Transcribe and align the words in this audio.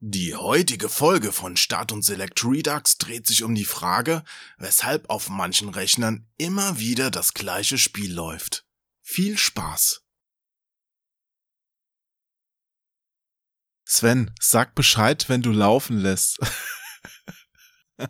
Die 0.00 0.36
heutige 0.36 0.88
Folge 0.88 1.32
von 1.32 1.56
Start 1.56 1.90
und 1.90 2.02
Select 2.02 2.44
Redux 2.44 2.98
dreht 2.98 3.26
sich 3.26 3.42
um 3.42 3.56
die 3.56 3.64
Frage, 3.64 4.22
weshalb 4.56 5.10
auf 5.10 5.28
manchen 5.28 5.70
Rechnern 5.70 6.28
immer 6.36 6.78
wieder 6.78 7.10
das 7.10 7.34
gleiche 7.34 7.78
Spiel 7.78 8.14
läuft. 8.14 8.64
Viel 9.02 9.36
Spaß! 9.36 10.04
Sven, 13.84 14.32
sag 14.38 14.76
Bescheid, 14.76 15.28
wenn 15.28 15.42
du 15.42 15.50
laufen 15.50 15.98
lässt. 15.98 16.38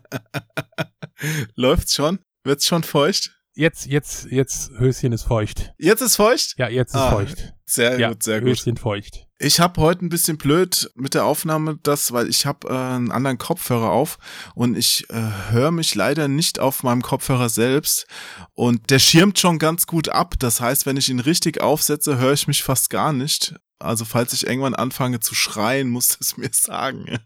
Läuft's 1.55 1.95
schon? 1.95 2.19
Wird's 2.43 2.67
schon 2.67 2.83
feucht? 2.83 3.31
Jetzt, 3.53 3.87
jetzt, 3.87 4.25
jetzt, 4.25 4.69
Höschen 4.77 5.11
ist 5.11 5.23
feucht. 5.23 5.73
Jetzt 5.79 6.01
ist 6.01 6.17
feucht? 6.17 6.53
Ja, 6.57 6.69
jetzt 6.69 6.93
ist 6.93 6.99
Ah, 6.99 7.11
feucht. 7.11 7.55
Sehr 7.65 7.99
ja, 7.99 8.09
gut, 8.09 8.21
sehr 8.21 8.41
gut. 8.41 8.49
Höschen 8.49 8.77
feucht. 8.77 9.28
Ich 9.41 9.61
habe 9.61 9.79
heute 9.79 10.05
ein 10.05 10.09
bisschen 10.09 10.37
blöd 10.37 10.91
mit 10.95 11.13
der 11.13 11.23
Aufnahme, 11.23 11.79
das, 11.81 12.11
weil 12.11 12.27
ich 12.27 12.45
habe 12.45 12.67
äh, 12.67 12.73
einen 12.73 13.09
anderen 13.09 13.37
Kopfhörer 13.37 13.89
auf 13.89 14.17
und 14.53 14.77
ich 14.77 15.09
äh, 15.09 15.51
höre 15.51 15.71
mich 15.71 15.95
leider 15.95 16.27
nicht 16.27 16.59
auf 16.59 16.83
meinem 16.83 17.01
Kopfhörer 17.01 17.47
selbst 17.47 18.05
und 18.53 18.89
der 18.89 18.99
schirmt 18.99 19.39
schon 19.39 19.57
ganz 19.57 19.87
gut 19.87 20.09
ab. 20.09 20.33
Das 20.39 20.59
heißt, 20.59 20.85
wenn 20.85 20.97
ich 20.97 21.07
ihn 21.07 21.21
richtig 21.21 21.61
aufsetze, 21.61 22.17
höre 22.17 22.33
ich 22.33 22.47
mich 22.47 22.63
fast 22.63 22.89
gar 22.89 23.13
nicht. 23.13 23.55
Also 23.79 24.03
falls 24.03 24.33
ich 24.33 24.45
irgendwann 24.45 24.75
anfange 24.75 25.21
zu 25.21 25.33
schreien, 25.35 25.89
musst 25.89 26.15
du 26.15 26.17
es 26.19 26.35
mir 26.35 26.49
sagen. 26.51 27.19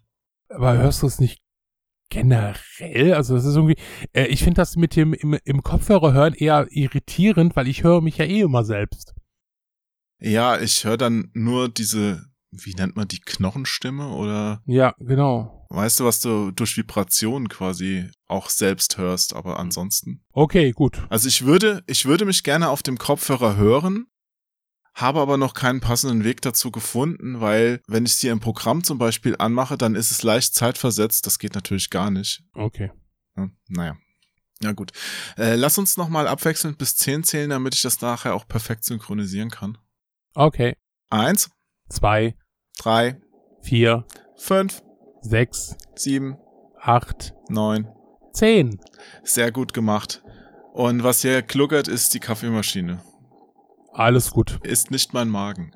Aber 0.49 0.77
hörst 0.77 1.01
du 1.01 1.07
es 1.07 1.19
nicht 1.19 1.41
generell? 2.09 3.15
Also 3.15 3.33
das 3.33 3.45
ist 3.45 3.55
irgendwie, 3.55 3.77
äh, 4.13 4.27
ich 4.27 4.43
finde 4.43 4.61
das 4.61 4.75
mit 4.75 4.95
dem 4.95 5.15
im, 5.15 5.39
im 5.43 5.63
Kopfhörer 5.63 6.13
hören 6.13 6.35
eher 6.35 6.67
irritierend, 6.69 7.55
weil 7.55 7.67
ich 7.67 7.81
höre 7.81 8.01
mich 8.01 8.17
ja 8.17 8.25
eh 8.25 8.41
immer 8.41 8.63
selbst. 8.63 9.15
Ja, 10.19 10.59
ich 10.59 10.83
höre 10.85 10.97
dann 10.97 11.29
nur 11.33 11.69
diese, 11.69 12.25
wie 12.51 12.73
nennt 12.73 12.95
man 12.95 13.07
die 13.07 13.19
Knochenstimme 13.19 14.07
oder 14.09 14.61
Ja, 14.65 14.93
genau. 14.99 15.65
weißt 15.69 15.99
du, 15.99 16.05
was 16.05 16.19
du 16.21 16.51
durch 16.51 16.77
Vibrationen 16.77 17.49
quasi 17.49 18.09
auch 18.27 18.49
selbst 18.49 18.97
hörst, 18.97 19.35
aber 19.35 19.59
ansonsten 19.59 20.23
Okay, 20.31 20.71
gut. 20.71 21.01
Also 21.09 21.27
ich 21.27 21.45
würde, 21.45 21.83
ich 21.87 22.05
würde 22.05 22.25
mich 22.25 22.43
gerne 22.43 22.69
auf 22.69 22.83
dem 22.83 22.97
Kopfhörer 22.97 23.57
hören, 23.57 24.07
habe 24.93 25.19
aber 25.19 25.37
noch 25.37 25.53
keinen 25.53 25.81
passenden 25.81 26.23
Weg 26.23 26.41
dazu 26.41 26.71
gefunden, 26.71 27.41
weil 27.41 27.81
wenn 27.87 28.05
ich 28.05 28.15
sie 28.15 28.27
im 28.27 28.39
Programm 28.39 28.83
zum 28.83 28.97
Beispiel 28.97 29.35
anmache, 29.37 29.77
dann 29.77 29.95
ist 29.95 30.11
es 30.11 30.23
leicht 30.23 30.53
zeitversetzt. 30.53 31.25
Das 31.25 31.39
geht 31.39 31.55
natürlich 31.55 31.89
gar 31.89 32.11
nicht. 32.11 32.43
Okay. 32.53 32.91
Ja, 33.35 33.49
naja. 33.69 33.97
Ja 34.61 34.71
gut. 34.71 34.91
Äh, 35.35 35.55
lass 35.55 35.77
uns 35.77 35.97
nochmal 35.97 36.27
abwechselnd 36.27 36.77
bis 36.77 36.95
10 36.95 37.23
zählen, 37.23 37.49
damit 37.49 37.75
ich 37.75 37.81
das 37.81 37.99
nachher 38.01 38.35
auch 38.35 38.47
perfekt 38.47 38.85
synchronisieren 38.85 39.49
kann. 39.49 39.77
Okay. 40.35 40.75
Eins, 41.09 41.49
Zwei, 41.89 42.35
drei, 42.79 43.21
vier, 43.61 44.05
fünf, 44.35 44.81
sechs, 45.21 45.75
sieben, 45.95 46.37
acht, 46.79 47.35
neun. 47.49 47.87
zehn. 48.31 48.79
Sehr 49.23 49.51
gut 49.51 49.73
gemacht. 49.73 50.23
Und 50.73 51.03
was 51.03 51.21
hier 51.21 51.43
kluckert, 51.43 51.87
ist 51.87 52.13
die 52.15 52.19
Kaffeemaschine. 52.19 52.99
Alles 53.91 54.31
gut. 54.31 54.59
Ist 54.65 54.89
nicht 54.89 55.13
mein 55.13 55.29
Magen. 55.29 55.71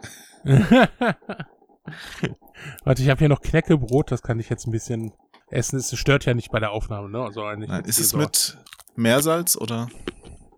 Warte, 2.84 3.04
ich 3.04 3.10
habe 3.10 3.20
hier 3.20 3.30
noch 3.30 3.42
Knäckebrot, 3.42 4.12
das 4.12 4.24
kann 4.24 4.40
ich 4.40 4.50
jetzt 4.50 4.66
ein 4.68 4.72
bisschen 4.72 5.14
essen. 5.50 5.78
Es 5.78 5.96
stört 5.96 6.26
ja 6.26 6.34
nicht 6.34 6.52
bei 6.52 6.60
der 6.60 6.72
Aufnahme, 6.72 7.10
ne? 7.10 7.20
Also 7.22 7.44
eigentlich 7.44 7.70
Nein, 7.70 7.86
ist 7.86 8.00
es 8.00 8.10
so- 8.10 8.18
mit 8.18 8.58
Meersalz 8.96 9.56
oder? 9.56 9.88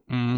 Mm, 0.08 0.38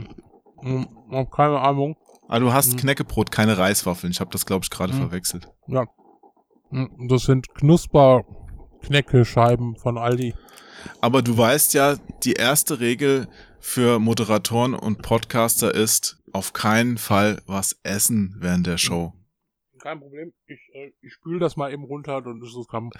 mm, 0.61 0.85
hab 1.11 1.31
keine 1.31 1.59
Ahnung. 1.59 1.95
Ah, 2.31 2.39
du 2.39 2.53
hast 2.53 2.73
Mhm. 2.73 2.77
Knäckebrot, 2.77 3.29
keine 3.29 3.57
Reiswaffeln. 3.57 4.11
Ich 4.11 4.21
habe 4.21 4.31
das, 4.31 4.45
glaube 4.45 4.63
ich, 4.63 4.69
gerade 4.69 4.93
Mhm. 4.93 4.99
verwechselt. 4.99 5.49
Ja. 5.67 5.83
Mm, 6.69 7.09
Das 7.09 7.23
sind 7.23 7.53
Knusper-Knäckescheiben 7.55 9.75
von 9.75 9.97
Aldi. 9.97 10.33
Aber 11.01 11.21
du 11.21 11.37
weißt 11.37 11.73
ja, 11.73 11.97
die 12.23 12.31
erste 12.33 12.79
Regel 12.79 13.27
für 13.59 13.99
Moderatoren 13.99 14.73
und 14.73 15.01
Podcaster 15.01 15.75
ist, 15.75 16.17
auf 16.31 16.53
keinen 16.53 16.97
Fall 16.97 17.41
was 17.45 17.75
essen 17.83 18.37
während 18.39 18.65
der 18.65 18.77
Show. 18.77 19.11
Kein 19.81 19.99
Problem. 19.99 20.31
Ich, 20.45 20.59
äh, 20.73 20.91
ich 21.01 21.13
spül 21.13 21.39
das 21.39 21.55
mal 21.55 21.73
eben 21.73 21.83
runter, 21.83 22.21
dann 22.21 22.41
ist 22.41 22.55
es 22.55 22.67
kann, 22.67 22.91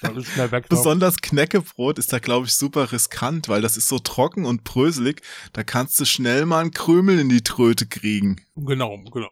dann 0.00 0.16
ist 0.16 0.28
schnell 0.28 0.50
weg. 0.50 0.64
ne? 0.64 0.68
Besonders 0.70 1.18
Knäckebrot 1.18 1.98
ist 1.98 2.12
da, 2.12 2.18
glaube 2.18 2.46
ich, 2.46 2.54
super 2.54 2.92
riskant, 2.92 3.48
weil 3.48 3.60
das 3.60 3.76
ist 3.76 3.88
so 3.88 3.98
trocken 3.98 4.46
und 4.46 4.64
bröselig. 4.64 5.22
Da 5.52 5.62
kannst 5.62 6.00
du 6.00 6.04
schnell 6.04 6.46
mal 6.46 6.60
einen 6.60 6.70
Krümel 6.70 7.18
in 7.18 7.28
die 7.28 7.42
Tröte 7.42 7.86
kriegen. 7.86 8.40
Genau, 8.56 8.96
genau. 9.12 9.30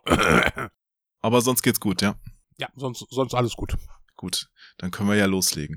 Aber 1.20 1.41
sonst 1.41 1.62
geht's 1.62 1.80
gut, 1.80 2.02
ja? 2.02 2.14
ja, 2.58 2.68
sonst, 2.76 3.06
sonst 3.10 3.34
alles 3.34 3.54
gut. 3.54 3.74
Gut, 4.16 4.48
dann 4.78 4.91
können 4.91 5.08
wir 5.08 5.16
ja 5.16 5.26
loslegen. 5.26 5.76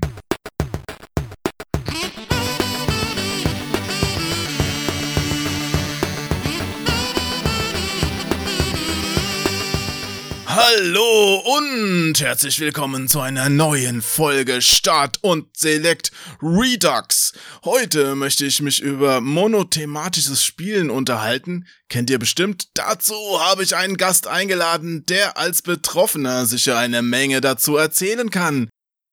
Hallo 10.64 11.42
und 11.56 12.20
herzlich 12.20 12.60
willkommen 12.60 13.08
zu 13.08 13.18
einer 13.18 13.48
neuen 13.48 14.00
Folge 14.00 14.62
Start 14.62 15.18
und 15.20 15.56
Select 15.56 16.12
Redux. 16.40 17.32
Heute 17.64 18.14
möchte 18.14 18.46
ich 18.46 18.62
mich 18.62 18.80
über 18.80 19.20
monothematisches 19.20 20.44
Spielen 20.44 20.88
unterhalten. 20.90 21.66
Kennt 21.88 22.10
ihr 22.10 22.20
bestimmt. 22.20 22.68
Dazu 22.74 23.16
habe 23.40 23.64
ich 23.64 23.74
einen 23.74 23.96
Gast 23.96 24.28
eingeladen, 24.28 25.04
der 25.06 25.36
als 25.36 25.62
Betroffener 25.62 26.46
sicher 26.46 26.78
eine 26.78 27.02
Menge 27.02 27.40
dazu 27.40 27.76
erzählen 27.76 28.30
kann. 28.30 28.70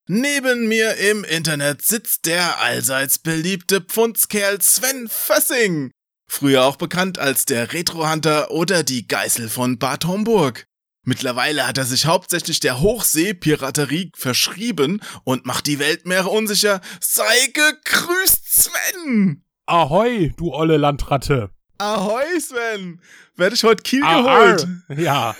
Neben 0.07 0.67
mir 0.67 0.97
im 0.97 1.23
Internet 1.23 1.81
sitzt 1.81 2.27
der 2.27 2.61
allseits 2.61 3.17
beliebte 3.17 3.81
Pfundskerl 3.81 4.61
Sven 4.61 5.07
Fössing. 5.09 5.89
Früher 6.29 6.63
auch 6.63 6.75
bekannt 6.75 7.17
als 7.17 7.45
der 7.45 7.73
Retrohunter 7.73 8.51
oder 8.51 8.83
die 8.83 9.07
Geißel 9.07 9.49
von 9.49 9.79
Bad 9.79 10.05
Homburg. 10.05 10.68
Mittlerweile 11.03 11.65
hat 11.67 11.77
er 11.77 11.85
sich 11.85 12.05
hauptsächlich 12.05 12.59
der 12.59 12.81
Hochseepiraterie 12.81 14.11
verschrieben 14.15 15.01
und 15.23 15.45
macht 15.45 15.65
die 15.67 15.79
Weltmeere 15.79 16.29
unsicher. 16.29 16.81
Sei 16.99 17.47
gegrüßt, 17.53 18.43
Sven! 18.63 19.43
Ahoi, 19.65 20.33
du 20.37 20.53
olle 20.53 20.77
Landratte. 20.77 21.51
Ahoi, 21.77 22.39
Sven! 22.39 23.01
Werde 23.35 23.55
ich 23.55 23.63
heute 23.63 23.83
Kiel 23.83 24.01
geholt? 24.01 24.67
Ja, 24.97 25.35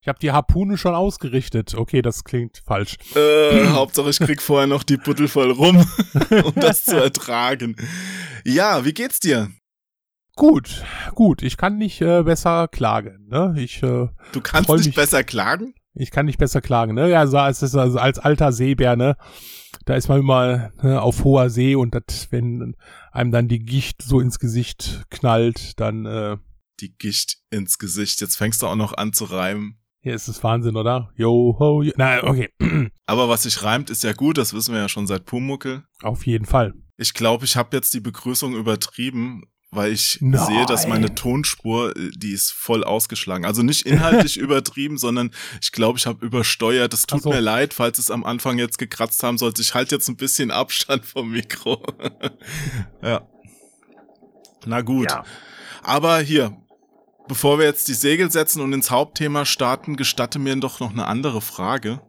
ich 0.00 0.08
habe 0.08 0.18
die 0.20 0.30
Harpune 0.30 0.78
schon 0.78 0.94
ausgerichtet. 0.94 1.74
Okay, 1.74 2.00
das 2.02 2.22
klingt 2.22 2.62
falsch. 2.64 2.94
äh, 3.16 3.66
Hauptsache 3.70 4.10
ich 4.10 4.18
krieg 4.20 4.40
vorher 4.40 4.68
noch 4.68 4.84
die 4.84 4.96
Buttel 4.98 5.26
voll 5.26 5.50
rum, 5.50 5.78
um 6.44 6.54
das 6.54 6.84
zu 6.84 6.96
ertragen. 6.96 7.74
Ja, 8.44 8.84
wie 8.84 8.92
geht's 8.94 9.18
dir? 9.18 9.50
Gut, 10.36 10.84
gut. 11.14 11.42
Ich 11.42 11.56
kann 11.56 11.78
nicht 11.78 12.00
äh, 12.02 12.22
besser 12.22 12.68
klagen. 12.68 13.26
Ne? 13.28 13.54
Ich, 13.58 13.82
äh, 13.82 14.08
Du 14.32 14.40
kannst 14.42 14.68
mich. 14.70 14.94
besser 14.94 15.24
klagen? 15.24 15.74
ich 15.98 16.10
kann 16.10 16.26
nicht 16.26 16.36
besser 16.38 16.60
klagen. 16.60 16.94
Ne? 16.94 17.08
Ja, 17.10 17.26
so 17.26 17.38
als, 17.38 17.62
also 17.62 17.98
als 17.98 18.18
alter 18.18 18.52
Seebär, 18.52 18.96
ne, 18.96 19.16
da 19.86 19.94
ist 19.94 20.08
man 20.08 20.20
immer 20.20 20.70
ne, 20.82 21.00
auf 21.00 21.24
hoher 21.24 21.48
See 21.48 21.74
und 21.74 21.94
das, 21.94 22.30
wenn 22.30 22.76
einem 23.12 23.30
dann 23.32 23.48
die 23.48 23.60
Gicht 23.60 24.02
so 24.02 24.20
ins 24.20 24.38
Gesicht 24.38 25.04
knallt, 25.08 25.80
dann 25.80 26.04
äh, 26.04 26.36
Die 26.80 26.94
Gicht 26.94 27.38
ins 27.50 27.78
Gesicht. 27.78 28.20
Jetzt 28.20 28.36
fängst 28.36 28.60
du 28.60 28.66
auch 28.66 28.76
noch 28.76 28.92
an 28.92 29.14
zu 29.14 29.24
reimen. 29.24 29.78
hier 30.00 30.14
ist 30.14 30.28
es 30.28 30.44
Wahnsinn, 30.44 30.76
oder? 30.76 31.10
Yo 31.16 31.56
ho. 31.58 31.80
Yo. 31.82 31.92
Na, 31.96 32.22
okay. 32.24 32.50
Aber 33.06 33.30
was 33.30 33.44
sich 33.44 33.62
reimt, 33.62 33.88
ist 33.88 34.04
ja 34.04 34.12
gut. 34.12 34.36
Das 34.36 34.52
wissen 34.52 34.74
wir 34.74 34.82
ja 34.82 34.90
schon 34.90 35.06
seit 35.06 35.24
Pumuckel. 35.24 35.84
Auf 36.02 36.26
jeden 36.26 36.44
Fall. 36.44 36.74
Ich 36.98 37.14
glaube, 37.14 37.46
ich 37.46 37.56
habe 37.56 37.74
jetzt 37.74 37.94
die 37.94 38.00
Begrüßung 38.00 38.54
übertrieben, 38.54 39.44
weil 39.70 39.92
ich 39.92 40.18
Nein. 40.20 40.44
sehe, 40.46 40.66
dass 40.66 40.86
meine 40.86 41.14
Tonspur, 41.14 41.96
äh, 41.96 42.10
die 42.14 42.32
ist 42.32 42.52
voll 42.52 42.84
ausgeschlagen. 42.84 43.44
Also 43.44 43.62
nicht 43.62 43.82
inhaltlich 43.86 44.36
übertrieben, 44.38 44.98
sondern 44.98 45.30
ich 45.60 45.72
glaube, 45.72 45.98
ich 45.98 46.06
habe 46.06 46.24
übersteuert. 46.24 46.94
Es 46.94 47.06
tut 47.06 47.22
so. 47.22 47.30
mir 47.30 47.40
leid, 47.40 47.74
falls 47.74 47.98
es 47.98 48.10
am 48.10 48.24
Anfang 48.24 48.58
jetzt 48.58 48.78
gekratzt 48.78 49.22
haben 49.22 49.38
sollte. 49.38 49.62
Ich 49.62 49.74
halte 49.74 49.94
jetzt 49.94 50.08
ein 50.08 50.16
bisschen 50.16 50.50
Abstand 50.50 51.04
vom 51.04 51.30
Mikro. 51.30 51.82
ja. 53.02 53.26
Na 54.64 54.80
gut. 54.80 55.10
Ja. 55.10 55.24
Aber 55.82 56.18
hier, 56.18 56.56
bevor 57.28 57.58
wir 57.58 57.66
jetzt 57.66 57.88
die 57.88 57.94
Segel 57.94 58.30
setzen 58.30 58.60
und 58.60 58.72
ins 58.72 58.90
Hauptthema 58.90 59.44
starten, 59.44 59.96
gestatte 59.96 60.38
mir 60.38 60.56
doch 60.56 60.80
noch 60.80 60.90
eine 60.90 61.06
andere 61.06 61.40
Frage. 61.40 62.00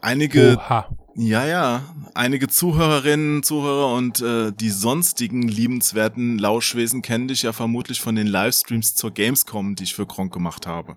Einige 0.00 0.56
Oha. 0.58 0.88
Ja, 1.14 1.46
ja. 1.46 1.94
Einige 2.14 2.48
Zuhörerinnen, 2.48 3.42
Zuhörer 3.42 3.94
und 3.94 4.20
äh, 4.20 4.52
die 4.52 4.70
sonstigen 4.70 5.46
liebenswerten 5.48 6.38
Lauschwesen 6.38 7.02
kennen 7.02 7.28
dich 7.28 7.42
ja 7.42 7.52
vermutlich 7.52 8.00
von 8.00 8.14
den 8.14 8.26
Livestreams 8.26 8.94
zur 8.94 9.12
Gamescom, 9.12 9.74
die 9.74 9.84
ich 9.84 9.94
für 9.94 10.06
Gronk 10.06 10.32
gemacht 10.32 10.66
habe. 10.66 10.96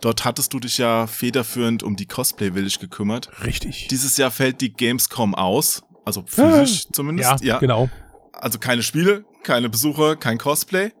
Dort 0.00 0.24
hattest 0.24 0.52
du 0.52 0.60
dich 0.60 0.78
ja 0.78 1.06
federführend 1.06 1.82
um 1.82 1.96
die 1.96 2.06
Cosplay 2.06 2.52
Village 2.52 2.78
gekümmert. 2.80 3.30
Richtig. 3.44 3.88
Dieses 3.88 4.16
Jahr 4.16 4.30
fällt 4.30 4.60
die 4.60 4.72
Gamescom 4.72 5.34
aus, 5.34 5.82
also 6.04 6.24
physisch 6.26 6.86
zumindest. 6.92 7.42
ja, 7.42 7.58
genau. 7.58 7.88
Also 8.32 8.58
keine 8.58 8.82
Spiele, 8.82 9.24
keine 9.42 9.68
Besucher, 9.68 10.16
kein 10.16 10.38
Cosplay. 10.38 10.92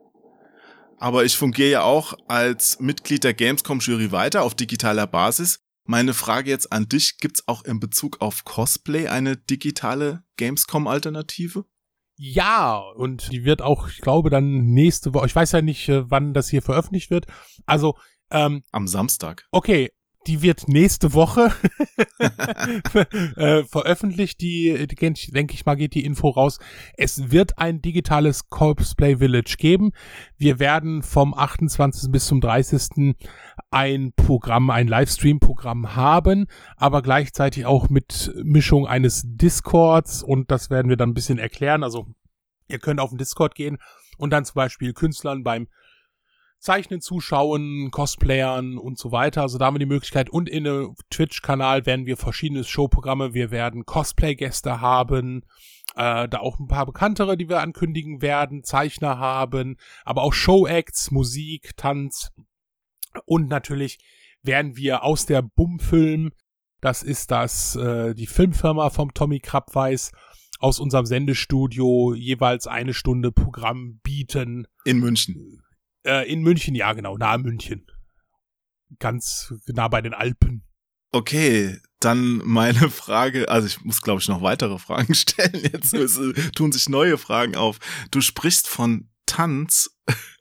Aber 0.98 1.24
ich 1.24 1.36
fungiere 1.36 1.70
ja 1.70 1.82
auch 1.82 2.14
als 2.28 2.80
Mitglied 2.80 3.24
der 3.24 3.34
Gamescom-Jury 3.34 4.12
weiter 4.12 4.42
auf 4.42 4.54
digitaler 4.54 5.06
Basis 5.06 5.60
Meine 5.86 6.14
Frage 6.14 6.50
jetzt 6.50 6.72
an 6.72 6.88
dich, 6.88 7.18
gibt's 7.18 7.46
auch 7.46 7.62
in 7.64 7.78
Bezug 7.78 8.20
auf 8.22 8.44
Cosplay 8.44 9.08
eine 9.08 9.36
digitale 9.36 10.24
Gamescom-Alternative? 10.36 11.66
Ja, 12.16 12.78
und 12.78 13.30
die 13.32 13.44
wird 13.44 13.60
auch, 13.60 13.88
ich 13.88 14.00
glaube, 14.00 14.30
dann 14.30 14.66
nächste 14.66 15.12
Woche, 15.12 15.26
ich 15.26 15.34
weiß 15.34 15.52
ja 15.52 15.62
nicht, 15.62 15.88
äh, 15.88 16.08
wann 16.10 16.32
das 16.32 16.48
hier 16.48 16.62
veröffentlicht 16.62 17.10
wird. 17.10 17.26
Also, 17.66 17.98
ähm, 18.30 18.62
Am 18.72 18.88
Samstag. 18.88 19.46
Okay, 19.50 19.90
die 20.26 20.42
wird 20.42 20.68
nächste 20.68 21.12
Woche 21.12 21.52
äh, 23.36 23.64
veröffentlicht. 23.64 24.40
Die, 24.40 24.86
die 24.86 24.96
denke 24.96 25.54
ich 25.54 25.66
mal, 25.66 25.74
geht 25.74 25.94
die 25.94 26.04
Info 26.04 26.30
raus. 26.30 26.58
Es 26.96 27.30
wird 27.30 27.58
ein 27.58 27.82
digitales 27.82 28.48
Cosplay 28.48 29.18
Village 29.18 29.56
geben. 29.58 29.92
Wir 30.38 30.58
werden 30.58 31.02
vom 31.02 31.34
28. 31.34 32.10
bis 32.10 32.26
zum 32.26 32.40
30. 32.40 33.14
ein 33.70 34.12
Programm, 34.16 34.70
ein 34.70 34.88
Livestream-Programm 34.88 35.94
haben, 35.94 36.46
aber 36.76 37.02
gleichzeitig 37.02 37.66
auch 37.66 37.88
mit 37.88 38.32
Mischung 38.42 38.86
eines 38.86 39.22
Discords 39.26 40.22
und 40.22 40.50
das 40.50 40.70
werden 40.70 40.88
wir 40.88 40.96
dann 40.96 41.10
ein 41.10 41.14
bisschen 41.14 41.38
erklären. 41.38 41.82
Also 41.82 42.06
ihr 42.68 42.78
könnt 42.78 43.00
auf 43.00 43.10
den 43.10 43.18
Discord 43.18 43.54
gehen 43.54 43.78
und 44.16 44.30
dann 44.30 44.44
zum 44.44 44.54
Beispiel 44.54 44.92
Künstlern 44.92 45.42
beim 45.42 45.68
Zeichnen 46.64 47.02
zuschauen, 47.02 47.90
Cosplayern 47.90 48.78
und 48.78 48.98
so 48.98 49.12
weiter. 49.12 49.42
Also 49.42 49.58
da 49.58 49.66
haben 49.66 49.74
wir 49.74 49.80
die 49.80 49.86
Möglichkeit. 49.86 50.30
Und 50.30 50.48
in 50.48 50.66
einem 50.66 50.94
Twitch-Kanal 51.10 51.84
werden 51.84 52.06
wir 52.06 52.16
verschiedene 52.16 52.64
Showprogramme. 52.64 53.34
Wir 53.34 53.50
werden 53.50 53.84
Cosplay-Gäste 53.84 54.80
haben, 54.80 55.42
äh, 55.94 56.26
da 56.26 56.38
auch 56.38 56.58
ein 56.58 56.66
paar 56.66 56.86
bekanntere, 56.86 57.36
die 57.36 57.50
wir 57.50 57.60
ankündigen 57.60 58.22
werden, 58.22 58.64
Zeichner 58.64 59.18
haben, 59.18 59.76
aber 60.04 60.22
auch 60.22 60.32
Show-Acts, 60.32 61.10
Musik, 61.10 61.76
Tanz. 61.76 62.32
Und 63.26 63.50
natürlich 63.50 63.98
werden 64.42 64.74
wir 64.78 65.04
aus 65.04 65.26
der 65.26 65.42
Bumfilm, 65.42 66.32
das 66.80 67.02
ist 67.02 67.30
das, 67.30 67.76
äh, 67.76 68.14
die 68.14 68.26
Filmfirma 68.26 68.88
vom 68.88 69.12
Tommy 69.12 69.38
Krabweis, 69.38 70.12
aus 70.60 70.80
unserem 70.80 71.04
Sendestudio 71.04 72.14
jeweils 72.14 72.66
eine 72.66 72.94
Stunde 72.94 73.32
Programm 73.32 74.00
bieten. 74.02 74.66
In 74.86 75.00
München. 75.00 75.63
Äh, 76.04 76.30
in 76.30 76.42
München, 76.42 76.74
ja, 76.74 76.92
genau, 76.92 77.16
nahe 77.16 77.38
München. 77.38 77.86
Ganz 78.98 79.52
nah 79.66 79.88
bei 79.88 80.02
den 80.02 80.14
Alpen. 80.14 80.64
Okay, 81.12 81.78
dann 82.00 82.42
meine 82.44 82.90
Frage, 82.90 83.48
also 83.48 83.66
ich 83.66 83.82
muss, 83.84 84.02
glaube 84.02 84.20
ich, 84.20 84.28
noch 84.28 84.42
weitere 84.42 84.78
Fragen 84.78 85.14
stellen. 85.14 85.62
Jetzt 85.72 85.92
müssen, 85.94 86.34
tun 86.54 86.72
sich 86.72 86.88
neue 86.88 87.18
Fragen 87.18 87.56
auf. 87.56 87.78
Du 88.10 88.20
sprichst 88.20 88.68
von 88.68 89.08
Tanz 89.26 89.90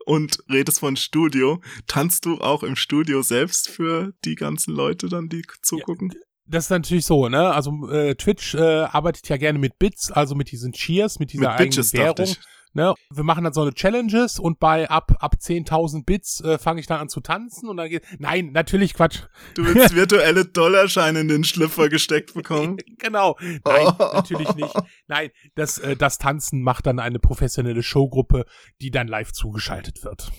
und 0.06 0.40
redest 0.50 0.80
von 0.80 0.98
Studio. 0.98 1.62
Tanzt 1.88 2.26
du 2.26 2.40
auch 2.40 2.64
im 2.64 2.76
Studio 2.76 3.22
selbst 3.22 3.70
für 3.70 4.14
die 4.26 4.36
ganzen 4.36 4.74
Leute 4.74 5.08
dann, 5.08 5.30
die 5.30 5.44
zugucken? 5.62 6.12
Ja, 6.14 6.20
das 6.46 6.66
ist 6.66 6.70
natürlich 6.72 7.06
so, 7.06 7.30
ne? 7.30 7.54
Also 7.54 7.90
äh, 7.90 8.16
Twitch 8.16 8.54
äh, 8.56 8.60
arbeitet 8.60 9.30
ja 9.30 9.38
gerne 9.38 9.60
mit 9.60 9.80
Bits, 9.80 10.12
also 10.12 10.36
mit 10.36 10.52
diesen 10.52 10.74
Cheers, 10.74 11.20
mit 11.20 11.32
dieser 11.32 11.44
mit 11.44 11.50
eigenen 11.52 11.70
Bitches, 11.70 11.94
Währung. 11.94 12.36
Ne? 12.74 12.96
Wir 13.12 13.24
machen 13.24 13.44
dann 13.44 13.54
so 13.54 13.62
eine 13.62 13.74
Challenges 13.74 14.40
und 14.40 14.60
bei 14.60 14.90
ab, 14.90 15.16
ab 15.20 15.36
10.000 15.40 16.06
Bits 16.06 16.42
äh, 16.42 16.58
fange 16.58 16.80
ich 16.80 16.88
dann 16.88 17.00
an 17.00 17.10
zu 17.10 17.22
tanzen 17.22 17.70
und 17.70 17.78
dann 17.78 17.88
geht, 17.88 18.04
nein, 18.18 18.52
natürlich 18.52 18.96
Quatsch. 18.96 19.20
Du 19.54 19.64
willst 19.64 19.96
virtuelle 19.96 20.46
Dollarscheine 20.46 21.20
in 21.20 21.28
den 21.28 21.44
Schlüpfer 21.44 21.90
gesteckt 21.90 22.34
bekommen? 22.34 22.78
genau. 22.98 23.38
Nein, 23.40 23.62
oh. 23.64 23.94
natürlich 24.14 24.56
nicht. 24.56 24.74
Nein, 25.08 25.30
das, 25.54 25.78
äh, 25.78 25.96
das 25.96 26.18
Tanzen 26.18 26.64
macht 26.64 26.88
dann 26.88 26.98
eine 27.00 27.20
professionelle 27.20 27.84
Showgruppe, 27.84 28.46
die 28.82 28.90
dann 28.90 29.08
live 29.08 29.32
zugeschaltet 29.32 30.04
wird. 30.04 30.32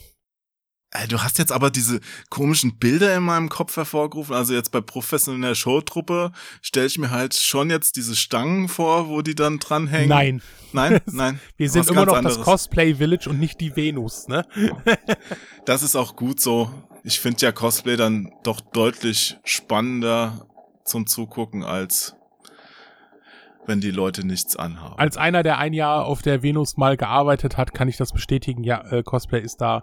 Du 1.08 1.20
hast 1.20 1.38
jetzt 1.38 1.50
aber 1.50 1.70
diese 1.70 2.00
komischen 2.30 2.78
Bilder 2.78 3.16
in 3.16 3.24
meinem 3.24 3.48
Kopf 3.48 3.76
hervorgerufen. 3.76 4.34
Also 4.34 4.54
jetzt 4.54 4.70
bei 4.70 4.80
professioneller 4.80 5.56
Showtruppe 5.56 6.30
stelle 6.62 6.86
ich 6.86 6.98
mir 6.98 7.10
halt 7.10 7.34
schon 7.34 7.68
jetzt 7.68 7.96
diese 7.96 8.14
Stangen 8.14 8.68
vor, 8.68 9.08
wo 9.08 9.20
die 9.20 9.34
dann 9.34 9.58
dranhängen. 9.58 10.08
Nein. 10.08 10.42
Nein, 10.72 11.00
nein. 11.06 11.40
Wir 11.56 11.68
sind 11.68 11.88
immer 11.88 12.06
noch 12.06 12.16
anderes. 12.16 12.36
das 12.36 12.44
Cosplay 12.44 12.94
Village 12.94 13.28
und 13.28 13.40
nicht 13.40 13.60
die 13.60 13.74
Venus, 13.74 14.28
ne? 14.28 14.46
das 15.64 15.82
ist 15.82 15.96
auch 15.96 16.14
gut 16.14 16.40
so. 16.40 16.70
Ich 17.02 17.18
finde 17.18 17.40
ja 17.40 17.52
Cosplay 17.52 17.96
dann 17.96 18.30
doch 18.44 18.60
deutlich 18.60 19.36
spannender 19.44 20.46
zum 20.84 21.06
Zugucken 21.06 21.64
als 21.64 22.14
wenn 23.66 23.80
die 23.80 23.90
Leute 23.90 24.26
nichts 24.26 24.56
anhaben. 24.56 24.98
Als 24.98 25.16
einer, 25.16 25.42
der 25.42 25.58
ein 25.58 25.72
Jahr 25.72 26.04
auf 26.04 26.22
der 26.22 26.42
Venus 26.42 26.76
mal 26.76 26.96
gearbeitet 26.96 27.56
hat, 27.56 27.72
kann 27.72 27.88
ich 27.88 27.96
das 27.96 28.12
bestätigen. 28.12 28.62
Ja, 28.62 28.84
äh, 28.90 29.02
Cosplay 29.02 29.40
ist 29.40 29.60
da 29.60 29.82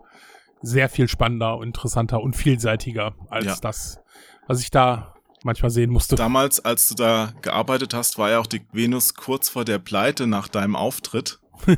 sehr 0.62 0.90
viel 0.90 1.08
spannender, 1.08 1.60
interessanter 1.62 2.22
und 2.22 2.36
vielseitiger 2.36 3.16
als 3.30 3.46
ja. 3.46 3.56
das, 3.62 4.00
was 4.48 4.62
ich 4.62 4.72
da 4.72 5.16
manchmal 5.44 5.72
sehen 5.72 5.90
musste. 5.90 6.16
Damals, 6.16 6.64
als 6.64 6.90
du 6.90 6.96
da 6.96 7.34
gearbeitet 7.42 7.94
hast, 7.94 8.18
war 8.18 8.30
ja 8.30 8.40
auch 8.40 8.48
die 8.48 8.62
Venus 8.72 9.14
kurz 9.16 9.50
vor 9.50 9.66
der 9.66 9.80
Pleite 9.80 10.28
nach 10.28 10.48
deinem 10.48 10.76
Auftritt. 10.76 11.40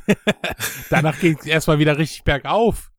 Danach 0.89 1.19
ging 1.19 1.37
es 1.39 1.45
erstmal 1.45 1.79
wieder 1.79 1.97
richtig 1.97 2.23
bergauf. 2.23 2.91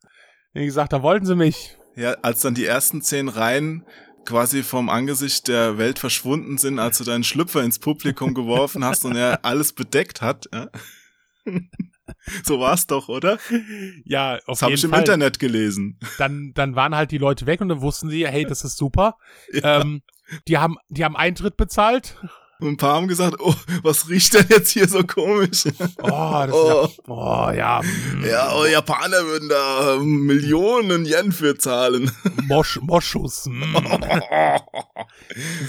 Wie 0.52 0.64
gesagt, 0.64 0.92
da 0.92 1.02
wollten 1.02 1.26
sie 1.26 1.34
mich. 1.34 1.76
Ja, 1.96 2.12
als 2.22 2.40
dann 2.40 2.54
die 2.54 2.66
ersten 2.66 3.02
zehn 3.02 3.28
Reihen 3.28 3.84
quasi 4.24 4.62
vom 4.62 4.88
Angesicht 4.88 5.48
der 5.48 5.78
Welt 5.78 5.98
verschwunden 5.98 6.58
sind, 6.58 6.78
als 6.78 6.98
du 6.98 7.04
deinen 7.04 7.24
Schlüpfer 7.24 7.62
ins 7.62 7.78
Publikum 7.78 8.34
geworfen 8.34 8.84
hast 8.84 9.04
und 9.04 9.16
er 9.16 9.40
alles 9.44 9.72
bedeckt 9.72 10.22
hat. 10.22 10.48
Ja. 10.52 10.68
So 12.44 12.60
war's 12.60 12.86
doch, 12.86 13.08
oder? 13.08 13.38
Ja, 14.04 14.36
auf 14.46 14.58
das 14.58 14.62
habe 14.62 14.74
ich 14.74 14.84
im 14.84 14.90
Fall. 14.90 15.00
Internet 15.00 15.38
gelesen. 15.38 15.98
Dann, 16.18 16.52
dann 16.54 16.74
waren 16.74 16.94
halt 16.94 17.10
die 17.10 17.18
Leute 17.18 17.46
weg 17.46 17.60
und 17.60 17.68
dann 17.68 17.80
wussten 17.80 18.08
sie, 18.08 18.26
hey, 18.26 18.44
das 18.44 18.64
ist 18.64 18.76
super. 18.76 19.16
Ja. 19.52 19.80
Ähm, 19.80 20.02
die 20.48 20.58
haben, 20.58 20.76
die 20.88 21.04
haben 21.04 21.16
Eintritt 21.16 21.56
bezahlt. 21.56 22.16
Und 22.60 22.68
ein 22.68 22.76
paar 22.76 22.94
haben 22.94 23.08
gesagt, 23.08 23.36
oh, 23.40 23.54
was 23.82 24.08
riecht 24.08 24.32
denn 24.34 24.46
jetzt 24.48 24.70
hier 24.70 24.88
so 24.88 25.02
komisch? 25.04 25.64
Oh, 26.02 26.08
das 26.08 26.52
oh. 26.52 26.84
Ist 26.84 26.98
ja, 26.98 27.12
oh, 27.12 27.50
ja. 27.50 27.80
Ja, 28.26 28.54
oh, 28.56 28.64
Japaner 28.64 29.24
würden 29.26 29.48
da 29.48 29.98
Millionen 30.00 31.04
Yen 31.04 31.32
für 31.32 31.58
zahlen. 31.58 32.10
Mosch, 32.44 32.78
Moschus. 32.80 33.46
Mm. 33.46 33.76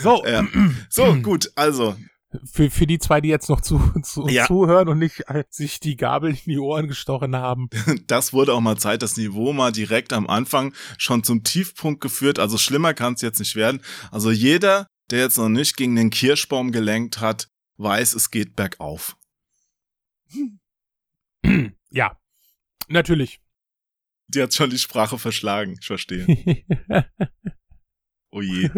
so. 0.02 0.24
Ja. 0.26 0.46
So, 0.90 1.16
gut, 1.16 1.52
also, 1.56 1.96
für, 2.44 2.70
für 2.70 2.88
die 2.88 3.00
zwei, 3.00 3.22
die 3.22 3.30
jetzt 3.30 3.50
noch 3.50 3.62
zu, 3.62 3.80
zu 4.04 4.28
ja. 4.28 4.46
zuhören 4.46 4.88
und 4.90 5.00
nicht 5.00 5.24
sich 5.50 5.80
die 5.80 5.96
Gabel 5.96 6.32
in 6.32 6.40
die 6.46 6.60
Ohren 6.60 6.88
gestochen 6.88 7.36
haben. 7.36 7.70
Das 8.08 8.34
wurde 8.34 8.54
auch 8.54 8.62
mal 8.62 8.78
Zeit, 8.78 9.02
das 9.02 9.18
Niveau 9.18 9.54
mal 9.54 9.72
direkt 9.72 10.14
am 10.14 10.28
Anfang 10.28 10.74
schon 10.98 11.24
zum 11.24 11.44
Tiefpunkt 11.44 12.02
geführt. 12.02 12.40
Also 12.40 12.58
schlimmer 12.58 12.94
kann 12.94 13.14
es 13.14 13.22
jetzt 13.22 13.40
nicht 13.40 13.56
werden. 13.56 13.82
Also 14.12 14.32
jeder, 14.32 14.88
der 15.10 15.20
jetzt 15.20 15.38
noch 15.38 15.50
nicht 15.50 15.76
gegen 15.76 15.96
den 15.96 16.10
Kirschbaum 16.10 16.72
gelenkt 16.72 17.20
hat, 17.20 17.50
weiß, 17.78 18.14
es 18.14 18.32
geht 18.32 18.56
bergauf. 18.56 19.18
Ja, 21.92 22.20
natürlich. 22.90 23.40
Die 24.28 24.42
hat 24.42 24.54
schon 24.54 24.70
die 24.70 24.80
Sprache 24.80 25.18
verschlagen, 25.18 25.78
ich 25.80 25.86
verstehe. 25.86 26.26
oh 28.32 28.42
je. 28.42 28.70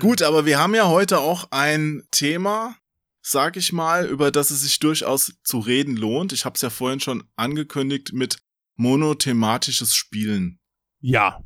Gut, 0.00 0.22
aber 0.22 0.46
wir 0.46 0.58
haben 0.58 0.74
ja 0.74 0.88
heute 0.88 1.18
auch 1.18 1.48
ein 1.50 2.02
Thema, 2.10 2.76
sag 3.22 3.56
ich 3.56 3.72
mal, 3.72 4.06
über 4.06 4.30
das 4.30 4.50
es 4.50 4.62
sich 4.62 4.78
durchaus 4.78 5.34
zu 5.42 5.58
reden 5.58 5.96
lohnt. 5.96 6.32
Ich 6.32 6.44
habe 6.44 6.54
es 6.54 6.62
ja 6.62 6.70
vorhin 6.70 7.00
schon 7.00 7.24
angekündigt 7.36 8.12
mit 8.12 8.38
monothematisches 8.76 9.94
Spielen. 9.94 10.58
Ja. 11.00 11.42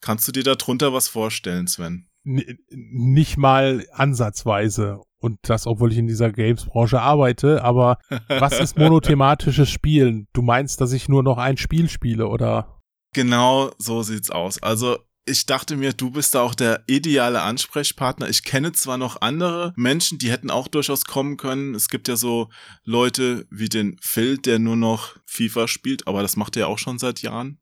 Kannst 0.00 0.28
du 0.28 0.32
dir 0.32 0.42
darunter 0.42 0.92
was 0.92 1.08
vorstellen, 1.08 1.66
Sven? 1.66 2.08
N 2.24 2.58
nicht 2.68 3.36
mal 3.36 3.86
ansatzweise. 3.92 5.00
Und 5.18 5.38
das, 5.42 5.66
obwohl 5.66 5.92
ich 5.92 5.98
in 5.98 6.06
dieser 6.06 6.32
Games-Branche 6.32 7.00
arbeite. 7.00 7.62
Aber 7.62 7.98
was 8.28 8.58
ist 8.58 8.78
monothematisches 8.78 9.68
Spielen? 9.68 10.28
Du 10.32 10.42
meinst, 10.42 10.80
dass 10.80 10.92
ich 10.92 11.08
nur 11.08 11.22
noch 11.22 11.36
ein 11.36 11.58
Spiel 11.58 11.88
spiele, 11.90 12.28
oder? 12.28 12.80
Genau 13.12 13.70
so 13.78 14.02
sieht's 14.02 14.30
aus. 14.30 14.62
Also 14.62 14.98
ich 15.26 15.46
dachte 15.46 15.76
mir, 15.76 15.92
du 15.92 16.10
bist 16.10 16.34
da 16.34 16.40
auch 16.40 16.54
der 16.54 16.82
ideale 16.86 17.42
Ansprechpartner. 17.42 18.28
Ich 18.28 18.42
kenne 18.42 18.72
zwar 18.72 18.98
noch 18.98 19.20
andere 19.20 19.72
Menschen, 19.76 20.18
die 20.18 20.30
hätten 20.30 20.50
auch 20.50 20.68
durchaus 20.68 21.04
kommen 21.04 21.36
können. 21.36 21.74
Es 21.74 21.88
gibt 21.88 22.08
ja 22.08 22.16
so 22.16 22.48
Leute 22.84 23.46
wie 23.50 23.68
den 23.68 23.96
Phil, 24.00 24.38
der 24.38 24.58
nur 24.58 24.76
noch 24.76 25.16
FIFA 25.26 25.68
spielt, 25.68 26.06
aber 26.06 26.22
das 26.22 26.36
macht 26.36 26.56
er 26.56 26.68
auch 26.68 26.78
schon 26.78 26.98
seit 26.98 27.22
Jahren. 27.22 27.60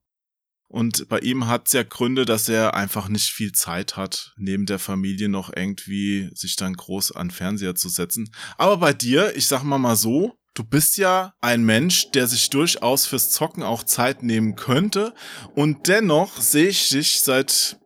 Und 0.71 1.09
bei 1.09 1.19
ihm 1.21 1.47
hat 1.47 1.67
es 1.67 1.73
ja 1.73 1.83
Gründe, 1.83 2.27
dass 2.27 2.49
er 2.49 2.75
einfach 2.75 3.09
nicht 3.09 3.31
viel 3.31 3.53
Zeit 3.53 3.97
hat, 3.97 4.35
neben 4.37 4.67
der 4.67 4.79
Familie 4.79 5.31
noch 5.31 5.50
irgendwie 5.55 6.31
sich 6.35 6.57
dann 6.57 6.75
groß 6.75 7.12
an 7.12 7.31
Fernseher 7.31 7.75
zu 7.75 7.88
setzen. 7.88 8.31
Aber 8.59 8.77
bei 8.77 8.93
dir, 8.93 9.35
ich 9.35 9.47
sag 9.47 9.62
mal 9.62 9.79
mal 9.79 9.97
so, 9.97 10.38
du 10.59 10.65
bist 10.65 10.99
ja 10.99 11.35
ein 11.41 11.62
Mensch, 11.62 12.11
der 12.11 12.27
sich 12.27 12.50
durchaus 12.50 13.07
fürs 13.07 13.31
Zocken 13.31 13.62
auch 13.62 13.85
Zeit 13.85 14.23
nehmen 14.23 14.57
könnte. 14.57 15.15
Und 15.55 15.87
dennoch 15.87 16.41
sehe 16.41 16.69
ich 16.69 16.88
dich 16.88 17.21
seit, 17.21 17.79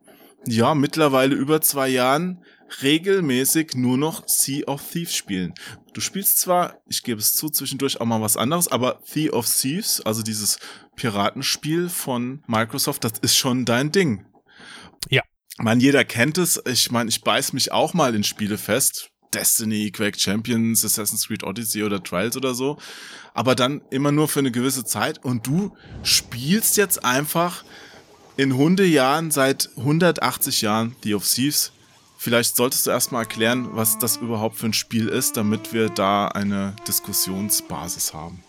ja, 0.47 0.73
mittlerweile 0.73 1.35
über 1.35 1.61
zwei 1.61 1.89
Jahren 1.89 2.43
regelmäßig 2.81 3.75
nur 3.75 3.97
noch 3.97 4.27
Sea 4.27 4.65
of 4.65 4.81
Thieves 4.89 5.15
spielen. 5.15 5.53
Du 5.93 6.01
spielst 6.01 6.39
zwar, 6.39 6.81
ich 6.87 7.03
gebe 7.03 7.19
es 7.19 7.35
zu, 7.35 7.49
zwischendurch 7.49 8.01
auch 8.01 8.05
mal 8.05 8.21
was 8.21 8.37
anderes, 8.37 8.67
aber 8.67 8.99
Sea 9.05 9.31
of 9.31 9.47
Thieves, 9.47 10.01
also 10.01 10.23
dieses 10.23 10.57
Piratenspiel 10.95 11.89
von 11.89 12.43
Microsoft, 12.47 13.03
das 13.03 13.19
ist 13.21 13.37
schon 13.37 13.65
dein 13.65 13.91
Ding. 13.91 14.25
Ja. 15.09 15.21
man, 15.59 15.79
jeder 15.79 16.03
kennt 16.05 16.39
es. 16.39 16.59
Ich 16.65 16.89
meine, 16.89 17.09
ich 17.09 17.21
beiß 17.21 17.53
mich 17.53 17.71
auch 17.71 17.93
mal 17.93 18.15
in 18.15 18.23
Spiele 18.23 18.57
fest. 18.57 19.12
Destiny, 19.33 19.91
Quake 19.91 20.19
Champions, 20.19 20.85
Assassin's 20.85 21.27
Creed 21.27 21.43
Odyssey 21.43 21.83
oder 21.83 22.03
Trials 22.03 22.37
oder 22.37 22.53
so. 22.53 22.77
Aber 23.33 23.55
dann 23.55 23.81
immer 23.89 24.11
nur 24.11 24.27
für 24.27 24.39
eine 24.39 24.51
gewisse 24.51 24.85
Zeit. 24.85 25.23
Und 25.23 25.47
du 25.47 25.75
spielst 26.03 26.77
jetzt 26.77 27.03
einfach 27.03 27.63
in 28.37 28.55
Hundejahren 28.55 29.31
seit 29.31 29.69
180 29.77 30.61
Jahren 30.61 30.95
The 31.03 31.15
of 31.15 31.27
Thieves. 31.27 31.71
Vielleicht 32.17 32.55
solltest 32.55 32.85
du 32.85 32.91
erstmal 32.91 33.23
erklären, 33.23 33.69
was 33.71 33.99
das 33.99 34.17
überhaupt 34.17 34.57
für 34.57 34.67
ein 34.67 34.73
Spiel 34.73 35.09
ist, 35.09 35.35
damit 35.35 35.73
wir 35.73 35.89
da 35.89 36.29
eine 36.29 36.75
Diskussionsbasis 36.87 38.13
haben. 38.13 38.43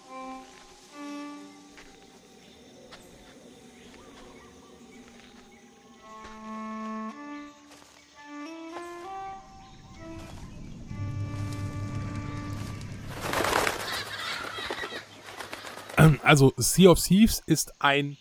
Also 16.22 16.52
Sea 16.56 16.90
of 16.90 17.00
Thieves 17.00 17.42
ist 17.46 17.80
ein 17.80 18.16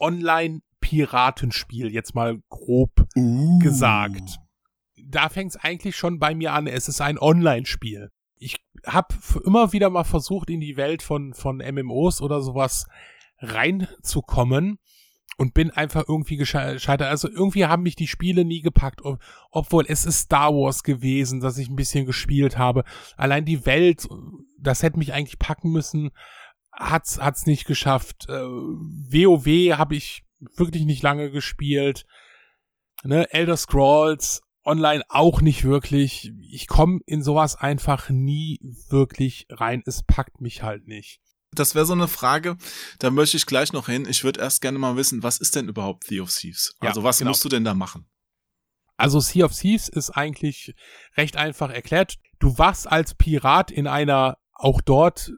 Online-Piratenspiel, 0.00 1.92
jetzt 1.92 2.14
mal 2.14 2.40
grob 2.48 3.06
uh. 3.16 3.58
gesagt. 3.58 4.38
Da 4.96 5.28
fängt 5.28 5.52
es 5.52 5.56
eigentlich 5.56 5.96
schon 5.96 6.18
bei 6.18 6.34
mir 6.34 6.52
an. 6.52 6.66
Es 6.66 6.88
ist 6.88 7.00
ein 7.00 7.18
Online-Spiel. 7.18 8.10
Ich 8.36 8.56
habe 8.86 9.14
immer 9.44 9.72
wieder 9.72 9.90
mal 9.90 10.04
versucht, 10.04 10.50
in 10.50 10.60
die 10.60 10.76
Welt 10.76 11.02
von, 11.02 11.34
von 11.34 11.58
MMOs 11.58 12.20
oder 12.20 12.40
sowas 12.42 12.86
reinzukommen 13.38 14.78
und 15.36 15.54
bin 15.54 15.70
einfach 15.70 16.04
irgendwie 16.08 16.36
gescheitert. 16.36 17.02
Also 17.02 17.28
irgendwie 17.28 17.66
haben 17.66 17.84
mich 17.84 17.96
die 17.96 18.08
Spiele 18.08 18.44
nie 18.44 18.60
gepackt, 18.60 19.00
obwohl 19.50 19.84
es 19.88 20.04
ist 20.04 20.18
Star 20.22 20.52
Wars 20.52 20.82
gewesen, 20.82 21.40
dass 21.40 21.58
ich 21.58 21.68
ein 21.68 21.76
bisschen 21.76 22.06
gespielt 22.06 22.58
habe. 22.58 22.84
Allein 23.16 23.44
die 23.44 23.64
Welt, 23.64 24.08
das 24.58 24.82
hätte 24.82 24.98
mich 24.98 25.12
eigentlich 25.12 25.38
packen 25.38 25.70
müssen 25.70 26.10
hat's 26.78 27.18
hat's 27.18 27.46
nicht 27.46 27.66
geschafft. 27.66 28.26
Äh, 28.28 28.32
WoW 28.32 29.76
habe 29.76 29.96
ich 29.96 30.24
wirklich 30.56 30.84
nicht 30.84 31.02
lange 31.02 31.30
gespielt. 31.30 32.06
Ne, 33.04 33.32
Elder 33.32 33.56
Scrolls 33.56 34.42
online 34.64 35.02
auch 35.08 35.40
nicht 35.40 35.64
wirklich. 35.64 36.32
Ich 36.50 36.66
komme 36.66 37.00
in 37.06 37.22
sowas 37.22 37.56
einfach 37.56 38.10
nie 38.10 38.60
wirklich 38.88 39.46
rein. 39.50 39.82
Es 39.86 40.02
packt 40.02 40.40
mich 40.40 40.62
halt 40.62 40.86
nicht. 40.86 41.20
Das 41.52 41.74
wäre 41.74 41.86
so 41.86 41.94
eine 41.94 42.08
Frage, 42.08 42.58
da 42.98 43.10
möchte 43.10 43.38
ich 43.38 43.46
gleich 43.46 43.72
noch 43.72 43.86
hin. 43.86 44.06
Ich 44.08 44.22
würde 44.22 44.40
erst 44.40 44.60
gerne 44.60 44.78
mal 44.78 44.96
wissen, 44.96 45.22
was 45.22 45.38
ist 45.38 45.56
denn 45.56 45.68
überhaupt 45.68 46.04
Sea 46.04 46.22
of 46.22 46.30
Thieves? 46.30 46.74
Also 46.80 47.00
ja, 47.00 47.04
was 47.04 47.18
genau. 47.18 47.30
musst 47.30 47.44
du 47.44 47.48
denn 47.48 47.64
da 47.64 47.72
machen? 47.72 48.06
Also 48.98 49.20
Sea 49.20 49.46
of 49.46 49.54
Thieves 49.54 49.88
ist 49.88 50.10
eigentlich 50.10 50.74
recht 51.16 51.36
einfach 51.36 51.70
erklärt. 51.70 52.16
Du 52.38 52.58
wachst 52.58 52.86
als 52.86 53.14
Pirat 53.14 53.70
in 53.70 53.86
einer 53.86 54.36
auch 54.52 54.80
dort 54.82 55.32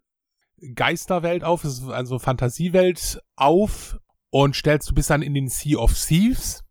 Geisterwelt 0.74 1.44
auf, 1.44 1.64
also 1.88 2.18
Fantasiewelt 2.18 3.20
auf 3.36 3.98
und 4.30 4.54
stellst 4.54 4.90
du 4.90 4.94
bist 4.94 5.10
dann 5.10 5.22
in 5.22 5.34
den 5.34 5.48
Sea 5.48 5.78
of 5.78 5.94
Thieves 5.94 6.64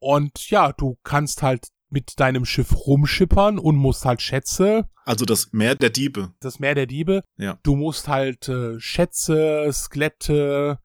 und 0.00 0.50
ja, 0.50 0.72
du 0.72 0.98
kannst 1.04 1.42
halt 1.42 1.68
mit 1.90 2.18
deinem 2.20 2.44
Schiff 2.44 2.74
rumschippern 2.86 3.58
und 3.58 3.76
musst 3.76 4.04
halt 4.04 4.22
Schätze. 4.22 4.88
Also 5.04 5.24
das 5.24 5.52
Meer 5.52 5.74
der 5.74 5.90
Diebe. 5.90 6.32
Das 6.40 6.58
Meer 6.58 6.74
der 6.74 6.86
Diebe. 6.86 7.22
Ja. 7.36 7.58
Du 7.62 7.76
musst 7.76 8.08
halt 8.08 8.48
äh, 8.48 8.78
Schätze, 8.78 9.68
Skelette, 9.72 10.78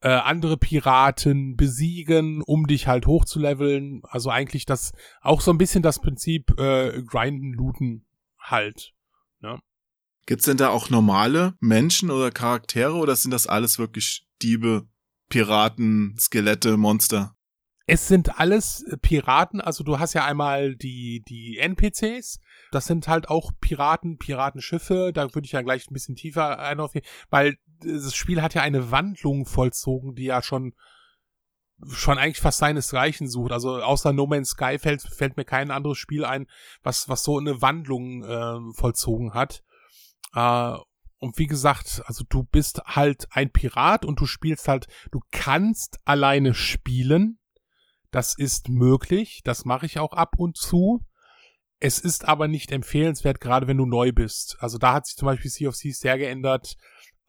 äh, 0.00 0.08
andere 0.08 0.56
Piraten 0.56 1.56
besiegen, 1.56 2.42
um 2.42 2.66
dich 2.66 2.86
halt 2.86 3.06
hochzuleveln. 3.06 4.02
Also 4.04 4.30
eigentlich 4.30 4.64
das 4.64 4.92
auch 5.20 5.40
so 5.40 5.50
ein 5.50 5.58
bisschen 5.58 5.82
das 5.82 6.00
Prinzip 6.00 6.58
äh, 6.58 7.02
Grinden, 7.02 7.52
Looten 7.52 8.06
halt. 8.38 8.94
Ne? 9.40 9.58
Gibt's 10.28 10.44
denn 10.44 10.58
da 10.58 10.68
auch 10.68 10.90
normale 10.90 11.54
Menschen 11.58 12.10
oder 12.10 12.30
Charaktere 12.30 12.92
oder 12.92 13.16
sind 13.16 13.30
das 13.30 13.46
alles 13.46 13.78
wirklich 13.78 14.26
Diebe, 14.42 14.86
Piraten, 15.30 16.16
Skelette, 16.20 16.76
Monster? 16.76 17.34
Es 17.86 18.08
sind 18.08 18.38
alles 18.38 18.82
äh, 18.82 18.98
Piraten, 18.98 19.62
also 19.62 19.84
du 19.84 19.98
hast 19.98 20.12
ja 20.12 20.26
einmal 20.26 20.76
die, 20.76 21.24
die 21.26 21.56
NPCs, 21.56 22.40
das 22.72 22.84
sind 22.84 23.08
halt 23.08 23.30
auch 23.30 23.52
Piraten, 23.58 24.18
Piratenschiffe, 24.18 25.12
da 25.14 25.34
würde 25.34 25.46
ich 25.46 25.52
ja 25.52 25.62
gleich 25.62 25.90
ein 25.90 25.94
bisschen 25.94 26.14
tiefer 26.14 26.58
ein 26.58 26.78
auf, 26.78 26.92
weil 27.30 27.56
das 27.80 28.14
Spiel 28.14 28.42
hat 28.42 28.52
ja 28.52 28.60
eine 28.60 28.90
Wandlung 28.90 29.46
vollzogen, 29.46 30.14
die 30.14 30.24
ja 30.24 30.42
schon 30.42 30.74
schon 31.90 32.18
eigentlich 32.18 32.40
fast 32.40 32.58
seinesgleichen 32.58 33.30
sucht. 33.30 33.52
Also 33.52 33.80
außer 33.80 34.12
No 34.12 34.26
Man's 34.26 34.50
Sky 34.50 34.78
fällt, 34.78 35.00
fällt 35.00 35.38
mir 35.38 35.44
kein 35.46 35.70
anderes 35.70 35.96
Spiel 35.96 36.26
ein, 36.26 36.48
was, 36.82 37.08
was 37.08 37.24
so 37.24 37.38
eine 37.38 37.62
Wandlung 37.62 38.24
äh, 38.24 38.74
vollzogen 38.74 39.32
hat. 39.32 39.62
Äh, 40.34 40.74
und 41.20 41.38
wie 41.38 41.46
gesagt, 41.46 42.02
also 42.06 42.24
du 42.28 42.44
bist 42.44 42.80
halt 42.84 43.26
ein 43.30 43.50
Pirat 43.50 44.04
und 44.04 44.20
du 44.20 44.26
spielst 44.26 44.68
halt, 44.68 44.86
du 45.10 45.20
kannst 45.32 45.98
alleine 46.04 46.54
spielen. 46.54 47.38
Das 48.10 48.36
ist 48.38 48.68
möglich. 48.68 49.40
Das 49.44 49.64
mache 49.64 49.86
ich 49.86 49.98
auch 49.98 50.12
ab 50.12 50.34
und 50.38 50.56
zu. 50.56 51.00
Es 51.80 51.98
ist 51.98 52.26
aber 52.26 52.48
nicht 52.48 52.72
empfehlenswert, 52.72 53.40
gerade 53.40 53.66
wenn 53.66 53.76
du 53.76 53.86
neu 53.86 54.12
bist. 54.12 54.56
Also 54.60 54.78
da 54.78 54.94
hat 54.94 55.06
sich 55.06 55.16
zum 55.16 55.26
Beispiel 55.26 55.50
Sea 55.50 55.68
of 55.68 55.76
Thieves 55.76 56.00
sehr 56.00 56.18
geändert. 56.18 56.76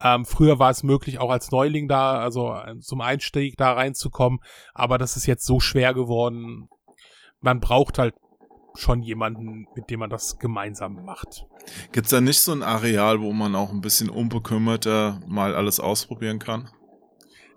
Ähm, 0.02 0.24
früher 0.24 0.58
war 0.58 0.70
es 0.70 0.82
möglich, 0.82 1.18
auch 1.18 1.30
als 1.30 1.50
Neuling 1.50 1.86
da, 1.86 2.20
also 2.20 2.54
äh, 2.54 2.78
zum 2.78 3.00
Einstieg 3.00 3.56
da 3.56 3.72
reinzukommen. 3.72 4.40
Aber 4.72 4.98
das 4.98 5.16
ist 5.16 5.26
jetzt 5.26 5.44
so 5.44 5.60
schwer 5.60 5.94
geworden. 5.94 6.68
Man 7.40 7.60
braucht 7.60 7.98
halt 7.98 8.14
schon 8.74 9.02
jemanden, 9.02 9.66
mit 9.74 9.90
dem 9.90 10.00
man 10.00 10.10
das 10.10 10.38
gemeinsam 10.38 11.04
macht. 11.04 11.46
Gibt's 11.92 12.10
da 12.10 12.20
nicht 12.20 12.40
so 12.40 12.52
ein 12.52 12.62
Areal, 12.62 13.20
wo 13.20 13.32
man 13.32 13.54
auch 13.54 13.70
ein 13.70 13.80
bisschen 13.80 14.10
unbekümmerter 14.10 15.20
mal 15.26 15.54
alles 15.54 15.80
ausprobieren 15.80 16.38
kann? 16.38 16.70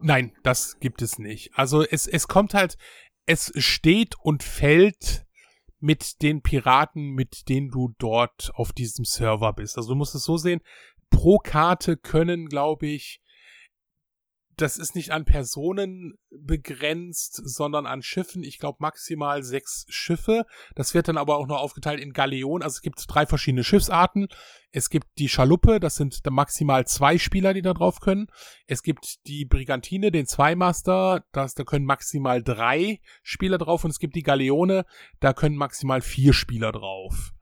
Nein, 0.01 0.34
das 0.43 0.79
gibt 0.79 1.01
es 1.01 1.17
nicht. 1.20 1.51
Also 1.53 1.84
es, 1.84 2.08
es 2.08 2.27
kommt 2.27 2.53
halt, 2.53 2.77
es 3.25 3.51
steht 3.55 4.15
und 4.20 4.43
fällt 4.43 5.25
mit 5.79 6.22
den 6.22 6.41
Piraten, 6.41 7.12
mit 7.12 7.50
denen 7.50 7.70
du 7.70 7.93
dort 7.98 8.51
auf 8.55 8.74
diesem 8.74 9.05
Server 9.05 9.53
bist. 9.53 9.77
Also 9.77 9.89
du 9.89 9.96
musst 9.96 10.15
es 10.15 10.24
so 10.24 10.38
sehen, 10.38 10.62
pro 11.10 11.38
Karte 11.38 11.98
können, 11.98 12.48
glaube 12.48 12.88
ich, 12.88 13.22
das 14.57 14.77
ist 14.77 14.95
nicht 14.95 15.12
an 15.12 15.25
Personen 15.25 16.17
begrenzt, 16.29 17.41
sondern 17.43 17.86
an 17.86 18.01
Schiffen. 18.01 18.43
Ich 18.43 18.60
glaube 18.60 18.77
maximal 18.79 19.43
sechs 19.43 19.86
Schiffe. 19.89 20.45
Das 20.75 20.93
wird 20.93 21.07
dann 21.07 21.17
aber 21.17 21.38
auch 21.38 21.48
noch 21.48 21.60
aufgeteilt 21.60 22.00
in 22.00 22.13
Galeonen. 22.13 22.63
Also 22.63 22.75
es 22.75 22.81
gibt 22.81 23.03
drei 23.07 23.25
verschiedene 23.25 23.63
Schiffsarten. 23.63 24.27
Es 24.72 24.89
gibt 24.89 25.07
die 25.19 25.29
Schaluppe, 25.29 25.79
das 25.79 25.95
sind 25.95 26.19
maximal 26.29 26.86
zwei 26.88 27.17
Spieler, 27.17 27.53
die 27.53 27.62
da 27.62 27.74
drauf 27.74 28.00
können. 28.00 28.27
Es 28.65 28.81
gibt 28.81 29.25
die 29.27 29.45
Brigantine, 29.45 30.12
den 30.12 30.25
Zweimaster, 30.25 31.24
das, 31.31 31.53
da 31.53 31.63
können 31.63 31.86
maximal 31.86 32.41
drei 32.41 33.00
Spieler 33.22 33.57
drauf. 33.57 33.83
Und 33.83 33.91
es 33.91 34.00
gibt 34.00 34.15
die 34.15 34.24
Galeone, 34.24 34.86
da 35.19 35.33
können 35.33 35.55
maximal 35.55 36.01
vier 36.01 36.33
Spieler 36.33 36.72
drauf. 36.72 37.33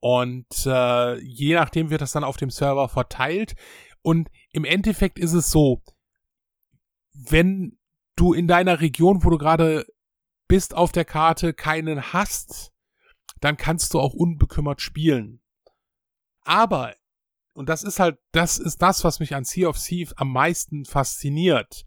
Und 0.00 0.66
äh, 0.66 1.18
je 1.20 1.54
nachdem 1.54 1.90
wird 1.90 2.00
das 2.00 2.12
dann 2.12 2.24
auf 2.24 2.36
dem 2.36 2.50
Server 2.50 2.88
verteilt. 2.88 3.54
Und 4.02 4.30
im 4.50 4.64
Endeffekt 4.64 5.18
ist 5.18 5.32
es 5.32 5.50
so, 5.50 5.80
wenn 7.12 7.78
du 8.16 8.32
in 8.32 8.48
deiner 8.48 8.80
Region, 8.80 9.24
wo 9.24 9.30
du 9.30 9.38
gerade 9.38 9.86
bist 10.48 10.74
auf 10.74 10.92
der 10.92 11.04
Karte, 11.04 11.54
keinen 11.54 12.12
hast, 12.12 12.72
dann 13.40 13.56
kannst 13.56 13.94
du 13.94 14.00
auch 14.00 14.14
unbekümmert 14.14 14.80
spielen. 14.80 15.40
Aber, 16.42 16.94
und 17.54 17.68
das 17.68 17.82
ist 17.82 17.98
halt, 17.98 18.18
das 18.32 18.58
ist 18.58 18.82
das, 18.82 19.04
was 19.04 19.20
mich 19.20 19.34
an 19.34 19.44
Sea 19.44 19.68
of 19.68 19.78
Thieves 19.78 20.12
am 20.14 20.32
meisten 20.32 20.84
fasziniert. 20.84 21.86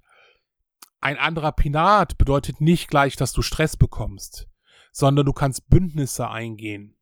Ein 0.99 1.17
anderer 1.17 1.51
Pinat 1.51 2.17
bedeutet 2.17 2.61
nicht 2.61 2.87
gleich, 2.87 3.15
dass 3.15 3.31
du 3.31 3.41
Stress 3.41 3.77
bekommst, 3.77 4.47
sondern 4.91 5.25
du 5.25 5.33
kannst 5.33 5.69
Bündnisse 5.69 6.29
eingehen, 6.29 6.97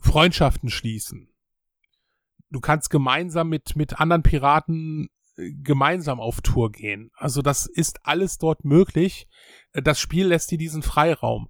Freundschaften 0.00 0.70
schließen. 0.70 1.28
Du 2.50 2.60
kannst 2.60 2.90
gemeinsam 2.90 3.48
mit, 3.48 3.76
mit 3.76 4.00
anderen 4.00 4.22
Piraten 4.22 5.10
gemeinsam 5.36 6.20
auf 6.20 6.40
Tour 6.40 6.72
gehen. 6.72 7.10
Also 7.14 7.42
das 7.42 7.66
ist 7.66 8.00
alles 8.04 8.38
dort 8.38 8.64
möglich. 8.64 9.28
Das 9.72 10.00
Spiel 10.00 10.26
lässt 10.26 10.50
dir 10.50 10.58
diesen 10.58 10.82
Freiraum. 10.82 11.48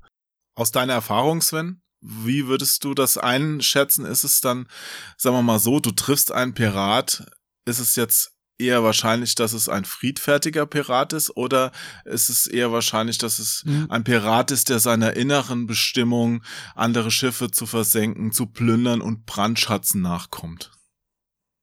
Aus 0.55 0.71
deiner 0.71 0.95
Erfahrung, 0.95 1.41
Sven, 1.41 1.83
wie 2.01 2.47
würdest 2.47 2.85
du 2.85 2.95
das 2.95 3.19
einschätzen? 3.19 4.05
Ist 4.05 4.25
es 4.25 4.41
dann, 4.41 4.69
sagen 5.17 5.37
wir 5.37 5.43
mal 5.43 5.59
so, 5.59 5.81
du 5.81 5.91
triffst 5.91 6.33
einen 6.33 6.55
Pirat, 6.55 7.27
ist 7.65 7.79
es 7.79 7.97
jetzt 7.97 8.33
eher 8.59 8.83
wahrscheinlich, 8.83 9.35
dass 9.35 9.53
es 9.53 9.69
ein 9.69 9.85
friedfertiger 9.85 10.67
Pirat 10.67 11.13
ist 11.13 11.37
oder 11.37 11.73
ist 12.05 12.31
es 12.31 12.47
eher 12.47 12.73
wahrscheinlich, 12.73 13.19
dass 13.19 13.39
es 13.39 13.65
mhm. 13.65 13.87
ein 13.91 14.05
Pirat 14.05 14.51
ist, 14.51 14.71
der 14.71 14.81
seiner 14.81 15.15
inneren 15.15 15.67
Bestimmung, 15.67 16.43
andere 16.75 17.11
Schiffe 17.11 17.51
zu 17.51 17.67
versenken, 17.67 18.33
zu 18.33 18.47
plündern 18.47 19.01
und 19.01 19.27
Brandschatzen 19.27 20.01
nachkommt? 20.01 20.76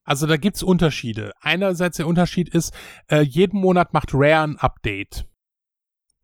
Also 0.04 0.28
da 0.28 0.38
gibt's 0.38 0.64
Unterschiede. 0.64 1.32
Einerseits 1.42 1.98
der 1.98 2.08
Unterschied 2.08 2.50
ist, 2.50 2.74
äh, 3.08 3.22
jeden 3.22 3.60
Monat 3.60 3.94
macht 3.94 4.14
Rare 4.14 4.44
ein 4.44 4.58
Update. 4.58 5.26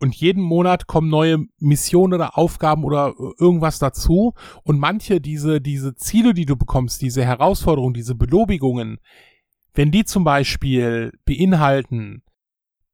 Und 0.01 0.15
jeden 0.15 0.41
Monat 0.41 0.88
kommen 0.88 1.09
neue 1.09 1.45
Missionen 1.59 2.13
oder 2.13 2.38
Aufgaben 2.38 2.86
oder 2.86 3.13
irgendwas 3.38 3.79
dazu. 3.79 4.33
Und 4.63 4.79
manche 4.79 5.19
diese, 5.19 5.59
diese 5.59 5.95
Ziele, 5.95 6.33
die 6.33 6.45
du 6.45 6.55
bekommst, 6.55 7.01
diese 7.01 7.25
Herausforderungen, 7.25 7.93
diese 7.93 8.15
Belobigungen, 8.15 9.00
wenn 9.74 9.91
die 9.91 10.05
zum 10.05 10.24
Beispiel 10.24 11.12
beinhalten, 11.25 12.24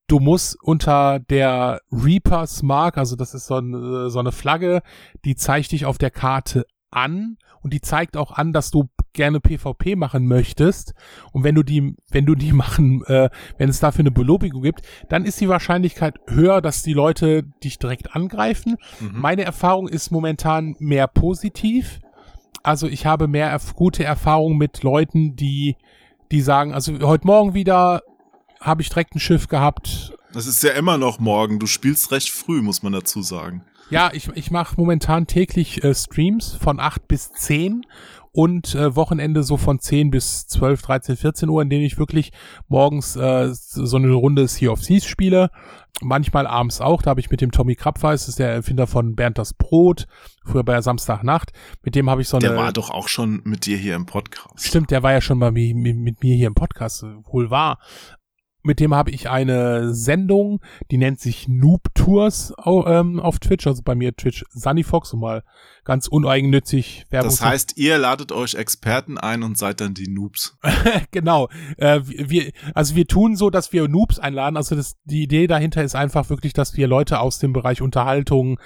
du 0.08 0.20
musst 0.20 0.58
unter 0.62 1.20
der 1.20 1.82
Reapers 1.92 2.64
Mark, 2.64 2.98
also 2.98 3.16
das 3.16 3.34
ist 3.34 3.48
so 3.48 3.56
eine, 3.56 4.10
so 4.10 4.20
eine 4.20 4.32
Flagge, 4.32 4.82
die 5.26 5.36
zeigt 5.36 5.72
dich 5.72 5.86
auf 5.86 5.98
der 5.98 6.12
Karte 6.12 6.66
an 6.90 7.38
und 7.62 7.74
die 7.74 7.82
zeigt 7.82 8.18
auch 8.18 8.32
an, 8.32 8.54
dass 8.54 8.72
du 8.72 8.90
gerne 9.16 9.40
PvP 9.40 9.96
machen 9.96 10.28
möchtest. 10.28 10.94
Und 11.32 11.44
wenn 11.44 11.56
du 11.56 11.64
die, 11.64 11.96
wenn 12.12 12.26
du 12.26 12.36
die 12.36 12.54
machen, 12.54 13.04
äh, 13.06 13.30
wenn 13.58 13.70
es 13.70 13.80
dafür 13.80 14.02
eine 14.02 14.12
Belobigung 14.12 14.62
gibt, 14.62 14.82
dann 15.10 15.26
ist 15.26 15.42
die 15.42 15.50
Wahrscheinlichkeit 15.50 16.20
höher, 16.28 16.62
dass 16.62 16.84
die 16.84 16.94
Leute 16.94 17.44
dich 17.64 17.80
direkt 17.80 18.16
angreifen. 18.16 18.78
Mhm. 19.00 19.20
Meine 19.20 19.44
Erfahrung 19.44 19.88
ist 19.88 20.12
momentan 20.12 20.76
mehr 20.80 21.08
positiv. 21.08 22.00
Also 22.62 22.88
ich 22.88 23.06
habe 23.06 23.28
mehr 23.28 23.50
erf 23.50 23.76
gute 23.76 24.04
Erfahrungen 24.04 24.58
mit 24.58 24.84
Leuten, 24.84 25.36
die, 25.36 25.76
die 26.32 26.42
sagen, 26.42 26.74
also 26.74 27.00
heute 27.02 27.28
Morgen 27.28 27.54
wieder 27.54 28.02
habe 28.60 28.82
ich 28.82 28.90
direkt 28.90 29.16
ein 29.16 29.20
Schiff 29.20 29.48
gehabt. 29.48 30.14
Das 30.34 30.48
ist 30.48 30.64
ja 30.64 30.72
immer 30.72 30.98
noch 30.98 31.20
morgen. 31.20 31.60
Du 31.60 31.68
spielst 31.68 32.12
recht 32.12 32.30
früh, 32.30 32.62
muss 32.62 32.84
man 32.84 32.94
dazu 32.94 33.22
sagen. 33.22 33.64
Ja, 33.90 34.10
ich, 34.14 34.30
ich 34.34 34.50
mache 34.50 34.76
momentan 34.78 35.28
täglich 35.28 35.84
äh, 35.84 35.94
Streams 35.94 36.54
von 36.54 36.80
8 36.80 37.08
bis 37.08 37.32
10 37.32 37.86
und 38.36 38.76
äh, 38.76 38.98
Wochenende 38.98 39.44
so 39.44 39.56
von 39.56 39.80
10 39.80 40.12
bis 40.12 40.46
12, 40.48 40.82
13, 40.82 41.16
14 41.16 41.50
Uhr, 41.50 41.62
in 41.62 41.70
denen 41.70 41.86
ich 41.86 41.98
wirklich 41.98 42.34
morgens 42.68 43.16
äh, 43.16 43.50
so 43.52 43.96
eine 43.96 44.12
Runde 44.12 44.50
Sea 44.50 44.72
of 44.72 44.84
Seas 44.84 45.06
spiele. 45.06 45.52
Manchmal 46.02 46.46
abends 46.46 46.82
auch, 46.82 47.02
da 47.02 47.12
habe 47.12 47.22
ich 47.22 47.32
mit 47.32 47.40
dem 47.40 47.52
Tommy 47.52 47.76
Krapfeis, 47.76 48.24
das 48.24 48.30
ist 48.30 48.40
der 48.40 48.50
Erfinder 48.50 48.88
von 48.88 49.16
Bernd 49.16 49.38
das 49.38 49.54
Brot, 49.54 50.08
früher 50.44 50.66
bei 50.66 50.82
Samstagnacht, 50.82 51.54
mit 51.84 51.96
dem 51.96 52.10
habe 52.10 52.22
ich 52.22 52.28
so 52.28 52.36
eine... 52.36 52.50
Der 52.50 52.58
war 52.58 52.74
doch 52.74 52.90
auch 52.90 53.08
schon 53.08 53.40
mit 53.46 53.66
dir 53.66 53.78
hier 53.78 53.96
im 53.96 54.06
Podcast. 54.06 54.68
Stimmt, 54.68 54.92
der 54.92 55.02
war 55.04 55.14
ja 55.14 55.22
schon 55.22 55.38
mal 55.38 55.54
mit, 55.54 55.74
mit 55.78 56.22
mir 56.22 56.36
hier 56.36 56.48
im 56.48 56.56
Podcast, 56.56 57.06
wohl 57.24 57.50
wahr 57.50 57.80
mit 58.66 58.80
dem 58.80 58.94
habe 58.94 59.12
ich 59.12 59.30
eine 59.30 59.94
Sendung, 59.94 60.60
die 60.92 60.98
nennt 60.98 61.20
sich 61.20 61.48
Noob 61.48 61.94
Tours 61.94 62.54
ähm, 62.66 63.20
auf 63.20 63.40
Twitch, 63.40 63.68
also 63.68 63.84
bei 63.84 63.96
mir 63.96 64.16
Twitch 64.16 64.44
Sunnyfox, 64.50 65.14
um 65.14 65.22
mal 65.22 65.44
ganz 65.84 66.08
uneigennützig 66.08 67.06
Werbung 67.12 67.30
Das 67.30 67.42
heißt, 67.42 67.78
ihr 67.78 67.98
ladet 67.98 68.32
euch 68.32 68.56
Experten 68.56 69.18
ein 69.18 69.44
und 69.44 69.58
seid 69.58 69.82
dann 69.82 69.94
die 69.94 70.10
Noobs. 70.10 70.58
genau. 71.12 71.48
Äh, 71.78 72.02
wir, 72.04 72.52
also 72.74 72.96
wir 72.96 73.08
tun 73.08 73.36
so, 73.36 73.50
dass 73.50 73.72
wir 73.72 73.88
Noobs 73.88 74.20
einladen. 74.20 74.58
Also 74.58 74.76
das, 74.76 74.98
die 75.06 75.24
Idee 75.24 75.48
dahinter 75.48 75.84
ist 75.84 75.96
einfach 75.96 76.30
wirklich, 76.30 76.54
dass 76.54 76.76
wir 76.76 76.88
Leute 76.88 77.20
aus 77.20 77.38
dem 77.38 77.54
Bereich 77.54 77.84
Unterhaltung, 77.84 78.60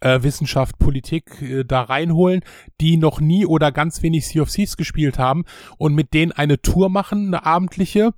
äh, 0.00 0.22
Wissenschaft, 0.22 0.78
Politik 0.78 1.42
äh, 1.42 1.64
da 1.64 1.82
reinholen, 1.82 2.40
die 2.80 2.96
noch 2.96 3.20
nie 3.20 3.44
oder 3.44 3.70
ganz 3.70 4.02
wenig 4.02 4.26
Sea 4.26 4.42
of 4.42 4.50
Thieves 4.50 4.78
gespielt 4.78 5.18
haben 5.18 5.44
und 5.76 5.94
mit 5.94 6.14
denen 6.14 6.32
eine 6.32 6.60
Tour 6.60 6.88
machen, 6.88 7.28
eine 7.28 7.44
abendliche 7.44 8.14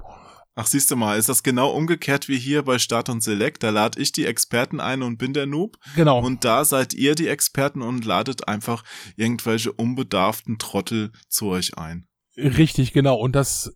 Ach, 0.57 0.67
siehst 0.67 0.91
du 0.91 0.97
mal, 0.97 1.19
ist 1.19 1.29
das 1.29 1.43
genau 1.43 1.71
umgekehrt 1.71 2.29
wie 2.29 2.39
hier 2.39 2.63
bei 2.63 2.79
Start 2.79 3.09
und 3.09 3.23
Select? 3.23 3.63
Da 3.65 3.71
lade 3.71 4.01
ich 4.01 4.13
die 4.13 4.25
Experten 4.25 4.79
ein 4.79 5.03
und 5.03 5.19
bin 5.19 5.33
der 5.33 5.47
Noob. 5.47 5.79
Genau. 5.97 6.21
Und 6.25 6.45
da 6.45 6.65
seid 6.65 6.95
ihr 6.95 7.17
die 7.17 7.27
Experten 7.27 7.83
und 7.83 8.05
ladet 8.05 8.47
einfach 8.47 8.85
irgendwelche 9.17 9.73
unbedarften 9.73 10.59
Trottel 10.59 11.11
zu 11.29 11.49
euch 11.49 11.77
ein. 11.77 12.07
Richtig, 12.37 12.93
genau. 12.93 13.17
Und 13.17 13.35
das 13.35 13.73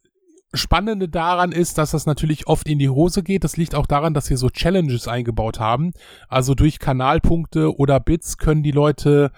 Spannende 0.55 1.09
daran 1.09 1.53
ist, 1.53 1.79
dass 1.79 1.91
das 1.91 2.07
natürlich 2.07 2.47
oft 2.47 2.69
in 2.69 2.79
die 2.79 2.89
Hose 2.89 3.23
geht. 3.23 3.45
Das 3.45 3.57
liegt 3.57 3.75
auch 3.75 3.87
daran, 3.87 4.15
dass 4.15 4.31
wir 4.31 4.39
so 4.39 4.49
Challenges 4.49 5.09
eingebaut 5.09 5.61
haben. 5.61 5.93
Also 6.29 6.55
durch 6.55 6.79
Kanalpunkte 6.79 7.77
oder 7.77 8.01
Bits 8.01 8.39
können 8.39 8.63
die 8.63 8.71
Leute 8.71 9.31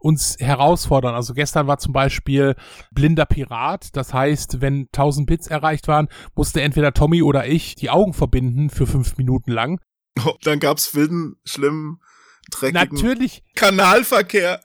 uns 0.00 0.36
herausfordern. 0.38 1.14
Also 1.14 1.34
gestern 1.34 1.66
war 1.66 1.78
zum 1.78 1.92
Beispiel 1.92 2.54
blinder 2.90 3.26
Pirat. 3.26 3.96
Das 3.96 4.14
heißt, 4.14 4.60
wenn 4.60 4.86
1000 4.92 5.26
Bits 5.26 5.46
erreicht 5.46 5.88
waren, 5.88 6.08
musste 6.34 6.62
entweder 6.62 6.92
Tommy 6.92 7.22
oder 7.22 7.46
ich 7.46 7.74
die 7.74 7.90
Augen 7.90 8.12
verbinden 8.12 8.70
für 8.70 8.86
fünf 8.86 9.16
Minuten 9.16 9.52
lang. 9.52 9.80
Oh, 10.24 10.34
dann 10.42 10.58
gab's 10.58 10.94
wilden, 10.94 11.36
schlimmen, 11.44 12.00
dreckigen 12.50 12.94
Natürlich. 12.94 13.44
Kanalverkehr. 13.54 14.60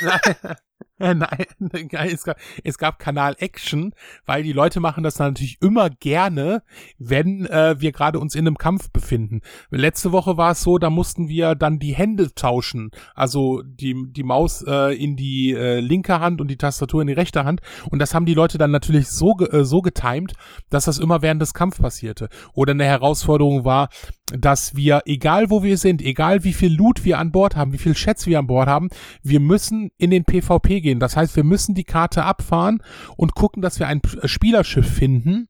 Nein, 0.98 1.46
es 1.92 2.22
gab, 2.22 2.38
es 2.62 2.78
gab 2.78 3.00
Kanal 3.00 3.34
Action, 3.40 3.94
weil 4.26 4.44
die 4.44 4.52
Leute 4.52 4.78
machen 4.78 5.02
das 5.02 5.18
natürlich 5.18 5.58
immer 5.60 5.90
gerne, 5.90 6.62
wenn 6.98 7.46
äh, 7.46 7.74
wir 7.80 7.90
gerade 7.90 8.20
uns 8.20 8.36
in 8.36 8.46
einem 8.46 8.58
Kampf 8.58 8.92
befinden. 8.92 9.40
Letzte 9.70 10.12
Woche 10.12 10.36
war 10.36 10.52
es 10.52 10.62
so, 10.62 10.78
da 10.78 10.90
mussten 10.90 11.28
wir 11.28 11.56
dann 11.56 11.80
die 11.80 11.96
Hände 11.96 12.32
tauschen, 12.36 12.92
also 13.16 13.60
die, 13.64 14.04
die 14.12 14.22
Maus 14.22 14.64
äh, 14.68 14.94
in 14.94 15.16
die 15.16 15.52
äh, 15.52 15.80
linke 15.80 16.20
Hand 16.20 16.40
und 16.40 16.46
die 16.46 16.58
Tastatur 16.58 17.00
in 17.00 17.08
die 17.08 17.14
rechte 17.14 17.44
Hand. 17.44 17.60
Und 17.90 17.98
das 17.98 18.14
haben 18.14 18.24
die 18.24 18.34
Leute 18.34 18.56
dann 18.56 18.70
natürlich 18.70 19.08
so, 19.08 19.36
äh, 19.40 19.64
so 19.64 19.82
getimed, 19.82 20.34
dass 20.70 20.84
das 20.84 21.00
immer 21.00 21.22
während 21.22 21.42
des 21.42 21.54
Kampfs 21.54 21.80
passierte. 21.80 22.28
Oder 22.52 22.70
eine 22.70 22.84
Herausforderung 22.84 23.64
war, 23.64 23.88
dass 24.32 24.76
wir, 24.76 25.02
egal 25.06 25.50
wo 25.50 25.64
wir 25.64 25.76
sind, 25.76 26.00
egal 26.02 26.44
wie 26.44 26.52
viel 26.52 26.72
Loot 26.72 27.04
wir 27.04 27.18
an 27.18 27.32
Bord 27.32 27.56
haben, 27.56 27.72
wie 27.72 27.78
viel 27.78 27.96
Schätze 27.96 28.26
wir 28.26 28.38
an 28.38 28.46
Bord 28.46 28.68
haben, 28.68 28.88
wir 29.22 29.40
müssen 29.40 29.90
in 29.98 30.10
den 30.10 30.24
PvP 30.24 30.83
gehen. 30.84 31.00
Das 31.00 31.16
heißt, 31.16 31.34
wir 31.34 31.44
müssen 31.44 31.74
die 31.74 31.84
Karte 31.84 32.22
abfahren 32.24 32.80
und 33.16 33.34
gucken, 33.34 33.60
dass 33.60 33.80
wir 33.80 33.88
ein 33.88 34.00
Spielerschiff 34.24 34.88
finden 34.88 35.48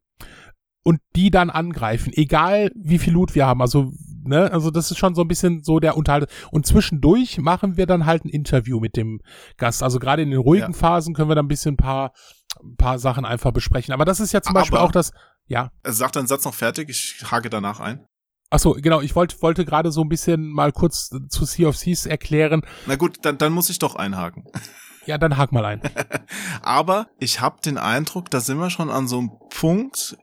und 0.85 1.01
die 1.17 1.31
dann 1.31 1.51
angreifen, 1.51 2.13
egal 2.15 2.71
wie 2.75 2.99
viel 2.99 3.13
Loot 3.15 3.35
wir 3.35 3.47
haben. 3.47 3.61
Also, 3.61 3.93
ne, 4.23 4.53
also 4.53 4.71
das 4.71 4.91
ist 4.91 4.99
schon 4.99 5.15
so 5.15 5.23
ein 5.23 5.29
bisschen 5.29 5.65
so 5.65 5.81
der 5.81 5.97
Unterhalt. 5.97 6.31
Und 6.51 6.67
zwischendurch 6.67 7.39
machen 7.39 7.77
wir 7.77 7.87
dann 7.87 8.07
halt 8.07 8.25
ein 8.25 8.29
Interview 8.29 8.79
mit 8.81 8.97
dem 8.97 9.21
Gast. 9.57 9.83
Also 9.83 9.99
gerade 9.99 10.23
in 10.23 10.31
den 10.31 10.41
ruhigen 10.41 10.73
ja. 10.73 10.79
Phasen 10.79 11.15
können 11.15 11.31
wir 11.31 11.35
dann 11.35 11.47
ein 11.47 11.49
bisschen 11.49 11.75
ein 11.75 11.79
paar, 11.79 12.13
ein 12.63 12.77
paar 12.77 12.99
Sachen 12.99 13.25
einfach 13.25 13.51
besprechen. 13.51 13.95
Aber 13.95 14.05
das 14.05 14.21
ist 14.21 14.33
ja 14.33 14.43
zum 14.43 14.51
Aber 14.51 14.61
Beispiel 14.61 14.79
auch 14.79 14.93
das, 14.93 15.13
ja. 15.47 15.71
Sag 15.85 16.13
deinen 16.13 16.27
Satz 16.27 16.45
noch 16.45 16.55
fertig, 16.55 16.91
ich 16.91 17.25
hake 17.31 17.49
danach 17.49 17.81
ein. 17.81 18.07
Ach 18.51 18.59
so, 18.59 18.73
genau, 18.75 19.01
ich 19.01 19.17
wollte 19.17 19.41
wollte 19.43 19.65
gerade 19.65 19.91
so 19.91 20.03
ein 20.03 20.09
bisschen 20.09 20.49
mal 20.53 20.71
kurz 20.71 21.11
zu 21.29 21.45
Sea 21.45 21.67
of 21.67 21.77
Seas 21.77 22.07
erklären. 22.07 22.63
Na 22.87 22.95
gut, 22.95 23.19
dann, 23.23 23.39
dann 23.39 23.53
muss 23.53 23.71
ich 23.71 23.79
doch 23.79 23.97
einhaken. 23.97 24.45
Ja, 25.07 25.19
dann 25.19 25.37
hak 25.37 25.53
mal 25.53 25.65
ein. 25.65 25.81
Aber 26.63 27.09
ich 27.19 27.41
habe 27.41 27.61
den 27.61 27.79
Eindruck, 27.79 28.31
da 28.31 28.41
sind 28.41 28.59
wir 28.59 28.71
schon 28.71 28.91
an 28.91 29.09
so 29.09 29.19
einem 29.19 29.31
Punkt, 29.51 30.17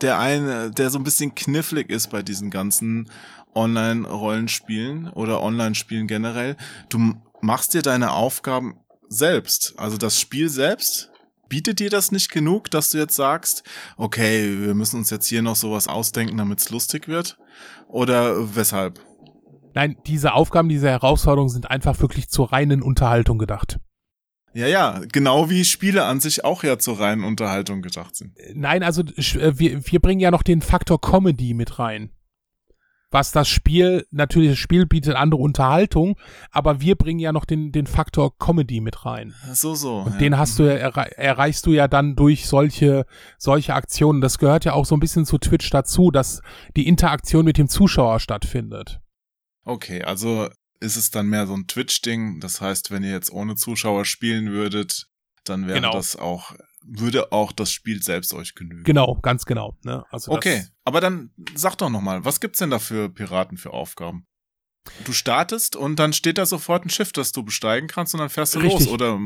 der 0.00 0.18
eine, 0.18 0.70
der 0.70 0.90
so 0.90 0.98
ein 0.98 1.04
bisschen 1.04 1.34
knifflig 1.34 1.90
ist 1.90 2.10
bei 2.10 2.22
diesen 2.22 2.50
ganzen 2.50 3.10
Online-Rollenspielen 3.54 5.08
oder 5.10 5.42
Online-Spielen 5.42 6.06
generell. 6.06 6.56
Du 6.88 7.14
machst 7.40 7.74
dir 7.74 7.82
deine 7.82 8.12
Aufgaben 8.12 8.78
selbst. 9.08 9.74
Also 9.78 9.96
das 9.96 10.20
Spiel 10.20 10.48
selbst 10.48 11.10
bietet 11.48 11.78
dir 11.78 11.90
das 11.90 12.12
nicht 12.12 12.30
genug, 12.30 12.70
dass 12.70 12.90
du 12.90 12.98
jetzt 12.98 13.16
sagst, 13.16 13.62
okay, 13.96 14.60
wir 14.60 14.74
müssen 14.74 14.98
uns 14.98 15.10
jetzt 15.10 15.26
hier 15.26 15.42
noch 15.42 15.56
sowas 15.56 15.88
ausdenken, 15.88 16.36
damit 16.36 16.60
es 16.60 16.70
lustig 16.70 17.08
wird? 17.08 17.38
Oder 17.88 18.54
weshalb? 18.56 19.00
Nein, 19.74 19.96
diese 20.06 20.32
Aufgaben, 20.32 20.68
diese 20.68 20.88
Herausforderungen 20.88 21.50
sind 21.50 21.70
einfach 21.70 22.00
wirklich 22.00 22.28
zur 22.28 22.52
reinen 22.52 22.82
Unterhaltung 22.82 23.38
gedacht. 23.38 23.78
Ja, 24.56 24.66
ja, 24.66 25.02
genau 25.12 25.50
wie 25.50 25.66
Spiele 25.66 26.04
an 26.04 26.18
sich 26.18 26.42
auch 26.42 26.64
ja 26.64 26.78
zur 26.78 26.98
reinen 26.98 27.24
Unterhaltung 27.24 27.82
gedacht 27.82 28.16
sind. 28.16 28.32
Nein, 28.54 28.82
also 28.82 29.02
äh, 29.02 29.58
wir, 29.58 29.86
wir 29.86 30.00
bringen 30.00 30.20
ja 30.20 30.30
noch 30.30 30.42
den 30.42 30.62
Faktor 30.62 30.98
Comedy 30.98 31.52
mit 31.52 31.78
rein. 31.78 32.10
Was 33.10 33.32
das 33.32 33.50
Spiel, 33.50 34.06
natürlich 34.10 34.48
das 34.50 34.58
Spiel 34.58 34.86
bietet 34.86 35.14
andere 35.14 35.42
Unterhaltung, 35.42 36.18
aber 36.50 36.80
wir 36.80 36.96
bringen 36.96 37.20
ja 37.20 37.32
noch 37.32 37.44
den, 37.44 37.70
den 37.70 37.86
Faktor 37.86 38.38
Comedy 38.38 38.80
mit 38.80 39.04
rein. 39.04 39.34
So, 39.52 39.74
so. 39.74 39.98
Und 39.98 40.14
ja. 40.14 40.18
den 40.20 40.38
hast 40.38 40.58
du 40.58 40.62
ja, 40.62 40.72
erreichst 40.72 41.66
du 41.66 41.72
ja 41.72 41.86
dann 41.86 42.16
durch 42.16 42.46
solche, 42.48 43.04
solche 43.36 43.74
Aktionen. 43.74 44.22
Das 44.22 44.38
gehört 44.38 44.64
ja 44.64 44.72
auch 44.72 44.86
so 44.86 44.96
ein 44.96 45.00
bisschen 45.00 45.26
zu 45.26 45.36
Twitch 45.36 45.68
dazu, 45.68 46.10
dass 46.10 46.40
die 46.76 46.88
Interaktion 46.88 47.44
mit 47.44 47.58
dem 47.58 47.68
Zuschauer 47.68 48.20
stattfindet. 48.20 49.00
Okay, 49.64 50.02
also 50.02 50.48
ist 50.80 50.96
es 50.96 51.10
dann 51.10 51.26
mehr 51.26 51.46
so 51.46 51.54
ein 51.54 51.66
Twitch-Ding. 51.66 52.40
Das 52.40 52.60
heißt, 52.60 52.90
wenn 52.90 53.02
ihr 53.02 53.12
jetzt 53.12 53.32
ohne 53.32 53.54
Zuschauer 53.54 54.04
spielen 54.04 54.50
würdet, 54.50 55.08
dann 55.44 55.66
wäre 55.66 55.80
genau. 55.80 55.92
das 55.92 56.16
auch, 56.16 56.52
würde 56.84 57.32
auch 57.32 57.52
das 57.52 57.72
Spiel 57.72 58.02
selbst 58.02 58.34
euch 58.34 58.54
genügen. 58.54 58.84
Genau, 58.84 59.18
ganz 59.22 59.44
genau. 59.44 59.76
Ne? 59.84 60.04
Also 60.10 60.32
okay, 60.32 60.66
aber 60.84 61.00
dann 61.00 61.30
sag 61.54 61.76
doch 61.76 61.90
nochmal, 61.90 62.24
was 62.24 62.40
gibt's 62.40 62.58
denn 62.58 62.70
da 62.70 62.78
für 62.78 63.08
Piraten 63.08 63.56
für 63.56 63.72
Aufgaben? 63.72 64.26
Du 65.04 65.12
startest 65.12 65.74
und 65.74 65.98
dann 65.98 66.12
steht 66.12 66.38
da 66.38 66.46
sofort 66.46 66.84
ein 66.84 66.90
Schiff, 66.90 67.12
das 67.12 67.32
du 67.32 67.42
besteigen 67.42 67.88
kannst 67.88 68.14
und 68.14 68.20
dann 68.20 68.28
fährst 68.28 68.54
du 68.54 68.60
Richtig. 68.60 68.86
los, 68.86 68.88
oder? 68.88 69.18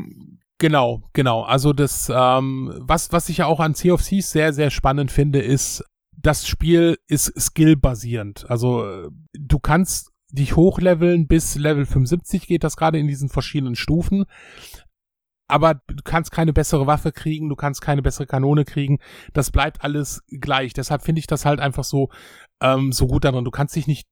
Genau, 0.59 1.03
genau. 1.13 1.43
Also 1.43 1.73
das, 1.73 2.11
ähm, 2.15 2.73
was, 2.79 3.13
was 3.13 3.29
ich 3.29 3.39
ja 3.39 3.47
auch 3.47 3.61
an 3.61 3.75
Sea 3.75 3.93
of 3.93 4.03
Thieves 4.03 4.31
sehr, 4.31 4.53
sehr 4.53 4.71
spannend 4.71 5.11
finde, 5.11 5.41
ist, 5.41 5.85
das 6.17 6.47
Spiel 6.47 6.99
ist 7.07 7.33
skill-basierend. 7.39 8.49
Also 8.51 9.09
du 9.33 9.59
kannst 9.59 10.10
dich 10.33 10.57
hochleveln 10.57 11.27
bis 11.27 11.57
Level 11.57 11.87
75 11.87 12.47
geht 12.47 12.65
das 12.65 12.77
gerade 12.77 12.99
in 12.99 13.07
diesen 13.07 13.29
verschiedenen 13.29 13.77
Stufen. 13.77 14.25
Aber 15.49 15.75
du 15.75 16.03
kannst 16.05 16.31
keine 16.31 16.53
bessere 16.53 16.87
Waffe 16.87 17.11
kriegen, 17.11 17.49
du 17.49 17.57
kannst 17.57 17.83
keine 17.83 18.03
bessere 18.03 18.27
Kanone 18.27 18.65
kriegen. 18.65 18.99
Das 19.33 19.51
bleibt 19.51 19.83
alles 19.83 20.23
gleich. 20.29 20.73
Deshalb 20.75 21.03
finde 21.03 21.19
ich 21.19 21.27
das 21.27 21.45
halt 21.45 21.59
einfach 21.59 21.85
so, 21.85 22.09
ähm, 22.63 22.93
so 22.93 23.09
gut 23.09 23.25
daran. 23.25 23.45
Du 23.45 23.51
kannst 23.51 23.75
dich 23.75 23.89
nicht 23.89 24.07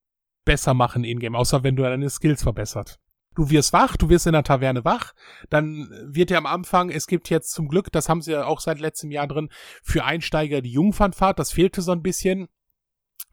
besser 0.44 0.74
machen 0.74 1.04
in-game, 1.04 1.36
außer 1.36 1.62
wenn 1.62 1.76
du 1.76 1.82
deine 1.84 2.10
Skills 2.10 2.42
verbessert. 2.42 2.98
Du 3.36 3.50
wirst 3.50 3.72
wach, 3.72 3.96
du 3.96 4.08
wirst 4.08 4.26
in 4.26 4.32
der 4.32 4.42
Taverne 4.42 4.84
wach, 4.84 5.12
dann 5.48 5.88
wird 6.02 6.30
ja 6.30 6.38
am 6.38 6.46
Anfang, 6.46 6.90
es 6.90 7.06
gibt 7.06 7.30
jetzt 7.30 7.52
zum 7.52 7.68
Glück, 7.68 7.92
das 7.92 8.08
haben 8.08 8.20
sie 8.20 8.32
ja 8.32 8.46
auch 8.46 8.58
seit 8.58 8.80
letztem 8.80 9.12
Jahr 9.12 9.28
drin, 9.28 9.48
für 9.84 10.04
Einsteiger 10.04 10.60
die 10.60 10.72
Jungfernfahrt, 10.72 11.38
das 11.38 11.52
fehlte 11.52 11.80
so 11.82 11.92
ein 11.92 12.02
bisschen. 12.02 12.48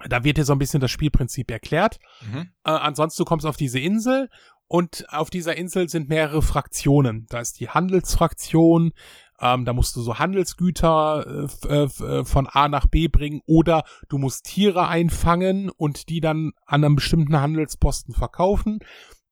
Da 0.07 0.23
wird 0.23 0.37
dir 0.37 0.45
so 0.45 0.53
ein 0.53 0.59
bisschen 0.59 0.81
das 0.81 0.91
Spielprinzip 0.91 1.49
erklärt. 1.49 1.99
Mhm. 2.21 2.49
Äh, 2.63 2.71
ansonsten 2.71 3.23
du 3.23 3.25
kommst 3.25 3.45
auf 3.45 3.57
diese 3.57 3.79
Insel 3.79 4.29
und 4.67 5.05
auf 5.09 5.29
dieser 5.29 5.55
Insel 5.57 5.89
sind 5.89 6.09
mehrere 6.09 6.41
Fraktionen. 6.41 7.27
Da 7.29 7.39
ist 7.39 7.59
die 7.59 7.69
Handelsfraktion, 7.69 8.93
ähm, 9.39 9.65
da 9.65 9.73
musst 9.73 9.95
du 9.95 10.01
so 10.01 10.17
Handelsgüter 10.17 11.47
äh, 11.67 11.67
äh, 11.67 11.83
äh, 11.83 12.25
von 12.25 12.47
A 12.47 12.67
nach 12.67 12.87
B 12.87 13.07
bringen 13.07 13.41
oder 13.45 13.83
du 14.09 14.17
musst 14.17 14.45
Tiere 14.45 14.87
einfangen 14.87 15.69
und 15.69 16.09
die 16.09 16.21
dann 16.21 16.53
an 16.65 16.83
einem 16.83 16.95
bestimmten 16.95 17.39
Handelsposten 17.39 18.15
verkaufen. 18.15 18.79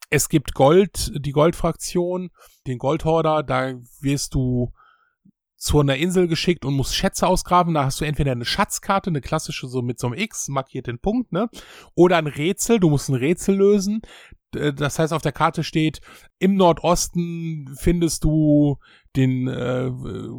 Es 0.09 0.29
gibt 0.29 0.53
Gold, 0.53 1.11
die 1.15 1.31
Goldfraktion, 1.31 2.29
den 2.67 2.77
Goldhorder, 2.77 3.41
da 3.41 3.73
wirst 4.01 4.35
du 4.35 4.71
zu 5.63 5.79
einer 5.79 5.95
Insel 5.95 6.27
geschickt 6.27 6.65
und 6.65 6.73
musst 6.73 6.93
Schätze 6.93 7.25
ausgraben. 7.25 7.73
Da 7.73 7.85
hast 7.85 8.01
du 8.01 8.05
entweder 8.05 8.33
eine 8.33 8.43
Schatzkarte, 8.43 9.09
eine 9.09 9.21
klassische 9.21 9.67
so 9.67 9.81
mit 9.81 9.97
so 9.97 10.07
einem 10.07 10.19
X, 10.19 10.49
markiert 10.49 10.87
den 10.87 10.99
Punkt, 10.99 11.31
ne? 11.31 11.49
Oder 11.95 12.17
ein 12.17 12.27
Rätsel, 12.27 12.81
du 12.81 12.89
musst 12.89 13.07
ein 13.07 13.15
Rätsel 13.15 13.55
lösen. 13.55 14.01
Das 14.53 14.99
heißt, 14.99 15.13
auf 15.13 15.21
der 15.21 15.31
Karte 15.31 15.63
steht, 15.63 16.01
im 16.39 16.55
Nordosten 16.55 17.73
findest 17.77 18.23
du 18.23 18.77
den 19.15 19.47
äh, 19.47 19.91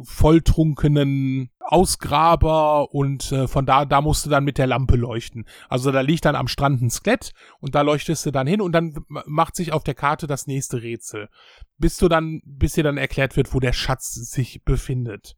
volltrunkenen 0.03 1.49
Ausgraber 1.59 2.93
und 2.93 3.31
äh, 3.31 3.47
von 3.47 3.65
da, 3.65 3.85
da 3.85 4.01
musst 4.01 4.25
du 4.25 4.29
dann 4.29 4.43
mit 4.43 4.57
der 4.57 4.67
Lampe 4.67 4.97
leuchten. 4.97 5.45
Also 5.69 5.91
da 5.91 6.01
liegt 6.01 6.25
dann 6.25 6.35
am 6.35 6.47
Strand 6.47 6.81
ein 6.81 6.89
Skelett 6.89 7.31
und 7.59 7.75
da 7.75 7.81
leuchtest 7.81 8.25
du 8.25 8.31
dann 8.31 8.47
hin 8.47 8.61
und 8.61 8.73
dann 8.73 8.93
macht 9.07 9.55
sich 9.55 9.71
auf 9.71 9.83
der 9.83 9.95
Karte 9.95 10.27
das 10.27 10.47
nächste 10.47 10.81
Rätsel. 10.81 11.29
Bis 11.77 11.97
du 11.97 12.09
dann, 12.09 12.41
bis 12.45 12.73
dir 12.73 12.83
dann 12.83 12.97
erklärt 12.97 13.37
wird, 13.37 13.53
wo 13.53 13.59
der 13.59 13.73
Schatz 13.73 14.13
sich 14.13 14.63
befindet. 14.63 15.35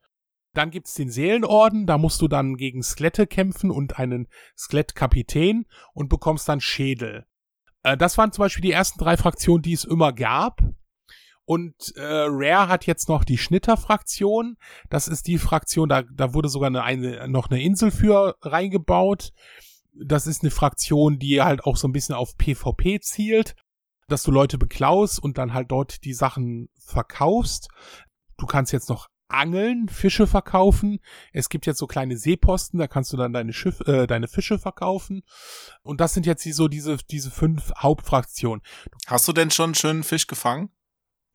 Dann 0.53 0.71
gibt's 0.71 0.95
den 0.95 1.11
Seelenorden, 1.11 1.85
da 1.85 1.99
musst 1.99 2.19
du 2.21 2.27
dann 2.27 2.57
gegen 2.57 2.81
Skelette 2.81 3.27
kämpfen 3.27 3.69
und 3.69 3.99
einen 3.99 4.27
Skelettkapitän 4.57 5.67
und 5.93 6.09
bekommst 6.09 6.49
dann 6.49 6.61
Schädel. 6.61 7.27
Äh, 7.87 7.97
das 7.97 8.17
waren 8.17 8.31
zum 8.31 8.43
Beispiel 8.43 8.61
die 8.61 8.71
ersten 8.71 8.99
drei 8.99 9.17
Fraktionen, 9.17 9.61
die 9.61 9.73
es 9.73 9.85
immer 9.85 10.13
gab. 10.13 10.61
Und 11.45 11.95
äh, 11.95 12.03
Rare 12.03 12.67
hat 12.67 12.85
jetzt 12.85 13.07
noch 13.07 13.23
die 13.23 13.37
Schnitter-Fraktion. 13.37 14.57
Das 14.89 15.07
ist 15.07 15.27
die 15.27 15.37
Fraktion, 15.37 15.87
da, 15.87 16.01
da 16.01 16.33
wurde 16.33 16.49
sogar 16.49 16.67
eine, 16.67 16.83
eine, 16.83 17.27
noch 17.29 17.49
eine 17.49 17.61
Insel 17.61 17.89
für 17.91 18.35
reingebaut. 18.41 19.31
Das 19.93 20.27
ist 20.27 20.43
eine 20.43 20.51
Fraktion, 20.51 21.19
die 21.19 21.41
halt 21.41 21.63
auch 21.63 21.77
so 21.77 21.87
ein 21.87 21.93
bisschen 21.93 22.15
auf 22.15 22.35
PvP 22.37 22.99
zielt, 22.99 23.55
dass 24.09 24.23
du 24.23 24.31
Leute 24.31 24.57
beklaust 24.57 25.23
und 25.23 25.37
dann 25.37 25.53
halt 25.53 25.71
dort 25.71 26.03
die 26.03 26.13
Sachen 26.13 26.67
verkaufst. 26.77 27.69
Du 28.37 28.45
kannst 28.45 28.73
jetzt 28.73 28.89
noch 28.89 29.07
angeln, 29.27 29.89
Fische 29.89 30.27
verkaufen. 30.27 30.99
Es 31.33 31.49
gibt 31.49 31.65
jetzt 31.65 31.79
so 31.79 31.87
kleine 31.87 32.17
Seeposten, 32.17 32.79
da 32.79 32.87
kannst 32.87 33.13
du 33.13 33.17
dann 33.17 33.33
deine 33.33 33.53
Schiff, 33.53 33.81
äh, 33.81 34.07
deine 34.07 34.27
Fische 34.27 34.59
verkaufen. 34.59 35.23
Und 35.83 36.01
das 36.01 36.13
sind 36.13 36.25
jetzt 36.25 36.45
die, 36.45 36.51
so 36.51 36.67
diese 36.67 36.97
diese 36.97 37.31
fünf 37.31 37.71
Hauptfraktionen. 37.77 38.61
Hast 39.07 39.27
du 39.27 39.33
denn 39.33 39.51
schon 39.51 39.65
einen 39.65 39.75
schönen 39.75 40.03
Fisch 40.03 40.27
gefangen? 40.27 40.69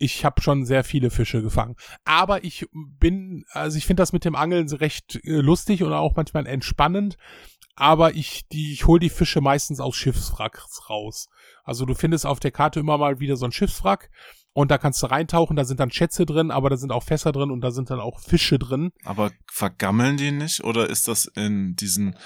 ich 0.02 0.24
habe 0.24 0.42
schon 0.42 0.64
sehr 0.64 0.83
viele 0.83 1.11
Fische 1.11 1.42
gefangen. 1.42 1.76
Aber 2.05 2.42
ich 2.42 2.66
bin, 2.72 3.44
also 3.52 3.78
ich 3.78 3.87
finde 3.87 4.00
das 4.00 4.12
mit 4.12 4.24
dem 4.24 4.35
Angeln 4.35 4.68
recht 4.68 5.20
äh, 5.22 5.40
lustig 5.40 5.85
und 5.85 5.92
auch 5.92 6.16
manchmal 6.16 6.46
entspannend. 6.46 7.16
Aber 7.76 8.14
ich, 8.14 8.48
die, 8.48 8.72
ich 8.72 8.87
hole 8.88 8.98
die 8.98 9.11
Fische 9.11 9.40
meistens 9.40 9.78
aus 9.78 9.94
Schiffswracks 9.94 10.90
raus. 10.90 11.28
Also 11.62 11.87
du 11.87 11.94
findest 11.94 12.26
auf 12.26 12.40
der 12.40 12.50
Karte 12.50 12.81
immer 12.81 12.98
mal 12.98 13.20
wieder 13.20 13.37
so 13.37 13.46
ein 13.46 13.52
Schiffswrack 13.52 14.11
und 14.55 14.71
da 14.71 14.79
kannst 14.79 15.03
du 15.03 15.07
reintauchen, 15.07 15.57
da 15.57 15.65
sind 15.65 15.81
dann 15.81 15.91
Schätze 15.91 16.27
drin, 16.27 16.51
aber 16.51 16.69
da 16.71 16.77
sind 16.77 16.93
auch 16.93 17.03
Fässer 17.03 17.33
drin 17.33 17.51
und 17.51 17.62
da 17.62 17.71
sind 17.71 17.91
dann 17.91 18.01
auch 18.01 18.21
Fische 18.21 18.59
drin. 18.59 18.93
Aber 19.05 19.31
vergammeln 19.51 20.17
die 20.17 20.31
nicht 20.31 20.62
oder 20.65 20.91
ist 20.91 21.09
das 21.09 21.25
in 21.25 21.75
diesen 21.77 22.17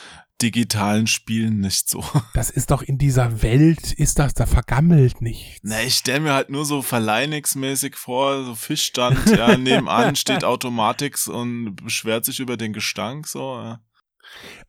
digitalen 0.43 1.07
Spielen 1.07 1.61
nicht 1.61 1.89
so? 1.89 2.05
Das 2.35 2.51
ist 2.51 2.71
doch 2.71 2.83
in 2.83 2.99
dieser 2.99 3.43
Welt, 3.43 3.93
ist 3.93 4.19
das, 4.19 4.35
da 4.35 4.47
vergammelt 4.47 5.23
nichts. 5.23 5.61
Na, 5.63 5.83
ich 5.83 5.95
stell 5.95 6.21
mir 6.21 6.35
halt 6.35 6.51
nur 6.51 6.65
so 6.65 6.83
Verleinix-mäßig 6.83 7.95
vor, 7.95 8.45
so 8.45 8.55
Fischstand, 8.55 9.31
ja, 9.31 9.57
nebenan 9.57 10.17
steht 10.17 10.45
Automatix 10.45 11.29
und 11.29 11.77
beschwert 11.77 12.25
sich 12.25 12.41
über 12.41 12.57
den 12.57 12.73
Gestank, 12.73 13.27
so, 13.27 13.57
ja. 13.57 13.81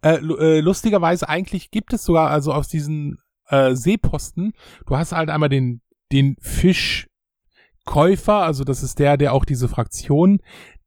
Äh, 0.02 0.18
äh, 0.18 0.60
lustigerweise 0.60 1.28
eigentlich 1.28 1.72
gibt 1.72 1.92
es 1.92 2.04
sogar, 2.04 2.30
also 2.30 2.54
aus 2.54 2.68
diesen 2.68 3.18
äh, 3.48 3.74
Seeposten, 3.74 4.54
du 4.86 4.96
hast 4.96 5.12
halt 5.12 5.30
einmal 5.30 5.50
den, 5.50 5.82
den 6.12 6.36
Fisch 6.40 7.07
Käufer, 7.88 8.44
also 8.44 8.64
das 8.64 8.84
ist 8.84 9.00
der, 9.00 9.18
der 9.18 9.34
auch 9.34 9.46
diese 9.46 9.68
Fraktion 9.68 10.40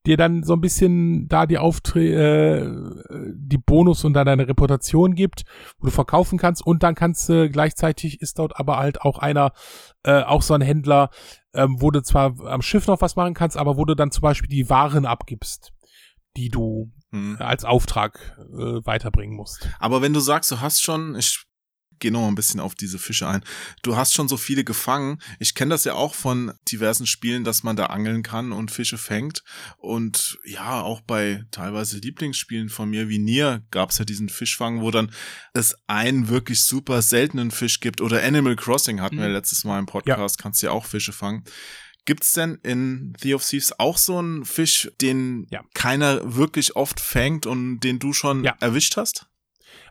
dir 0.07 0.17
dann 0.17 0.43
so 0.43 0.55
ein 0.55 0.61
bisschen 0.61 1.29
da 1.29 1.47
die 1.47 1.59
Auftre 1.59 2.01
äh, 2.01 3.35
die 3.35 3.59
Bonus 3.59 4.05
und 4.05 4.15
dann 4.15 4.27
deine 4.27 4.49
Reputation 4.49 5.15
gibt, 5.15 5.45
wo 5.79 5.87
du 5.87 5.93
verkaufen 5.93 6.39
kannst 6.39 6.65
und 6.65 6.83
dann 6.83 6.95
kannst 6.95 7.29
du 7.29 7.45
äh, 7.45 7.49
gleichzeitig 7.49 8.21
ist 8.23 8.39
dort 8.39 8.59
aber 8.59 8.79
halt 8.79 9.03
auch 9.03 9.19
einer, 9.19 9.53
äh, 10.05 10.23
auch 10.23 10.43
so 10.43 10.55
ein 10.55 10.63
Händler, 10.63 11.11
ähm, 11.53 11.77
wo 11.81 11.91
du 11.91 12.03
zwar 12.03 12.35
am 12.47 12.63
Schiff 12.63 12.87
noch 12.87 13.03
was 13.03 13.17
machen 13.17 13.35
kannst, 13.35 13.59
aber 13.59 13.77
wo 13.77 13.85
du 13.85 13.95
dann 13.95 14.11
zum 14.11 14.23
Beispiel 14.23 14.49
die 14.49 14.71
Waren 14.71 15.05
abgibst, 15.05 15.73
die 16.37 16.49
du 16.49 16.91
hm. 17.11 17.37
als 17.39 17.65
Auftrag 17.65 18.39
äh, 18.39 18.87
weiterbringen 18.87 19.37
musst. 19.37 19.69
Aber 19.81 20.01
wenn 20.01 20.15
du 20.15 20.21
sagst, 20.21 20.51
du 20.51 20.61
hast 20.61 20.81
schon, 20.81 21.15
ich 21.17 21.45
gehe 22.01 22.11
noch 22.11 22.21
mal 22.21 22.29
ein 22.29 22.35
bisschen 22.35 22.61
auf 22.61 22.75
diese 22.75 22.99
Fische 22.99 23.29
ein. 23.29 23.45
Du 23.83 23.97
hast 23.97 24.15
schon 24.15 24.29
so 24.29 24.37
viele 24.37 24.65
gefangen. 24.65 25.19
Ich 25.39 25.55
kenne 25.55 25.71
das 25.71 25.85
ja 25.85 25.95
auch 25.95 26.15
von 26.15 26.53
diversen 26.71 27.07
Spielen, 27.07 27.45
dass 27.45 27.63
man 27.63 27.77
da 27.77 27.87
angeln 27.87 28.23
kann 28.23 28.53
und 28.53 28.71
Fische 28.71 28.99
fängt. 28.99 29.45
Und 29.77 30.39
ja, 30.45 30.81
auch 30.81 31.01
bei 31.01 31.45
teilweise 31.51 31.99
Lieblingsspielen 31.99 32.69
von 32.69 32.91
mir 32.91 33.09
wie 33.09 33.19
Nier 33.19 33.63
gab 33.71 33.91
es 33.91 33.99
ja 33.99 34.05
diesen 34.05 34.29
Fischfang, 34.29 34.81
wo 34.81 34.91
dann 34.91 35.13
es 35.53 35.77
einen 35.87 36.29
wirklich 36.29 36.63
super 36.63 37.03
seltenen 37.03 37.51
Fisch 37.51 37.81
gibt. 37.81 38.01
Oder 38.01 38.23
Animal 38.23 38.57
Crossing 38.57 39.01
hatten 39.01 39.17
mhm. 39.17 39.21
wir 39.21 39.29
letztes 39.29 39.65
Mal 39.65 39.79
im 39.79 39.87
Podcast, 39.87 40.37
ja. 40.39 40.43
kannst 40.43 40.63
ja 40.63 40.71
auch 40.71 40.87
Fische 40.87 41.13
fangen. 41.13 41.45
Gibt's 42.07 42.33
denn 42.33 42.59
in 42.63 43.13
The 43.21 43.35
of 43.35 43.47
Thieves 43.47 43.79
auch 43.79 43.99
so 43.99 44.19
einen 44.19 44.45
Fisch, 44.45 44.91
den 45.01 45.47
ja. 45.51 45.63
keiner 45.75 46.37
wirklich 46.37 46.75
oft 46.75 46.99
fängt 46.99 47.47
und 47.47 47.81
den 47.81 47.99
du 47.99 48.13
schon 48.13 48.43
ja. 48.43 48.57
erwischt 48.61 48.97
hast? 48.97 49.30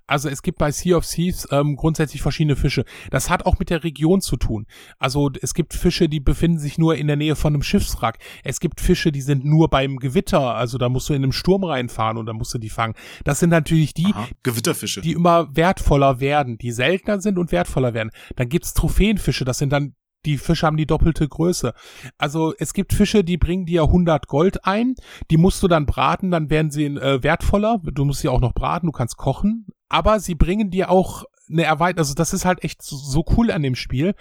Also 0.10 0.28
es 0.28 0.42
gibt 0.42 0.58
bei 0.58 0.72
Sea 0.72 0.98
of 0.98 1.06
Thieves 1.06 1.48
ähm, 1.52 1.76
grundsätzlich 1.76 2.22
verschiedene 2.22 2.56
Fische. 2.56 2.84
Das 3.12 3.30
hat 3.30 3.46
auch 3.46 3.60
mit 3.60 3.70
der 3.70 3.84
Region 3.84 4.22
zu 4.22 4.38
tun. 4.38 4.66
Also 4.98 5.30
es 5.40 5.54
gibt 5.54 5.74
Fische, 5.74 6.10
die 6.10 6.20
befinden 6.20 6.58
sich 6.58 6.80
nur 6.80 6.96
in 6.96 7.06
der 7.06 7.16
Nähe 7.16 7.36
von 7.36 7.54
einem 7.54 7.62
Schiffswrack. 7.62 8.18
Es 8.44 8.60
gibt 8.60 8.82
Fische, 8.82 9.12
die 9.12 9.22
sind 9.22 9.46
nur 9.46 9.70
beim 9.70 9.98
Gewitter. 9.98 10.56
Also 10.56 10.80
da 10.80 10.90
musst 10.90 11.10
du 11.10 11.14
in 11.14 11.24
einem 11.24 11.32
Sturm 11.32 11.64
reinfahren 11.64 12.18
und 12.18 12.26
dann 12.26 12.38
musst 12.38 12.54
du 12.54 12.58
die 12.58 12.70
fangen. 12.70 12.96
Das 13.24 13.40
sind 13.40 13.52
natürlich 13.52 13.94
die 13.94 14.08
Aha, 14.08 14.28
Gewitterfische, 14.42 15.02
die 15.02 15.12
immer 15.12 15.56
wertvoller 15.56 16.20
werden, 16.20 16.58
die 16.58 16.72
seltener 16.72 17.22
sind 17.22 17.38
und 17.38 17.52
wertvoller 17.52 17.94
werden. 17.94 18.10
Dann 18.36 18.50
gibt's 18.50 18.74
Trophäenfische. 18.74 19.46
Das 19.46 19.60
sind 19.60 19.72
dann 19.72 19.94
die 20.26 20.38
Fische 20.38 20.66
haben 20.66 20.76
die 20.76 20.86
doppelte 20.86 21.28
Größe. 21.28 21.74
Also 22.18 22.54
es 22.58 22.74
gibt 22.74 22.92
Fische, 22.94 23.24
die 23.24 23.38
bringen 23.38 23.66
dir 23.66 23.84
100 23.84 24.28
Gold 24.28 24.66
ein, 24.66 24.96
die 25.32 25.38
musst 25.38 25.64
du 25.64 25.70
dann 25.70 25.86
braten, 25.86 26.30
dann 26.30 26.50
werden 26.50 26.72
sie 26.72 26.86
äh, 26.86 27.24
wertvoller. 27.24 27.80
Du 27.84 28.04
musst 28.04 28.20
sie 28.20 28.28
auch 28.28 28.42
noch 28.42 28.54
braten, 28.54 28.88
du 28.88 28.92
kannst 28.92 29.16
kochen, 29.16 29.68
aber 29.90 30.20
sie 30.20 30.36
bringen 30.36 30.70
dir 30.70 30.90
auch 30.90 31.26
eine 31.50 31.64
Erweiterung. 31.64 32.00
Also 32.00 32.14
das 32.14 32.34
ist 32.34 32.46
halt 32.46 32.64
echt 32.64 32.82
so, 32.82 33.26
cool 33.36 33.52
an 33.52 33.64
dem 33.64 33.76
Spiel. 33.76 34.16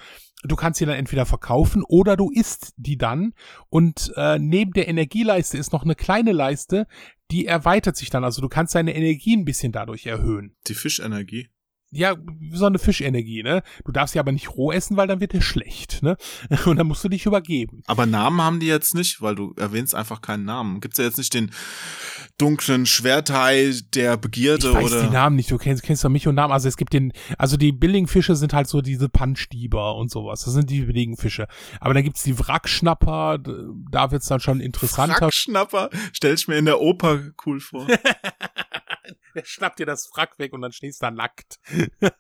Du 0.44 0.56
kannst 0.56 0.78
sie 0.78 0.86
dann 0.86 0.94
entweder 0.94 1.26
verkaufen 1.26 1.82
oder 1.86 2.16
du 2.16 2.30
isst 2.30 2.72
die 2.76 2.96
dann. 2.96 3.34
Und 3.68 4.12
äh, 4.16 4.38
neben 4.38 4.72
der 4.72 4.88
Energieleiste 4.88 5.58
ist 5.58 5.72
noch 5.72 5.82
eine 5.82 5.94
kleine 5.94 6.32
Leiste, 6.32 6.86
die 7.30 7.46
erweitert 7.46 7.96
sich 7.96 8.08
dann. 8.10 8.24
Also 8.24 8.40
du 8.40 8.48
kannst 8.48 8.74
deine 8.74 8.94
Energie 8.94 9.36
ein 9.36 9.44
bisschen 9.44 9.72
dadurch 9.72 10.06
erhöhen. 10.06 10.56
Die 10.66 10.74
Fischenergie 10.74 11.48
ja, 11.90 12.16
so 12.52 12.66
eine 12.66 12.78
Fischenergie, 12.78 13.42
ne? 13.42 13.62
Du 13.84 13.92
darfst 13.92 14.12
sie 14.12 14.18
aber 14.18 14.32
nicht 14.32 14.50
roh 14.56 14.72
essen, 14.72 14.96
weil 14.98 15.06
dann 15.06 15.20
wird 15.20 15.32
dir 15.32 15.40
schlecht, 15.40 16.02
ne? 16.02 16.16
Und 16.66 16.76
dann 16.76 16.86
musst 16.86 17.02
du 17.02 17.08
dich 17.08 17.24
übergeben. 17.24 17.82
Aber 17.86 18.04
Namen 18.04 18.42
haben 18.42 18.60
die 18.60 18.66
jetzt 18.66 18.94
nicht, 18.94 19.22
weil 19.22 19.34
du 19.34 19.54
erwähnst 19.56 19.94
einfach 19.94 20.20
keinen 20.20 20.44
Namen. 20.44 20.80
Gibt's 20.80 20.98
ja 20.98 21.04
jetzt 21.04 21.16
nicht 21.16 21.32
den 21.32 21.50
dunklen 22.36 22.84
Schwerthai 22.84 23.74
der 23.94 24.16
Begierde 24.16 24.68
ich 24.68 24.74
weiß 24.74 24.92
oder? 24.92 25.02
die 25.04 25.10
Namen 25.10 25.36
nicht. 25.36 25.50
Du 25.50 25.56
kennst, 25.56 25.82
kennst 25.82 26.04
doch 26.04 26.10
mich 26.10 26.28
und 26.28 26.34
Namen. 26.34 26.52
Also 26.52 26.68
es 26.68 26.76
gibt 26.76 26.92
den, 26.92 27.12
also 27.38 27.56
die 27.56 27.72
Billigfische 27.72 28.36
sind 28.36 28.52
halt 28.52 28.68
so 28.68 28.82
diese 28.82 29.08
Punchstieber 29.08 29.96
und 29.96 30.10
sowas. 30.10 30.44
Das 30.44 30.52
sind 30.52 30.68
die 30.68 30.82
billigen 30.82 31.16
Fische. 31.16 31.48
Aber 31.80 31.94
dann 31.94 32.04
gibt's 32.04 32.22
die 32.22 32.38
Wrackschnapper. 32.38 33.38
Da 33.90 34.10
wird's 34.10 34.26
dann 34.26 34.40
schon 34.40 34.60
interessanter. 34.60 35.22
Wrackschnapper? 35.22 35.88
Stell 36.12 36.34
ich 36.34 36.46
mir 36.48 36.56
in 36.56 36.66
der 36.66 36.80
Oper 36.80 37.20
cool 37.46 37.60
vor. 37.60 37.86
der 39.34 39.44
schnappt 39.44 39.78
dir 39.78 39.86
das 39.86 40.10
Wrack 40.14 40.38
weg 40.38 40.52
und 40.52 40.62
dann 40.62 40.72
stehst 40.72 41.02
du 41.02 41.06
da 41.06 41.10
nackt. 41.10 41.58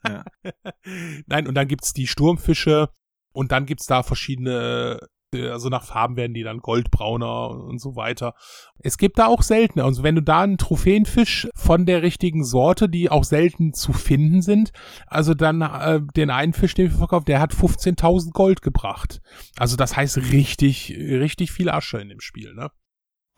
Ja. 0.06 0.24
Nein, 1.26 1.46
und 1.46 1.54
dann 1.54 1.68
gibt's 1.68 1.92
die 1.92 2.06
Sturmfische 2.06 2.90
und 3.32 3.52
dann 3.52 3.66
gibt's 3.66 3.86
da 3.86 4.02
verschiedene 4.02 5.00
also 5.34 5.68
nach 5.68 5.84
Farben 5.84 6.16
werden 6.16 6.34
die 6.34 6.42
dann 6.42 6.60
goldbrauner 6.60 7.50
und 7.50 7.80
so 7.80 7.96
weiter. 7.96 8.34
Es 8.78 8.96
gibt 8.96 9.18
da 9.18 9.26
auch 9.26 9.42
seltene. 9.42 9.84
Also 9.84 10.02
wenn 10.02 10.14
du 10.14 10.22
da 10.22 10.40
einen 10.42 10.58
Trophäenfisch 10.58 11.48
von 11.54 11.86
der 11.86 12.02
richtigen 12.02 12.44
Sorte, 12.44 12.88
die 12.88 13.10
auch 13.10 13.24
selten 13.24 13.74
zu 13.74 13.92
finden 13.92 14.42
sind, 14.42 14.72
also 15.06 15.34
dann 15.34 15.60
äh, 15.60 16.00
den 16.16 16.30
einen 16.30 16.52
Fisch, 16.52 16.74
den 16.74 16.90
wir 16.90 16.98
verkauft, 16.98 17.28
der 17.28 17.40
hat 17.40 17.52
15.000 17.52 18.32
Gold 18.32 18.62
gebracht. 18.62 19.20
Also 19.58 19.76
das 19.76 19.96
heißt 19.96 20.16
richtig, 20.32 20.94
richtig 20.96 21.52
viel 21.52 21.68
Asche 21.68 21.98
in 21.98 22.08
dem 22.08 22.20
Spiel, 22.20 22.54
ne? 22.54 22.70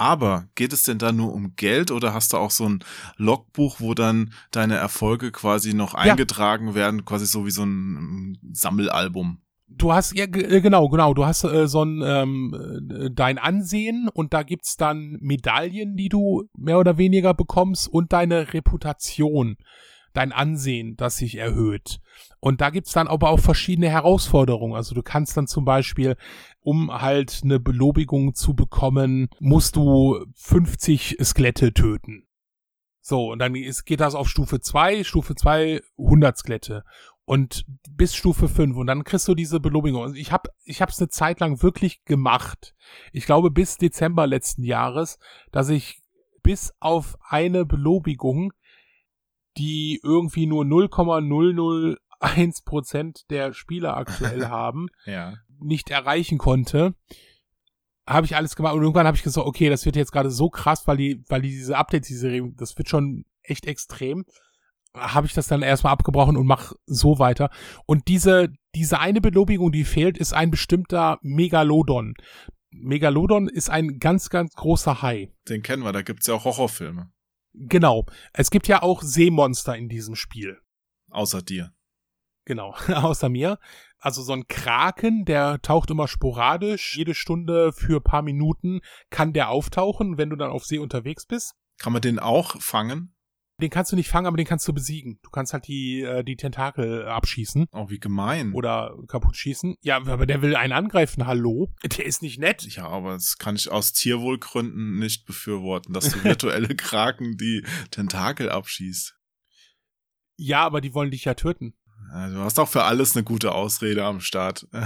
Aber 0.00 0.46
geht 0.54 0.72
es 0.72 0.84
denn 0.84 0.96
da 0.96 1.12
nur 1.12 1.30
um 1.34 1.56
Geld 1.56 1.90
oder 1.90 2.14
hast 2.14 2.32
du 2.32 2.38
auch 2.38 2.50
so 2.50 2.66
ein 2.66 2.82
Logbuch, 3.18 3.80
wo 3.80 3.92
dann 3.92 4.32
deine 4.50 4.76
Erfolge 4.76 5.30
quasi 5.30 5.74
noch 5.74 5.92
ja. 5.92 6.00
eingetragen 6.00 6.74
werden, 6.74 7.04
quasi 7.04 7.26
so 7.26 7.44
wie 7.44 7.50
so 7.50 7.64
ein 7.64 8.38
Sammelalbum? 8.50 9.42
Du 9.68 9.92
hast, 9.92 10.16
ja, 10.16 10.24
äh, 10.24 10.62
genau, 10.62 10.88
genau, 10.88 11.12
du 11.12 11.26
hast 11.26 11.44
äh, 11.44 11.68
so 11.68 11.84
ein, 11.84 12.00
ähm, 12.02 12.88
äh, 12.90 13.10
dein 13.12 13.36
Ansehen 13.36 14.08
und 14.08 14.32
da 14.32 14.42
gibt's 14.42 14.76
dann 14.76 15.18
Medaillen, 15.20 15.96
die 15.96 16.08
du 16.08 16.44
mehr 16.56 16.78
oder 16.78 16.96
weniger 16.96 17.34
bekommst 17.34 17.86
und 17.86 18.14
deine 18.14 18.54
Reputation, 18.54 19.56
dein 20.14 20.32
Ansehen, 20.32 20.96
das 20.96 21.18
sich 21.18 21.36
erhöht. 21.36 22.00
Und 22.40 22.62
da 22.62 22.70
gibt's 22.70 22.92
dann 22.92 23.06
aber 23.06 23.30
auch 23.30 23.38
verschiedene 23.38 23.90
Herausforderungen. 23.90 24.74
Also 24.74 24.94
du 24.94 25.02
kannst 25.02 25.36
dann 25.36 25.46
zum 25.46 25.64
Beispiel, 25.64 26.16
um 26.60 26.90
halt 26.90 27.40
eine 27.44 27.60
Belobigung 27.60 28.34
zu 28.34 28.54
bekommen, 28.54 29.28
musst 29.38 29.76
du 29.76 30.24
50 30.36 31.18
Skelette 31.22 31.74
töten. 31.74 32.26
So, 33.02 33.30
und 33.32 33.38
dann 33.38 33.54
geht 33.54 34.00
das 34.00 34.14
auf 34.14 34.28
Stufe 34.28 34.60
2, 34.60 35.04
Stufe 35.04 35.34
2 35.34 35.82
100 35.98 36.38
Skelette 36.38 36.84
und 37.24 37.64
bis 37.88 38.14
Stufe 38.14 38.48
5 38.48 38.76
und 38.76 38.86
dann 38.86 39.04
kriegst 39.04 39.28
du 39.28 39.34
diese 39.34 39.60
Belobigung. 39.60 40.02
Und 40.02 40.16
ich 40.16 40.32
habe 40.32 40.50
ich 40.64 40.82
hab's 40.82 40.98
eine 41.00 41.08
Zeit 41.08 41.40
lang 41.40 41.62
wirklich 41.62 42.04
gemacht. 42.04 42.74
Ich 43.12 43.24
glaube 43.24 43.50
bis 43.50 43.76
Dezember 43.76 44.26
letzten 44.26 44.64
Jahres, 44.64 45.18
dass 45.52 45.68
ich 45.68 46.00
bis 46.42 46.72
auf 46.80 47.16
eine 47.22 47.64
Belobigung, 47.64 48.52
die 49.56 50.00
irgendwie 50.02 50.46
nur 50.46 50.64
0,001 52.20 52.64
Prozent 52.64 53.30
der 53.30 53.52
Spieler 53.52 53.96
aktuell 53.96 54.48
haben, 54.48 54.88
ja. 55.04 55.34
nicht 55.58 55.90
erreichen 55.90 56.38
konnte 56.38 56.94
habe 58.08 58.26
ich 58.26 58.34
alles 58.34 58.56
gemacht 58.56 58.74
und 58.74 58.82
irgendwann 58.82 59.06
habe 59.06 59.16
ich 59.16 59.22
gesagt, 59.22 59.46
okay, 59.46 59.68
das 59.68 59.86
wird 59.86 59.94
jetzt 59.94 60.10
gerade 60.10 60.32
so 60.32 60.50
krass, 60.50 60.88
weil 60.88 60.96
die, 60.96 61.22
weil 61.28 61.42
die 61.42 61.50
diese 61.50 61.76
Updates, 61.76 62.08
diese, 62.08 62.42
das 62.56 62.76
wird 62.76 62.88
schon 62.88 63.24
echt 63.44 63.66
extrem 63.66 64.24
habe 64.94 65.26
ich 65.26 65.34
das 65.34 65.48
dann 65.48 65.62
erstmal 65.62 65.92
abgebrochen 65.92 66.36
und 66.36 66.46
mach 66.46 66.72
so 66.86 67.18
weiter. 67.18 67.50
Und 67.86 68.08
diese, 68.08 68.48
diese 68.74 68.98
eine 68.98 69.20
Belobigung, 69.20 69.72
die 69.72 69.84
fehlt, 69.84 70.18
ist 70.18 70.32
ein 70.32 70.50
bestimmter 70.50 71.18
Megalodon. 71.22 72.14
Megalodon 72.70 73.48
ist 73.48 73.70
ein 73.70 73.98
ganz, 73.98 74.30
ganz 74.30 74.54
großer 74.54 75.02
Hai. 75.02 75.32
Den 75.48 75.62
kennen 75.62 75.82
wir, 75.82 75.92
da 75.92 76.02
gibt's 76.02 76.26
ja 76.26 76.34
auch 76.34 76.44
Horrorfilme. 76.44 77.10
Genau. 77.52 78.06
Es 78.32 78.50
gibt 78.50 78.68
ja 78.68 78.82
auch 78.82 79.02
Seemonster 79.02 79.76
in 79.76 79.88
diesem 79.88 80.14
Spiel. 80.14 80.58
Außer 81.10 81.42
dir. 81.42 81.72
Genau, 82.44 82.74
außer 82.88 83.28
mir. 83.28 83.58
Also 83.98 84.22
so 84.22 84.32
ein 84.32 84.46
Kraken, 84.48 85.24
der 85.24 85.60
taucht 85.60 85.90
immer 85.90 86.08
sporadisch. 86.08 86.96
Jede 86.96 87.14
Stunde 87.14 87.72
für 87.72 88.00
paar 88.00 88.22
Minuten 88.22 88.80
kann 89.10 89.32
der 89.32 89.50
auftauchen, 89.50 90.16
wenn 90.16 90.30
du 90.30 90.36
dann 90.36 90.50
auf 90.50 90.64
See 90.64 90.78
unterwegs 90.78 91.26
bist. 91.26 91.54
Kann 91.78 91.92
man 91.92 92.02
den 92.02 92.18
auch 92.18 92.60
fangen? 92.60 93.14
Den 93.60 93.70
kannst 93.70 93.92
du 93.92 93.96
nicht 93.96 94.08
fangen, 94.08 94.26
aber 94.26 94.38
den 94.38 94.46
kannst 94.46 94.66
du 94.66 94.72
besiegen. 94.72 95.18
Du 95.22 95.28
kannst 95.28 95.52
halt 95.52 95.66
die, 95.68 96.00
äh, 96.00 96.24
die 96.24 96.36
Tentakel 96.36 97.06
abschießen. 97.06 97.66
Oh, 97.72 97.90
wie 97.90 97.98
gemein. 97.98 98.54
Oder 98.54 98.96
kaputt 99.06 99.36
schießen. 99.36 99.76
Ja, 99.82 99.96
aber 99.98 100.24
der 100.24 100.40
will 100.40 100.56
einen 100.56 100.72
angreifen, 100.72 101.26
hallo? 101.26 101.68
Der 101.82 102.06
ist 102.06 102.22
nicht 102.22 102.38
nett. 102.38 102.62
Ja, 102.74 102.88
aber 102.88 103.12
das 103.12 103.36
kann 103.36 103.56
ich 103.56 103.70
aus 103.70 103.92
Tierwohlgründen 103.92 104.98
nicht 104.98 105.26
befürworten, 105.26 105.92
dass 105.92 106.10
du 106.10 106.24
virtuelle 106.24 106.68
Kraken 106.74 107.36
die 107.36 107.62
Tentakel 107.90 108.48
abschießt. 108.48 109.16
Ja, 110.36 110.64
aber 110.64 110.80
die 110.80 110.94
wollen 110.94 111.10
dich 111.10 111.26
ja 111.26 111.34
töten. 111.34 111.74
Du 112.12 112.40
hast 112.40 112.58
auch 112.58 112.68
für 112.68 112.84
alles 112.84 113.14
eine 113.14 113.24
gute 113.24 113.52
Ausrede 113.52 114.04
am 114.04 114.20
Start. 114.20 114.66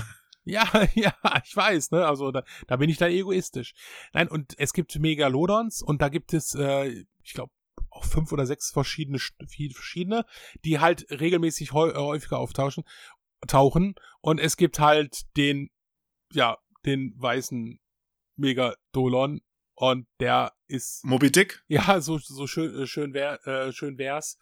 Ja, 0.46 0.68
ja, 0.94 1.14
ich 1.42 1.56
weiß, 1.56 1.90
ne? 1.90 2.06
Also 2.06 2.30
da, 2.30 2.44
da 2.66 2.76
bin 2.76 2.90
ich 2.90 2.98
dann 2.98 3.10
egoistisch. 3.10 3.74
Nein, 4.12 4.28
und 4.28 4.52
es 4.58 4.72
gibt 4.74 4.94
Megalodons 4.98 5.82
und 5.82 6.02
da 6.02 6.10
gibt 6.10 6.34
es, 6.34 6.54
äh, 6.54 7.04
ich 7.22 7.32
glaube, 7.32 7.50
auch 7.90 8.04
fünf 8.04 8.32
oder 8.32 8.44
sechs 8.44 8.70
verschiedene, 8.70 9.18
verschiedene, 9.48 10.26
die 10.64 10.80
halt 10.80 11.06
regelmäßig 11.10 11.72
häufiger 11.72 12.38
auftauchen, 12.38 12.84
tauchen. 13.46 13.94
Und 14.20 14.38
es 14.38 14.56
gibt 14.56 14.80
halt 14.80 15.22
den, 15.36 15.70
ja, 16.32 16.58
den 16.84 17.14
weißen 17.16 17.80
Megadolon 18.36 19.40
und 19.74 20.06
der 20.20 20.52
ist 20.66 21.04
Moby 21.04 21.30
Dick. 21.30 21.62
Ja, 21.68 22.00
so 22.00 22.18
so 22.18 22.46
schön 22.46 22.82
äh, 22.82 22.86
schön 22.86 23.14
wär, 23.14 23.46
äh, 23.46 23.72
schön 23.72 23.96
wär's. 23.98 24.38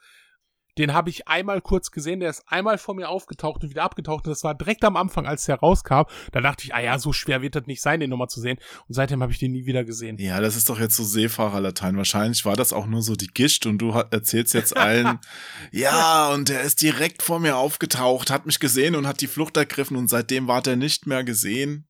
Den 0.78 0.94
habe 0.94 1.10
ich 1.10 1.28
einmal 1.28 1.60
kurz 1.60 1.90
gesehen, 1.90 2.20
der 2.20 2.30
ist 2.30 2.44
einmal 2.46 2.78
vor 2.78 2.94
mir 2.94 3.08
aufgetaucht 3.08 3.62
und 3.62 3.70
wieder 3.70 3.82
abgetaucht. 3.82 4.26
Und 4.26 4.30
das 4.30 4.42
war 4.42 4.54
direkt 4.54 4.84
am 4.84 4.96
Anfang, 4.96 5.26
als 5.26 5.44
der 5.44 5.56
rauskam. 5.56 6.04
Da 6.32 6.40
dachte 6.40 6.64
ich, 6.64 6.74
ah 6.74 6.80
ja, 6.80 6.98
so 6.98 7.12
schwer 7.12 7.42
wird 7.42 7.54
das 7.54 7.66
nicht 7.66 7.82
sein, 7.82 8.00
den 8.00 8.10
nochmal 8.10 8.28
zu 8.28 8.40
sehen. 8.40 8.58
Und 8.88 8.94
seitdem 8.94 9.22
habe 9.22 9.32
ich 9.32 9.38
den 9.38 9.52
nie 9.52 9.66
wieder 9.66 9.84
gesehen. 9.84 10.16
Ja, 10.18 10.40
das 10.40 10.56
ist 10.56 10.70
doch 10.70 10.80
jetzt 10.80 10.96
so 10.96 11.04
Seefahrerlatein. 11.04 11.96
Wahrscheinlich 11.96 12.44
war 12.44 12.56
das 12.56 12.72
auch 12.72 12.86
nur 12.86 13.02
so 13.02 13.16
die 13.16 13.26
Gischt 13.26 13.66
und 13.66 13.78
du 13.78 13.90
erzählst 13.90 14.54
jetzt 14.54 14.76
allen, 14.76 15.18
ja, 15.72 16.32
und 16.32 16.48
der 16.48 16.62
ist 16.62 16.80
direkt 16.80 17.22
vor 17.22 17.38
mir 17.38 17.56
aufgetaucht, 17.56 18.30
hat 18.30 18.46
mich 18.46 18.58
gesehen 18.58 18.94
und 18.94 19.06
hat 19.06 19.20
die 19.20 19.26
Flucht 19.26 19.56
ergriffen 19.56 19.96
und 19.96 20.08
seitdem 20.08 20.48
war 20.48 20.62
der 20.62 20.76
nicht 20.76 21.06
mehr 21.06 21.24
gesehen. 21.24 21.86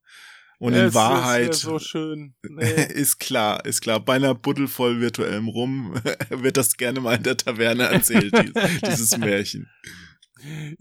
Und 0.62 0.74
in 0.74 0.84
es 0.84 0.94
Wahrheit 0.94 1.48
ist, 1.50 1.62
so 1.62 1.80
schön. 1.80 2.36
Nee. 2.48 2.62
ist 2.94 3.18
klar, 3.18 3.64
ist 3.64 3.80
klar. 3.80 3.98
Bei 3.98 4.14
einer 4.14 4.36
Buddel 4.36 4.68
voll 4.68 5.00
virtuellem 5.00 5.48
Rum 5.48 5.92
wird 6.30 6.56
das 6.56 6.76
gerne 6.76 7.00
mal 7.00 7.16
in 7.16 7.24
der 7.24 7.36
Taverne 7.36 7.82
erzählt, 7.82 8.32
dieses 8.86 9.18
Märchen. 9.18 9.68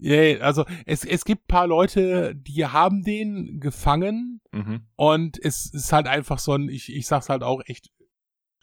Yeah, 0.00 0.40
also 0.40 0.64
es, 0.86 1.04
es 1.04 1.24
gibt 1.24 1.48
paar 1.48 1.66
Leute, 1.66 2.32
die 2.36 2.64
haben 2.64 3.02
den 3.02 3.58
gefangen 3.58 4.40
mhm. 4.52 4.86
und 4.94 5.44
es 5.44 5.72
ist 5.74 5.92
halt 5.92 6.06
einfach 6.06 6.38
so 6.38 6.52
ein, 6.52 6.68
ich, 6.68 6.94
ich 6.94 7.08
sag's 7.08 7.28
halt 7.28 7.42
auch 7.42 7.60
echt, 7.66 7.90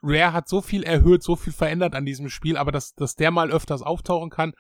Rare 0.02 0.32
hat 0.32 0.48
so 0.48 0.62
viel 0.62 0.84
erhöht, 0.84 1.22
so 1.22 1.36
viel 1.36 1.52
verändert 1.52 1.96
an 1.96 2.06
diesem 2.06 2.30
Spiel, 2.30 2.56
aber 2.56 2.72
dass, 2.72 2.96
dass 2.96 3.16
der 3.16 3.32
mal 3.32 3.52
öfters 3.52 3.82
auftauchen 3.82 4.30
kann, 4.30 4.54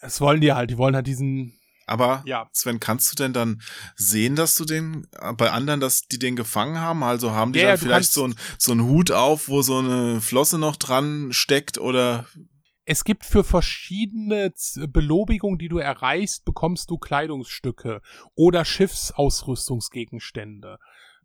das 0.00 0.22
wollen 0.22 0.40
die 0.40 0.54
halt, 0.54 0.70
die 0.70 0.78
wollen 0.78 0.96
halt 0.96 1.06
diesen, 1.06 1.59
aber 1.90 2.22
ja. 2.24 2.48
Sven, 2.52 2.78
kannst 2.78 3.10
du 3.10 3.16
denn 3.16 3.32
dann 3.32 3.60
sehen, 3.96 4.36
dass 4.36 4.54
du 4.54 4.64
den 4.64 5.08
äh, 5.20 5.32
bei 5.32 5.50
anderen, 5.50 5.80
dass 5.80 6.02
die 6.02 6.20
den 6.20 6.36
gefangen 6.36 6.78
haben? 6.78 7.02
Also 7.02 7.32
haben 7.32 7.52
die 7.52 7.58
ja, 7.58 7.72
da 7.72 7.76
vielleicht 7.76 8.12
so 8.12 8.28
ein 8.28 8.36
so 8.58 8.70
ein 8.70 8.84
Hut 8.84 9.10
auf, 9.10 9.48
wo 9.48 9.62
so 9.62 9.78
eine 9.78 10.20
Flosse 10.20 10.58
noch 10.58 10.76
dran 10.76 11.32
steckt 11.32 11.78
oder 11.78 12.26
es 12.84 13.02
gibt 13.04 13.24
für 13.24 13.44
verschiedene 13.44 14.52
Belobigungen, 14.88 15.58
die 15.58 15.68
du 15.68 15.78
erreichst, 15.78 16.44
bekommst 16.44 16.90
du 16.90 16.98
Kleidungsstücke 16.98 18.02
oder 18.34 18.64
Schiffsausrüstungsgegenstände 18.64 20.78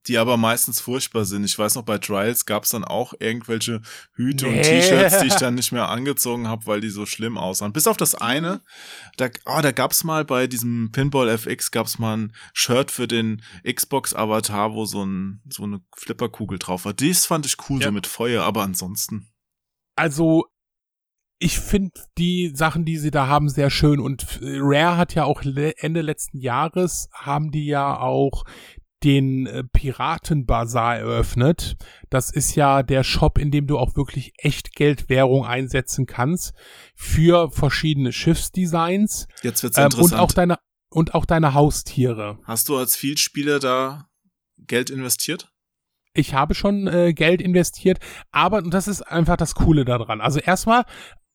die 0.08 0.18
aber 0.18 0.38
meistens 0.38 0.80
furchtbar 0.80 1.26
sind. 1.26 1.44
Ich 1.44 1.58
weiß 1.58 1.76
noch, 1.76 1.84
bei 1.84 1.98
Trials 1.98 2.46
gab 2.46 2.64
es 2.64 2.70
dann 2.70 2.84
auch 2.84 3.14
irgendwelche 3.20 3.82
Hüte 4.14 4.48
nee. 4.48 4.58
und 4.58 4.64
T-Shirts, 4.64 5.20
die 5.20 5.28
ich 5.28 5.36
dann 5.36 5.56
nicht 5.56 5.72
mehr 5.72 5.90
angezogen 5.90 6.48
habe, 6.48 6.66
weil 6.66 6.82
die 6.82 6.90
so 6.90 7.06
schlimm 7.06 7.38
aussahen. 7.38 7.74
Bis 7.74 7.88
auf 7.88 7.98
das 7.98 8.16
eine, 8.16 8.62
da, 9.18 9.30
oh, 9.46 9.60
da 9.62 9.72
gab's 9.72 10.04
mal 10.04 10.26
bei 10.26 10.48
diesem 10.48 10.92
Pinball 10.92 11.30
FX 11.30 11.72
gab's 11.72 12.00
mal 12.00 12.18
ein 12.18 12.34
Shirt 12.54 12.92
für 12.92 13.08
den 13.08 13.42
Xbox-Avatar, 13.64 14.74
wo 14.74 14.86
so, 14.86 15.04
ein, 15.04 15.42
so 15.50 15.64
eine 15.64 15.82
Flipperkugel 15.96 16.60
drauf 16.60 16.86
war. 16.86 16.94
Dies 16.94 17.26
fand 17.26 17.46
ich 17.46 17.58
cool, 17.70 17.82
ja. 17.82 17.88
so 17.88 17.92
mit 17.92 18.08
Feuer, 18.08 18.44
aber 18.44 18.64
ansonsten. 18.64 19.28
Also, 19.96 20.46
ich 21.38 21.60
finde 21.60 21.92
die 22.18 22.54
Sachen, 22.56 22.86
die 22.86 22.98
sie 22.98 23.12
da 23.12 23.28
haben, 23.28 23.50
sehr 23.50 23.70
schön. 23.70 24.00
Und 24.00 24.40
Rare 24.42 24.98
hat 24.98 25.16
ja 25.16 25.26
auch 25.26 25.42
Ende 25.44 26.02
letzten 26.02 26.40
Jahres, 26.40 27.10
haben 27.14 27.52
die 27.52 27.66
ja 27.66 28.00
auch 28.00 28.46
den 29.04 29.46
äh, 29.46 29.64
Piratenbazar 29.64 30.98
eröffnet. 30.98 31.76
Das 32.10 32.32
ist 32.32 32.56
ja 32.56 32.84
der 32.84 33.04
Shop, 33.04 33.38
in 33.38 33.52
dem 33.52 33.68
du 33.68 33.78
auch 33.78 33.96
wirklich 33.96 34.34
Echtgeldwährung 34.38 35.46
einsetzen 35.46 36.06
kannst 36.06 36.54
für 36.96 37.52
verschiedene 37.52 38.12
Schiffsdesigns. 38.12 39.28
Jetzt 39.44 39.64
wird's 39.64 39.78
ähm, 39.78 39.86
interessant. 39.86 40.14
Und 40.14 40.20
auch 40.20 40.32
deine 40.32 40.60
und 40.90 41.14
auch 41.14 41.26
deine 41.26 41.54
Haustiere. 41.54 42.40
Hast 42.44 42.70
du 42.70 42.78
als 42.78 42.96
Vielspieler 42.96 43.60
da 43.60 44.08
Geld 44.58 44.90
investiert? 44.90 45.52
Ich 46.14 46.34
habe 46.34 46.56
schon 46.56 46.88
äh, 46.88 47.14
Geld 47.14 47.42
investiert, 47.42 48.00
aber 48.32 48.60
und 48.60 48.74
das 48.74 48.88
ist 48.88 49.02
einfach 49.02 49.36
das 49.36 49.56
Coole 49.56 49.84
daran. 49.84 50.22
Also 50.22 50.40
erstmal 50.40 50.86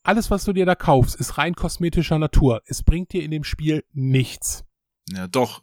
alles, 0.03 0.31
was 0.31 0.44
du 0.44 0.53
dir 0.53 0.64
da 0.64 0.75
kaufst, 0.75 1.16
ist 1.16 1.37
rein 1.37 1.55
kosmetischer 1.55 2.18
Natur. 2.18 2.62
Es 2.64 2.83
bringt 2.83 3.12
dir 3.12 3.23
in 3.23 3.31
dem 3.31 3.44
Spiel 3.44 3.85
nichts. 3.92 4.64
Ja, 5.11 5.29
doch. 5.29 5.62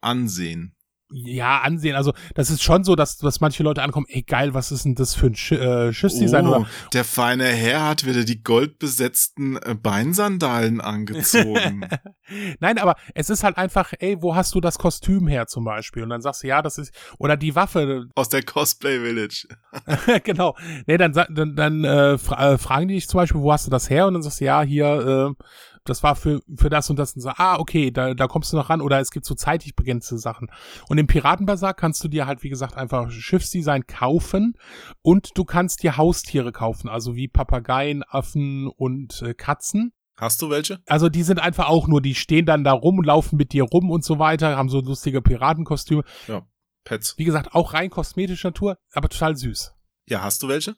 Ansehen. 0.00 0.75
Ja, 1.10 1.60
ansehen. 1.60 1.94
Also, 1.94 2.12
das 2.34 2.50
ist 2.50 2.62
schon 2.62 2.82
so, 2.84 2.96
dass, 2.96 3.16
dass 3.18 3.40
manche 3.40 3.62
Leute 3.62 3.82
ankommen, 3.82 4.06
ey, 4.08 4.22
geil, 4.22 4.54
was 4.54 4.72
ist 4.72 4.84
denn 4.84 4.94
das 4.94 5.14
für 5.14 5.26
ein 5.26 5.36
Sch 5.36 5.52
äh, 5.52 5.92
Schiffsdesign? 5.92 6.46
Oh, 6.46 6.50
oder, 6.50 6.66
der 6.92 7.04
feine 7.04 7.44
Herr 7.44 7.86
hat 7.86 8.04
wieder 8.06 8.24
die 8.24 8.42
goldbesetzten 8.42 9.56
äh, 9.56 9.74
Beinsandalen 9.74 10.80
angezogen. 10.80 11.88
Nein, 12.60 12.78
aber 12.78 12.96
es 13.14 13.30
ist 13.30 13.44
halt 13.44 13.56
einfach, 13.56 13.92
ey, 13.98 14.20
wo 14.20 14.34
hast 14.34 14.54
du 14.54 14.60
das 14.60 14.78
Kostüm 14.78 15.28
her 15.28 15.46
zum 15.46 15.64
Beispiel? 15.64 16.02
Und 16.02 16.10
dann 16.10 16.22
sagst 16.22 16.42
du, 16.42 16.48
ja, 16.48 16.60
das 16.60 16.78
ist, 16.78 16.92
oder 17.18 17.36
die 17.36 17.54
Waffe. 17.54 18.06
Aus 18.16 18.28
der 18.28 18.42
Cosplay 18.42 18.98
Village. 18.98 19.46
genau. 20.24 20.56
Nee, 20.86 20.96
dann, 20.96 21.12
dann, 21.12 21.54
dann 21.54 21.84
äh, 21.84 22.18
fra 22.18 22.54
äh, 22.54 22.58
fragen 22.58 22.88
die 22.88 22.94
dich 22.94 23.08
zum 23.08 23.18
Beispiel, 23.18 23.40
wo 23.40 23.52
hast 23.52 23.66
du 23.66 23.70
das 23.70 23.88
her? 23.88 24.06
Und 24.06 24.14
dann 24.14 24.22
sagst 24.22 24.40
du, 24.40 24.44
ja, 24.44 24.62
hier, 24.62 25.34
äh, 25.36 25.44
das 25.88 26.02
war 26.02 26.16
für, 26.16 26.40
für 26.56 26.68
das 26.68 26.90
und 26.90 26.98
das 26.98 27.14
und 27.14 27.22
so, 27.22 27.30
ah, 27.30 27.58
okay, 27.58 27.90
da, 27.90 28.14
da 28.14 28.26
kommst 28.26 28.52
du 28.52 28.56
noch 28.56 28.70
ran 28.70 28.80
oder 28.80 29.00
es 29.00 29.10
gibt 29.10 29.26
so 29.26 29.34
zeitlich 29.34 29.74
begrenzte 29.74 30.18
Sachen. 30.18 30.48
Und 30.88 30.98
im 30.98 31.06
Piratenbasar 31.06 31.74
kannst 31.74 32.02
du 32.04 32.08
dir 32.08 32.26
halt, 32.26 32.42
wie 32.42 32.48
gesagt, 32.48 32.76
einfach 32.76 33.10
Schiffsdesign 33.10 33.86
kaufen 33.86 34.54
und 35.02 35.30
du 35.36 35.44
kannst 35.44 35.82
dir 35.82 35.96
Haustiere 35.96 36.52
kaufen, 36.52 36.88
also 36.88 37.16
wie 37.16 37.28
Papageien, 37.28 38.02
Affen 38.02 38.68
und 38.68 39.22
äh, 39.22 39.34
Katzen. 39.34 39.92
Hast 40.18 40.40
du 40.40 40.48
welche? 40.48 40.80
Also 40.86 41.08
die 41.08 41.22
sind 41.22 41.40
einfach 41.40 41.68
auch 41.68 41.88
nur, 41.88 42.00
die 42.00 42.14
stehen 42.14 42.46
dann 42.46 42.64
da 42.64 42.72
rum, 42.72 43.02
laufen 43.02 43.36
mit 43.36 43.52
dir 43.52 43.64
rum 43.64 43.90
und 43.90 44.04
so 44.04 44.18
weiter, 44.18 44.56
haben 44.56 44.70
so 44.70 44.80
lustige 44.80 45.20
Piratenkostüme. 45.20 46.04
Ja, 46.26 46.46
Pets. 46.84 47.18
Wie 47.18 47.24
gesagt, 47.24 47.54
auch 47.54 47.74
rein 47.74 47.90
kosmetischer 47.90 48.48
Natur, 48.48 48.78
aber 48.92 49.08
total 49.10 49.36
süß. 49.36 49.74
Ja, 50.08 50.22
hast 50.22 50.42
du 50.42 50.48
welche? 50.48 50.74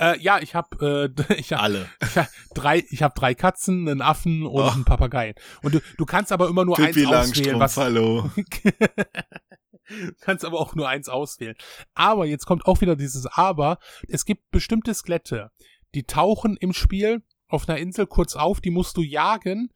Äh, 0.00 0.18
ja, 0.20 0.40
ich 0.40 0.54
habe 0.54 1.12
äh, 1.18 1.34
ich 1.38 1.52
hab, 1.52 1.62
Alle. 1.62 1.88
Ich 2.02 2.16
hab 2.16 2.28
drei, 2.54 2.84
ich 2.90 3.02
habe 3.02 3.14
drei 3.16 3.34
Katzen, 3.34 3.88
einen 3.88 4.02
Affen 4.02 4.44
und 4.44 4.62
Oh. 4.62 4.68
einen 4.68 4.84
Papageien. 4.84 5.34
Und 5.62 5.74
du, 5.74 5.80
du 5.96 6.04
kannst 6.04 6.32
aber 6.32 6.48
immer 6.48 6.64
nur 6.64 6.76
Pippi 6.76 7.06
eins 7.06 7.30
auswählen, 7.30 7.60
was 7.60 7.76
hallo. 7.76 8.30
du 8.36 8.42
kannst 10.20 10.44
aber 10.44 10.60
auch 10.60 10.74
nur 10.74 10.88
eins 10.88 11.08
auswählen. 11.08 11.56
Aber 11.94 12.26
jetzt 12.26 12.46
kommt 12.46 12.66
auch 12.66 12.80
wieder 12.80 12.96
dieses 12.96 13.26
Aber. 13.26 13.78
Es 14.08 14.24
gibt 14.24 14.50
bestimmte 14.50 14.94
Skelette, 14.94 15.50
die 15.94 16.04
tauchen 16.04 16.56
im 16.56 16.72
Spiel 16.72 17.22
auf 17.48 17.68
einer 17.68 17.78
Insel 17.78 18.06
kurz 18.06 18.34
auf, 18.34 18.60
die 18.60 18.70
musst 18.70 18.96
du 18.96 19.02
jagen, 19.02 19.68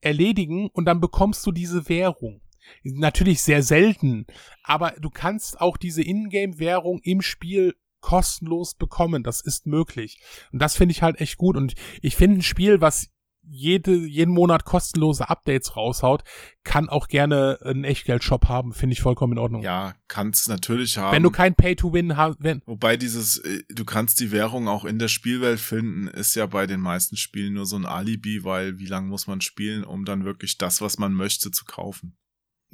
erledigen 0.00 0.68
und 0.72 0.86
dann 0.86 1.00
bekommst 1.00 1.46
du 1.46 1.52
diese 1.52 1.88
Währung. 1.88 2.40
Natürlich 2.84 3.42
sehr 3.42 3.62
selten, 3.62 4.26
aber 4.62 4.92
du 4.92 5.10
kannst 5.10 5.60
auch 5.60 5.76
diese 5.76 6.02
Ingame-Währung 6.02 7.00
im 7.02 7.20
Spiel 7.20 7.74
kostenlos 8.02 8.74
bekommen. 8.74 9.22
Das 9.22 9.40
ist 9.40 9.66
möglich. 9.66 10.20
Und 10.52 10.60
das 10.60 10.76
finde 10.76 10.92
ich 10.92 11.00
halt 11.00 11.18
echt 11.20 11.38
gut. 11.38 11.56
Und 11.56 11.74
ich 12.02 12.16
finde 12.16 12.40
ein 12.40 12.42
Spiel, 12.42 12.82
was 12.82 13.08
jede, 13.44 13.94
jeden 13.94 14.32
Monat 14.32 14.64
kostenlose 14.64 15.28
Updates 15.28 15.76
raushaut, 15.76 16.22
kann 16.64 16.88
auch 16.88 17.08
gerne 17.08 17.58
einen 17.62 17.84
Echtgeld-Shop 17.84 18.48
haben. 18.48 18.72
Finde 18.72 18.94
ich 18.94 19.02
vollkommen 19.02 19.32
in 19.32 19.38
Ordnung. 19.38 19.62
Ja, 19.62 19.94
kannst 20.08 20.48
natürlich 20.48 20.96
haben. 20.98 21.14
Wenn 21.14 21.22
du 21.22 21.30
kein 21.30 21.54
Pay-to-Win 21.54 22.16
hast, 22.16 22.38
Wobei 22.66 22.96
dieses, 22.96 23.38
äh, 23.38 23.62
du 23.68 23.84
kannst 23.84 24.20
die 24.20 24.30
Währung 24.30 24.68
auch 24.68 24.84
in 24.84 24.98
der 24.98 25.08
Spielwelt 25.08 25.60
finden, 25.60 26.06
ist 26.06 26.34
ja 26.36 26.46
bei 26.46 26.66
den 26.66 26.80
meisten 26.80 27.16
Spielen 27.16 27.54
nur 27.54 27.66
so 27.66 27.76
ein 27.76 27.86
Alibi, 27.86 28.44
weil 28.44 28.78
wie 28.78 28.86
lange 28.86 29.08
muss 29.08 29.26
man 29.26 29.40
spielen, 29.40 29.84
um 29.84 30.04
dann 30.04 30.24
wirklich 30.24 30.58
das, 30.58 30.80
was 30.80 30.98
man 30.98 31.12
möchte, 31.12 31.50
zu 31.50 31.64
kaufen. 31.64 32.16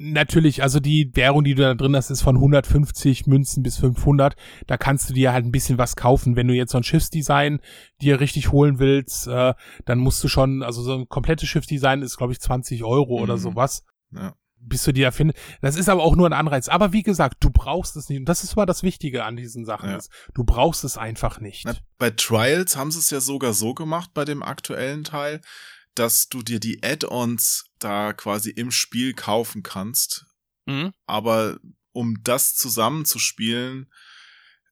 Natürlich, 0.01 0.63
also 0.63 0.79
die 0.79 1.11
Währung, 1.13 1.43
die 1.43 1.55
du 1.55 1.61
da 1.63 1.73
drin 1.73 1.93
hast, 1.93 2.09
ist 2.09 2.21
von 2.21 2.37
150 2.37 3.27
Münzen 3.27 3.63
bis 3.63 3.75
500. 3.77 4.35
Da 4.65 4.77
kannst 4.77 5.09
du 5.09 5.13
dir 5.13 5.33
halt 5.33 5.45
ein 5.45 5.51
bisschen 5.51 5.77
was 5.77 5.97
kaufen. 5.97 6.37
Wenn 6.37 6.47
du 6.47 6.53
jetzt 6.53 6.71
so 6.71 6.77
ein 6.77 6.83
Schiffsdesign 6.85 7.59
dir 8.01 8.21
richtig 8.21 8.53
holen 8.53 8.79
willst, 8.79 9.27
äh, 9.27 9.53
dann 9.85 9.99
musst 9.99 10.23
du 10.23 10.29
schon, 10.29 10.63
also 10.63 10.81
so 10.81 10.95
ein 10.99 11.09
komplettes 11.09 11.49
Schiffsdesign 11.49 12.01
ist, 12.01 12.15
glaube 12.15 12.31
ich, 12.31 12.39
20 12.39 12.85
Euro 12.85 13.19
oder 13.19 13.35
Mhm. 13.35 13.41
sowas. 13.41 13.83
Ja. 14.11 14.35
Bis 14.61 14.83
du 14.83 14.93
die 14.93 15.01
da 15.01 15.11
findest. 15.11 15.37
Das 15.61 15.75
ist 15.75 15.89
aber 15.89 16.03
auch 16.03 16.15
nur 16.15 16.27
ein 16.27 16.33
Anreiz. 16.33 16.69
Aber 16.69 16.93
wie 16.93 17.03
gesagt, 17.03 17.37
du 17.41 17.49
brauchst 17.49 17.95
es 17.97 18.07
nicht. 18.07 18.19
Und 18.19 18.25
das 18.29 18.43
ist 18.45 18.53
immer 18.53 18.65
das 18.65 18.83
Wichtige 18.83 19.25
an 19.25 19.35
diesen 19.35 19.65
Sachen. 19.65 19.89
Ja. 19.89 19.97
Ist, 19.97 20.09
du 20.33 20.45
brauchst 20.45 20.83
es 20.85 20.97
einfach 20.97 21.41
nicht. 21.41 21.63
Na, 21.65 21.75
bei 21.97 22.09
Trials 22.09 22.77
haben 22.77 22.91
sie 22.91 22.99
es 22.99 23.09
ja 23.09 23.19
sogar 23.19 23.53
so 23.53 23.73
gemacht 23.73 24.11
bei 24.13 24.23
dem 24.25 24.43
aktuellen 24.43 25.03
Teil, 25.03 25.41
dass 25.95 26.27
du 26.29 26.41
dir 26.41 26.59
die 26.61 26.81
Add-ons 26.83 27.65
da 27.79 28.13
quasi 28.13 28.49
im 28.51 28.71
Spiel 28.71 29.13
kaufen 29.13 29.63
kannst. 29.63 30.25
Mhm. 30.65 30.91
Aber 31.05 31.57
um 31.91 32.17
das 32.23 32.53
zusammenzuspielen, 32.55 33.91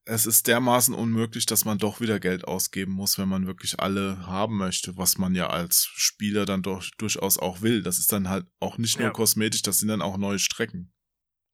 es 0.05 0.25
ist 0.25 0.47
dermaßen 0.47 0.93
unmöglich, 0.95 1.45
dass 1.45 1.65
man 1.65 1.77
doch 1.79 1.99
wieder 1.99 2.19
Geld 2.19 2.45
ausgeben 2.47 2.93
muss, 2.93 3.17
wenn 3.17 3.27
man 3.27 3.45
wirklich 3.45 3.79
alle 3.79 4.25
haben 4.25 4.55
möchte, 4.57 4.95
was 4.95 5.17
man 5.17 5.35
ja 5.35 5.47
als 5.49 5.89
Spieler 5.95 6.45
dann 6.45 6.61
doch 6.61 6.85
durchaus 6.97 7.37
auch 7.37 7.61
will. 7.61 7.81
Das 7.83 7.99
ist 7.99 8.11
dann 8.13 8.29
halt 8.29 8.45
auch 8.61 8.77
nicht 8.77 8.99
nur 8.99 9.07
Ja. 9.09 9.13
kosmetisch, 9.13 9.63
das 9.63 9.79
sind 9.79 9.89
dann 9.89 10.01
auch 10.01 10.17
neue 10.17 10.39
Strecken. 10.39 10.93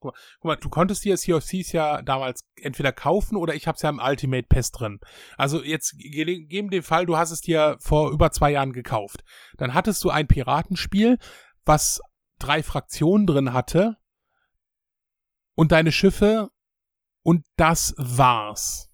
Guck 0.00 0.14
mal, 0.44 0.56
du 0.56 0.68
konntest 0.68 1.02
dir 1.06 1.16
Sea 1.16 1.34
of 1.36 1.46
Thieves 1.46 1.72
ja 1.72 2.02
damals 2.02 2.42
entweder 2.56 2.92
kaufen 2.92 3.36
oder 3.36 3.54
ich 3.54 3.66
hab's 3.66 3.80
ja 3.80 3.88
im 3.88 3.98
Ultimate 4.04 4.46
Pass 4.46 4.70
drin. 4.70 5.00
Also 5.38 5.62
jetzt 5.64 5.96
ge- 5.96 6.44
geben 6.44 6.68
den 6.68 6.82
Fall, 6.82 7.06
du 7.06 7.16
hast 7.16 7.30
es 7.30 7.40
dir 7.40 7.78
vor 7.80 8.10
über 8.12 8.30
zwei 8.30 8.50
Jahren 8.52 8.74
gekauft. 8.74 9.24
Dann 9.56 9.72
hattest 9.72 10.04
du 10.04 10.10
ein 10.10 10.28
Piratenspiel, 10.28 11.16
was 11.64 12.00
drei 12.38 12.62
Fraktionen 12.62 13.26
drin 13.26 13.52
hatte 13.52 13.96
und 15.54 15.72
deine 15.72 15.92
Schiffe 15.92 16.50
und 17.22 17.46
das 17.56 17.94
war's. 17.96 18.90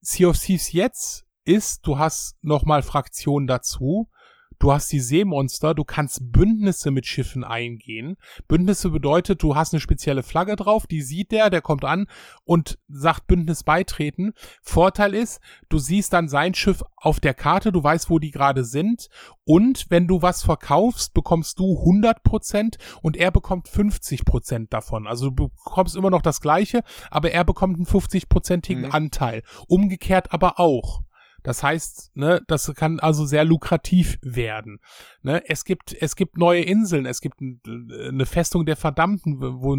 Sea 0.00 0.28
of 0.28 0.38
Thieves 0.38 0.72
jetzt 0.72 1.26
ist, 1.44 1.86
du 1.86 1.98
hast 1.98 2.36
nochmal 2.42 2.82
Fraktionen 2.82 3.46
dazu, 3.46 4.10
du 4.58 4.72
hast 4.72 4.90
die 4.92 5.00
Seemonster, 5.00 5.74
du 5.74 5.84
kannst 5.84 6.32
Bündnisse 6.32 6.90
mit 6.90 7.06
Schiffen 7.06 7.44
eingehen. 7.44 8.16
Bündnisse 8.48 8.90
bedeutet, 8.90 9.42
du 9.42 9.54
hast 9.54 9.72
eine 9.72 9.80
spezielle 9.80 10.22
Flagge 10.22 10.56
drauf, 10.56 10.86
die 10.86 11.02
sieht 11.02 11.30
der, 11.32 11.50
der 11.50 11.60
kommt 11.60 11.84
an 11.84 12.06
und 12.44 12.78
sagt 12.88 13.26
Bündnis 13.26 13.62
beitreten. 13.62 14.32
Vorteil 14.62 15.14
ist, 15.14 15.40
du 15.68 15.78
siehst 15.78 16.12
dann 16.12 16.28
sein 16.28 16.54
Schiff 16.54 16.82
auf 16.96 17.20
der 17.20 17.34
Karte, 17.34 17.72
du 17.72 17.82
weißt, 17.82 18.10
wo 18.10 18.18
die 18.18 18.30
gerade 18.30 18.64
sind 18.64 19.08
und 19.44 19.86
wenn 19.90 20.06
du 20.06 20.22
was 20.22 20.42
verkaufst, 20.42 21.14
bekommst 21.14 21.58
du 21.58 21.64
100% 21.64 22.78
und 23.02 23.16
er 23.16 23.30
bekommt 23.30 23.68
50% 23.68 24.68
davon. 24.70 25.06
Also 25.06 25.30
du 25.30 25.48
bekommst 25.48 25.96
immer 25.96 26.10
noch 26.10 26.22
das 26.22 26.40
gleiche, 26.40 26.82
aber 27.10 27.30
er 27.32 27.44
bekommt 27.44 27.76
einen 27.76 27.86
50%igen 27.86 28.78
Mhm. 28.78 28.92
Anteil. 28.92 29.42
Umgekehrt 29.66 30.32
aber 30.32 30.60
auch. 30.60 31.02
Das 31.48 31.62
heißt, 31.62 32.10
ne, 32.14 32.42
das 32.46 32.70
kann 32.74 33.00
also 33.00 33.24
sehr 33.24 33.42
lukrativ 33.42 34.18
werden. 34.20 34.80
Ne, 35.22 35.42
es 35.48 35.64
gibt, 35.64 35.94
es 35.98 36.14
gibt 36.14 36.36
neue 36.36 36.60
Inseln, 36.60 37.06
es 37.06 37.22
gibt 37.22 37.40
n- 37.40 37.58
eine 38.06 38.26
Festung 38.26 38.66
der 38.66 38.76
Verdammten, 38.76 39.40
wo, 39.40 39.74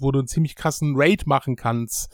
wo 0.00 0.10
du 0.10 0.20
einen 0.20 0.26
ziemlich 0.26 0.56
krassen 0.56 0.94
Raid 0.96 1.26
machen 1.26 1.54
kannst, 1.56 2.10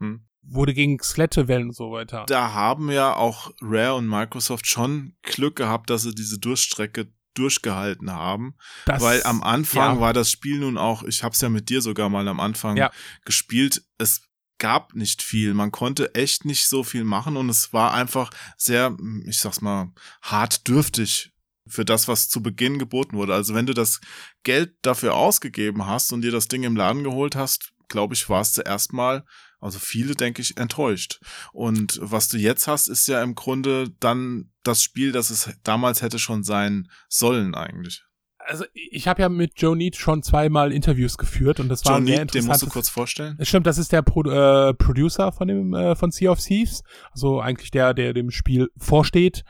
Hm. 0.00 0.26
wo 0.42 0.66
du 0.66 0.74
gegen 0.74 0.98
Skelette 1.00 1.46
wählen 1.46 1.68
und 1.68 1.76
so 1.76 1.92
weiter. 1.92 2.24
Da 2.26 2.52
haben 2.52 2.90
ja 2.90 3.14
auch 3.14 3.52
Rare 3.60 3.94
und 3.94 4.08
Microsoft 4.08 4.66
schon 4.66 5.14
Glück 5.22 5.54
gehabt, 5.54 5.88
dass 5.88 6.02
sie 6.02 6.12
diese 6.12 6.40
Durchstrecke 6.40 7.06
durchgehalten 7.34 8.10
haben. 8.12 8.56
Das, 8.84 9.00
Weil 9.00 9.22
am 9.22 9.44
Anfang 9.44 9.94
ja. 9.94 10.00
war 10.00 10.12
das 10.12 10.28
Spiel 10.28 10.58
nun 10.58 10.76
auch, 10.76 11.04
ich 11.04 11.22
hab's 11.22 11.40
ja 11.40 11.48
mit 11.50 11.68
dir 11.68 11.82
sogar 11.82 12.08
mal 12.08 12.26
am 12.26 12.40
Anfang 12.40 12.76
Ja. 12.76 12.90
gespielt, 13.24 13.84
es 13.98 14.22
gab 14.60 14.94
nicht 14.94 15.22
viel. 15.22 15.54
Man 15.54 15.72
konnte 15.72 16.14
echt 16.14 16.44
nicht 16.44 16.68
so 16.68 16.84
viel 16.84 17.02
machen 17.02 17.36
und 17.36 17.48
es 17.48 17.72
war 17.72 17.92
einfach 17.92 18.30
sehr, 18.56 18.96
ich 19.24 19.40
sag's 19.40 19.60
mal, 19.60 19.92
hart 20.22 20.68
dürftig 20.68 21.32
für 21.66 21.84
das, 21.84 22.06
was 22.06 22.28
zu 22.28 22.42
Beginn 22.42 22.78
geboten 22.78 23.16
wurde. 23.16 23.34
Also 23.34 23.54
wenn 23.54 23.66
du 23.66 23.74
das 23.74 24.00
Geld 24.44 24.74
dafür 24.82 25.14
ausgegeben 25.14 25.86
hast 25.86 26.12
und 26.12 26.22
dir 26.22 26.30
das 26.30 26.46
Ding 26.46 26.62
im 26.62 26.76
Laden 26.76 27.02
geholt 27.02 27.34
hast, 27.34 27.72
glaube 27.88 28.14
ich, 28.14 28.28
warst 28.28 28.56
du 28.56 28.62
erstmal, 28.62 29.24
also 29.58 29.78
viele, 29.78 30.14
denke 30.14 30.42
ich, 30.42 30.56
enttäuscht. 30.56 31.20
Und 31.52 31.98
was 32.00 32.28
du 32.28 32.38
jetzt 32.38 32.68
hast, 32.68 32.86
ist 32.86 33.08
ja 33.08 33.22
im 33.22 33.34
Grunde 33.34 33.90
dann 33.98 34.52
das 34.62 34.82
Spiel, 34.82 35.10
das 35.10 35.30
es 35.30 35.50
damals 35.64 36.02
hätte 36.02 36.18
schon 36.18 36.44
sein 36.44 36.88
sollen 37.08 37.54
eigentlich. 37.54 38.04
Also 38.46 38.64
ich 38.74 39.06
habe 39.08 39.22
ja 39.22 39.28
mit 39.28 39.52
Joe 39.56 39.76
Neat 39.76 39.96
schon 39.96 40.22
zweimal 40.22 40.72
Interviews 40.72 41.18
geführt 41.18 41.60
und 41.60 41.68
das 41.68 41.84
war 41.84 42.02
sehr 42.02 42.20
Need, 42.20 42.34
den 42.34 42.46
musst 42.46 42.62
du 42.62 42.66
kurz 42.66 42.88
vorstellen. 42.88 43.38
Stimmt, 43.42 43.66
das 43.66 43.78
ist 43.78 43.92
der 43.92 44.02
Pro 44.02 44.22
äh, 44.22 44.74
Producer 44.74 45.32
von 45.32 45.48
dem 45.48 45.74
äh, 45.74 45.94
von 45.94 46.10
Sea 46.10 46.30
of 46.30 46.40
Thieves, 46.40 46.82
also 47.12 47.40
eigentlich 47.40 47.70
der, 47.70 47.94
der 47.94 48.12
dem 48.12 48.30
Spiel 48.30 48.70
vorsteht 48.76 49.44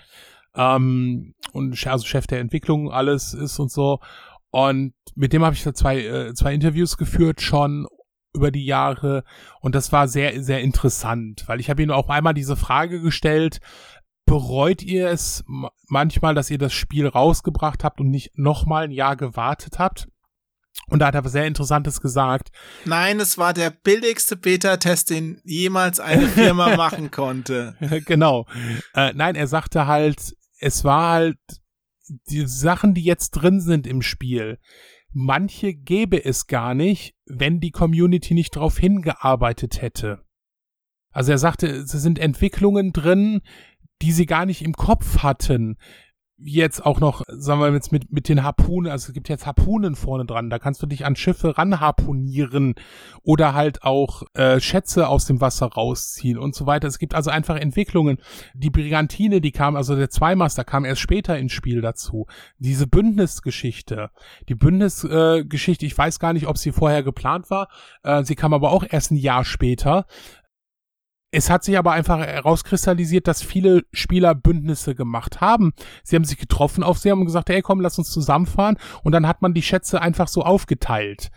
ähm, 0.55 1.35
und 1.53 1.87
also 1.87 2.07
Chef 2.07 2.27
der 2.27 2.41
Entwicklung 2.41 2.91
alles 2.91 3.35
ist 3.35 3.59
und 3.59 3.71
so. 3.71 4.01
Und 4.51 4.95
mit 5.15 5.33
dem 5.33 5.45
habe 5.45 5.55
ich 5.55 5.65
zwei 5.75 6.01
äh, 6.01 6.35
zwei 6.35 6.55
Interviews 6.55 6.97
geführt 6.97 7.41
schon 7.41 7.87
über 8.33 8.51
die 8.51 8.65
Jahre 8.65 9.25
und 9.61 9.75
das 9.75 9.93
war 9.93 10.09
sehr 10.09 10.43
sehr 10.43 10.61
interessant, 10.61 11.45
weil 11.47 11.61
ich 11.61 11.71
habe 11.71 11.83
ihm 11.83 11.91
auch 11.91 12.09
einmal 12.09 12.35
diese 12.35 12.57
Frage 12.57 13.01
gestellt. 13.01 13.61
Bereut 14.31 14.83
ihr 14.83 15.09
es 15.09 15.43
ma- 15.47 15.73
manchmal, 15.89 16.35
dass 16.35 16.51
ihr 16.51 16.59
das 16.59 16.73
Spiel 16.73 17.07
rausgebracht 17.07 17.83
habt 17.85 18.01
und 18.01 18.09
nicht 18.11 18.31
nochmal 18.39 18.85
ein 18.85 18.91
Jahr 18.93 19.17
gewartet 19.17 19.79
habt? 19.79 20.09
Und 20.89 21.01
da 21.01 21.07
hat 21.09 21.15
er 21.15 21.25
was 21.25 21.33
sehr 21.33 21.47
Interessantes 21.47 22.01
gesagt. 22.01 22.51
Nein, 22.85 23.19
es 23.21 23.39
war 23.39 23.53
der 23.53 23.71
billigste 23.71 24.37
Beta-Test, 24.37 25.11
den 25.11 25.41
jemals 25.45 26.01
eine 26.01 26.27
Firma 26.29 26.77
machen 26.77 27.11
konnte. 27.11 27.77
genau. 28.07 28.47
Äh, 28.95 29.13
nein, 29.15 29.35
er 29.35 29.47
sagte 29.47 29.87
halt, 29.87 30.37
es 30.61 30.85
war 30.85 31.13
halt 31.13 31.39
die 32.29 32.47
Sachen, 32.47 32.95
die 32.95 33.05
jetzt 33.05 33.31
drin 33.33 33.61
sind 33.61 33.87
im 33.87 34.01
Spiel, 34.03 34.59
manche 35.13 35.75
gäbe 35.75 36.25
es 36.25 36.47
gar 36.47 36.75
nicht, 36.75 37.15
wenn 37.27 37.61
die 37.61 37.71
Community 37.73 38.35
nicht 38.35 38.57
darauf 38.57 38.79
hingearbeitet 38.79 39.83
hätte. 39.83 40.25
Also 41.13 41.33
er 41.33 41.39
sagte, 41.39 41.67
es 41.67 41.91
sind 41.91 42.19
Entwicklungen 42.21 42.93
drin, 42.93 43.43
die 44.03 44.13
sie 44.13 44.27
gar 44.27 44.47
nicht 44.47 44.63
im 44.63 44.75
Kopf 44.75 45.19
hatten 45.19 45.77
jetzt 46.43 46.85
auch 46.85 47.01
noch, 47.01 47.23
sagen 47.29 47.61
wir 47.61 47.73
jetzt 47.73 47.93
mit, 47.93 48.13
mit 48.13 48.29
den 48.29 48.43
Harpunen, 48.43 48.91
also 48.91 49.09
es 49.09 49.15
gibt 49.15 49.29
jetzt 49.29 49.47
Harpunen 49.47 49.95
vorne 49.95 50.25
dran, 50.25 50.51
da 50.51 50.59
kannst 50.59 50.83
du 50.83 50.87
dich 50.87 51.05
an 51.05 51.17
Schiffe 51.17 51.59
ranharpunieren 51.59 52.75
oder 53.23 53.55
halt 53.55 53.83
auch 53.83 54.23
äh, 54.35 54.61
Schätze 54.61 55.09
aus 55.09 55.27
dem 55.27 55.41
Wasser 55.41 55.67
rausziehen 55.67 56.39
und 56.39 56.55
so 56.55 56.67
weiter. 56.67 56.89
Es 56.89 56.99
gibt 56.99 57.15
also 57.15 57.31
einfach 57.31 57.57
Entwicklungen. 57.57 58.19
Die 58.55 58.71
Brigantine, 58.71 59.41
die 59.41 59.53
kam, 59.53 59.77
also 59.77 59.97
der 59.97 60.11
Zweimaster 60.11 60.65
kam 60.65 60.85
erst 60.85 61.01
später 61.01 61.39
ins 61.39 61.53
Spiel 61.53 61.81
dazu. 61.81 62.27
Diese 62.59 62.87
Bündnisgeschichte, 62.87 64.11
die 64.49 64.55
Bündnisgeschichte, 64.55 65.85
äh, 65.85 65.89
ich 65.89 65.99
weiß 65.99 66.19
gar 66.19 66.33
nicht, 66.33 66.47
ob 66.47 66.59
sie 66.59 66.73
vorher 66.73 67.03
geplant 67.03 67.51
war, 67.51 67.69
äh, 68.03 68.25
sie 68.25 68.35
kam 68.35 68.55
aber 68.55 68.73
auch 68.73 68.85
erst 68.89 69.11
ein 69.11 69.17
Jahr 69.17 69.45
später. 69.45 70.07
Es 71.33 71.49
hat 71.49 71.63
sich 71.63 71.79
aber 71.79 71.93
einfach 71.93 72.19
herauskristallisiert, 72.19 73.29
dass 73.29 73.43
viele 73.43 73.85
Spieler 73.93 74.35
Bündnisse 74.35 74.95
gemacht 74.95 75.41
haben. 75.41 75.73
Sie 76.03 76.17
haben 76.17 76.25
sich 76.25 76.39
getroffen 76.39 76.83
auf 76.83 76.99
sie 76.99 77.11
haben 77.11 77.25
gesagt, 77.25 77.51
hey 77.51 77.63
komm, 77.63 77.81
lass 77.81 77.99
uns 77.99 78.11
zusammenfahren. 78.11 78.79
Und 79.05 79.13
dann 79.13 79.27
hat 79.27 79.41
man 79.41 79.55
die 79.55 79.63
Schätze 79.63 80.03
einfach 80.03 80.27
so 80.27 80.43
aufgeteilt. 80.43 81.31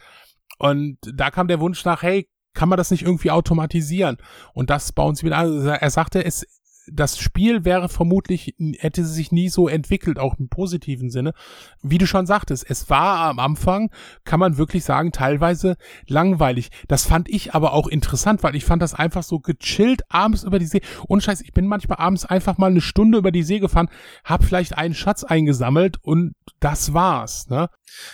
Und 0.57 0.97
da 1.01 1.29
kam 1.29 1.47
der 1.47 1.59
Wunsch 1.59 1.85
nach, 1.85 2.01
hey, 2.01 2.27
kann 2.53 2.69
man 2.69 2.77
das 2.77 2.91
nicht 2.91 3.03
irgendwie 3.03 3.31
automatisieren? 3.31 4.17
Und 4.53 4.69
das 4.69 4.91
bauen 4.91 5.15
sie 5.15 5.25
wieder 5.25 5.37
an. 5.37 5.51
Also 5.51 5.69
er 5.69 5.89
sagte, 5.89 6.23
es 6.23 6.45
das 6.87 7.17
Spiel 7.17 7.65
wäre 7.65 7.89
vermutlich, 7.89 8.55
hätte 8.79 9.05
sich 9.05 9.31
nie 9.31 9.49
so 9.49 9.67
entwickelt, 9.67 10.19
auch 10.19 10.37
im 10.39 10.49
positiven 10.49 11.09
Sinne. 11.09 11.33
Wie 11.81 11.97
du 11.97 12.05
schon 12.05 12.25
sagtest, 12.25 12.65
es 12.69 12.89
war 12.89 13.29
am 13.29 13.39
Anfang, 13.39 13.89
kann 14.25 14.39
man 14.39 14.57
wirklich 14.57 14.83
sagen, 14.83 15.11
teilweise 15.11 15.77
langweilig. 16.07 16.69
Das 16.87 17.05
fand 17.05 17.29
ich 17.29 17.53
aber 17.53 17.73
auch 17.73 17.87
interessant, 17.87 18.43
weil 18.43 18.55
ich 18.55 18.65
fand 18.65 18.81
das 18.81 18.93
einfach 18.93 19.23
so 19.23 19.39
gechillt 19.39 20.01
abends 20.09 20.43
über 20.43 20.59
die 20.59 20.65
See. 20.65 20.81
Und 21.07 21.23
scheiß, 21.23 21.41
ich 21.41 21.53
bin 21.53 21.67
manchmal 21.67 21.99
abends 21.99 22.25
einfach 22.25 22.57
mal 22.57 22.71
eine 22.71 22.81
Stunde 22.81 23.17
über 23.17 23.31
die 23.31 23.43
See 23.43 23.59
gefahren, 23.59 23.89
hab 24.23 24.43
vielleicht 24.43 24.77
einen 24.77 24.93
Schatz 24.93 25.23
eingesammelt 25.23 25.97
und 26.01 26.33
das 26.59 26.93
war's, 26.93 27.47
ne? 27.49 27.69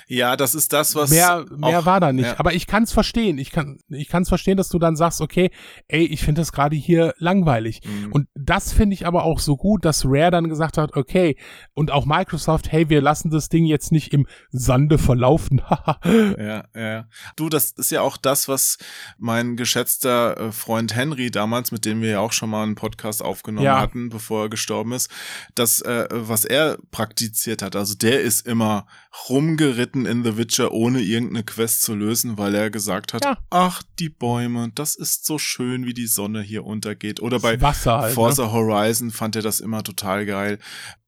Ja, 0.07 0.35
das 0.35 0.55
ist 0.55 0.73
das, 0.73 0.95
was. 0.95 1.09
Mehr, 1.09 1.45
mehr 1.55 1.79
auch, 1.79 1.85
war 1.85 1.99
da 1.99 2.11
nicht. 2.11 2.25
Ja. 2.25 2.39
Aber 2.39 2.53
ich 2.53 2.67
kann 2.67 2.83
es 2.83 2.91
verstehen. 2.91 3.37
Ich 3.37 3.51
kann 3.51 3.79
ich 3.89 4.09
kann's 4.09 4.29
verstehen, 4.29 4.57
dass 4.57 4.69
du 4.69 4.79
dann 4.79 4.95
sagst, 4.95 5.21
okay, 5.21 5.51
ey, 5.87 6.03
ich 6.03 6.21
finde 6.21 6.41
das 6.41 6.51
gerade 6.51 6.75
hier 6.75 7.13
langweilig. 7.17 7.81
Mhm. 7.85 8.11
Und 8.11 8.27
das 8.35 8.58
finde 8.73 8.93
ich 8.93 9.05
aber 9.05 9.23
auch 9.23 9.39
so 9.39 9.57
gut, 9.57 9.85
dass 9.85 10.05
Rare 10.05 10.31
dann 10.31 10.49
gesagt 10.49 10.77
hat, 10.77 10.95
okay, 10.95 11.37
und 11.73 11.91
auch 11.91 12.05
Microsoft, 12.05 12.71
hey, 12.71 12.89
wir 12.89 13.01
lassen 13.01 13.29
das 13.29 13.49
Ding 13.49 13.65
jetzt 13.65 13.91
nicht 13.91 14.13
im 14.13 14.27
Sande 14.51 14.97
verlaufen. 14.97 15.61
ja, 16.05 16.65
ja. 16.75 17.07
Du, 17.35 17.49
das 17.49 17.71
ist 17.71 17.91
ja 17.91 18.01
auch 18.01 18.17
das, 18.17 18.47
was 18.47 18.77
mein 19.17 19.55
geschätzter 19.55 20.37
äh, 20.37 20.51
Freund 20.51 20.95
Henry 20.95 21.31
damals, 21.31 21.71
mit 21.71 21.85
dem 21.85 22.01
wir 22.01 22.09
ja 22.09 22.19
auch 22.19 22.33
schon 22.33 22.49
mal 22.49 22.63
einen 22.63 22.75
Podcast 22.75 23.23
aufgenommen 23.23 23.65
ja. 23.65 23.79
hatten, 23.79 24.09
bevor 24.09 24.43
er 24.43 24.49
gestorben 24.49 24.91
ist, 24.93 25.09
das, 25.55 25.81
äh, 25.81 26.07
was 26.11 26.45
er 26.45 26.77
praktiziert 26.91 27.61
hat. 27.61 27.75
Also 27.75 27.95
der 27.95 28.21
ist 28.21 28.45
immer 28.45 28.85
rumge 29.27 29.55
geritten 29.55 30.05
in 30.05 30.23
The 30.23 30.37
Witcher, 30.37 30.71
ohne 30.71 31.01
irgendeine 31.01 31.43
Quest 31.43 31.81
zu 31.81 31.95
lösen, 31.95 32.37
weil 32.37 32.53
er 32.53 32.69
gesagt 32.69 33.13
hat, 33.13 33.25
ja. 33.25 33.37
ach, 33.49 33.81
die 33.97 34.09
Bäume, 34.09 34.71
das 34.75 34.95
ist 34.95 35.25
so 35.25 35.39
schön, 35.39 35.85
wie 35.85 35.93
die 35.93 36.07
Sonne 36.07 36.41
hier 36.41 36.63
untergeht. 36.63 37.19
Oder 37.21 37.39
bei 37.39 37.57
halt, 37.57 38.13
Forza 38.13 38.45
ne? 38.45 38.51
Horizon 38.51 39.11
fand 39.11 39.35
er 39.35 39.41
das 39.41 39.59
immer 39.59 39.83
total 39.83 40.25
geil. 40.25 40.59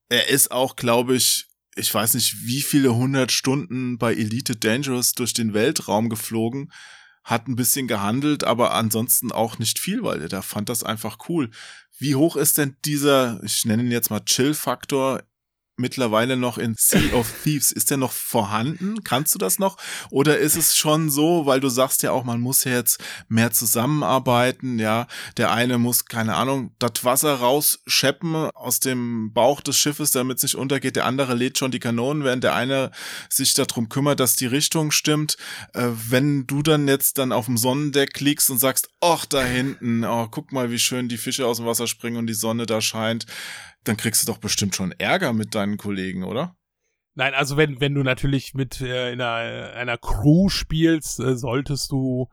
Er 0.09 0.29
ist 0.29 0.51
auch, 0.51 0.75
glaube 0.75 1.15
ich, 1.15 1.47
ich 1.75 1.93
weiß 1.93 2.15
nicht, 2.15 2.45
wie 2.45 2.61
viele 2.61 2.95
hundert 2.95 3.31
Stunden 3.31 3.97
bei 3.97 4.13
Elite 4.13 4.55
Dangerous 4.55 5.13
durch 5.13 5.33
den 5.33 5.53
Weltraum 5.53 6.09
geflogen, 6.09 6.71
hat 7.23 7.47
ein 7.47 7.55
bisschen 7.55 7.87
gehandelt, 7.87 8.43
aber 8.43 8.73
ansonsten 8.73 9.31
auch 9.31 9.59
nicht 9.59 9.79
viel, 9.79 10.03
weil 10.03 10.21
er 10.21 10.27
da 10.27 10.41
fand 10.41 10.69
das 10.69 10.83
einfach 10.83 11.17
cool. 11.29 11.51
Wie 11.97 12.15
hoch 12.15 12.35
ist 12.35 12.57
denn 12.57 12.75
dieser, 12.83 13.41
ich 13.43 13.63
nenne 13.63 13.83
ihn 13.83 13.91
jetzt 13.91 14.09
mal 14.09 14.21
Chill-Faktor 14.21 15.21
mittlerweile 15.81 16.37
noch 16.37 16.57
in 16.57 16.75
Sea 16.77 17.13
of 17.13 17.31
Thieves? 17.43 17.71
Ist 17.71 17.89
der 17.89 17.97
noch 17.97 18.11
vorhanden? 18.11 19.03
Kannst 19.03 19.35
du 19.35 19.39
das 19.39 19.59
noch? 19.59 19.77
Oder 20.09 20.37
ist 20.37 20.55
es 20.55 20.77
schon 20.77 21.09
so, 21.09 21.45
weil 21.45 21.59
du 21.59 21.69
sagst 21.69 22.03
ja 22.03 22.11
auch, 22.11 22.23
man 22.23 22.39
muss 22.39 22.63
ja 22.63 22.73
jetzt 22.73 23.03
mehr 23.27 23.51
zusammenarbeiten, 23.51 24.79
ja. 24.79 25.07
Der 25.37 25.51
eine 25.51 25.77
muss, 25.77 26.05
keine 26.05 26.35
Ahnung, 26.35 26.73
das 26.79 27.03
Wasser 27.03 27.35
rausscheppen 27.35 28.35
aus 28.51 28.79
dem 28.79 29.33
Bauch 29.33 29.61
des 29.61 29.77
Schiffes, 29.77 30.11
damit 30.11 30.37
es 30.37 30.43
nicht 30.43 30.55
untergeht. 30.55 30.95
Der 30.95 31.05
andere 31.05 31.33
lädt 31.33 31.57
schon 31.57 31.71
die 31.71 31.79
Kanonen, 31.79 32.23
während 32.23 32.43
der 32.43 32.55
eine 32.55 32.91
sich 33.29 33.53
darum 33.53 33.89
kümmert, 33.89 34.19
dass 34.19 34.35
die 34.35 34.45
Richtung 34.45 34.91
stimmt. 34.91 35.37
Äh, 35.73 35.87
wenn 36.09 36.47
du 36.47 36.61
dann 36.61 36.87
jetzt 36.87 37.17
dann 37.17 37.31
auf 37.31 37.45
dem 37.45 37.57
Sonnendeck 37.57 38.19
liegst 38.19 38.49
und 38.49 38.59
sagst, 38.59 38.89
ach, 39.01 39.25
da 39.25 39.43
hinten, 39.43 40.05
oh, 40.05 40.27
guck 40.29 40.51
mal, 40.51 40.71
wie 40.71 40.79
schön 40.79 41.09
die 41.09 41.17
Fische 41.17 41.45
aus 41.47 41.57
dem 41.57 41.65
Wasser 41.65 41.87
springen 41.87 42.17
und 42.17 42.27
die 42.27 42.33
Sonne 42.33 42.65
da 42.65 42.81
scheint 42.81 43.25
dann 43.83 43.97
kriegst 43.97 44.21
du 44.21 44.31
doch 44.31 44.37
bestimmt 44.37 44.75
schon 44.75 44.91
Ärger 44.91 45.33
mit 45.33 45.55
deinen 45.55 45.77
Kollegen, 45.77 46.23
oder? 46.23 46.55
Nein, 47.13 47.33
also 47.33 47.57
wenn, 47.57 47.81
wenn 47.81 47.93
du 47.93 48.03
natürlich 48.03 48.53
mit 48.53 48.79
äh, 48.79 49.11
in 49.11 49.21
einer, 49.21 49.73
einer 49.73 49.97
Crew 49.97 50.49
spielst, 50.49 51.19
äh, 51.19 51.35
solltest 51.35 51.91
du 51.91 52.29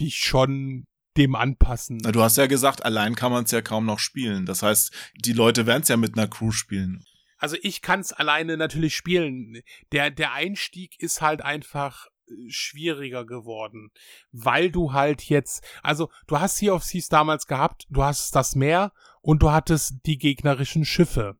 dich 0.00 0.16
schon 0.16 0.86
dem 1.16 1.34
anpassen. 1.34 1.98
Na, 2.02 2.10
du 2.10 2.22
hast 2.22 2.36
ja 2.36 2.46
gesagt, 2.46 2.84
allein 2.84 3.14
kann 3.14 3.30
man 3.30 3.44
es 3.44 3.50
ja 3.50 3.60
kaum 3.60 3.84
noch 3.84 3.98
spielen. 3.98 4.46
Das 4.46 4.62
heißt, 4.62 4.92
die 5.24 5.32
Leute 5.32 5.66
werden 5.66 5.82
es 5.82 5.88
ja 5.88 5.96
mit 5.96 6.16
einer 6.16 6.26
Crew 6.26 6.50
spielen. 6.50 7.04
Also 7.36 7.56
ich 7.62 7.82
kann 7.82 8.00
es 8.00 8.12
alleine 8.12 8.56
natürlich 8.56 8.96
spielen. 8.96 9.60
Der, 9.92 10.10
der 10.10 10.32
Einstieg 10.32 10.98
ist 10.98 11.20
halt 11.20 11.42
einfach 11.42 12.06
schwieriger 12.48 13.24
geworden, 13.24 13.90
weil 14.32 14.70
du 14.70 14.92
halt 14.92 15.22
jetzt, 15.24 15.64
also 15.82 16.10
du 16.26 16.38
hast 16.38 16.58
hier 16.58 16.74
auf 16.74 16.84
Seas 16.84 17.08
damals 17.08 17.46
gehabt, 17.46 17.86
du 17.90 18.02
hast 18.02 18.34
das 18.34 18.54
Meer 18.54 18.92
und 19.20 19.42
du 19.42 19.50
hattest 19.50 19.94
die 20.06 20.18
gegnerischen 20.18 20.84
Schiffe. 20.84 21.38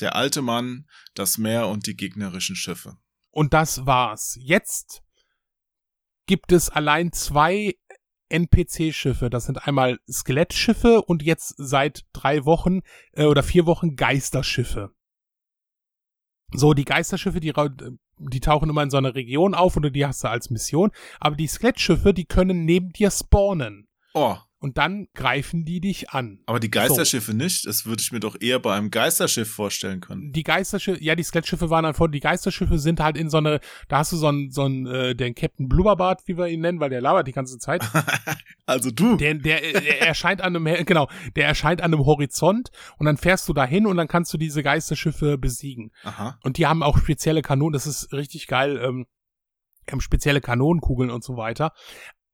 Der 0.00 0.16
alte 0.16 0.42
Mann, 0.42 0.88
das 1.14 1.38
Meer 1.38 1.68
und 1.68 1.86
die 1.86 1.96
gegnerischen 1.96 2.56
Schiffe. 2.56 2.96
Und 3.30 3.54
das 3.54 3.86
war's. 3.86 4.36
Jetzt 4.40 5.02
gibt 6.26 6.52
es 6.52 6.68
allein 6.70 7.12
zwei 7.12 7.74
NPC-Schiffe. 8.28 9.30
Das 9.30 9.44
sind 9.44 9.66
einmal 9.66 9.98
Skelettschiffe 10.10 11.02
und 11.02 11.22
jetzt 11.22 11.54
seit 11.56 12.04
drei 12.12 12.44
Wochen 12.44 12.80
äh, 13.12 13.24
oder 13.24 13.42
vier 13.42 13.66
Wochen 13.66 13.96
Geisterschiffe. 13.96 14.94
So, 16.52 16.74
die 16.74 16.84
Geisterschiffe, 16.84 17.40
die, 17.40 17.52
die 18.18 18.40
tauchen 18.40 18.70
immer 18.70 18.82
in 18.82 18.90
so 18.90 18.96
einer 18.96 19.14
Region 19.14 19.54
auf 19.54 19.76
oder 19.76 19.90
die 19.90 20.06
hast 20.06 20.24
du 20.24 20.28
als 20.28 20.50
Mission. 20.50 20.90
Aber 21.20 21.36
die 21.36 21.46
Skelettschiffe, 21.46 22.14
die 22.14 22.26
können 22.26 22.64
neben 22.64 22.92
dir 22.92 23.10
spawnen. 23.10 23.88
Oh 24.14 24.36
und 24.64 24.78
dann 24.78 25.08
greifen 25.12 25.66
die 25.66 25.78
dich 25.82 26.08
an. 26.08 26.38
Aber 26.46 26.58
die 26.58 26.70
Geisterschiffe 26.70 27.32
so. 27.32 27.36
nicht? 27.36 27.66
Das 27.66 27.84
würde 27.84 28.00
ich 28.00 28.12
mir 28.12 28.20
doch 28.20 28.34
eher 28.40 28.58
bei 28.58 28.74
einem 28.74 28.90
Geisterschiff 28.90 29.50
vorstellen 29.50 30.00
können. 30.00 30.32
Die 30.32 30.42
Geisterschiffe, 30.42 31.04
ja, 31.04 31.14
die 31.14 31.22
Skelettschiffe 31.22 31.68
waren 31.68 31.82
dann 31.82 31.92
vor, 31.92 32.08
die 32.08 32.20
Geisterschiffe 32.20 32.78
sind 32.78 32.98
halt 32.98 33.18
in 33.18 33.28
so 33.28 33.36
eine, 33.36 33.60
da 33.88 33.98
hast 33.98 34.12
du 34.12 34.16
so 34.16 34.28
einen, 34.28 34.50
so 34.50 34.62
einen, 34.62 34.86
äh, 34.86 35.14
den 35.14 35.34
Captain 35.34 35.68
Blubberbart, 35.68 36.22
wie 36.24 36.38
wir 36.38 36.48
ihn 36.48 36.62
nennen, 36.62 36.80
weil 36.80 36.88
der 36.88 37.02
labert 37.02 37.26
die 37.26 37.32
ganze 37.32 37.58
Zeit. 37.58 37.84
also 38.64 38.90
du. 38.90 39.16
Der, 39.16 39.34
der, 39.34 39.60
der 39.60 40.00
erscheint 40.00 40.40
an 40.40 40.56
einem, 40.56 40.64
genau, 40.86 41.10
der 41.36 41.46
erscheint 41.46 41.82
an 41.82 41.92
einem 41.92 42.06
Horizont 42.06 42.70
und 42.96 43.04
dann 43.04 43.18
fährst 43.18 43.46
du 43.46 43.52
dahin 43.52 43.84
und 43.86 43.98
dann 43.98 44.08
kannst 44.08 44.32
du 44.32 44.38
diese 44.38 44.62
Geisterschiffe 44.62 45.36
besiegen. 45.36 45.92
Aha. 46.04 46.38
Und 46.42 46.56
die 46.56 46.66
haben 46.66 46.82
auch 46.82 46.96
spezielle 46.96 47.42
Kanonen, 47.42 47.74
das 47.74 47.86
ist 47.86 48.14
richtig 48.14 48.46
geil, 48.46 48.80
ähm, 48.82 49.04
haben 49.92 50.00
spezielle 50.00 50.40
Kanonenkugeln 50.40 51.10
und 51.10 51.22
so 51.22 51.36
weiter. 51.36 51.72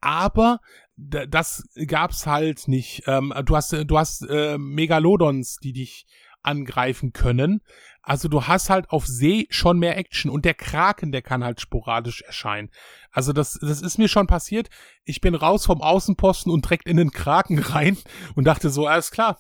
Aber 0.00 0.60
das 1.08 1.64
gab's 1.86 2.26
halt 2.26 2.68
nicht. 2.68 3.02
Ähm, 3.06 3.32
du 3.44 3.56
hast, 3.56 3.72
du 3.72 3.98
hast 3.98 4.22
äh, 4.28 4.58
Megalodons, 4.58 5.56
die 5.56 5.72
dich 5.72 6.06
angreifen 6.42 7.12
können. 7.12 7.60
Also 8.02 8.28
du 8.28 8.46
hast 8.46 8.70
halt 8.70 8.90
auf 8.90 9.06
See 9.06 9.46
schon 9.50 9.78
mehr 9.78 9.96
Action 9.98 10.30
und 10.30 10.44
der 10.44 10.54
Kraken, 10.54 11.12
der 11.12 11.22
kann 11.22 11.44
halt 11.44 11.60
sporadisch 11.60 12.22
erscheinen. 12.22 12.70
Also 13.10 13.32
das, 13.32 13.58
das 13.60 13.82
ist 13.82 13.98
mir 13.98 14.08
schon 14.08 14.26
passiert. 14.26 14.68
Ich 15.04 15.20
bin 15.20 15.34
raus 15.34 15.66
vom 15.66 15.82
Außenposten 15.82 16.50
und 16.50 16.64
direkt 16.64 16.86
in 16.86 16.96
den 16.96 17.10
Kraken 17.10 17.58
rein 17.58 17.98
und 18.34 18.44
dachte 18.44 18.70
so, 18.70 18.86
alles 18.86 19.10
klar, 19.10 19.38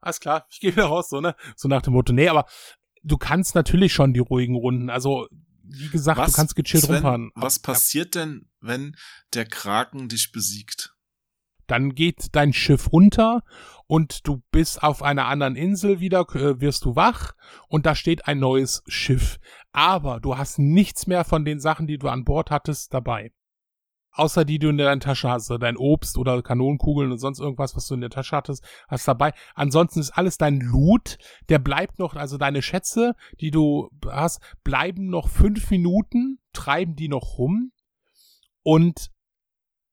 alles 0.00 0.20
klar, 0.20 0.46
ich 0.50 0.60
gehe 0.60 0.72
wieder 0.72 0.86
raus, 0.86 1.08
so, 1.08 1.20
ne? 1.20 1.34
So 1.56 1.68
nach 1.68 1.82
dem 1.82 1.94
Motto, 1.94 2.12
nee, 2.12 2.28
aber 2.28 2.46
du 3.02 3.18
kannst 3.18 3.54
natürlich 3.54 3.92
schon 3.92 4.12
die 4.12 4.20
ruhigen 4.20 4.54
Runden. 4.54 4.88
Also 4.88 5.26
wie 5.72 5.88
gesagt, 5.88 6.18
was, 6.18 6.32
du 6.32 6.36
kannst 6.36 6.56
gechillt 6.56 6.84
Sven, 6.84 6.96
rumfahren. 6.96 7.30
Was 7.34 7.58
passiert 7.58 8.14
denn, 8.14 8.50
wenn 8.60 8.96
der 9.34 9.46
Kraken 9.46 10.08
dich 10.08 10.32
besiegt? 10.32 10.94
Dann 11.66 11.94
geht 11.94 12.28
dein 12.32 12.52
Schiff 12.52 12.88
unter 12.88 13.42
und 13.86 14.26
du 14.26 14.42
bist 14.50 14.82
auf 14.82 15.02
einer 15.02 15.26
anderen 15.26 15.56
Insel 15.56 16.00
wieder, 16.00 16.26
äh, 16.34 16.60
wirst 16.60 16.84
du 16.84 16.96
wach 16.96 17.32
und 17.68 17.86
da 17.86 17.94
steht 17.94 18.26
ein 18.26 18.38
neues 18.38 18.82
Schiff. 18.88 19.38
Aber 19.72 20.20
du 20.20 20.36
hast 20.36 20.58
nichts 20.58 21.06
mehr 21.06 21.24
von 21.24 21.44
den 21.44 21.60
Sachen, 21.60 21.86
die 21.86 21.98
du 21.98 22.08
an 22.08 22.24
Bord 22.24 22.50
hattest, 22.50 22.92
dabei. 22.92 23.32
Außer 24.12 24.44
die 24.44 24.58
du 24.58 24.68
in 24.68 24.78
deiner 24.78 25.00
Tasche 25.00 25.28
hast, 25.28 25.50
also 25.50 25.58
dein 25.58 25.76
Obst 25.76 26.18
oder 26.18 26.42
Kanonenkugeln 26.42 27.12
und 27.12 27.18
sonst 27.18 27.40
irgendwas, 27.40 27.76
was 27.76 27.86
du 27.86 27.94
in 27.94 28.00
der 28.00 28.10
Tasche 28.10 28.36
hattest, 28.36 28.64
hast 28.88 29.06
dabei. 29.06 29.32
Ansonsten 29.54 30.00
ist 30.00 30.10
alles 30.10 30.38
dein 30.38 30.60
Loot, 30.60 31.18
der 31.48 31.58
bleibt 31.58 31.98
noch, 31.98 32.14
also 32.14 32.38
deine 32.38 32.62
Schätze, 32.62 33.14
die 33.40 33.50
du 33.50 33.90
hast, 34.06 34.40
bleiben 34.64 35.08
noch 35.08 35.28
fünf 35.28 35.70
Minuten, 35.70 36.38
treiben 36.52 36.96
die 36.96 37.08
noch 37.08 37.38
rum 37.38 37.72
und 38.62 39.10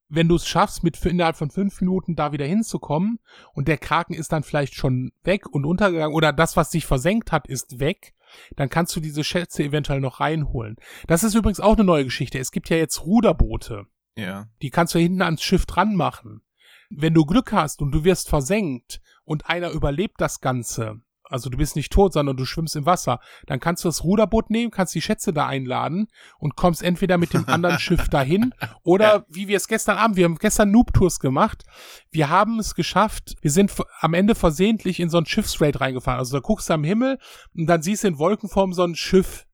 wenn 0.09 0.30
du 0.30 0.36
es 0.36 0.47
schaffst, 0.47 0.84
mit 0.84 1.03
innerhalb 1.05 1.36
von 1.36 1.49
fünf 1.49 1.82
Minuten 1.82 2.15
da 2.15 2.32
wieder 2.32 2.45
hinzukommen 2.45 3.20
und 3.53 3.68
der 3.68 3.78
Kraken 3.78 4.13
ist 4.13 4.32
dann 4.32 4.43
vielleicht 4.43 4.76
schon 4.76 5.11
weg 5.24 5.47
und 5.49 5.65
untergegangen 5.65 6.15
oder 6.15 6.32
das, 6.32 6.55
was 6.55 6.72
sich 6.72 6.86
versenkt 6.86 7.32
hat, 7.32 7.47
ist 7.47 7.80
weg, 7.80 8.13
dann 8.55 8.70
kannst 8.70 8.95
du 8.95 8.99
diese 8.99 9.24
Schätze 9.24 9.63
eventuell 9.63 9.99
noch 9.99 10.20
reinholen. 10.20 10.78
Das 11.07 11.24
ist 11.24 11.36
übrigens 11.36 11.59
auch 11.59 11.76
eine 11.76 11.84
neue 11.84 12.05
Geschichte. 12.05 12.39
Es 12.39 12.51
gibt 12.51 12.70
ja 12.70 12.78
jetzt 12.78 13.05
Ruderboote. 13.05 13.86
Ja. 14.18 14.47
Die 14.61 14.70
kannst 14.70 14.95
du 14.95 14.99
hinten 14.99 15.22
ans 15.22 15.41
Schiff 15.41 15.65
dran 15.65 15.95
machen. 15.95 16.41
Wenn 16.89 17.13
du 17.13 17.26
Glück 17.26 17.51
hast 17.51 17.82
und 17.82 17.91
du 17.91 18.03
wirst 18.03 18.30
versenkt 18.30 19.01
und 19.24 19.49
einer 19.49 19.72
überlebt 19.72 20.20
das 20.20 20.39
Ganze, 20.41 21.01
also 21.30 21.49
du 21.49 21.57
bist 21.57 21.76
nicht 21.76 21.91
tot, 21.91 22.13
sondern 22.13 22.38
du 22.38 22.45
schwimmst 22.45 22.76
im 22.76 22.86
Wasser, 22.86 23.20
dann 23.45 23.59
kannst 23.59 23.84
du 23.84 23.89
das 23.89 24.03
Ruderboot 24.03 24.49
nehmen, 24.49 24.72
kannst 24.72 24.95
die 24.95 25.01
Schätze 25.01 25.34
da 25.34 25.47
einladen 25.47 26.07
und 26.39 26.55
kommst 26.55 26.82
entweder 26.82 27.18
mit 27.18 27.34
dem 27.34 27.47
anderen 27.47 27.80
Schiff 27.80 28.07
dahin 28.09 28.53
oder 28.84 29.05
ja. 29.05 29.26
wie 29.28 29.47
wir 29.47 29.57
es 29.57 29.68
gestern 29.68 29.97
Abend, 29.97 30.18
wir 30.18 30.26
haben 30.26 30.38
gestern 30.38 30.72
Noob-Tours 30.72 31.20
gemacht, 31.20 31.63
wir 32.11 32.30
haben 32.30 32.59
es 32.59 32.76
geschafft, 32.76 33.36
wir 33.41 33.51
sind 33.51 33.74
am 33.99 34.13
Ende 34.13 34.36
versehentlich 34.36 34.99
in 34.99 35.09
so 35.09 35.18
ein 35.18 35.26
Schiffsraid 35.26 35.82
reingefahren, 35.82 36.20
also 36.20 36.38
da 36.38 36.41
guckst 36.41 36.70
du 36.70 36.74
am 36.74 36.84
Himmel 36.84 37.20
und 37.55 37.68
dann 37.68 37.82
siehst 37.82 38.03
du 38.03 38.09
in 38.09 38.20
Wolkenform 38.20 38.74
so 38.74 38.84
ein 38.84 38.95
Schiff 38.95 39.46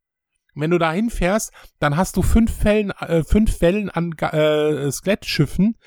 wenn 0.55 0.71
du 0.71 0.77
da 0.77 0.91
hinfährst, 0.91 1.51
dann 1.79 1.97
hast 1.97 2.17
du 2.17 2.21
fünf 2.21 2.63
Wellen, 2.63 2.91
äh, 2.91 3.23
fünf 3.23 3.61
Wellen 3.61 3.89
an 3.89 4.13
äh, 4.13 4.91
Skelettschiffen, 4.91 5.77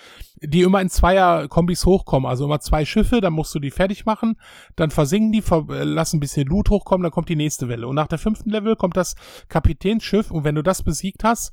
die 0.42 0.62
immer 0.62 0.80
in 0.80 0.88
Zweier-Kombis 0.88 1.86
hochkommen. 1.86 2.28
Also 2.28 2.44
immer 2.44 2.60
zwei 2.60 2.84
Schiffe, 2.84 3.20
dann 3.20 3.32
musst 3.32 3.54
du 3.54 3.58
die 3.58 3.70
fertig 3.70 4.04
machen, 4.06 4.36
dann 4.74 4.90
versinken 4.90 5.32
die, 5.32 5.42
ver 5.42 5.66
äh, 5.70 5.84
lassen 5.84 6.16
ein 6.16 6.20
bisschen 6.20 6.46
Loot 6.46 6.70
hochkommen, 6.70 7.02
dann 7.02 7.12
kommt 7.12 7.28
die 7.28 7.36
nächste 7.36 7.68
Welle. 7.68 7.86
Und 7.86 7.94
nach 7.94 8.08
der 8.08 8.18
fünften 8.18 8.50
Level 8.50 8.76
kommt 8.76 8.96
das 8.96 9.14
Kapitänsschiff 9.48 10.30
und 10.30 10.44
wenn 10.44 10.54
du 10.54 10.62
das 10.62 10.82
besiegt 10.82 11.24
hast, 11.24 11.52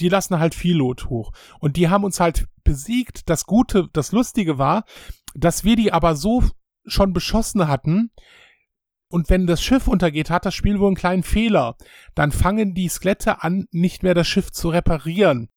die 0.00 0.08
lassen 0.08 0.38
halt 0.38 0.54
viel 0.54 0.76
Loot 0.76 1.10
hoch. 1.10 1.32
Und 1.58 1.76
die 1.76 1.88
haben 1.88 2.04
uns 2.04 2.20
halt 2.20 2.46
besiegt. 2.64 3.28
Das 3.28 3.44
Gute, 3.44 3.88
das 3.92 4.12
Lustige 4.12 4.58
war, 4.58 4.84
dass 5.34 5.64
wir 5.64 5.76
die 5.76 5.92
aber 5.92 6.16
so 6.16 6.42
schon 6.86 7.12
beschossen 7.12 7.68
hatten, 7.68 8.10
und 9.10 9.28
wenn 9.28 9.46
das 9.46 9.62
Schiff 9.62 9.88
untergeht, 9.88 10.30
hat 10.30 10.46
das 10.46 10.54
Spiel 10.54 10.78
wohl 10.78 10.86
einen 10.86 10.96
kleinen 10.96 11.22
Fehler. 11.24 11.76
Dann 12.14 12.32
fangen 12.32 12.74
die 12.74 12.88
Skelette 12.88 13.42
an, 13.42 13.66
nicht 13.72 14.02
mehr 14.02 14.14
das 14.14 14.28
Schiff 14.28 14.50
zu 14.52 14.68
reparieren. 14.68 15.48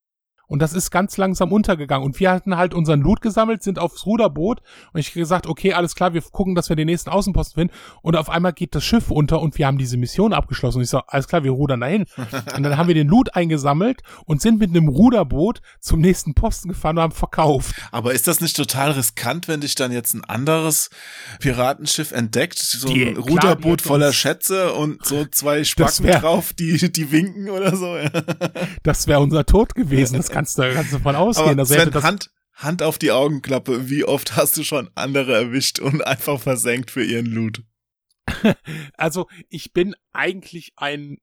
Und 0.47 0.61
das 0.61 0.73
ist 0.73 0.91
ganz 0.91 1.17
langsam 1.17 1.51
untergegangen. 1.51 2.05
Und 2.05 2.19
wir 2.19 2.31
hatten 2.31 2.57
halt 2.57 2.73
unseren 2.73 3.01
Loot 3.01 3.21
gesammelt, 3.21 3.63
sind 3.63 3.79
aufs 3.79 4.05
Ruderboot. 4.05 4.61
Und 4.91 4.99
ich 4.99 5.13
gesagt, 5.13 5.47
okay, 5.47 5.73
alles 5.73 5.95
klar, 5.95 6.13
wir 6.13 6.21
gucken, 6.21 6.53
dass 6.53 6.69
wir 6.69 6.75
den 6.75 6.87
nächsten 6.87 7.09
Außenposten 7.09 7.61
finden. 7.61 7.73
Und 8.01 8.15
auf 8.17 8.29
einmal 8.29 8.53
geht 8.53 8.75
das 8.75 8.83
Schiff 8.83 9.09
unter 9.09 9.41
und 9.41 9.57
wir 9.57 9.67
haben 9.67 9.77
diese 9.77 9.97
Mission 9.97 10.33
abgeschlossen. 10.33 10.79
Und 10.79 10.83
ich 10.83 10.89
sag, 10.89 11.03
alles 11.07 11.27
klar, 11.27 11.43
wir 11.43 11.51
rudern 11.51 11.79
dahin. 11.79 12.05
und 12.55 12.63
dann 12.63 12.77
haben 12.77 12.87
wir 12.87 12.95
den 12.95 13.07
Loot 13.07 13.35
eingesammelt 13.35 14.01
und 14.25 14.41
sind 14.41 14.59
mit 14.59 14.69
einem 14.69 14.89
Ruderboot 14.89 15.61
zum 15.79 16.01
nächsten 16.01 16.33
Posten 16.33 16.69
gefahren 16.69 16.97
und 16.97 17.03
haben 17.03 17.13
verkauft. 17.13 17.75
Aber 17.91 18.13
ist 18.13 18.27
das 18.27 18.41
nicht 18.41 18.55
total 18.55 18.91
riskant, 18.91 19.47
wenn 19.47 19.61
dich 19.61 19.75
dann 19.75 19.91
jetzt 19.91 20.13
ein 20.13 20.25
anderes 20.25 20.89
Piratenschiff 21.39 22.11
entdeckt? 22.11 22.59
So 22.59 22.89
ein 22.89 22.93
die, 22.93 23.03
Ruderboot 23.13 23.81
klar, 23.81 23.93
voller 23.93 24.13
Schätze 24.13 24.73
und 24.73 25.05
so 25.05 25.25
zwei 25.25 25.63
Spacken 25.63 26.05
wär, 26.05 26.19
drauf, 26.19 26.53
die, 26.53 26.91
die 26.91 27.11
winken 27.11 27.49
oder 27.49 27.75
so? 27.75 27.97
das 28.83 29.07
wäre 29.07 29.21
unser 29.21 29.45
Tod 29.45 29.73
gewesen. 29.73 30.17
Das 30.17 30.29
kannst 30.33 30.57
du, 30.57 30.73
kannst 30.73 30.93
du 30.93 30.99
von 30.99 31.15
ausgehen. 31.15 31.51
Aber 31.51 31.61
also 31.61 31.73
Sven, 31.73 32.03
Hand, 32.03 32.31
Hand 32.53 32.83
auf 32.83 32.97
die 32.97 33.11
Augenklappe, 33.11 33.89
wie 33.89 34.03
oft 34.03 34.35
hast 34.35 34.57
du 34.57 34.63
schon 34.63 34.89
andere 34.95 35.33
erwischt 35.33 35.79
und 35.79 36.05
einfach 36.05 36.39
versenkt 36.39 36.91
für 36.91 37.03
ihren 37.03 37.27
Loot? 37.27 37.63
also, 38.97 39.27
ich 39.49 39.73
bin 39.73 39.95
eigentlich 40.11 40.73
ein 40.75 41.17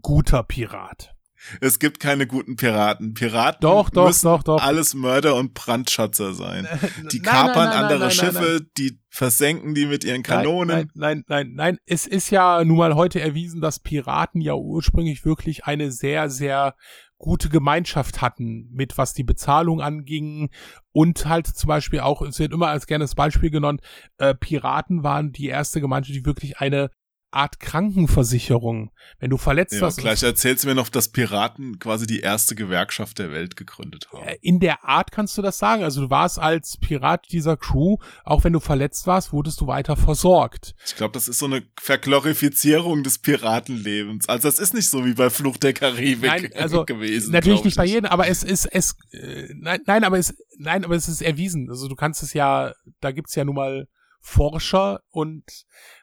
guter 0.00 0.42
Pirat. 0.42 1.14
Es 1.60 1.78
gibt 1.78 1.98
keine 1.98 2.26
guten 2.26 2.56
Piraten. 2.56 3.14
Piraten 3.14 3.60
doch, 3.62 3.90
doch, 3.90 4.06
müssen 4.06 4.26
doch, 4.26 4.42
doch. 4.42 4.62
alles 4.62 4.94
Mörder 4.94 5.34
und 5.34 5.54
Brandschatzer 5.54 6.34
sein. 6.34 6.68
Die 7.12 7.20
nein, 7.20 7.22
kapern 7.22 7.64
nein, 7.64 7.68
nein, 7.68 7.84
andere 7.84 8.10
Schiffe, 8.10 8.66
die 8.78 9.00
versenken 9.08 9.74
die 9.74 9.86
mit 9.86 10.04
ihren 10.04 10.22
Kanonen. 10.22 10.76
Nein, 10.76 10.90
nein, 10.94 11.24
nein, 11.26 11.52
nein. 11.54 11.78
Es 11.84 12.06
ist 12.06 12.30
ja 12.30 12.64
nun 12.64 12.78
mal 12.78 12.94
heute 12.94 13.20
erwiesen, 13.20 13.60
dass 13.60 13.80
Piraten 13.80 14.40
ja 14.40 14.54
ursprünglich 14.54 15.24
wirklich 15.24 15.64
eine 15.64 15.90
sehr, 15.90 16.30
sehr 16.30 16.76
gute 17.22 17.48
Gemeinschaft 17.48 18.20
hatten, 18.20 18.68
mit 18.72 18.98
was 18.98 19.14
die 19.14 19.22
Bezahlung 19.22 19.80
anging. 19.80 20.50
Und 20.90 21.24
halt 21.24 21.46
zum 21.46 21.68
Beispiel 21.68 22.00
auch, 22.00 22.20
es 22.20 22.38
wird 22.38 22.52
immer 22.52 22.68
als 22.68 22.86
gerne 22.86 23.04
das 23.04 23.14
Beispiel 23.14 23.50
genommen, 23.50 23.78
äh, 24.18 24.34
Piraten 24.34 25.02
waren 25.04 25.32
die 25.32 25.46
erste 25.46 25.80
Gemeinschaft, 25.80 26.18
die 26.18 26.26
wirklich 26.26 26.58
eine 26.58 26.90
Art 27.32 27.60
Krankenversicherung. 27.60 28.90
Wenn 29.18 29.30
du 29.30 29.36
verletzt 29.36 29.74
ja, 29.74 29.82
warst. 29.82 29.98
Gleich 29.98 30.22
erzählst 30.22 30.64
du 30.64 30.68
mir 30.68 30.74
noch, 30.74 30.88
dass 30.88 31.08
Piraten 31.08 31.78
quasi 31.78 32.06
die 32.06 32.20
erste 32.20 32.54
Gewerkschaft 32.54 33.18
der 33.18 33.30
Welt 33.30 33.56
gegründet 33.56 34.08
haben. 34.12 34.26
In 34.40 34.60
der 34.60 34.84
Art 34.84 35.12
kannst 35.12 35.36
du 35.38 35.42
das 35.42 35.58
sagen. 35.58 35.82
Also 35.82 36.02
du 36.02 36.10
warst 36.10 36.38
als 36.38 36.76
Pirat 36.76 37.26
dieser 37.30 37.56
Crew, 37.56 37.98
auch 38.24 38.44
wenn 38.44 38.52
du 38.52 38.60
verletzt 38.60 39.06
warst, 39.06 39.32
wurdest 39.32 39.60
du 39.60 39.66
weiter 39.66 39.96
versorgt. 39.96 40.74
Ich 40.84 40.96
glaube, 40.96 41.12
das 41.12 41.28
ist 41.28 41.38
so 41.38 41.46
eine 41.46 41.62
Verglorifizierung 41.80 43.02
des 43.02 43.18
Piratenlebens. 43.18 44.28
Also 44.28 44.48
das 44.48 44.58
ist 44.58 44.74
nicht 44.74 44.88
so 44.88 45.04
wie 45.04 45.14
bei 45.14 45.30
Flucht 45.30 45.62
der 45.62 45.72
Karibik 45.72 46.30
nein, 46.30 46.50
also, 46.56 46.84
gewesen. 46.84 47.32
Natürlich 47.32 47.64
nicht 47.64 47.76
bei 47.76 47.86
jedem, 47.86 48.06
aber 48.06 48.28
es 48.28 48.42
ist 48.42 48.66
es 48.66 48.96
äh, 49.12 49.48
nein, 49.54 49.80
nein, 49.86 50.04
aber 50.04 50.18
es 50.18 50.34
nein, 50.58 50.84
aber 50.84 50.94
es 50.94 51.08
ist 51.08 51.22
erwiesen. 51.22 51.68
Also 51.70 51.88
du 51.88 51.94
kannst 51.94 52.22
es 52.22 52.32
ja, 52.32 52.72
da 53.00 53.12
gibt's 53.12 53.34
ja 53.34 53.44
nun 53.44 53.54
mal 53.54 53.88
Forscher 54.20 55.00
und 55.10 55.44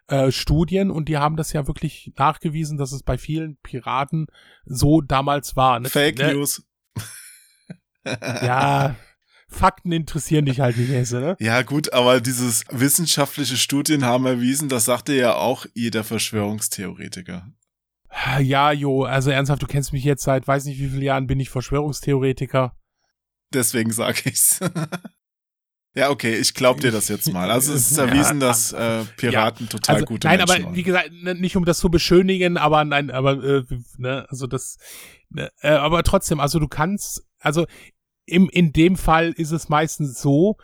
äh, 0.09 0.31
Studien 0.31 0.91
und 0.91 1.09
die 1.09 1.17
haben 1.17 1.35
das 1.35 1.53
ja 1.53 1.67
wirklich 1.67 2.11
nachgewiesen, 2.17 2.77
dass 2.77 2.91
es 2.91 3.03
bei 3.03 3.17
vielen 3.17 3.57
Piraten 3.63 4.27
so 4.65 5.01
damals 5.01 5.55
war. 5.55 5.79
Ne? 5.79 5.89
Fake 5.89 6.17
ne? 6.17 6.33
News. 6.33 6.63
ja, 8.05 8.95
Fakten 9.47 9.91
interessieren 9.91 10.45
dich 10.45 10.59
halt 10.59 10.77
nicht, 10.77 10.91
Hesse, 10.91 11.19
ne? 11.19 11.35
Ja, 11.39 11.63
gut, 11.63 11.91
aber 11.93 12.21
dieses 12.21 12.63
wissenschaftliche 12.69 13.57
Studien 13.57 14.05
haben 14.05 14.25
erwiesen, 14.25 14.69
das 14.69 14.85
sagte 14.85 15.13
ja 15.13 15.35
auch 15.35 15.65
jeder 15.73 16.03
Verschwörungstheoretiker. 16.03 17.51
Ja, 18.39 18.71
Jo, 18.71 19.03
also 19.03 19.31
ernsthaft, 19.31 19.61
du 19.61 19.67
kennst 19.67 19.93
mich 19.93 20.03
jetzt 20.03 20.23
seit 20.23 20.47
weiß 20.47 20.65
nicht 20.65 20.79
wie 20.79 20.89
vielen 20.89 21.01
Jahren 21.01 21.27
bin 21.27 21.39
ich 21.39 21.49
Verschwörungstheoretiker. 21.49 22.75
Deswegen 23.53 23.91
sag 23.91 24.25
ich's. 24.25 24.59
Ja, 25.99 26.11
okay, 26.11 26.33
ich 26.37 26.53
glaub 26.53 26.79
dir 26.79 26.91
das 26.91 27.09
jetzt 27.09 27.33
mal. 27.33 27.51
Also 27.51 27.73
es 27.73 27.91
ist 27.91 27.97
erwiesen, 27.97 28.39
ja, 28.39 28.47
dass 28.47 28.71
äh, 28.71 29.03
Piraten 29.17 29.65
ja, 29.65 29.69
total 29.69 29.95
also, 29.95 30.05
gute 30.05 30.27
nein, 30.27 30.37
Menschen 30.37 30.53
Nein, 30.53 30.65
aber 30.67 30.75
wie 30.77 30.83
gesagt, 30.83 31.11
ne, 31.11 31.35
nicht 31.35 31.57
um 31.57 31.65
das 31.65 31.79
zu 31.79 31.89
beschönigen, 31.89 32.55
aber 32.55 32.85
nein, 32.85 33.11
aber 33.11 33.43
äh, 33.43 33.63
ne, 33.97 34.25
also 34.29 34.47
das, 34.47 34.77
ne, 35.29 35.51
äh, 35.59 35.71
aber 35.71 36.03
trotzdem, 36.03 36.39
also 36.39 36.57
du 36.57 36.69
kannst, 36.69 37.27
also 37.39 37.65
im 38.25 38.47
in 38.47 38.71
dem 38.71 38.95
Fall 38.95 39.33
ist 39.33 39.51
es 39.51 39.67
meistens 39.67 40.21
so, 40.21 40.55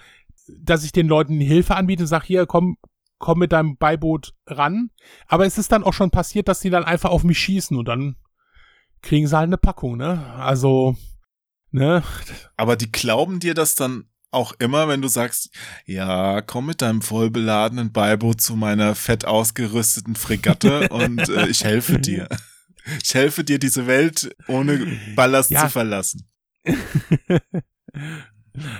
dass 0.57 0.85
ich 0.85 0.93
den 0.93 1.09
Leuten 1.09 1.41
Hilfe 1.41 1.75
anbiete 1.75 2.03
und 2.03 2.07
sage, 2.07 2.27
hier, 2.27 2.45
komm, 2.45 2.77
komm 3.17 3.39
mit 3.39 3.51
deinem 3.51 3.75
Beiboot 3.75 4.33
ran. 4.47 4.89
Aber 5.27 5.45
es 5.45 5.57
ist 5.57 5.69
dann 5.73 5.83
auch 5.83 5.93
schon 5.93 6.11
passiert, 6.11 6.47
dass 6.47 6.61
die 6.61 6.69
dann 6.69 6.85
einfach 6.85 7.09
auf 7.09 7.25
mich 7.25 7.39
schießen 7.39 7.75
und 7.75 7.89
dann 7.89 8.15
kriegen 9.01 9.27
sie 9.27 9.35
halt 9.35 9.47
eine 9.47 9.57
Packung, 9.57 9.97
ne? 9.97 10.33
Also, 10.35 10.95
ne? 11.71 12.03
Aber 12.55 12.77
die 12.77 12.89
glauben 12.89 13.41
dir 13.41 13.53
das 13.53 13.75
dann 13.75 14.05
auch 14.35 14.53
immer, 14.59 14.87
wenn 14.87 15.01
du 15.01 15.07
sagst, 15.07 15.49
ja, 15.85 16.41
komm 16.41 16.67
mit 16.67 16.81
deinem 16.81 17.01
vollbeladenen 17.01 17.91
Beiboot 17.91 18.41
zu 18.41 18.55
meiner 18.55 18.95
fett 18.95 19.25
ausgerüsteten 19.25 20.15
Fregatte 20.15 20.89
und 20.89 21.27
äh, 21.29 21.47
ich 21.47 21.63
helfe 21.63 21.99
dir. 21.99 22.29
Ich 23.03 23.15
helfe 23.15 23.43
dir, 23.43 23.57
diese 23.57 23.87
Welt 23.87 24.35
ohne 24.47 24.85
Ballast 25.15 25.49
ja. 25.49 25.61
zu 25.61 25.69
verlassen. 25.69 26.29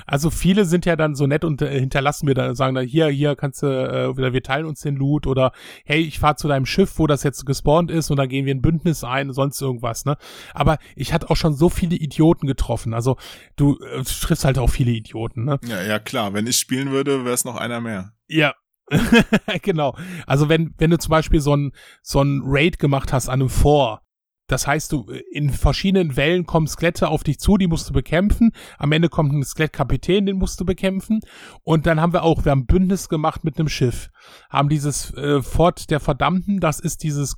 Also 0.05 0.29
viele 0.29 0.65
sind 0.65 0.85
ja 0.85 0.95
dann 0.95 1.15
so 1.15 1.27
nett 1.27 1.43
und 1.43 1.61
äh, 1.61 1.79
hinterlassen 1.79 2.25
mir 2.25 2.33
da, 2.33 2.55
sagen 2.55 2.75
dann, 2.75 2.85
hier, 2.85 3.07
hier 3.07 3.35
kannst 3.35 3.63
du, 3.63 3.67
äh, 3.67 4.33
wir 4.33 4.43
teilen 4.43 4.65
uns 4.65 4.81
den 4.81 4.95
Loot 4.95 5.27
oder 5.27 5.51
hey, 5.85 6.01
ich 6.01 6.19
fahr 6.19 6.37
zu 6.37 6.47
deinem 6.47 6.65
Schiff, 6.65 6.97
wo 6.97 7.07
das 7.07 7.23
jetzt 7.23 7.45
gespawnt 7.45 7.91
ist 7.91 8.11
und 8.11 8.17
dann 8.17 8.29
gehen 8.29 8.45
wir 8.45 8.53
ein 8.53 8.61
Bündnis 8.61 9.03
ein, 9.03 9.33
sonst 9.33 9.61
irgendwas, 9.61 10.05
ne? 10.05 10.17
Aber 10.53 10.77
ich 10.95 11.13
hatte 11.13 11.29
auch 11.29 11.35
schon 11.35 11.53
so 11.53 11.69
viele 11.69 11.95
Idioten 11.95 12.47
getroffen. 12.47 12.93
Also 12.93 13.17
du 13.55 13.79
äh, 13.79 14.03
triffst 14.03 14.45
halt 14.45 14.57
auch 14.57 14.69
viele 14.69 14.91
Idioten, 14.91 15.45
ne? 15.45 15.59
Ja, 15.67 15.81
ja, 15.81 15.99
klar. 15.99 16.33
Wenn 16.33 16.47
ich 16.47 16.57
spielen 16.57 16.91
würde, 16.91 17.25
wäre 17.25 17.33
es 17.33 17.45
noch 17.45 17.55
einer 17.55 17.81
mehr. 17.81 18.13
Ja, 18.27 18.53
genau. 19.61 19.97
Also 20.27 20.49
wenn, 20.49 20.73
wenn 20.77 20.91
du 20.91 20.97
zum 20.97 21.09
Beispiel 21.09 21.39
so 21.39 21.55
ein, 21.55 21.71
so 22.01 22.21
ein 22.21 22.41
Raid 22.45 22.79
gemacht 22.79 23.13
hast 23.13 23.29
an 23.29 23.41
einem 23.41 23.49
Vor, 23.49 24.04
das 24.47 24.67
heißt, 24.67 24.91
du 24.91 25.07
in 25.31 25.49
verschiedenen 25.49 26.15
Wellen 26.15 26.45
kommen 26.45 26.67
Skelette 26.67 27.07
auf 27.07 27.23
dich 27.23 27.39
zu, 27.39 27.57
die 27.57 27.67
musst 27.67 27.89
du 27.89 27.93
bekämpfen. 27.93 28.51
Am 28.77 28.91
Ende 28.91 29.09
kommt 29.09 29.33
ein 29.33 29.43
Skelettkapitän, 29.43 30.25
den 30.25 30.37
musst 30.37 30.59
du 30.59 30.65
bekämpfen. 30.65 31.21
Und 31.63 31.87
dann 31.87 31.99
haben 31.99 32.13
wir 32.13 32.23
auch, 32.23 32.45
wir 32.45 32.51
haben 32.51 32.67
Bündnis 32.67 33.09
gemacht 33.09 33.43
mit 33.43 33.57
einem 33.57 33.69
Schiff. 33.69 34.09
Haben 34.49 34.69
dieses 34.69 35.13
äh, 35.15 35.41
Fort 35.41 35.89
der 35.89 35.99
Verdammten, 35.99 36.59
das 36.59 36.79
ist 36.79 37.03
dieses, 37.03 37.35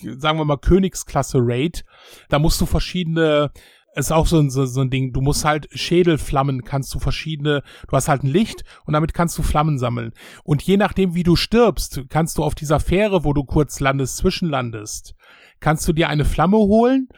sagen 0.00 0.38
wir 0.38 0.44
mal, 0.44 0.58
Königsklasse 0.58 1.38
Raid. 1.40 1.84
Da 2.28 2.38
musst 2.38 2.60
du 2.60 2.66
verschiedene 2.66 3.50
ist 3.94 4.12
auch 4.12 4.26
so 4.26 4.38
ein, 4.38 4.50
so, 4.50 4.66
so 4.66 4.80
ein 4.80 4.90
Ding. 4.90 5.12
Du 5.12 5.20
musst 5.20 5.44
halt 5.44 5.68
Schädelflammen, 5.72 6.62
kannst 6.62 6.94
du 6.94 6.98
verschiedene, 6.98 7.62
du 7.88 7.96
hast 7.96 8.08
halt 8.08 8.22
ein 8.22 8.28
Licht 8.28 8.62
und 8.84 8.92
damit 8.94 9.14
kannst 9.14 9.36
du 9.38 9.42
Flammen 9.42 9.78
sammeln. 9.78 10.12
Und 10.44 10.62
je 10.62 10.76
nachdem, 10.76 11.14
wie 11.14 11.22
du 11.22 11.36
stirbst, 11.36 12.02
kannst 12.08 12.38
du 12.38 12.44
auf 12.44 12.54
dieser 12.54 12.80
Fähre, 12.80 13.24
wo 13.24 13.32
du 13.32 13.44
kurz 13.44 13.80
landest, 13.80 14.18
zwischenlandest, 14.18 15.14
kannst 15.60 15.86
du 15.86 15.92
dir 15.92 16.08
eine 16.08 16.24
Flamme 16.24 16.58
holen, 16.58 17.08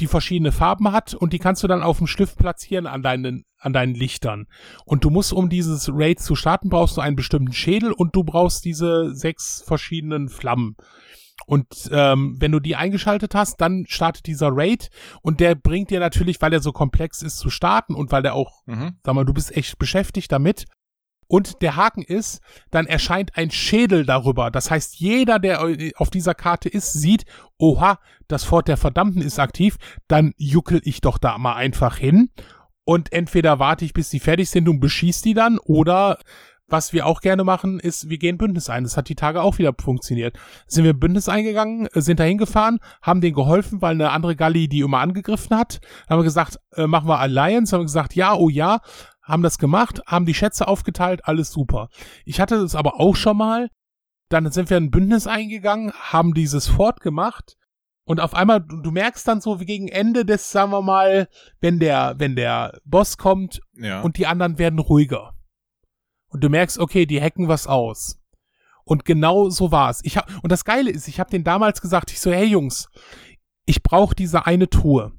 die 0.00 0.06
verschiedene 0.06 0.52
Farben 0.52 0.92
hat 0.92 1.14
und 1.14 1.32
die 1.32 1.38
kannst 1.38 1.62
du 1.62 1.68
dann 1.68 1.82
auf 1.82 1.98
dem 1.98 2.06
Stift 2.06 2.36
platzieren 2.36 2.86
an 2.86 3.02
deinen, 3.02 3.44
an 3.58 3.72
deinen 3.72 3.94
Lichtern. 3.94 4.46
Und 4.84 5.04
du 5.04 5.10
musst, 5.10 5.32
um 5.32 5.48
dieses 5.48 5.88
Raid 5.92 6.20
zu 6.20 6.34
starten, 6.34 6.68
brauchst 6.68 6.96
du 6.96 7.00
einen 7.00 7.16
bestimmten 7.16 7.52
Schädel 7.52 7.92
und 7.92 8.16
du 8.16 8.24
brauchst 8.24 8.64
diese 8.64 9.14
sechs 9.14 9.62
verschiedenen 9.64 10.28
Flammen. 10.28 10.76
Und 11.46 11.90
ähm, 11.92 12.36
wenn 12.40 12.52
du 12.52 12.60
die 12.60 12.76
eingeschaltet 12.76 13.34
hast, 13.34 13.60
dann 13.60 13.84
startet 13.88 14.26
dieser 14.26 14.50
Raid 14.50 14.88
und 15.20 15.40
der 15.40 15.54
bringt 15.54 15.90
dir 15.90 16.00
natürlich, 16.00 16.40
weil 16.40 16.52
er 16.52 16.60
so 16.60 16.72
komplex 16.72 17.22
ist 17.22 17.38
zu 17.38 17.50
starten 17.50 17.94
und 17.94 18.12
weil 18.12 18.22
der 18.22 18.34
auch, 18.34 18.62
mhm. 18.66 18.98
sag 19.04 19.14
mal, 19.14 19.24
du 19.24 19.34
bist 19.34 19.56
echt 19.56 19.78
beschäftigt 19.78 20.32
damit. 20.32 20.64
Und 21.26 21.62
der 21.62 21.76
Haken 21.76 22.02
ist, 22.02 22.40
dann 22.70 22.86
erscheint 22.86 23.36
ein 23.36 23.50
Schädel 23.50 24.04
darüber. 24.04 24.50
Das 24.50 24.70
heißt, 24.70 24.96
jeder, 24.96 25.38
der 25.38 25.92
auf 25.96 26.10
dieser 26.10 26.34
Karte 26.34 26.68
ist, 26.68 26.92
sieht, 26.92 27.24
oha, 27.58 27.98
das 28.28 28.44
Fort 28.44 28.68
der 28.68 28.76
Verdammten 28.76 29.22
ist 29.22 29.38
aktiv, 29.38 29.76
dann 30.08 30.32
juckel 30.36 30.80
ich 30.84 31.00
doch 31.00 31.18
da 31.18 31.38
mal 31.38 31.54
einfach 31.54 31.96
hin. 31.96 32.30
Und 32.84 33.12
entweder 33.12 33.58
warte 33.58 33.84
ich, 33.84 33.94
bis 33.94 34.10
die 34.10 34.20
fertig 34.20 34.50
sind 34.50 34.68
und 34.68 34.80
beschieß 34.80 35.22
die 35.22 35.34
dann, 35.34 35.58
oder 35.58 36.18
was 36.66 36.92
wir 36.92 37.06
auch 37.06 37.20
gerne 37.20 37.44
machen, 37.44 37.78
ist, 37.78 38.08
wir 38.08 38.18
gehen 38.18 38.38
Bündnis 38.38 38.70
ein. 38.70 38.84
Das 38.84 38.96
hat 38.96 39.08
die 39.08 39.14
Tage 39.14 39.42
auch 39.42 39.58
wieder 39.58 39.74
funktioniert. 39.78 40.36
Sind 40.66 40.84
wir 40.84 40.94
Bündnis 40.94 41.28
eingegangen, 41.28 41.88
sind 41.92 42.20
da 42.20 42.24
hingefahren, 42.24 42.78
haben 43.02 43.20
denen 43.20 43.34
geholfen, 43.34 43.82
weil 43.82 43.92
eine 43.92 44.10
andere 44.10 44.34
Galli 44.34 44.68
die 44.68 44.80
immer 44.80 45.00
angegriffen 45.00 45.56
hat. 45.56 45.80
Haben 46.08 46.20
wir 46.20 46.24
gesagt, 46.24 46.58
äh, 46.72 46.86
machen 46.86 47.08
wir 47.08 47.18
Alliance, 47.18 47.74
haben 47.74 47.82
wir 47.82 47.86
gesagt, 47.86 48.14
ja, 48.14 48.34
oh 48.34 48.48
ja, 48.48 48.80
haben 49.24 49.42
das 49.42 49.58
gemacht, 49.58 50.00
haben 50.06 50.26
die 50.26 50.34
Schätze 50.34 50.68
aufgeteilt, 50.68 51.22
alles 51.24 51.50
super. 51.50 51.88
Ich 52.24 52.40
hatte 52.40 52.60
das 52.60 52.74
aber 52.74 53.00
auch 53.00 53.16
schon 53.16 53.36
mal. 53.36 53.70
Dann 54.30 54.50
sind 54.50 54.70
wir 54.70 54.76
ein 54.78 54.90
Bündnis 54.90 55.26
eingegangen, 55.26 55.92
haben 55.92 56.34
dieses 56.34 56.66
Fort 56.66 57.00
gemacht 57.00 57.56
und 58.06 58.20
auf 58.20 58.34
einmal, 58.34 58.60
du, 58.60 58.90
merkst 58.90 59.26
dann 59.26 59.40
so 59.40 59.60
wie 59.60 59.64
gegen 59.64 59.88
Ende 59.88 60.26
des, 60.26 60.50
sagen 60.50 60.72
wir 60.72 60.82
mal, 60.82 61.28
wenn 61.60 61.78
der, 61.78 62.14
wenn 62.18 62.36
der 62.36 62.78
Boss 62.84 63.16
kommt 63.16 63.60
ja. 63.74 64.02
und 64.02 64.18
die 64.18 64.26
anderen 64.26 64.58
werden 64.58 64.78
ruhiger 64.78 65.34
und 66.28 66.44
du 66.44 66.50
merkst, 66.50 66.78
okay, 66.78 67.06
die 67.06 67.20
hacken 67.20 67.48
was 67.48 67.66
aus. 67.66 68.20
Und 68.84 69.06
genau 69.06 69.48
so 69.48 69.72
war's. 69.72 70.00
Ich 70.02 70.18
hab, 70.18 70.28
und 70.42 70.52
das 70.52 70.66
Geile 70.66 70.90
ist, 70.90 71.08
ich 71.08 71.18
habe 71.18 71.30
den 71.30 71.44
damals 71.44 71.80
gesagt, 71.80 72.10
ich 72.10 72.20
so, 72.20 72.30
hey 72.30 72.44
Jungs, 72.44 72.88
ich 73.64 73.82
brauche 73.82 74.14
diese 74.14 74.44
eine 74.44 74.68
Tour. 74.68 75.12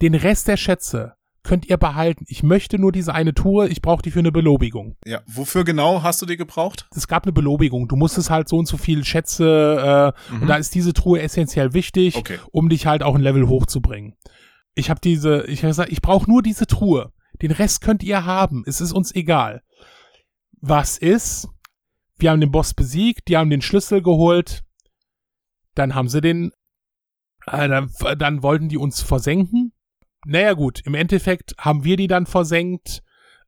Den 0.00 0.14
Rest 0.14 0.46
der 0.46 0.56
Schätze 0.56 1.16
könnt 1.42 1.68
ihr 1.68 1.76
behalten. 1.76 2.24
Ich 2.28 2.42
möchte 2.42 2.78
nur 2.78 2.92
diese 2.92 3.14
eine 3.14 3.34
Tour, 3.34 3.68
ich 3.68 3.82
brauche 3.82 4.02
die 4.02 4.10
für 4.10 4.20
eine 4.20 4.32
Belobigung. 4.32 4.96
Ja, 5.04 5.22
wofür 5.26 5.64
genau 5.64 6.02
hast 6.02 6.22
du 6.22 6.26
die 6.26 6.36
gebraucht? 6.36 6.86
Es 6.94 7.08
gab 7.08 7.24
eine 7.24 7.32
Belobigung. 7.32 7.88
Du 7.88 7.96
musstest 7.96 8.30
halt 8.30 8.48
so 8.48 8.58
und 8.58 8.66
so 8.66 8.76
viel 8.76 9.04
Schätze 9.04 10.14
äh, 10.30 10.32
mhm. 10.32 10.42
und 10.42 10.48
da 10.48 10.56
ist 10.56 10.74
diese 10.74 10.92
Truhe 10.92 11.20
essentiell 11.20 11.74
wichtig, 11.74 12.16
okay. 12.16 12.38
um 12.52 12.68
dich 12.68 12.86
halt 12.86 13.02
auch 13.02 13.14
ein 13.14 13.20
Level 13.20 13.48
hochzubringen. 13.48 14.14
Ich 14.74 14.88
habe 14.88 15.00
diese, 15.00 15.44
ich 15.46 15.60
habe 15.60 15.68
gesagt, 15.68 15.92
ich 15.92 16.00
brauche 16.00 16.30
nur 16.30 16.42
diese 16.42 16.66
Truhe. 16.66 17.12
Den 17.42 17.50
Rest 17.50 17.80
könnt 17.80 18.02
ihr 18.02 18.24
haben. 18.24 18.62
Es 18.66 18.80
ist 18.80 18.92
uns 18.92 19.14
egal 19.14 19.62
was 20.62 20.96
ist? 20.96 21.48
Wir 22.16 22.30
haben 22.30 22.40
den 22.40 22.52
Boss 22.52 22.72
besiegt, 22.72 23.28
die 23.28 23.36
haben 23.36 23.50
den 23.50 23.60
Schlüssel 23.60 24.00
geholt, 24.00 24.64
dann 25.74 25.94
haben 25.94 26.08
sie 26.08 26.20
den, 26.20 26.52
äh, 27.46 27.68
dann, 27.68 27.90
dann 28.16 28.42
wollten 28.42 28.68
die 28.68 28.78
uns 28.78 29.02
versenken. 29.02 29.72
Naja 30.24 30.52
gut, 30.52 30.80
im 30.84 30.94
Endeffekt 30.94 31.54
haben 31.58 31.84
wir 31.84 31.96
die 31.96 32.06
dann 32.06 32.26
versenkt, 32.26 33.02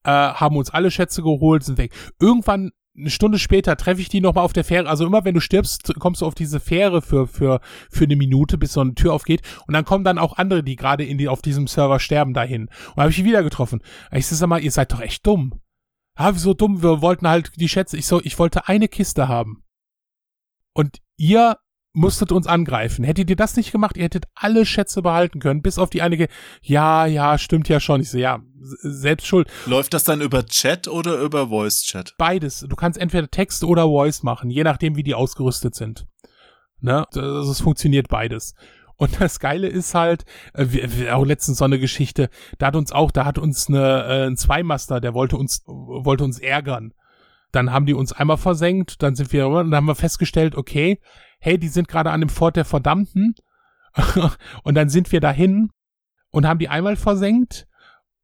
äh, 0.05 0.11
haben 0.11 0.57
uns 0.57 0.71
alle 0.71 0.91
Schätze 0.91 1.23
geholt, 1.23 1.65
sind 1.65 1.79
weg. 1.79 1.93
Irgendwann 2.21 2.73
eine 2.97 3.11
Stunde 3.11 3.41
später 3.41 3.77
treffe 3.77 4.01
ich 4.01 4.09
die 4.09 4.21
nochmal 4.21 4.45
auf 4.45 4.53
der 4.53 4.63
Fähre. 4.63 4.89
Also 4.89 5.05
immer 5.05 5.25
wenn 5.25 5.35
du 5.35 5.41
stirbst, 5.41 5.95
kommst 5.99 6.21
du 6.21 6.27
auf 6.27 6.35
diese 6.35 6.61
Fähre 6.61 7.03
für, 7.03 7.27
für, 7.27 7.61
für 7.91 8.05
eine 8.05 8.15
Minute, 8.15 8.57
bis 8.57 8.73
so 8.73 8.81
eine 8.81 8.95
Tür 8.95 9.13
aufgeht. 9.13 9.43
Und 9.67 9.75
dann 9.75 9.85
kommen 9.85 10.05
dann 10.05 10.19
auch 10.19 10.37
andere, 10.37 10.63
die 10.63 10.77
gerade 10.77 11.05
in 11.05 11.19
die, 11.19 11.29
auf 11.29 11.43
diesem 11.43 11.67
Server 11.67 11.99
sterben, 11.99 12.35
dahin. 12.35 12.69
Und 12.95 13.03
habe 13.03 13.11
ich 13.11 13.17
die 13.17 13.25
wieder 13.25 13.43
getroffen. 13.43 13.83
Ich 14.13 14.27
sag 14.29 14.47
mal, 14.47 14.63
ihr 14.63 14.71
seid 14.71 14.93
doch 14.93 15.01
echt 15.01 15.27
dumm 15.27 15.61
ah, 16.15 16.33
so 16.33 16.55
dumm, 16.55 16.83
wir 16.83 17.03
wollten 17.03 17.29
halt 17.29 17.53
die 17.57 17.69
Schätze, 17.69 17.97
ich 17.97 18.07
so, 18.07 18.21
ich 18.23 18.39
wollte 18.39 18.69
eine 18.69 18.89
Kiste 18.89 19.29
haben. 19.29 19.65
Und 20.73 20.99
ihr 21.17 21.59
musstet 21.95 22.33
uns 22.33 22.47
angreifen. 22.47 23.05
Hättet 23.05 23.31
ihr 23.31 23.37
das 23.37 23.57
nicht 23.57 23.73
gemacht, 23.73 23.97
ihr 23.97 24.05
hättet 24.05 24.27
alle 24.35 24.67
Schätze 24.67 25.01
behalten 25.01 25.39
können, 25.39 25.63
bis 25.63 25.79
auf 25.79 25.89
die 25.89 26.03
einige, 26.03 26.29
ja, 26.61 27.07
ja, 27.07 27.39
stimmt 27.39 27.69
ja 27.69 27.81
schon. 27.81 28.03
Ich 28.03 28.11
so, 28.11 28.19
ja, 28.19 28.43
selbst 28.61 29.27
schuld. 29.27 29.49
Läuft 29.65 29.95
das 29.95 30.05
dann 30.05 30.21
über 30.21 30.45
Chat 30.45 30.89
oder 30.89 31.19
über 31.21 31.49
Voice 31.49 31.83
Chat? 31.83 32.15
Beides. 32.19 32.67
Du 32.69 32.77
kannst 32.77 32.99
entweder 32.99 33.31
Text 33.31 33.65
oder 33.65 33.85
Voice 33.85 34.23
machen, 34.23 34.51
je 34.51 34.65
nachdem, 34.65 34.97
wie 34.97 35.03
die 35.05 35.15
ausgerüstet 35.15 35.75
sind. 35.75 36.07
Ne? 36.81 37.07
Also 37.15 37.51
es 37.51 37.61
funktioniert 37.61 38.09
beides. 38.09 38.55
Und 38.97 39.21
das 39.21 39.39
Geile 39.39 39.69
ist 39.69 39.95
halt, 39.95 40.25
äh, 40.53 40.67
wir, 40.69 41.17
auch 41.17 41.25
letztens 41.25 41.59
so 41.59 41.65
eine 41.65 41.79
Geschichte, 41.79 42.29
da 42.59 42.67
hat 42.67 42.77
uns 42.77 42.91
auch, 42.91 43.13
da 43.13 43.25
hat 43.25 43.39
uns 43.39 43.69
eine, 43.69 44.05
äh, 44.05 44.27
ein 44.27 44.37
Zweimaster, 44.37 45.01
der 45.01 45.15
wollte 45.15 45.37
uns, 45.37 45.63
wollte 45.67 46.25
uns 46.25 46.41
ärgern. 46.41 46.93
Dann 47.53 47.73
haben 47.73 47.87
die 47.87 47.95
uns 47.95 48.13
einmal 48.13 48.37
versenkt, 48.37 49.01
dann 49.03 49.15
sind 49.15 49.33
wir, 49.33 49.45
dann 49.49 49.75
haben 49.75 49.87
wir 49.87 49.95
festgestellt, 49.95 50.57
okay, 50.57 51.01
hey, 51.45 51.59
die 51.59 51.69
sind 51.69 51.89
gerade 51.89 52.11
an 52.11 52.21
dem 52.21 52.31
Fort 52.31 52.57
der 52.57 52.65
Verdammten. 52.65 53.35
und 54.63 54.75
dann 54.75 54.89
sind 54.89 55.13
wir 55.13 55.21
dahin 55.21 55.71
und 56.31 56.47
haben 56.47 56.59
die 56.59 56.71
einmal 56.71 56.97
versenkt. 56.97 57.69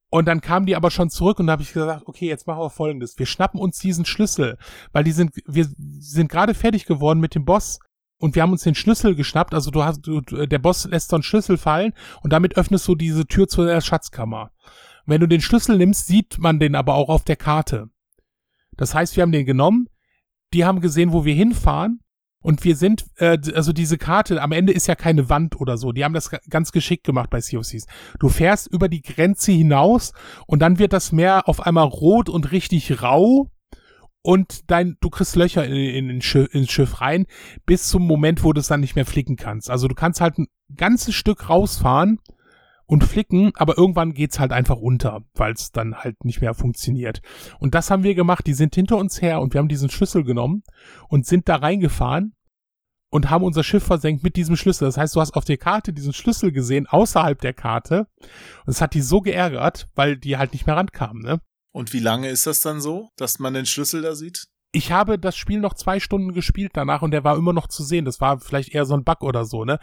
Und 0.09 0.27
dann 0.27 0.41
kamen 0.41 0.65
die 0.65 0.75
aber 0.75 0.91
schon 0.91 1.11
zurück 1.11 1.39
und 1.39 1.47
da 1.47 1.53
habe 1.53 1.63
ich 1.63 1.73
gesagt, 1.73 2.05
okay, 2.07 2.27
jetzt 2.27 2.47
machen 2.47 2.63
wir 2.63 2.71
folgendes. 2.71 3.19
Wir 3.19 3.27
schnappen 3.27 3.61
uns 3.61 3.79
diesen 3.79 4.07
Schlüssel, 4.07 4.57
weil 4.93 5.05
die 5.05 5.13
sind, 5.13 5.33
wir 5.47 5.69
sind 5.77 6.31
gerade 6.31 6.55
fertig 6.55 6.87
geworden 6.87 7.21
mit 7.21 7.35
dem 7.35 7.45
Boss 7.45 7.79
und 8.17 8.35
wir 8.35 8.43
haben 8.43 8.53
uns 8.53 8.63
den 8.63 8.75
Schlüssel 8.75 9.15
geschnappt. 9.15 9.53
Also 9.53 9.71
du 9.71 9.85
hast, 9.85 10.01
du, 10.01 10.23
der 10.23 10.59
Boss 10.59 10.87
lässt 10.87 11.11
so 11.11 11.17
einen 11.17 11.23
Schlüssel 11.23 11.59
fallen 11.59 11.93
und 12.23 12.33
damit 12.33 12.57
öffnest 12.57 12.89
du 12.89 12.95
diese 12.95 13.27
Tür 13.27 13.47
zu 13.49 13.65
der 13.65 13.83
Schatzkammer. 13.83 14.51
wenn 15.05 15.21
du 15.21 15.29
den 15.29 15.43
Schlüssel 15.43 15.77
nimmst, 15.77 16.07
sieht 16.07 16.39
man 16.39 16.59
den 16.59 16.75
aber 16.75 16.95
auch 16.95 17.11
auf 17.11 17.23
der 17.23 17.37
Karte. 17.37 17.91
Das 18.77 18.95
heißt, 18.95 19.15
wir 19.15 19.23
haben 19.23 19.33
den 19.33 19.47
genommen, 19.47 19.89
die 20.55 20.65
haben 20.65 20.81
gesehen, 20.81 21.13
wo 21.13 21.27
wir 21.27 21.35
hinfahren 21.35 22.01
und 22.43 22.65
wir 22.65 22.77
sind, 22.77 23.07
äh, 23.17 23.39
also 23.55 23.73
diese 23.73 23.99
Karte, 23.99 24.41
am 24.41 24.53
Ende 24.53 24.73
ist 24.73 24.87
ja 24.87 24.95
keine 24.95 25.29
Wand 25.29 25.61
oder 25.61 25.77
so. 25.77 25.93
Die 25.93 26.05
haben 26.05 26.15
das 26.15 26.31
ganz 26.49 26.73
geschickt 26.73 27.05
gemacht 27.05 27.31
bei 27.31 27.41
COCs. 27.41 27.87
Du 28.19 28.29
fährst 28.29 28.67
über 28.73 28.89
die 28.89 29.03
Grenze 29.03 29.53
hinaus 29.53 30.13
und 30.47 30.61
dann 30.61 30.79
wird 30.79 30.93
das 30.93 31.13
Meer 31.13 31.49
auf 31.49 31.61
einmal 31.67 31.87
rot 31.87 32.29
und 32.29 32.51
richtig 32.53 33.03
rau 33.03 33.51
und 34.23 34.71
dein, 34.71 34.97
du 35.01 35.11
kriegst 35.11 35.37
Löcher 35.37 35.65
in, 35.65 35.75
in, 35.75 36.11
in 36.11 36.23
Schiff, 36.23 36.55
ins 36.55 36.71
Schiff 36.71 37.01
rein, 37.01 37.27
bis 37.67 37.89
zum 37.89 38.07
Moment, 38.07 38.45
wo 38.45 38.53
du 38.53 38.61
es 38.61 38.69
dann 38.69 38.81
nicht 38.81 38.97
mehr 38.97 39.07
flicken 39.07 39.37
kannst. 39.37 39.71
Also 39.71 39.89
du 39.89 39.95
kannst 39.95 40.21
halt 40.21 40.39
ein 40.39 40.49
ganzes 40.75 41.15
Stück 41.15 41.49
rausfahren 41.49 42.21
und 42.91 43.05
flicken, 43.05 43.53
aber 43.55 43.79
irgendwann 43.79 44.15
geht's 44.15 44.41
halt 44.41 44.51
einfach 44.51 44.77
unter, 44.77 45.23
weil 45.35 45.53
es 45.53 45.71
dann 45.71 45.95
halt 45.95 46.25
nicht 46.25 46.41
mehr 46.41 46.55
funktioniert. 46.55 47.23
Und 47.61 47.77
das 47.77 47.89
haben 47.89 48.03
wir 48.03 48.17
gemacht. 48.17 48.49
Die 48.49 48.53
sind 48.53 48.75
hinter 48.75 48.97
uns 48.97 49.23
her 49.23 49.41
und 49.41 49.55
wir 49.55 49.61
haben 49.61 49.69
diesen 49.69 49.91
Schlüssel 49.91 50.25
genommen 50.25 50.65
und 51.09 51.25
sind 51.25 51.49
da 51.49 51.57
reingefahren 51.57 52.35
und 53.09 53.31
haben 53.31 53.45
unser 53.45 53.63
Schiff 53.63 53.85
versenkt 53.85 54.25
mit 54.25 54.35
diesem 54.35 54.57
Schlüssel. 54.57 54.87
Das 54.87 54.97
heißt, 54.97 55.15
du 55.15 55.21
hast 55.21 55.35
auf 55.35 55.45
der 55.45 55.57
Karte 55.57 55.93
diesen 55.93 56.13
Schlüssel 56.13 56.51
gesehen, 56.51 56.89
außerhalb 56.89 57.41
der 57.41 57.53
Karte. 57.53 58.09
Und 58.67 58.73
es 58.73 58.81
hat 58.81 58.95
die 58.95 59.03
so 59.03 59.21
geärgert, 59.21 59.89
weil 59.95 60.17
die 60.17 60.37
halt 60.37 60.53
nicht 60.53 60.67
mehr 60.67 60.77
rankamen, 60.77 61.23
ne? 61.23 61.41
Und 61.73 61.93
wie 61.93 62.01
lange 62.01 62.29
ist 62.29 62.49
das 62.49 62.61
dann 62.61 62.81
so, 62.81 63.11
dass 63.17 63.39
man 63.39 63.55
den 63.55 63.67
Schlüssel 63.67 64.03
da 64.03 64.17
sieht? 64.17 64.49
Ich 64.73 64.91
habe 64.91 65.17
das 65.17 65.37
Spiel 65.37 65.61
noch 65.61 65.75
zwei 65.75 66.01
Stunden 66.01 66.33
gespielt 66.33 66.73
danach 66.75 67.03
und 67.03 67.13
der 67.13 67.23
war 67.23 67.37
immer 67.37 67.53
noch 67.53 67.69
zu 67.69 67.85
sehen. 67.85 68.05
Das 68.05 68.21
war 68.21 68.41
vielleicht 68.41 68.75
eher 68.75 68.85
so 68.85 68.95
ein 68.95 69.05
Bug 69.05 69.23
oder 69.23 69.45
so, 69.45 69.65
ne? 69.65 69.79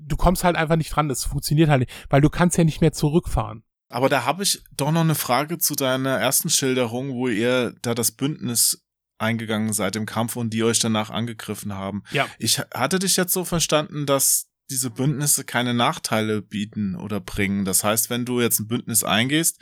Du 0.00 0.16
kommst 0.16 0.44
halt 0.44 0.56
einfach 0.56 0.76
nicht 0.76 0.94
dran, 0.94 1.08
das 1.08 1.24
funktioniert 1.24 1.68
halt 1.68 1.80
nicht, 1.80 1.92
weil 2.10 2.20
du 2.20 2.30
kannst 2.30 2.56
ja 2.58 2.64
nicht 2.64 2.80
mehr 2.80 2.92
zurückfahren. 2.92 3.64
Aber 3.88 4.08
da 4.08 4.24
habe 4.24 4.42
ich 4.42 4.62
doch 4.76 4.90
noch 4.90 5.02
eine 5.02 5.14
Frage 5.14 5.58
zu 5.58 5.74
deiner 5.74 6.18
ersten 6.18 6.50
Schilderung, 6.50 7.14
wo 7.14 7.28
ihr 7.28 7.74
da 7.82 7.94
das 7.94 8.12
Bündnis 8.12 8.84
eingegangen 9.18 9.72
seid 9.72 9.96
im 9.96 10.06
Kampf 10.06 10.36
und 10.36 10.50
die 10.50 10.64
euch 10.64 10.80
danach 10.80 11.10
angegriffen 11.10 11.74
haben. 11.74 12.02
Ja. 12.10 12.26
Ich 12.38 12.58
hatte 12.58 12.98
dich 12.98 13.16
jetzt 13.16 13.32
so 13.32 13.44
verstanden, 13.44 14.06
dass 14.06 14.48
diese 14.70 14.90
Bündnisse 14.90 15.44
keine 15.44 15.74
Nachteile 15.74 16.42
bieten 16.42 16.96
oder 16.96 17.20
bringen. 17.20 17.64
Das 17.64 17.84
heißt, 17.84 18.10
wenn 18.10 18.24
du 18.24 18.40
jetzt 18.40 18.60
ein 18.60 18.66
Bündnis 18.66 19.04
eingehst, 19.04 19.60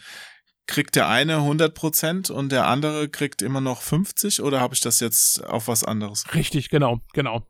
kriegt 0.66 0.94
der 0.94 1.08
eine 1.08 1.38
100% 1.38 2.30
und 2.30 2.52
der 2.52 2.66
andere 2.66 3.08
kriegt 3.08 3.42
immer 3.42 3.60
noch 3.60 3.82
50 3.82 4.42
oder 4.42 4.60
habe 4.60 4.74
ich 4.74 4.80
das 4.80 5.00
jetzt 5.00 5.44
auf 5.44 5.68
was 5.68 5.84
anderes? 5.84 6.24
Richtig, 6.34 6.70
genau, 6.70 7.00
genau. 7.12 7.46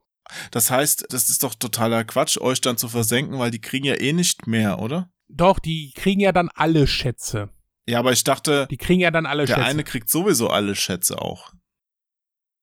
Das 0.51 0.71
heißt, 0.71 1.07
das 1.11 1.29
ist 1.29 1.43
doch 1.43 1.55
totaler 1.55 2.05
Quatsch, 2.05 2.39
euch 2.39 2.61
dann 2.61 2.77
zu 2.77 2.89
versenken, 2.89 3.39
weil 3.39 3.51
die 3.51 3.61
kriegen 3.61 3.87
ja 3.87 4.01
eh 4.01 4.13
nicht 4.13 4.47
mehr, 4.47 4.79
oder? 4.79 5.11
Doch, 5.29 5.59
die 5.59 5.93
kriegen 5.95 6.21
ja 6.21 6.33
dann 6.33 6.49
alle 6.55 6.87
Schätze. 6.87 7.51
Ja, 7.87 7.99
aber 7.99 8.13
ich 8.13 8.25
dachte, 8.25 8.69
die 8.71 8.77
kriegen 8.77 9.01
ja 9.01 9.11
dann 9.11 9.27
alle 9.27 9.43
der 9.43 9.55
Schätze. 9.55 9.61
Der 9.61 9.69
eine 9.69 9.85
kriegt 9.85 10.09
sowieso 10.09 10.49
alle 10.49 10.75
Schätze 10.75 11.21
auch. 11.21 11.53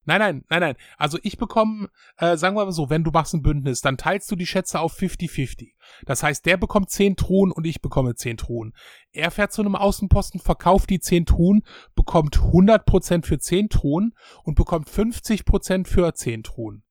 Nein, 0.06 0.20
nein, 0.20 0.44
nein, 0.50 0.60
nein. 0.62 0.76
Also 0.98 1.20
ich 1.22 1.38
bekomme, 1.38 1.90
äh, 2.18 2.36
sagen 2.36 2.56
wir 2.56 2.66
mal 2.66 2.72
so, 2.72 2.90
wenn 2.90 3.04
du 3.04 3.12
machst 3.12 3.36
ein 3.36 3.44
Bündnis, 3.44 3.82
dann 3.82 3.98
teilst 3.98 4.32
du 4.32 4.36
die 4.36 4.48
Schätze 4.48 4.80
auf 4.80 4.98
50-50. 4.98 5.74
Das 6.06 6.24
heißt, 6.24 6.46
der 6.48 6.58
bekommt 6.58 6.90
10 6.90 7.16
Truhen 7.16 7.52
und 7.52 7.68
ich 7.68 7.82
bekomme 7.82 8.16
10 8.16 8.38
Truhen. 8.38 8.74
Er 9.12 9.30
fährt 9.30 9.52
zu 9.52 9.62
einem 9.62 9.76
Außenposten, 9.76 10.40
verkauft 10.40 10.90
die 10.90 11.00
10 11.00 11.28
Truhen, 11.28 11.62
bekommt 11.96 12.38
100% 12.38 13.24
für 13.24 13.38
10 13.38 13.70
Truhen 13.70 14.16
und 14.44 14.56
bekommt 14.56 14.90
50% 14.90 15.86
für 15.86 16.12
10 16.12 16.42
Truhen. 16.42 16.84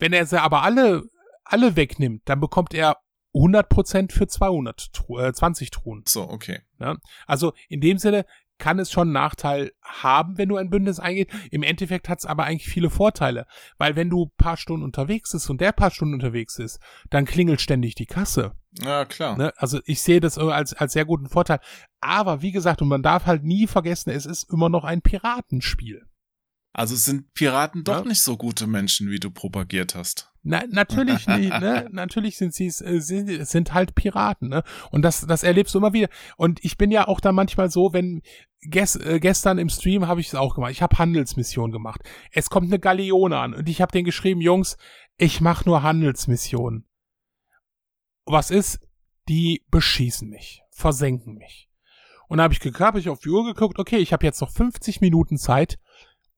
Wenn 0.00 0.12
er 0.12 0.26
sie 0.26 0.40
aber 0.40 0.62
alle, 0.62 1.04
alle 1.44 1.76
wegnimmt, 1.76 2.22
dann 2.24 2.40
bekommt 2.40 2.74
er 2.74 2.96
100% 3.34 4.12
für 4.12 4.26
200, 4.26 4.90
äh, 5.18 5.32
20 5.32 5.70
Truhen. 5.70 6.02
So, 6.06 6.28
okay. 6.28 6.60
Ja? 6.80 6.96
Also 7.26 7.52
in 7.68 7.80
dem 7.80 7.98
Sinne, 7.98 8.24
kann 8.60 8.78
es 8.78 8.92
schon 8.92 9.08
einen 9.08 9.12
Nachteil 9.12 9.72
haben, 9.82 10.38
wenn 10.38 10.48
du 10.48 10.56
ein 10.56 10.70
Bündnis 10.70 11.00
eingehst. 11.00 11.30
Im 11.50 11.64
Endeffekt 11.64 12.08
hat 12.08 12.20
es 12.20 12.26
aber 12.26 12.44
eigentlich 12.44 12.68
viele 12.68 12.90
Vorteile. 12.90 13.46
Weil 13.78 13.96
wenn 13.96 14.10
du 14.10 14.30
paar 14.36 14.56
Stunden 14.56 14.84
unterwegs 14.84 15.32
bist 15.32 15.50
und 15.50 15.60
der 15.60 15.72
paar 15.72 15.90
Stunden 15.90 16.14
unterwegs 16.14 16.58
ist, 16.60 16.78
dann 17.08 17.24
klingelt 17.24 17.60
ständig 17.60 17.96
die 17.96 18.06
Kasse. 18.06 18.52
Ja, 18.72 19.04
klar. 19.04 19.36
Ne? 19.36 19.52
Also 19.56 19.80
ich 19.84 20.00
sehe 20.02 20.20
das 20.20 20.38
als, 20.38 20.74
als 20.74 20.92
sehr 20.92 21.06
guten 21.06 21.28
Vorteil. 21.28 21.58
Aber 22.00 22.42
wie 22.42 22.52
gesagt, 22.52 22.80
und 22.82 22.88
man 22.88 23.02
darf 23.02 23.26
halt 23.26 23.42
nie 23.42 23.66
vergessen, 23.66 24.10
es 24.10 24.26
ist 24.26 24.52
immer 24.52 24.68
noch 24.68 24.84
ein 24.84 25.02
Piratenspiel. 25.02 26.06
Also 26.72 26.94
sind 26.94 27.34
Piraten 27.34 27.82
doch 27.82 28.02
ja? 28.02 28.04
nicht 28.04 28.22
so 28.22 28.36
gute 28.36 28.66
Menschen, 28.66 29.10
wie 29.10 29.18
du 29.18 29.30
propagiert 29.30 29.94
hast. 29.96 30.30
Na, 30.42 30.62
natürlich 30.68 31.26
nicht, 31.26 31.50
ne? 31.50 31.88
Natürlich 31.90 32.38
sind 32.38 32.54
sie 32.54 32.66
äh, 32.66 33.00
sind, 33.00 33.46
sind 33.46 33.74
halt 33.74 33.94
Piraten, 33.94 34.48
ne? 34.48 34.62
Und 34.90 35.02
das 35.02 35.26
das 35.26 35.42
erlebst 35.42 35.74
du 35.74 35.78
immer 35.78 35.92
wieder. 35.92 36.08
Und 36.36 36.64
ich 36.64 36.78
bin 36.78 36.90
ja 36.90 37.08
auch 37.08 37.20
da 37.20 37.32
manchmal 37.32 37.70
so, 37.70 37.92
wenn 37.92 38.22
ges, 38.60 38.96
äh, 38.96 39.18
gestern 39.20 39.58
im 39.58 39.68
Stream 39.68 40.06
habe 40.06 40.20
ich 40.20 40.28
es 40.28 40.34
auch 40.34 40.54
gemacht. 40.54 40.70
Ich 40.70 40.82
habe 40.82 40.98
Handelsmission 40.98 41.72
gemacht. 41.72 42.02
Es 42.30 42.50
kommt 42.50 42.68
eine 42.68 42.78
Galeone 42.78 43.36
an 43.36 43.54
und 43.54 43.68
ich 43.68 43.80
habe 43.82 43.92
den 43.92 44.04
geschrieben, 44.04 44.40
Jungs, 44.40 44.76
ich 45.18 45.40
mache 45.40 45.68
nur 45.68 45.82
Handelsmissionen. 45.82 46.86
Was 48.26 48.50
ist? 48.50 48.78
Die 49.28 49.64
beschießen 49.70 50.28
mich, 50.28 50.62
versenken 50.70 51.34
mich. 51.34 51.68
Und 52.28 52.38
da 52.38 52.44
habe 52.44 52.54
ich, 52.54 52.60
hab 52.60 52.96
ich 52.96 53.08
auf 53.08 53.18
die 53.18 53.28
Uhr 53.28 53.44
geguckt, 53.44 53.78
okay, 53.80 53.96
ich 53.96 54.12
habe 54.12 54.24
jetzt 54.24 54.40
noch 54.40 54.52
50 54.52 55.00
Minuten 55.00 55.36
Zeit, 55.36 55.78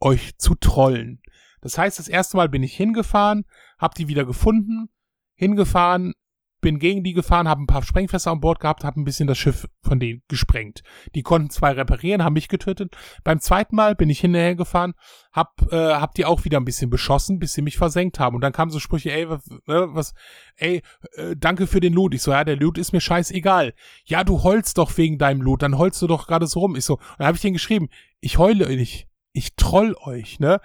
euch 0.02 0.36
zu 0.38 0.54
trollen. 0.54 1.22
Das 1.60 1.78
heißt, 1.78 1.98
das 1.98 2.08
erste 2.08 2.36
Mal 2.36 2.48
bin 2.48 2.62
ich 2.62 2.76
hingefahren, 2.76 3.44
hab 3.78 3.94
die 3.94 4.08
wieder 4.08 4.24
gefunden, 4.24 4.88
hingefahren, 5.34 6.14
bin 6.62 6.78
gegen 6.78 7.02
die 7.02 7.12
gefahren, 7.12 7.48
habe 7.48 7.60
ein 7.60 7.66
paar 7.66 7.82
Sprengfässer 7.82 8.30
an 8.30 8.40
Bord 8.40 8.60
gehabt, 8.60 8.84
habe 8.84 9.00
ein 9.00 9.04
bisschen 9.04 9.26
das 9.26 9.36
Schiff 9.36 9.68
von 9.82 9.98
denen 9.98 10.22
gesprengt. 10.28 10.82
Die 11.14 11.22
konnten 11.22 11.50
zwei 11.50 11.72
reparieren, 11.72 12.22
haben 12.22 12.34
mich 12.34 12.48
getötet. 12.48 12.96
Beim 13.24 13.40
zweiten 13.40 13.74
Mal 13.74 13.96
bin 13.96 14.08
ich 14.08 14.20
hinterher 14.20 14.54
gefahren, 14.54 14.94
hab, 15.32 15.60
äh, 15.72 15.94
hab 15.94 16.14
die 16.14 16.24
auch 16.24 16.44
wieder 16.44 16.58
ein 16.58 16.64
bisschen 16.64 16.88
beschossen, 16.88 17.40
bis 17.40 17.52
sie 17.52 17.62
mich 17.62 17.76
versenkt 17.76 18.20
haben. 18.20 18.36
Und 18.36 18.42
dann 18.42 18.52
kamen 18.52 18.70
so 18.70 18.78
Sprüche, 18.78 19.12
ey, 19.12 19.28
was, 19.28 19.46
äh, 19.50 19.56
was 19.66 20.14
ey, 20.56 20.82
äh, 21.14 21.34
danke 21.36 21.66
für 21.66 21.80
den 21.80 21.92
Loot. 21.92 22.14
Ich 22.14 22.22
so, 22.22 22.30
ja, 22.30 22.44
der 22.44 22.56
Loot 22.56 22.78
ist 22.78 22.92
mir 22.92 23.00
scheißegal. 23.00 23.74
Ja, 24.04 24.22
du 24.22 24.44
heulst 24.44 24.78
doch 24.78 24.96
wegen 24.96 25.18
deinem 25.18 25.42
Loot, 25.42 25.62
dann 25.62 25.78
heulst 25.78 26.00
du 26.00 26.06
doch 26.06 26.28
gerade 26.28 26.46
so 26.46 26.60
rum. 26.60 26.76
Ich 26.76 26.84
so, 26.84 27.00
dann 27.18 27.26
habe 27.26 27.36
ich 27.36 27.42
den 27.42 27.54
geschrieben, 27.54 27.88
ich 28.20 28.38
heule 28.38 28.68
nicht, 28.68 29.08
ich 29.32 29.54
troll 29.56 29.96
euch, 30.00 30.40
ne? 30.40 30.60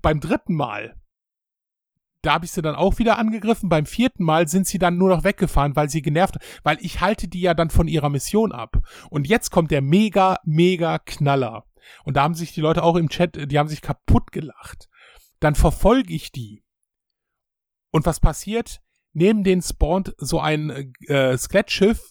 Beim 0.00 0.20
dritten 0.20 0.54
Mal 0.54 0.94
da 2.22 2.34
habe 2.34 2.44
ich 2.44 2.52
sie 2.52 2.62
dann 2.62 2.74
auch 2.74 2.98
wieder 2.98 3.18
angegriffen. 3.18 3.68
Beim 3.68 3.86
vierten 3.86 4.24
Mal 4.24 4.48
sind 4.48 4.66
sie 4.66 4.78
dann 4.78 4.96
nur 4.96 5.08
noch 5.08 5.24
weggefahren, 5.24 5.76
weil 5.76 5.88
sie 5.88 6.02
genervt, 6.02 6.36
weil 6.62 6.78
ich 6.80 7.00
halte 7.00 7.28
die 7.28 7.40
ja 7.40 7.54
dann 7.54 7.70
von 7.70 7.88
ihrer 7.88 8.08
Mission 8.08 8.52
ab. 8.52 8.78
Und 9.10 9.28
jetzt 9.28 9.50
kommt 9.50 9.70
der 9.70 9.82
mega, 9.82 10.38
mega 10.44 10.98
Knaller. 10.98 11.64
Und 12.04 12.16
da 12.16 12.22
haben 12.22 12.34
sich 12.34 12.52
die 12.52 12.60
Leute 12.60 12.82
auch 12.82 12.96
im 12.96 13.08
Chat, 13.08 13.50
die 13.50 13.58
haben 13.58 13.68
sich 13.68 13.82
kaputt 13.82 14.32
gelacht. 14.32 14.88
Dann 15.40 15.54
verfolge 15.54 16.12
ich 16.12 16.32
die. 16.32 16.64
Und 17.92 18.04
was 18.04 18.20
passiert? 18.20 18.80
Neben 19.12 19.44
den 19.44 19.62
spawnt 19.62 20.14
so 20.18 20.40
ein 20.40 20.92
äh, 21.06 21.38
Sklettschiff, 21.38 22.10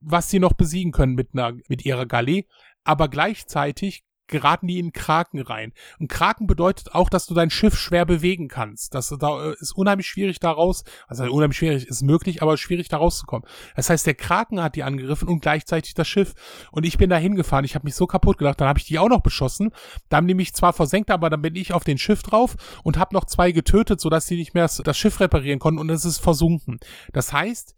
was 0.00 0.30
sie 0.30 0.38
noch 0.38 0.54
besiegen 0.54 0.92
können 0.92 1.14
mit 1.14 1.30
einer, 1.34 1.52
mit 1.68 1.84
ihrer 1.84 2.06
Galley. 2.06 2.48
Aber 2.84 3.08
gleichzeitig 3.08 4.04
geraten 4.32 4.66
die 4.66 4.80
in 4.80 4.92
Kraken 4.92 5.40
rein. 5.40 5.72
Und 6.00 6.08
Kraken 6.08 6.48
bedeutet 6.48 6.94
auch, 6.94 7.08
dass 7.08 7.26
du 7.26 7.34
dein 7.34 7.50
Schiff 7.50 7.76
schwer 7.78 8.04
bewegen 8.04 8.48
kannst. 8.48 8.94
Das 8.94 9.14
da 9.18 9.50
äh, 9.50 9.54
ist 9.60 9.76
unheimlich 9.76 10.08
schwierig 10.08 10.40
daraus, 10.40 10.82
also 11.06 11.24
unheimlich 11.24 11.58
schwierig 11.58 11.86
ist 11.86 12.02
möglich, 12.02 12.42
aber 12.42 12.56
schwierig 12.56 12.88
da 12.88 12.96
rauszukommen. 12.96 13.46
Das 13.76 13.90
heißt, 13.90 14.06
der 14.06 14.14
Kraken 14.14 14.60
hat 14.60 14.74
die 14.74 14.82
angegriffen 14.82 15.28
und 15.28 15.40
gleichzeitig 15.40 15.94
das 15.94 16.08
Schiff. 16.08 16.34
Und 16.72 16.84
ich 16.84 16.98
bin 16.98 17.10
da 17.10 17.16
hingefahren. 17.16 17.64
Ich 17.64 17.76
habe 17.76 17.84
mich 17.84 17.94
so 17.94 18.08
kaputt 18.08 18.38
gedacht. 18.38 18.60
Dann 18.60 18.68
habe 18.68 18.78
ich 18.78 18.86
die 18.86 18.98
auch 18.98 19.08
noch 19.08 19.20
beschossen. 19.20 19.70
Da 20.08 20.16
haben 20.16 20.26
die 20.26 20.34
mich 20.34 20.54
zwar 20.54 20.72
versenkt, 20.72 21.10
aber 21.10 21.30
dann 21.30 21.42
bin 21.42 21.54
ich 21.54 21.72
auf 21.72 21.84
den 21.84 21.98
Schiff 21.98 22.22
drauf 22.22 22.56
und 22.82 22.98
habe 22.98 23.14
noch 23.14 23.26
zwei 23.26 23.52
getötet, 23.52 24.00
sodass 24.00 24.26
sie 24.26 24.36
nicht 24.36 24.54
mehr 24.54 24.68
das 24.82 24.98
Schiff 24.98 25.20
reparieren 25.20 25.58
konnten 25.58 25.78
und 25.78 25.90
es 25.90 26.04
ist 26.04 26.18
versunken. 26.18 26.78
Das 27.12 27.32
heißt, 27.32 27.76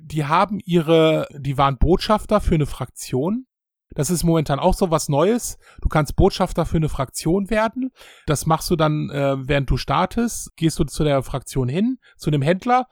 die 0.00 0.24
haben 0.24 0.60
ihre, 0.64 1.26
die 1.36 1.58
waren 1.58 1.78
Botschafter 1.78 2.40
für 2.40 2.54
eine 2.54 2.66
Fraktion 2.66 3.46
das 3.94 4.10
ist 4.10 4.24
momentan 4.24 4.60
auch 4.60 4.74
so 4.74 4.90
was 4.90 5.08
Neues. 5.08 5.58
Du 5.80 5.88
kannst 5.88 6.16
Botschafter 6.16 6.64
für 6.64 6.76
eine 6.76 6.88
Fraktion 6.88 7.50
werden. 7.50 7.90
Das 8.26 8.46
machst 8.46 8.70
du 8.70 8.76
dann, 8.76 9.10
äh, 9.10 9.36
während 9.40 9.68
du 9.68 9.76
startest. 9.76 10.54
Gehst 10.56 10.78
du 10.78 10.84
zu 10.84 11.04
der 11.04 11.22
Fraktion 11.22 11.68
hin, 11.68 11.98
zu 12.16 12.30
dem 12.30 12.42
Händler, 12.42 12.86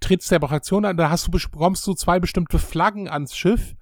trittst 0.00 0.30
der 0.30 0.40
Fraktion 0.40 0.84
an, 0.84 0.96
da 0.96 1.10
hast 1.10 1.26
du, 1.26 1.30
bekommst 1.30 1.86
du 1.86 1.94
zwei 1.94 2.20
bestimmte 2.20 2.58
Flaggen 2.58 3.08
ans 3.08 3.36
Schiff 3.36 3.74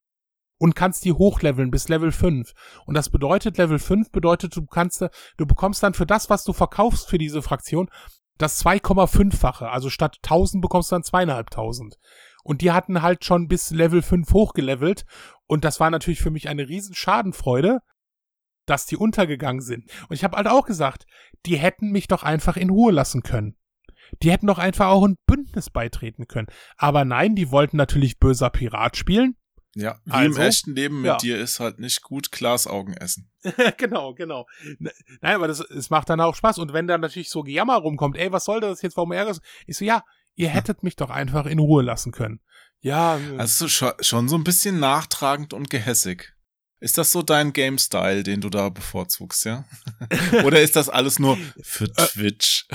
und 0.58 0.76
kannst 0.76 1.04
die 1.04 1.12
hochleveln 1.12 1.70
bis 1.70 1.88
Level 1.88 2.12
5. 2.12 2.52
Und 2.86 2.94
das 2.94 3.08
bedeutet, 3.08 3.56
Level 3.56 3.78
5 3.78 4.12
bedeutet, 4.12 4.54
du 4.54 4.66
kannst, 4.66 5.04
du 5.36 5.46
bekommst 5.46 5.82
dann 5.82 5.94
für 5.94 6.06
das, 6.06 6.30
was 6.30 6.44
du 6.44 6.52
verkaufst 6.52 7.08
für 7.08 7.18
diese 7.18 7.42
Fraktion, 7.42 7.88
das 8.36 8.64
2,5-fache. 8.64 9.68
Also 9.68 9.90
statt 9.90 10.18
1000 10.22 10.62
bekommst 10.62 10.90
du 10.90 10.96
dann 10.96 11.02
zweieinhalbtausend. 11.02 11.98
Und 12.50 12.62
die 12.62 12.72
hatten 12.72 13.00
halt 13.00 13.24
schon 13.24 13.46
bis 13.46 13.70
Level 13.70 14.02
5 14.02 14.32
hochgelevelt. 14.32 15.04
Und 15.46 15.64
das 15.64 15.78
war 15.78 15.88
natürlich 15.88 16.18
für 16.18 16.32
mich 16.32 16.48
eine 16.48 16.68
riesen 16.68 16.96
Schadenfreude, 16.96 17.78
dass 18.66 18.86
die 18.86 18.96
untergegangen 18.96 19.60
sind. 19.60 19.84
Und 20.08 20.16
ich 20.16 20.24
habe 20.24 20.36
halt 20.36 20.48
auch 20.48 20.66
gesagt, 20.66 21.06
die 21.46 21.56
hätten 21.56 21.92
mich 21.92 22.08
doch 22.08 22.24
einfach 22.24 22.56
in 22.56 22.70
Ruhe 22.70 22.90
lassen 22.90 23.22
können. 23.22 23.56
Die 24.24 24.32
hätten 24.32 24.48
doch 24.48 24.58
einfach 24.58 24.88
auch 24.88 25.06
ein 25.06 25.14
Bündnis 25.28 25.70
beitreten 25.70 26.26
können. 26.26 26.48
Aber 26.76 27.04
nein, 27.04 27.36
die 27.36 27.52
wollten 27.52 27.76
natürlich 27.76 28.18
böser 28.18 28.50
Pirat 28.50 28.96
spielen. 28.96 29.36
Ja, 29.76 30.00
wie 30.04 30.10
also, 30.10 30.40
im 30.40 30.48
echten 30.48 30.74
Leben 30.74 31.02
mit 31.02 31.06
ja. 31.06 31.16
dir 31.18 31.38
ist 31.38 31.60
halt 31.60 31.78
nicht 31.78 32.02
gut 32.02 32.32
Glas 32.32 32.66
Augen 32.66 32.94
essen. 32.94 33.30
genau, 33.76 34.14
genau. 34.14 34.48
Nein, 34.80 35.36
aber 35.36 35.46
das, 35.46 35.60
es 35.60 35.90
macht 35.90 36.10
dann 36.10 36.20
auch 36.20 36.34
Spaß. 36.34 36.58
Und 36.58 36.72
wenn 36.72 36.88
dann 36.88 37.00
natürlich 37.00 37.30
so 37.30 37.44
Gejammer 37.44 37.76
rumkommt, 37.76 38.16
ey, 38.16 38.32
was 38.32 38.44
soll 38.44 38.58
das 38.58 38.82
jetzt, 38.82 38.96
warum 38.96 39.12
ärgerst 39.12 39.40
Ich 39.68 39.76
so, 39.76 39.84
ja, 39.84 40.02
Ihr 40.40 40.48
hättet 40.48 40.82
mich 40.82 40.96
doch 40.96 41.10
einfach 41.10 41.46
in 41.46 41.58
Ruhe 41.58 41.82
lassen 41.82 42.12
können. 42.12 42.40
Ja. 42.80 43.20
Also 43.36 43.68
schon 43.68 44.28
so 44.28 44.36
ein 44.36 44.44
bisschen 44.44 44.80
nachtragend 44.80 45.52
und 45.52 45.68
gehässig. 45.68 46.34
Ist 46.80 46.96
das 46.96 47.12
so 47.12 47.22
dein 47.22 47.52
Game-Style, 47.52 48.22
den 48.22 48.40
du 48.40 48.48
da 48.48 48.70
bevorzugst, 48.70 49.44
ja? 49.44 49.66
Oder 50.44 50.62
ist 50.62 50.76
das 50.76 50.88
alles 50.88 51.18
nur 51.18 51.36
für 51.60 51.84
äh, 51.84 52.06
Twitch? 52.06 52.66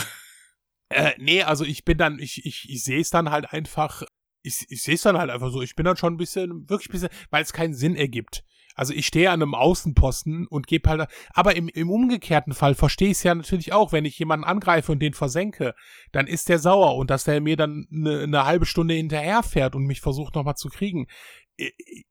Äh, 0.90 1.14
nee, 1.18 1.42
also 1.42 1.66
ich 1.66 1.84
bin 1.86 1.98
dann, 1.98 2.20
ich, 2.20 2.46
ich, 2.46 2.70
ich 2.70 2.84
sehe 2.84 3.02
es 3.02 3.10
dann 3.10 3.32
halt 3.32 3.52
einfach, 3.52 4.04
ich, 4.44 4.68
ich 4.70 4.84
sehe 4.84 4.94
es 4.94 5.02
dann 5.02 5.18
halt 5.18 5.32
einfach 5.32 5.52
so, 5.52 5.64
ich 5.64 5.76
bin 5.76 5.86
dann 5.86 5.98
schon 5.98 6.14
ein 6.14 6.18
bisschen, 6.18 6.70
wirklich 6.70 6.90
ein 6.90 6.92
bisschen, 6.92 7.10
weil 7.32 7.42
es 7.42 7.52
keinen 7.52 7.74
Sinn 7.74 7.96
ergibt. 7.96 8.44
Also 8.76 8.94
ich 8.94 9.08
stehe 9.08 9.32
an 9.32 9.42
einem 9.42 9.56
Außenposten 9.56 10.48
und 10.48 10.68
gebe 10.68 10.90
halt, 10.90 11.10
aber 11.34 11.56
im, 11.56 11.70
im 11.70 11.90
umgekehrten 11.90 12.54
Fall 12.54 12.76
verstehe 12.76 13.10
ich 13.10 13.18
es 13.18 13.24
ja 13.24 13.34
natürlich 13.34 13.74
auch, 13.74 13.94
wenn 13.94 14.06
ich 14.06 14.20
jemanden 14.20 14.46
angreife 14.46 14.92
und 14.92 15.00
den 15.00 15.14
versenke, 15.14 15.74
dann 16.12 16.28
ist 16.28 16.50
der 16.50 16.60
sauer 16.60 16.96
und 16.98 17.10
dass 17.10 17.24
der 17.24 17.40
mir 17.42 17.56
dann 17.56 17.88
eine, 17.92 18.24
eine 18.24 18.46
halbe 18.46 18.66
Stunde 18.66 18.94
hinterherfährt 18.94 19.76
und 19.76 19.86
mich 19.86 20.02
versucht 20.02 20.36
nochmal 20.36 20.56
zu 20.56 20.70
kriegen, 20.70 21.08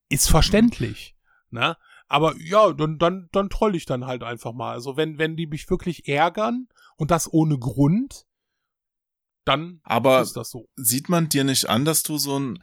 ist 0.09 0.31
verständlich, 0.31 1.15
ne? 1.51 1.77
Aber 2.07 2.35
ja, 2.39 2.73
dann, 2.73 2.99
dann, 2.99 3.29
dann 3.33 3.49
troll 3.49 3.75
ich 3.75 3.87
dann 3.87 4.07
halt 4.07 4.23
einfach 4.23 4.53
mal. 4.53 4.73
Also 4.73 4.97
wenn, 4.97 5.19
wenn 5.19 5.37
die 5.37 5.47
mich 5.47 5.69
wirklich 5.71 6.07
ärgern 6.07 6.69
und 6.97 7.11
das 7.11 7.33
ohne 7.33 7.59
Grund, 7.59 8.27
dann 9.45 9.81
Aber 9.85 10.21
ist 10.21 10.37
das 10.37 10.51
so. 10.51 10.69
Sieht 10.77 11.09
man 11.09 11.29
dir 11.29 11.45
nicht 11.45 11.69
an, 11.69 11.85
dass 11.85 12.03
du 12.03 12.19
so 12.19 12.39
ein 12.39 12.63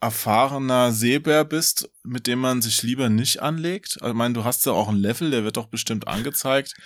erfahrener 0.00 0.92
Seebär 0.92 1.44
bist, 1.44 1.90
mit 2.02 2.26
dem 2.26 2.40
man 2.40 2.62
sich 2.62 2.82
lieber 2.82 3.08
nicht 3.08 3.42
anlegt? 3.42 3.98
Also, 4.00 4.12
ich 4.12 4.16
meine, 4.16 4.34
du 4.34 4.44
hast 4.44 4.64
ja 4.66 4.72
auch 4.72 4.88
ein 4.88 4.96
Level, 4.96 5.30
der 5.30 5.44
wird 5.44 5.56
doch 5.56 5.66
bestimmt 5.66 6.06
angezeigt. 6.08 6.74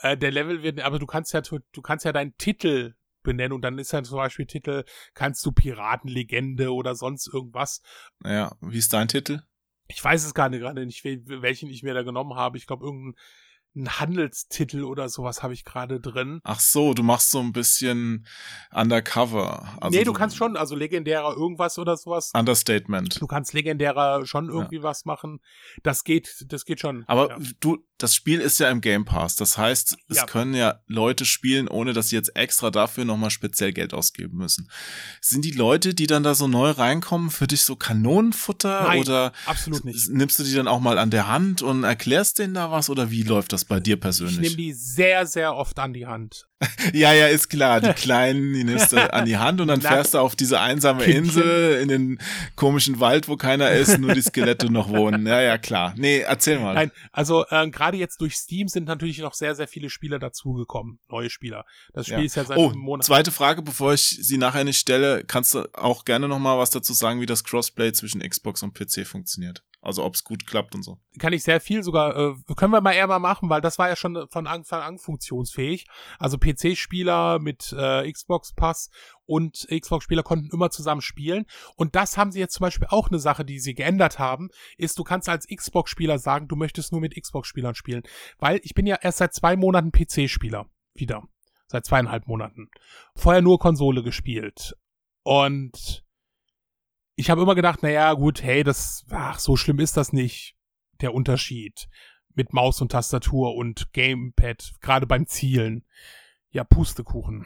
Äh, 0.00 0.16
der 0.16 0.30
Level 0.30 0.62
wird, 0.62 0.80
aber 0.80 1.00
du 1.00 1.06
kannst 1.06 1.32
ja, 1.32 1.40
du 1.40 1.82
kannst 1.82 2.04
ja 2.04 2.12
deinen 2.12 2.36
Titel 2.38 2.94
benennen 3.24 3.52
und 3.52 3.62
dann 3.62 3.78
ist 3.78 3.92
ja 3.92 4.02
zum 4.02 4.16
Beispiel 4.16 4.46
Titel, 4.46 4.84
kannst 5.14 5.44
du 5.44 5.52
Piratenlegende 5.52 6.72
oder 6.72 6.94
sonst 6.94 7.26
irgendwas. 7.26 7.82
Naja, 8.20 8.56
wie 8.60 8.78
ist 8.78 8.92
dein 8.92 9.08
Titel? 9.08 9.42
Ich 9.88 10.02
weiß 10.04 10.24
es 10.24 10.34
gar 10.34 10.50
nicht 10.50 10.60
gerade 10.60 10.86
nicht, 10.86 11.02
welchen 11.04 11.68
ich 11.68 11.82
mir 11.82 11.94
da 11.94 12.02
genommen 12.02 12.36
habe. 12.36 12.58
Ich 12.58 12.66
glaube, 12.66 12.84
irgendein 12.84 13.20
einen 13.78 14.00
Handelstitel 14.00 14.84
oder 14.84 15.08
sowas 15.08 15.42
habe 15.42 15.54
ich 15.54 15.64
gerade 15.64 16.00
drin. 16.00 16.40
Ach 16.44 16.60
so, 16.60 16.94
du 16.94 17.02
machst 17.02 17.30
so 17.30 17.40
ein 17.40 17.52
bisschen 17.52 18.26
Undercover. 18.72 19.76
Also 19.80 19.96
nee, 19.96 20.04
du, 20.04 20.12
du 20.12 20.18
kannst 20.18 20.36
schon, 20.36 20.56
also 20.56 20.74
legendärer 20.74 21.34
irgendwas 21.36 21.78
oder 21.78 21.96
sowas. 21.96 22.32
Understatement. 22.34 23.20
Du 23.20 23.26
kannst 23.26 23.52
legendärer 23.52 24.26
schon 24.26 24.48
irgendwie 24.48 24.76
ja. 24.76 24.82
was 24.82 25.04
machen. 25.04 25.40
Das 25.82 26.04
geht, 26.04 26.44
das 26.48 26.64
geht 26.64 26.80
schon. 26.80 27.04
Aber 27.06 27.30
ja. 27.30 27.38
du, 27.60 27.78
das 27.98 28.14
Spiel 28.14 28.40
ist 28.40 28.58
ja 28.58 28.70
im 28.70 28.80
Game 28.80 29.04
Pass. 29.04 29.36
Das 29.36 29.58
heißt, 29.58 29.96
es 30.08 30.16
ja. 30.16 30.26
können 30.26 30.54
ja 30.54 30.80
Leute 30.86 31.24
spielen, 31.24 31.68
ohne 31.68 31.92
dass 31.92 32.08
sie 32.08 32.16
jetzt 32.16 32.36
extra 32.36 32.70
dafür 32.70 33.04
nochmal 33.04 33.30
speziell 33.30 33.72
Geld 33.72 33.94
ausgeben 33.94 34.38
müssen. 34.38 34.70
Sind 35.20 35.44
die 35.44 35.50
Leute, 35.50 35.94
die 35.94 36.06
dann 36.06 36.22
da 36.22 36.34
so 36.34 36.48
neu 36.48 36.70
reinkommen, 36.70 37.30
für 37.30 37.46
dich 37.46 37.62
so 37.62 37.76
Kanonenfutter 37.76 38.82
Nein, 38.82 39.00
oder 39.00 39.32
absolut 39.46 39.84
nicht. 39.84 40.08
nimmst 40.10 40.38
du 40.38 40.44
die 40.44 40.54
dann 40.54 40.68
auch 40.68 40.80
mal 40.80 40.98
an 40.98 41.10
der 41.10 41.28
Hand 41.28 41.62
und 41.62 41.84
erklärst 41.84 42.38
denen 42.38 42.54
da 42.54 42.70
was 42.70 42.90
oder 42.90 43.10
wie 43.10 43.22
läuft 43.22 43.52
das 43.52 43.64
bei 43.68 43.80
dir 43.80 43.98
persönlich? 43.98 44.36
Ich 44.36 44.42
nehme 44.42 44.56
die 44.56 44.72
sehr, 44.72 45.26
sehr 45.26 45.54
oft 45.54 45.78
an 45.78 45.92
die 45.92 46.06
Hand. 46.06 46.48
ja, 46.92 47.12
ja, 47.12 47.28
ist 47.28 47.48
klar. 47.48 47.80
Die 47.80 47.92
Kleinen, 47.94 48.52
die 48.52 48.64
nimmst 48.64 48.92
du 48.92 49.12
an 49.12 49.26
die 49.26 49.36
Hand 49.36 49.60
und 49.60 49.68
dann 49.68 49.80
fährst 49.80 50.14
du 50.14 50.18
auf 50.18 50.34
diese 50.34 50.60
einsame 50.60 51.04
Insel 51.04 51.80
in 51.80 51.88
den 51.88 52.18
komischen 52.56 52.98
Wald, 52.98 53.28
wo 53.28 53.36
keiner 53.36 53.70
ist, 53.70 53.98
nur 53.98 54.14
die 54.14 54.22
Skelette 54.22 54.70
noch 54.72 54.88
wohnen. 54.88 55.26
Ja, 55.26 55.40
ja, 55.40 55.58
klar. 55.58 55.94
Nee, 55.96 56.20
erzähl 56.20 56.58
mal. 56.58 56.74
Nein, 56.74 56.90
also 57.12 57.44
äh, 57.50 57.68
gerade 57.70 57.96
jetzt 57.96 58.20
durch 58.20 58.36
Steam 58.36 58.68
sind 58.68 58.88
natürlich 58.88 59.18
noch 59.18 59.34
sehr, 59.34 59.54
sehr 59.54 59.68
viele 59.68 59.90
Spieler 59.90 60.18
dazugekommen, 60.18 60.98
neue 61.08 61.30
Spieler. 61.30 61.64
Das 61.92 62.06
Spiel 62.06 62.18
ja. 62.18 62.24
ist 62.24 62.34
ja 62.34 62.44
seit 62.44 62.58
oh, 62.58 62.70
einem 62.70 62.80
Monat. 62.80 63.06
Zweite 63.06 63.30
Frage, 63.30 63.62
bevor 63.62 63.94
ich 63.94 64.02
sie 64.02 64.38
nachher 64.38 64.64
nicht 64.64 64.78
stelle, 64.78 65.24
kannst 65.24 65.54
du 65.54 65.68
auch 65.74 66.04
gerne 66.04 66.26
noch 66.26 66.38
mal 66.38 66.58
was 66.58 66.70
dazu 66.70 66.92
sagen, 66.92 67.20
wie 67.20 67.26
das 67.26 67.44
Crossplay 67.44 67.92
zwischen 67.92 68.20
Xbox 68.20 68.62
und 68.62 68.74
PC 68.74 69.06
funktioniert? 69.06 69.62
Also 69.80 70.04
ob 70.04 70.14
es 70.14 70.24
gut 70.24 70.46
klappt 70.46 70.74
und 70.74 70.82
so. 70.82 70.98
Kann 71.18 71.32
ich 71.32 71.44
sehr 71.44 71.60
viel 71.60 71.84
sogar, 71.84 72.16
äh, 72.16 72.34
können 72.56 72.72
wir 72.72 72.80
mal 72.80 72.92
eher 72.92 73.06
mal 73.06 73.20
machen, 73.20 73.48
weil 73.48 73.60
das 73.60 73.78
war 73.78 73.88
ja 73.88 73.94
schon 73.94 74.26
von 74.28 74.48
Anfang 74.48 74.82
an 74.82 74.98
funktionsfähig. 74.98 75.86
Also 76.18 76.36
PC-Spieler 76.36 77.38
mit 77.38 77.72
äh, 77.78 78.10
Xbox 78.10 78.52
Pass 78.52 78.90
und 79.24 79.68
Xbox-Spieler 79.70 80.24
konnten 80.24 80.50
immer 80.52 80.70
zusammen 80.70 81.00
spielen. 81.00 81.46
Und 81.76 81.94
das 81.94 82.16
haben 82.16 82.32
sie 82.32 82.40
jetzt 82.40 82.54
zum 82.54 82.64
Beispiel 82.64 82.88
auch 82.90 83.08
eine 83.08 83.20
Sache, 83.20 83.44
die 83.44 83.60
sie 83.60 83.74
geändert 83.74 84.18
haben, 84.18 84.48
ist, 84.78 84.98
du 84.98 85.04
kannst 85.04 85.28
als 85.28 85.46
Xbox-Spieler 85.46 86.18
sagen, 86.18 86.48
du 86.48 86.56
möchtest 86.56 86.90
nur 86.90 87.00
mit 87.00 87.14
Xbox-Spielern 87.14 87.76
spielen. 87.76 88.02
Weil 88.38 88.60
ich 88.64 88.74
bin 88.74 88.86
ja 88.86 88.96
erst 89.00 89.18
seit 89.18 89.34
zwei 89.34 89.54
Monaten 89.56 89.92
PC-Spieler. 89.92 90.66
Wieder. 90.94 91.22
Seit 91.68 91.84
zweieinhalb 91.84 92.26
Monaten. 92.26 92.70
Vorher 93.14 93.42
nur 93.42 93.58
Konsole 93.58 94.02
gespielt. 94.02 94.74
Und 95.22 96.04
ich 97.18 97.30
habe 97.30 97.42
immer 97.42 97.56
gedacht, 97.56 97.82
naja, 97.82 98.14
gut, 98.14 98.44
hey, 98.44 98.62
das, 98.62 99.04
ach, 99.10 99.40
so 99.40 99.56
schlimm 99.56 99.80
ist 99.80 99.96
das 99.96 100.12
nicht, 100.12 100.54
der 101.00 101.12
Unterschied 101.12 101.88
mit 102.34 102.52
Maus 102.52 102.80
und 102.80 102.92
Tastatur 102.92 103.56
und 103.56 103.92
Gamepad, 103.92 104.74
gerade 104.80 105.04
beim 105.04 105.26
Zielen. 105.26 105.84
Ja, 106.50 106.62
Pustekuchen. 106.62 107.44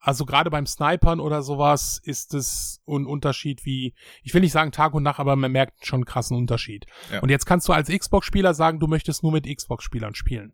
Also 0.00 0.26
gerade 0.26 0.50
beim 0.50 0.66
Snipern 0.66 1.18
oder 1.18 1.42
sowas 1.42 1.98
ist 2.04 2.34
es 2.34 2.82
ein 2.86 3.06
Unterschied 3.06 3.64
wie, 3.64 3.94
ich 4.22 4.34
will 4.34 4.42
nicht 4.42 4.52
sagen 4.52 4.70
Tag 4.70 4.92
und 4.92 5.02
Nacht, 5.02 5.18
aber 5.18 5.34
man 5.34 5.50
merkt 5.50 5.86
schon 5.86 6.00
einen 6.00 6.04
krassen 6.04 6.36
Unterschied. 6.36 6.84
Ja. 7.10 7.20
Und 7.20 7.30
jetzt 7.30 7.46
kannst 7.46 7.68
du 7.68 7.72
als 7.72 7.88
Xbox-Spieler 7.88 8.52
sagen, 8.52 8.80
du 8.80 8.86
möchtest 8.86 9.22
nur 9.22 9.32
mit 9.32 9.46
Xbox-Spielern 9.46 10.14
spielen 10.14 10.52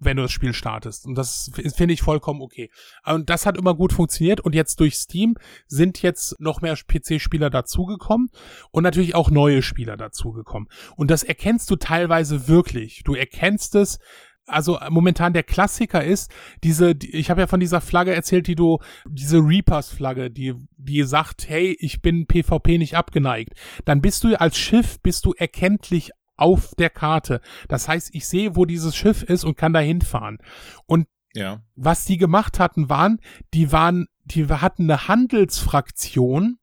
wenn 0.00 0.16
du 0.16 0.22
das 0.22 0.32
Spiel 0.32 0.52
startest. 0.52 1.06
Und 1.06 1.14
das 1.14 1.50
finde 1.76 1.94
ich 1.94 2.02
vollkommen 2.02 2.40
okay. 2.40 2.70
Und 3.04 3.30
das 3.30 3.46
hat 3.46 3.56
immer 3.56 3.74
gut 3.74 3.92
funktioniert. 3.92 4.40
Und 4.40 4.54
jetzt 4.54 4.80
durch 4.80 4.96
Steam 4.96 5.36
sind 5.66 6.02
jetzt 6.02 6.40
noch 6.40 6.62
mehr 6.62 6.74
PC-Spieler 6.74 7.50
dazugekommen 7.50 8.30
und 8.70 8.82
natürlich 8.82 9.14
auch 9.14 9.30
neue 9.30 9.62
Spieler 9.62 9.96
dazugekommen. 9.96 10.68
Und 10.96 11.10
das 11.10 11.22
erkennst 11.22 11.70
du 11.70 11.76
teilweise 11.76 12.48
wirklich. 12.48 13.02
Du 13.04 13.14
erkennst 13.14 13.74
es, 13.74 13.98
also 14.46 14.78
momentan 14.88 15.32
der 15.32 15.42
Klassiker 15.42 16.02
ist, 16.02 16.30
diese, 16.64 16.94
ich 17.00 17.30
habe 17.30 17.42
ja 17.42 17.46
von 17.46 17.60
dieser 17.60 17.80
Flagge 17.80 18.14
erzählt, 18.14 18.46
die 18.46 18.54
du, 18.54 18.78
diese 19.08 19.38
Reapers-Flagge, 19.38 20.30
die, 20.30 20.54
die 20.76 21.02
sagt, 21.04 21.48
hey, 21.48 21.76
ich 21.78 22.02
bin 22.02 22.26
PvP 22.26 22.78
nicht 22.78 22.96
abgeneigt. 22.96 23.52
Dann 23.84 24.00
bist 24.00 24.24
du 24.24 24.38
als 24.40 24.58
Schiff, 24.58 25.00
bist 25.00 25.24
du 25.26 25.34
erkenntlich 25.34 26.10
auf 26.40 26.74
der 26.78 26.90
Karte. 26.90 27.40
Das 27.68 27.88
heißt, 27.88 28.14
ich 28.14 28.26
sehe, 28.26 28.56
wo 28.56 28.64
dieses 28.64 28.96
Schiff 28.96 29.22
ist 29.22 29.44
und 29.44 29.56
kann 29.56 29.72
da 29.72 29.80
hinfahren. 29.80 30.38
Und 30.86 31.06
ja. 31.34 31.62
was 31.76 32.04
die 32.04 32.16
gemacht 32.16 32.58
hatten, 32.58 32.88
waren, 32.88 33.20
die 33.54 33.72
waren, 33.72 34.06
die 34.24 34.46
hatten 34.46 34.84
eine 34.84 35.08
Handelsfraktion, 35.08 36.58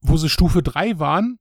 wo 0.00 0.16
sie 0.16 0.28
Stufe 0.28 0.62
3 0.62 0.98
waren 0.98 1.38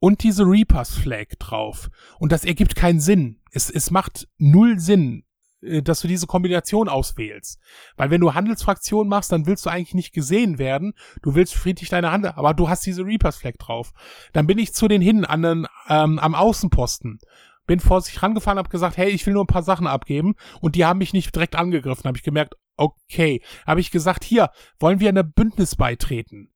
und 0.00 0.22
diese 0.22 0.44
Reapers 0.44 0.94
Flag 0.94 1.26
drauf. 1.38 1.90
Und 2.18 2.32
das 2.32 2.44
ergibt 2.44 2.74
keinen 2.74 3.00
Sinn. 3.00 3.40
Es, 3.50 3.70
es 3.70 3.90
macht 3.90 4.28
null 4.38 4.78
Sinn. 4.78 5.24
Äh, 5.62 5.82
dass 5.82 6.00
du 6.00 6.08
diese 6.08 6.26
Kombination 6.26 6.88
auswählst. 6.88 7.60
Weil 7.96 8.10
wenn 8.10 8.20
du 8.20 8.34
Handelsfraktionen 8.34 9.08
machst, 9.08 9.32
dann 9.32 9.46
willst 9.46 9.66
du 9.66 9.70
eigentlich 9.70 9.94
nicht 9.94 10.12
gesehen 10.12 10.58
werden. 10.58 10.94
Du 11.22 11.34
willst 11.34 11.54
friedlich 11.54 11.88
deine 11.88 12.12
Hand, 12.12 12.26
aber 12.26 12.54
du 12.54 12.68
hast 12.68 12.86
diese 12.86 13.04
Reapers 13.04 13.36
Flag 13.38 13.54
drauf. 13.58 13.92
Dann 14.32 14.46
bin 14.46 14.58
ich 14.58 14.74
zu 14.74 14.88
denen 14.88 15.02
hin 15.02 15.24
an 15.24 15.42
den, 15.42 15.66
ähm, 15.88 16.18
am 16.18 16.34
Außenposten. 16.34 17.18
Bin 17.66 17.80
vor 17.80 18.00
sich 18.00 18.22
rangefahren, 18.22 18.58
hab 18.58 18.70
gesagt, 18.70 18.96
hey, 18.96 19.10
ich 19.10 19.26
will 19.26 19.34
nur 19.34 19.44
ein 19.44 19.48
paar 19.48 19.62
Sachen 19.62 19.86
abgeben. 19.86 20.34
Und 20.60 20.74
die 20.74 20.84
haben 20.84 20.98
mich 20.98 21.12
nicht 21.12 21.34
direkt 21.34 21.56
angegriffen. 21.56 22.04
Habe 22.04 22.16
ich 22.16 22.24
gemerkt, 22.24 22.54
okay. 22.76 23.42
Habe 23.66 23.80
ich 23.80 23.90
gesagt, 23.90 24.24
hier, 24.24 24.50
wollen 24.78 25.00
wir 25.00 25.10
in 25.10 25.18
ein 25.18 25.32
Bündnis 25.32 25.76
beitreten? 25.76 26.50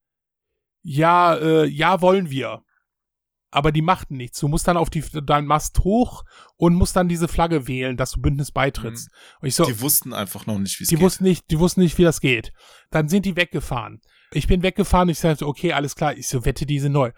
Ja, 0.82 1.34
äh, 1.36 1.66
ja, 1.66 2.00
wollen 2.00 2.30
wir 2.30 2.62
aber 3.52 3.70
die 3.70 3.82
machten 3.82 4.16
nichts. 4.16 4.40
Du 4.40 4.48
musst 4.48 4.66
dann 4.66 4.78
auf 4.78 4.88
die, 4.88 5.04
deinen 5.24 5.46
Mast 5.46 5.78
hoch 5.80 6.24
und 6.56 6.74
musst 6.74 6.96
dann 6.96 7.06
diese 7.06 7.28
Flagge 7.28 7.68
wählen, 7.68 7.98
dass 7.98 8.12
du 8.12 8.22
Bündnis 8.22 8.50
beitrittst. 8.50 9.10
Mhm. 9.10 9.38
Und 9.42 9.48
ich 9.48 9.54
so, 9.54 9.64
die 9.66 9.80
wussten 9.80 10.14
einfach 10.14 10.46
noch 10.46 10.58
nicht, 10.58 10.80
wie 10.80 10.84
es 10.84 10.90
geht. 10.90 10.98
Die 10.98 11.02
wussten 11.02 11.24
nicht, 11.24 11.50
die 11.50 11.58
wussten 11.58 11.80
nicht, 11.82 11.98
wie 11.98 12.02
das 12.02 12.20
geht. 12.20 12.52
Dann 12.90 13.08
sind 13.08 13.26
die 13.26 13.36
weggefahren. 13.36 14.00
Ich 14.32 14.46
bin 14.46 14.62
weggefahren, 14.62 15.10
ich 15.10 15.18
sagte, 15.18 15.46
okay, 15.46 15.74
alles 15.74 15.94
klar, 15.94 16.16
ich 16.16 16.28
so, 16.28 16.46
wette, 16.46 16.64
die 16.64 16.80
sind 16.80 16.92
neu. 16.92 17.12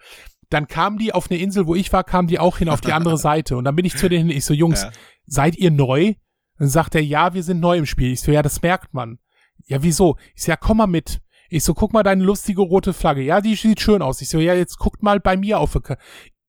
Dann 0.49 0.67
kamen 0.67 0.97
die 0.97 1.13
auf 1.13 1.31
eine 1.31 1.39
Insel, 1.39 1.67
wo 1.67 1.73
ich 1.73 1.91
war, 1.93 2.03
kamen 2.03 2.27
die 2.27 2.37
auch 2.37 2.57
hin 2.57 2.67
auf 2.67 2.81
die 2.81 2.91
andere 2.91 3.17
Seite. 3.17 3.55
Und 3.55 3.63
dann 3.63 3.75
bin 3.77 3.85
ich 3.85 3.95
zu 3.95 4.09
denen 4.09 4.27
hin, 4.27 4.37
ich 4.37 4.43
so, 4.43 4.53
Jungs, 4.53 4.83
ja. 4.83 4.91
seid 5.25 5.55
ihr 5.55 5.71
neu? 5.71 6.15
Dann 6.59 6.67
sagt 6.67 6.95
er, 6.95 7.01
ja, 7.01 7.33
wir 7.33 7.43
sind 7.43 7.61
neu 7.61 7.77
im 7.77 7.85
Spiel. 7.85 8.11
Ich 8.11 8.21
so, 8.21 8.31
ja, 8.31 8.41
das 8.41 8.61
merkt 8.61 8.93
man. 8.93 9.19
Ja, 9.67 9.81
wieso? 9.81 10.17
Ich 10.35 10.43
so, 10.43 10.51
ja, 10.51 10.57
komm 10.57 10.77
mal 10.77 10.87
mit. 10.87 11.21
Ich 11.49 11.63
so, 11.63 11.73
guck 11.73 11.93
mal 11.93 12.03
deine 12.03 12.23
lustige 12.23 12.61
rote 12.61 12.93
Flagge. 12.93 13.21
Ja, 13.21 13.41
die 13.41 13.55
sieht 13.55 13.81
schön 13.81 14.01
aus. 14.01 14.21
Ich 14.21 14.29
so, 14.29 14.39
ja, 14.39 14.53
jetzt 14.53 14.77
guckt 14.77 15.03
mal 15.03 15.19
bei 15.19 15.37
mir 15.37 15.59
auf 15.59 15.75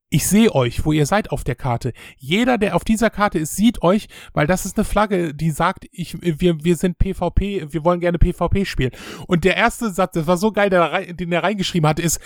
ich 0.09 0.26
sehe 0.26 0.55
euch, 0.55 0.84
wo 0.84 0.92
ihr 0.92 1.07
seid 1.07 1.30
auf 1.32 1.42
der 1.42 1.57
Karte. 1.57 1.92
Jeder, 2.16 2.59
der 2.59 2.76
auf 2.76 2.84
dieser 2.84 3.11
Karte 3.11 3.38
ist, 3.38 3.57
sieht 3.57 3.82
euch, 3.82 4.09
weil 4.32 4.47
das 4.47 4.64
ist 4.64 4.76
eine 4.76 4.84
Flagge, 4.84 5.34
die 5.34 5.51
sagt, 5.51 5.86
ich, 5.90 6.16
wir, 6.20 6.62
wir 6.62 6.76
sind 6.76 6.99
PvP, 6.99 7.72
wir 7.72 7.84
wollen 7.84 8.01
gerne 8.01 8.18
PvP 8.18 8.64
spielen. 8.64 8.92
Und 9.26 9.44
der 9.44 9.57
erste 9.57 9.90
Satz, 9.90 10.12
das 10.14 10.26
war 10.26 10.36
so 10.36 10.53
geil, 10.53 10.70
der, 10.70 11.12
den 11.12 11.32
er 11.32 11.42
reingeschrieben 11.42 11.88
hat, 11.88 11.99
ist, 11.99 12.20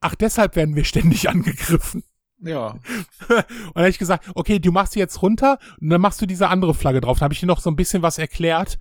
ach, 0.00 0.14
deshalb 0.14 0.54
werden 0.54 0.76
wir 0.76 0.84
ständig 0.84 1.28
angegriffen. 1.28 2.04
Ja. 2.40 2.68
und 3.28 3.28
dann 3.28 3.44
habe 3.74 3.88
ich 3.88 3.98
gesagt, 3.98 4.30
okay, 4.34 4.60
du 4.60 4.70
machst 4.70 4.92
sie 4.92 5.00
jetzt 5.00 5.20
runter 5.20 5.58
und 5.80 5.90
dann 5.90 6.00
machst 6.00 6.22
du 6.22 6.26
diese 6.26 6.48
andere 6.48 6.72
Flagge 6.72 7.00
drauf. 7.00 7.18
Dann 7.18 7.24
habe 7.24 7.34
ich 7.34 7.40
dir 7.40 7.46
noch 7.46 7.60
so 7.60 7.68
ein 7.68 7.76
bisschen 7.76 8.02
was 8.02 8.18
erklärt 8.18 8.78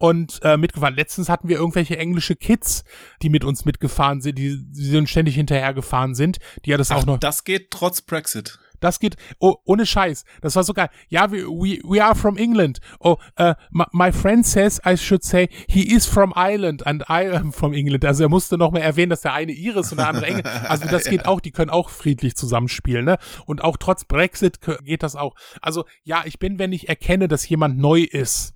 und 0.00 0.40
äh, 0.42 0.56
mitgefahren. 0.56 0.94
Letztens 0.94 1.28
hatten 1.28 1.48
wir 1.48 1.58
irgendwelche 1.58 1.98
englische 1.98 2.34
Kids, 2.34 2.84
die 3.20 3.28
mit 3.28 3.44
uns 3.44 3.66
mitgefahren 3.66 4.22
sind, 4.22 4.38
die, 4.38 4.58
die 4.66 4.96
uns 4.96 5.10
ständig 5.10 5.34
hinterhergefahren 5.34 6.14
sind. 6.14 6.38
Die 6.64 6.70
ja 6.70 6.78
das 6.78 6.90
Ach, 6.90 6.96
auch 6.96 7.06
noch. 7.06 7.18
Das 7.18 7.44
geht 7.44 7.70
trotz 7.70 8.00
Brexit. 8.00 8.58
Das 8.80 8.98
geht, 8.98 9.16
oh, 9.40 9.56
ohne 9.64 9.84
Scheiß. 9.84 10.24
Das 10.40 10.56
war 10.56 10.64
so 10.64 10.72
geil. 10.72 10.88
Ja, 11.08 11.30
we, 11.30 11.44
we, 11.44 11.80
we 11.84 12.02
are 12.02 12.14
from 12.14 12.38
England. 12.38 12.80
Oh, 12.98 13.18
uh, 13.38 13.52
my, 13.70 13.84
my 13.92 14.10
friend 14.10 14.46
says 14.46 14.80
I 14.86 14.96
should 14.96 15.22
say 15.22 15.50
he 15.68 15.94
is 15.94 16.06
from 16.06 16.32
Ireland 16.34 16.86
and 16.86 17.02
I 17.10 17.28
am 17.30 17.52
from 17.52 17.74
England. 17.74 18.06
Also 18.06 18.22
er 18.22 18.30
musste 18.30 18.56
noch 18.56 18.70
mal 18.72 18.80
erwähnen, 18.80 19.10
dass 19.10 19.20
der 19.20 19.34
eine 19.34 19.52
Iris 19.52 19.92
und 19.92 19.98
der 19.98 20.08
andere 20.08 20.26
England. 20.28 20.46
Also 20.46 20.88
das 20.88 21.04
geht 21.10 21.26
auch, 21.26 21.40
die 21.40 21.50
können 21.50 21.70
auch 21.70 21.90
friedlich 21.90 22.36
zusammenspielen, 22.36 23.04
ne? 23.04 23.18
Und 23.44 23.62
auch 23.62 23.76
trotz 23.76 24.06
Brexit 24.06 24.60
geht 24.82 25.02
das 25.02 25.14
auch. 25.14 25.34
Also 25.60 25.84
ja, 26.04 26.22
ich 26.24 26.38
bin, 26.38 26.58
wenn 26.58 26.72
ich 26.72 26.88
erkenne, 26.88 27.28
dass 27.28 27.46
jemand 27.46 27.76
neu 27.76 28.00
ist. 28.00 28.54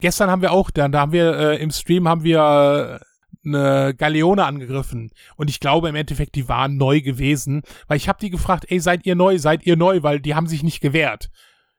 Gestern 0.00 0.30
haben 0.30 0.42
wir 0.42 0.52
auch, 0.52 0.70
da, 0.70 0.88
da 0.88 1.00
haben 1.00 1.12
wir 1.12 1.38
äh, 1.38 1.62
im 1.62 1.70
Stream 1.70 2.08
haben 2.08 2.22
wir 2.22 3.00
äh, 3.00 3.04
eine 3.46 3.94
Galeone 3.94 4.44
angegriffen. 4.44 5.10
Und 5.36 5.48
ich 5.48 5.60
glaube 5.60 5.88
im 5.88 5.94
Endeffekt, 5.94 6.34
die 6.34 6.48
waren 6.48 6.76
neu 6.76 7.00
gewesen, 7.00 7.62
weil 7.86 7.96
ich 7.96 8.08
habe 8.08 8.18
die 8.20 8.30
gefragt, 8.30 8.66
ey, 8.68 8.80
seid 8.80 9.06
ihr 9.06 9.14
neu, 9.14 9.38
seid 9.38 9.64
ihr 9.64 9.76
neu, 9.76 10.02
weil 10.02 10.20
die 10.20 10.34
haben 10.34 10.48
sich 10.48 10.62
nicht 10.62 10.80
gewehrt. 10.80 11.30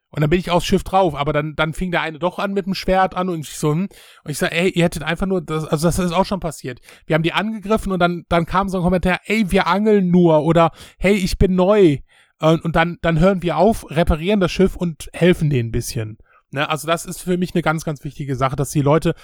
Und 0.10 0.22
dann 0.22 0.30
bin 0.30 0.40
ich 0.40 0.50
aufs 0.50 0.66
Schiff 0.66 0.84
drauf, 0.84 1.16
aber 1.16 1.34
dann, 1.34 1.56
dann 1.56 1.74
fing 1.74 1.92
der 1.92 2.02
eine 2.02 2.18
doch 2.18 2.40
an 2.40 2.54
mit 2.54 2.66
dem 2.66 2.74
Schwert 2.74 3.14
an 3.14 3.28
und 3.28 3.42
ich 3.42 3.58
so, 3.58 3.72
hm. 3.72 3.90
und 4.24 4.32
ich 4.32 4.38
sag, 4.38 4.54
ey, 4.54 4.70
ihr 4.70 4.86
hättet 4.86 5.04
einfach 5.04 5.26
nur, 5.26 5.42
das, 5.42 5.66
also 5.66 5.88
das 5.88 6.00
ist 6.00 6.14
auch 6.14 6.26
schon 6.26 6.40
passiert. 6.40 6.80
Wir 7.06 7.14
haben 7.14 7.24
die 7.24 7.34
angegriffen 7.34 7.92
und 7.92 8.00
dann, 8.00 8.24
dann 8.30 8.46
kam 8.46 8.70
so 8.70 8.78
ein 8.78 8.84
Kommentar, 8.84 9.20
ey, 9.26 9.52
wir 9.52 9.68
angeln 9.68 10.10
nur 10.10 10.44
oder 10.44 10.72
hey, 10.98 11.14
ich 11.14 11.38
bin 11.38 11.56
neu. 11.56 12.00
Und, 12.40 12.64
und 12.64 12.76
dann, 12.76 12.98
dann 13.02 13.20
hören 13.20 13.42
wir 13.42 13.58
auf, 13.58 13.90
reparieren 13.90 14.40
das 14.40 14.52
Schiff 14.52 14.76
und 14.76 15.10
helfen 15.12 15.50
denen 15.50 15.70
ein 15.70 15.72
bisschen. 15.72 16.18
Ne? 16.52 16.70
Also 16.70 16.88
das 16.88 17.06
ist 17.06 17.22
für 17.22 17.38
mich 17.38 17.54
eine 17.54 17.62
ganz, 17.62 17.84
ganz 17.84 18.04
wichtige 18.04 18.36
Sache, 18.36 18.56
dass 18.56 18.72
die 18.72 18.82
Leute 18.82 19.16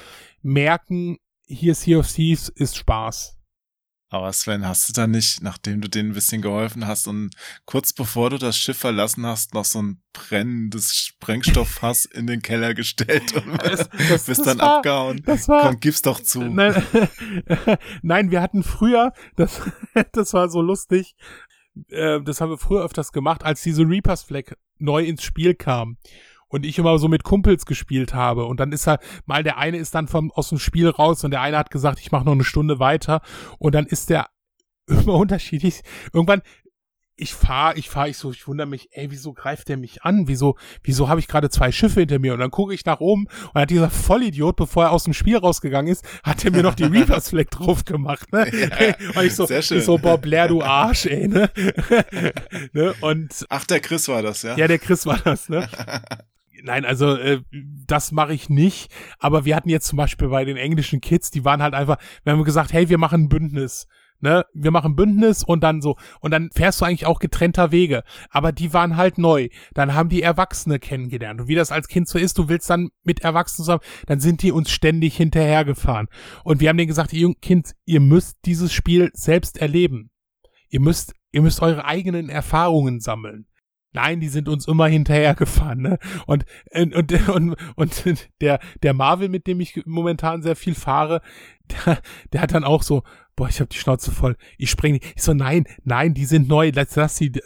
merken, 0.42 1.18
hier 1.46 1.76
Sea 1.76 2.00
of 2.00 2.12
Thieves 2.12 2.50
ist 2.50 2.78
Spaß. 2.78 3.38
Aber 4.14 4.32
Sven, 4.32 4.68
hast 4.68 4.88
du 4.88 4.94
da 4.94 5.08
nicht, 5.08 5.42
nachdem 5.42 5.82
du 5.82 5.90
denen 5.90 6.12
ein 6.12 6.14
bisschen 6.14 6.44
geholfen 6.44 6.86
hast 6.86 7.08
und 7.08 7.32
kurz 7.66 7.94
bevor 7.94 8.30
du 8.30 8.38
das 8.38 8.56
Schiff 8.56 8.78
verlassen 8.78 9.26
hast, 9.26 9.56
noch 9.56 9.66
so 9.66 9.82
ein 9.82 10.04
brennendes 10.14 10.94
Sprengstofffass 10.94 12.06
in 12.14 12.28
den 12.28 12.44
Keller 12.44 12.76
gestellt 12.76 13.34
und 13.34 13.58
das, 13.64 13.90
das, 14.10 14.26
bist 14.26 14.28
das 14.28 14.46
dann 14.46 14.60
war, 14.60 14.78
abgehauen? 14.78 15.24
Das 15.26 15.48
war, 15.48 15.64
Komm, 15.64 15.80
gib's 15.80 16.04
doch 16.04 16.20
zu. 16.20 16.44
Nein, 16.44 16.84
nein, 18.04 18.30
wir 18.30 18.44
hatten 18.44 18.62
früher, 18.62 19.14
das, 19.36 19.62
das 20.12 20.32
war 20.36 20.48
so 20.48 20.62
lustig, 20.62 21.16
äh, 21.90 22.22
das 22.22 22.40
haben 22.40 22.52
wir 22.52 22.60
früher 22.60 22.84
öfters 22.84 23.14
gemacht, 23.14 23.44
als 23.44 23.64
diese 23.64 23.82
Reapers 23.82 24.22
Flag 24.22 24.54
neu 24.78 25.04
ins 25.06 25.24
Spiel 25.24 25.56
kam 25.56 25.98
und 26.54 26.68
ich 26.68 26.78
immer 26.78 27.00
so 27.00 27.08
mit 27.08 27.24
Kumpels 27.24 27.66
gespielt 27.66 28.14
habe 28.14 28.46
und 28.46 28.60
dann 28.60 28.72
ist 28.72 28.88
er 28.88 29.00
mal 29.26 29.44
der 29.44 29.58
eine 29.58 29.78
ist 29.78 29.96
dann 29.96 30.08
vom 30.08 30.32
aus 30.32 30.50
dem 30.50 30.60
Spiel 30.60 30.88
raus 30.88 31.24
und 31.24 31.32
der 31.32 31.42
eine 31.42 31.58
hat 31.58 31.72
gesagt, 31.72 32.00
ich 32.00 32.12
mache 32.12 32.26
noch 32.26 32.34
eine 32.34 32.44
Stunde 32.44 32.80
weiter 32.80 33.22
und 33.58 33.74
dann 33.74 33.88
ist 33.88 34.12
der 34.12 34.28
immer 34.88 35.16
unterschiedlich. 35.16 35.82
Irgendwann 36.14 36.44
ich 37.16 37.34
fahr, 37.34 37.78
ich 37.78 37.90
fahr, 37.90 38.08
ich 38.08 38.18
so, 38.18 38.32
ich 38.32 38.48
wundere 38.48 38.66
mich, 38.66 38.90
ey, 38.92 39.12
wieso 39.12 39.34
greift 39.34 39.70
der 39.70 39.78
mich 39.78 40.04
an? 40.04 40.28
Wieso, 40.28 40.58
wieso 40.82 41.10
habe 41.10 41.20
ich 41.20 41.28
gerade 41.28 41.52
zwei 41.52 41.72
Schiffe 41.72 42.00
hinter 42.00 42.18
mir? 42.18 42.34
Und 42.34 42.40
dann 42.40 42.50
gucke 42.50 42.74
ich 42.74 42.86
nach 42.86 43.00
oben 43.02 43.28
und 43.54 43.62
hat 43.62 43.70
dieser 43.70 43.92
Vollidiot, 43.92 44.56
bevor 44.56 44.86
er 44.86 44.92
aus 44.92 45.04
dem 45.04 45.14
Spiel 45.14 45.38
rausgegangen 45.38 45.92
ist, 45.92 46.04
hat 46.24 46.44
er 46.44 46.52
mir 46.52 46.64
noch 46.64 46.74
die 46.74 46.84
Reapers 46.92 47.30
Flag 47.30 47.46
drauf 47.52 47.86
gemacht, 47.86 48.32
ne? 48.34 48.50
Ja, 48.52 48.96
und 49.16 49.26
ich 49.26 49.36
so, 49.36 49.48
ich 49.48 49.68
so, 49.68 50.00
boah, 50.00 50.18
Blair, 50.18 50.48
du 50.48 50.64
Arsch, 50.64 51.06
ey, 51.06 51.28
ne? 51.28 51.52
ne? 52.74 52.96
Und. 53.02 53.46
Ach, 53.50 53.66
der 53.66 53.80
Chris 53.80 54.08
war 54.08 54.24
das, 54.24 54.42
ja? 54.42 54.58
Ja, 54.58 54.68
der 54.68 54.80
Chris 54.80 55.06
war 55.06 55.20
das, 55.20 55.50
ne? 55.50 55.70
Nein, 56.66 56.86
also 56.86 57.18
äh, 57.18 57.42
das 57.52 58.14
mache 58.14 58.34
ich 58.34 58.50
nicht. 58.50 58.90
Aber 59.20 59.44
wir 59.44 59.54
hatten 59.56 59.68
jetzt 59.68 59.88
zum 59.88 59.98
Beispiel 59.98 60.30
bei 60.30 60.46
den 60.46 60.56
englischen 60.56 61.02
Kids, 61.02 61.30
die 61.30 61.44
waren 61.44 61.62
halt 61.62 61.74
einfach, 61.74 61.98
wir 62.24 62.32
haben 62.32 62.44
gesagt, 62.46 62.72
hey, 62.72 62.88
wir 62.88 62.98
machen 62.98 63.24
ein 63.24 63.30
Bündnis. 63.30 63.88
Ne, 64.22 64.46
wir 64.54 64.72
machen 64.72 64.96
Bündnis 64.96 65.44
und 65.44 65.62
dann 65.62 65.82
so. 65.82 65.98
Und 66.22 66.32
dann 66.32 66.50
fährst 66.54 66.80
du 66.80 66.86
eigentlich 66.86 67.06
auch 67.06 67.20
getrennter 67.20 67.74
Wege. 67.74 68.04
Aber 68.30 68.54
die 68.54 68.72
waren 68.72 68.96
halt 68.96 69.18
neu. 69.18 69.50
Dann 69.74 69.94
haben 69.94 70.08
die 70.08 70.22
Erwachsene 70.22 70.80
kennengelernt. 70.80 71.42
Und 71.42 71.48
wie 71.50 71.56
das 71.56 71.74
als 71.74 71.90
Kind 71.90 72.08
so 72.08 72.18
ist, 72.18 72.38
du 72.38 72.48
willst 72.48 72.70
dann 72.70 72.92
mit 73.04 73.20
Erwachsenen 73.20 73.66
zusammen, 73.66 73.82
dann 74.06 74.22
sind 74.22 74.42
die 74.42 74.54
uns 74.54 74.72
ständig 74.72 75.18
hinterhergefahren. 75.18 76.08
Und 76.46 76.62
wir 76.62 76.70
haben 76.70 76.78
denen 76.78 76.88
gesagt, 76.88 77.12
ihr 77.12 77.34
Kind, 77.42 77.74
ihr 77.84 78.00
müsst 78.00 78.38
dieses 78.46 78.72
Spiel 78.72 79.12
selbst 79.14 79.58
erleben. 79.58 80.12
Ihr 80.70 80.80
müsst, 80.80 81.14
ihr 81.34 81.42
müsst 81.42 81.62
eure 81.62 81.84
eigenen 81.84 82.30
Erfahrungen 82.30 83.02
sammeln. 83.02 83.48
Nein, 83.94 84.20
die 84.20 84.30
sind 84.30 84.50
uns 84.50 84.68
immer 84.68 84.88
hinterhergefahren, 84.88 85.82
ne? 85.82 86.00
Und, 86.26 86.46
und, 86.72 86.96
und, 86.96 87.30
und, 87.76 88.06
und 88.06 88.30
der, 88.42 88.60
der 88.82 88.94
Marvel, 88.94 89.30
mit 89.30 89.48
dem 89.48 89.60
ich 89.60 89.84
momentan 89.86 90.42
sehr 90.42 90.56
viel 90.56 90.76
fahre, 90.76 91.22
der, 91.72 92.00
der 92.34 92.42
hat 92.42 92.54
dann 92.54 92.64
auch 92.64 92.84
so, 92.84 93.04
boah, 93.36 93.48
ich 93.48 93.60
habe 93.60 93.70
die 93.70 93.78
Schnauze 93.78 94.12
voll, 94.12 94.36
ich 94.58 94.76
nicht. 94.84 95.14
Ich 95.16 95.24
so, 95.24 95.34
nein, 95.34 95.66
nein, 95.84 96.14
die 96.14 96.26
sind 96.26 96.48
neu, 96.48 96.72
lass, 96.74 96.96
lass 96.96 97.16
sie, 97.16 97.32
du 97.32 97.42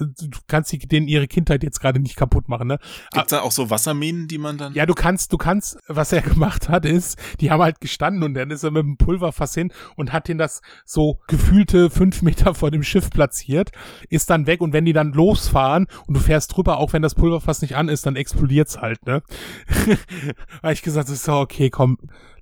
kannst 0.47 0.69
sie 0.69 0.79
denen 0.79 1.07
ihre 1.07 1.27
Kindheit 1.27 1.63
jetzt 1.63 1.79
gerade 1.79 1.99
nicht 1.99 2.15
kaputt 2.15 2.49
machen, 2.49 2.67
ne? 2.67 2.79
Gibt's 3.13 3.29
da 3.29 3.41
auch 3.41 3.51
so 3.51 3.69
Wasserminen, 3.69 4.27
die 4.27 4.37
man 4.37 4.57
dann? 4.57 4.73
Ja, 4.73 4.85
du 4.85 4.93
kannst, 4.93 5.31
du 5.31 5.37
kannst, 5.37 5.77
was 5.87 6.11
er 6.11 6.21
gemacht 6.27 6.69
hat, 6.69 6.85
ist, 6.85 7.17
die 7.39 7.51
haben 7.51 7.61
halt 7.61 7.79
gestanden 7.79 8.23
und 8.23 8.33
dann 8.33 8.51
ist 8.51 8.63
er 8.63 8.71
mit 8.71 8.83
dem 8.83 8.97
Pulverfass 8.97 9.53
hin 9.53 9.71
und 9.95 10.11
hat 10.13 10.27
den 10.27 10.37
das 10.37 10.61
so 10.85 11.19
gefühlte 11.27 11.89
fünf 11.89 12.21
Meter 12.21 12.53
vor 12.53 12.71
dem 12.71 12.83
Schiff 12.83 13.09
platziert, 13.09 13.71
ist 14.09 14.29
dann 14.29 14.47
weg 14.47 14.61
und 14.61 14.73
wenn 14.73 14.85
die 14.85 14.93
dann 14.93 15.13
losfahren 15.13 15.87
und 16.07 16.15
du 16.15 16.19
fährst 16.19 16.55
drüber, 16.55 16.77
auch 16.77 16.93
wenn 16.93 17.01
das 17.01 17.15
Pulverfass 17.15 17.61
nicht 17.61 17.75
an 17.75 17.89
ist, 17.89 18.05
dann 18.05 18.15
explodiert's 18.15 18.79
halt, 18.79 19.05
ne? 19.05 19.21
Weil 20.61 20.73
ich 20.73 20.81
gesagt, 20.81 21.09
ist 21.09 21.23
so, 21.23 21.33
okay, 21.33 21.69
komm, 21.69 21.97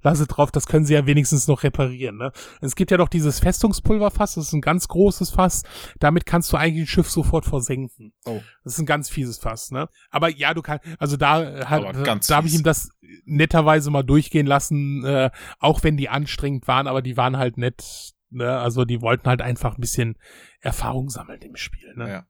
lass 0.06 0.20
es 0.20 0.28
drauf, 0.28 0.52
das 0.52 0.68
können 0.68 0.86
sie 0.86 0.94
ja 0.94 1.06
wenigstens 1.08 1.48
noch 1.48 1.64
reparieren. 1.64 2.18
Ne? 2.18 2.32
Es 2.62 2.76
gibt 2.76 2.92
ja 2.92 2.98
doch 2.98 3.10
dieses 3.10 3.40
Festungspulverfass, 3.40 4.36
das 4.36 4.48
ist 4.48 4.54
ein 4.54 4.62
ganz 4.62 4.88
großes 4.88 5.32
Fass. 5.32 5.64
Damit 6.00 6.28
kannst 6.28 6.54
du 6.54 6.58
eigentlich 6.58 6.84
ein 6.84 6.88
Schiff 6.88 7.10
sofort 7.10 7.46
versenken. 7.46 8.14
Oh. 8.26 8.42
Das 8.64 8.74
ist 8.74 8.80
ein 8.80 8.86
ganz 8.86 9.10
fieses 9.10 9.40
Fass, 9.40 9.72
ne? 9.72 9.90
Aber 10.12 10.30
ja, 10.30 10.54
du 10.54 10.62
kannst, 10.62 10.86
also 11.00 11.18
da, 11.18 11.68
hat, 11.68 11.84
da, 11.84 12.16
da 12.16 12.36
habe 12.36 12.48
ich 12.48 12.54
ihm 12.54 12.64
das 12.64 12.90
netterweise 13.26 13.90
mal 13.90 14.04
durchgehen 14.04 14.46
lassen, 14.46 15.04
äh, 15.04 15.32
auch 15.60 15.84
wenn 15.84 15.98
die 15.98 16.08
anstrengend 16.08 16.68
waren, 16.68 16.86
aber 16.88 17.02
die 17.02 17.18
waren 17.18 17.38
halt 17.38 17.58
nett, 17.58 18.14
ne? 18.30 18.60
Also 18.60 18.86
die 18.86 19.02
wollten 19.02 19.28
halt 19.28 19.42
einfach 19.42 19.76
ein 19.76 19.82
bisschen 19.82 20.18
Erfahrung 20.60 21.10
sammeln 21.10 21.42
im 21.42 21.56
Spiel, 21.56 21.94
ne? 21.96 22.10
Ja. 22.10 22.28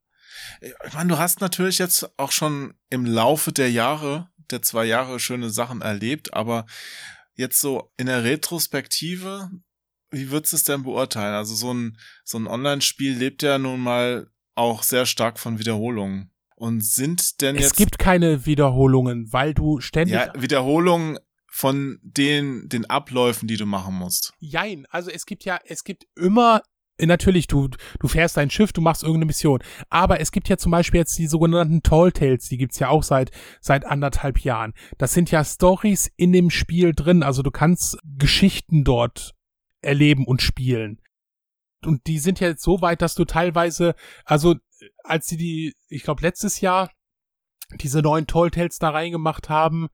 Ich 0.86 0.94
meine, 0.94 1.10
du 1.10 1.18
hast 1.18 1.42
natürlich 1.42 1.78
jetzt 1.78 2.10
auch 2.18 2.32
schon 2.32 2.74
im 2.90 3.06
Laufe 3.06 3.52
der 3.52 3.72
Jahre, 3.72 4.30
der 4.50 4.62
zwei 4.62 4.86
Jahre 4.86 5.20
schöne 5.20 5.50
Sachen 5.50 5.82
erlebt, 5.82 6.34
aber 6.34 6.66
jetzt 7.36 7.62
so 7.62 7.92
in 7.98 8.08
der 8.08 8.24
Retrospektive, 8.24 9.50
wie 10.12 10.32
würdest 10.32 10.54
du 10.54 10.58
es 10.58 10.64
denn 10.64 10.84
beurteilen? 10.84 11.34
Also 11.34 11.56
so 11.56 11.74
ein, 11.74 11.98
so 12.24 12.38
ein 12.38 12.48
Online-Spiel 12.48 13.18
lebt 13.18 13.44
ja 13.44 13.58
nun 13.58 13.80
mal 13.80 14.28
auch 14.56 14.84
sehr 14.84 15.06
stark 15.06 15.40
von 15.40 15.60
Wiederholungen. 15.60 16.32
Und 16.58 16.86
sind 16.86 17.42
denn 17.42 17.58
es 17.58 17.64
jetzt. 17.64 17.72
Es 17.72 17.78
gibt 17.78 18.00
keine 18.00 18.46
Wiederholungen, 18.46 19.34
weil 19.34 19.54
du 19.54 19.82
ständig. 19.82 20.16
Ja, 20.16 20.32
Wiederholungen 20.38 21.20
von 21.48 22.00
den, 22.02 22.70
den 22.70 22.86
Abläufen, 22.86 23.48
die 23.48 23.58
du 23.58 23.66
machen 23.66 23.96
musst. 23.96 24.34
Jein, 24.40 24.86
also 24.90 25.10
es 25.10 25.26
gibt 25.26 25.44
ja, 25.44 25.60
es 25.66 25.84
gibt 25.84 26.06
immer 26.16 26.64
natürlich, 27.02 27.48
du, 27.48 27.70
du 28.00 28.08
fährst 28.08 28.38
dein 28.38 28.50
Schiff, 28.50 28.72
du 28.72 28.82
machst 28.82 29.04
irgendeine 29.04 29.26
Mission. 29.26 29.60
Aber 29.90 30.20
es 30.20 30.32
gibt 30.32 30.48
ja 30.50 30.58
zum 30.58 30.72
Beispiel 30.72 31.00
jetzt 31.00 31.18
die 31.18 31.28
sogenannten 31.28 31.84
Tall 31.84 32.12
Tales, 32.12 32.48
die 32.48 32.58
gibt's 32.58 32.80
ja 32.80 32.90
auch 32.90 33.04
seit, 33.04 33.32
seit 33.62 33.86
anderthalb 33.86 34.40
Jahren. 34.40 34.74
Das 34.98 35.14
sind 35.14 35.32
ja 35.32 35.44
Stories 35.44 36.12
in 36.16 36.32
dem 36.32 36.50
Spiel 36.50 36.94
drin. 36.94 37.24
Also 37.24 37.42
du 37.42 37.52
kannst 37.52 37.98
Geschichten 38.18 38.84
dort 38.84 39.34
erleben 39.82 40.26
und 40.26 40.42
spielen. 40.42 41.02
Und 41.84 42.08
die 42.08 42.20
sind 42.20 42.40
ja 42.40 42.48
jetzt 42.48 42.64
so 42.64 42.82
weit, 42.82 43.02
dass 43.02 43.14
du 43.16 43.26
teilweise, 43.26 43.96
also 44.24 44.56
als 45.04 45.28
sie 45.28 45.38
die, 45.38 45.74
ich 45.88 46.04
glaube 46.04 46.22
letztes 46.22 46.62
Jahr 46.62 46.92
diese 47.82 48.02
neuen 48.02 48.28
Tall 48.28 48.52
Tales 48.52 48.78
da 48.78 48.90
reingemacht 48.90 49.50
haben, 49.50 49.88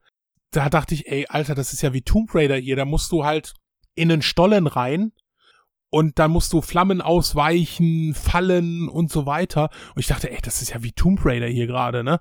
da 0.50 0.68
dachte 0.68 0.94
ich, 0.94 1.06
ey, 1.10 1.26
Alter, 1.28 1.54
das 1.54 1.72
ist 1.72 1.82
ja 1.82 1.92
wie 1.92 2.02
Tomb 2.02 2.34
Raider 2.34 2.56
hier. 2.56 2.76
Da 2.76 2.84
musst 2.84 3.10
du 3.12 3.24
halt 3.24 3.54
in 3.94 4.08
den 4.08 4.22
Stollen 4.22 4.66
rein 4.66 5.12
und 5.92 6.18
dann 6.18 6.30
musst 6.30 6.54
du 6.54 6.62
Flammen 6.62 7.02
ausweichen, 7.02 8.14
fallen 8.14 8.88
und 8.88 9.10
so 9.10 9.26
weiter. 9.26 9.68
Und 9.94 10.00
ich 10.00 10.06
dachte, 10.06 10.30
ey, 10.30 10.38
das 10.40 10.62
ist 10.62 10.70
ja 10.70 10.82
wie 10.82 10.92
Tomb 10.92 11.20
Raider 11.22 11.46
hier 11.46 11.66
gerade, 11.66 12.02
ne? 12.02 12.18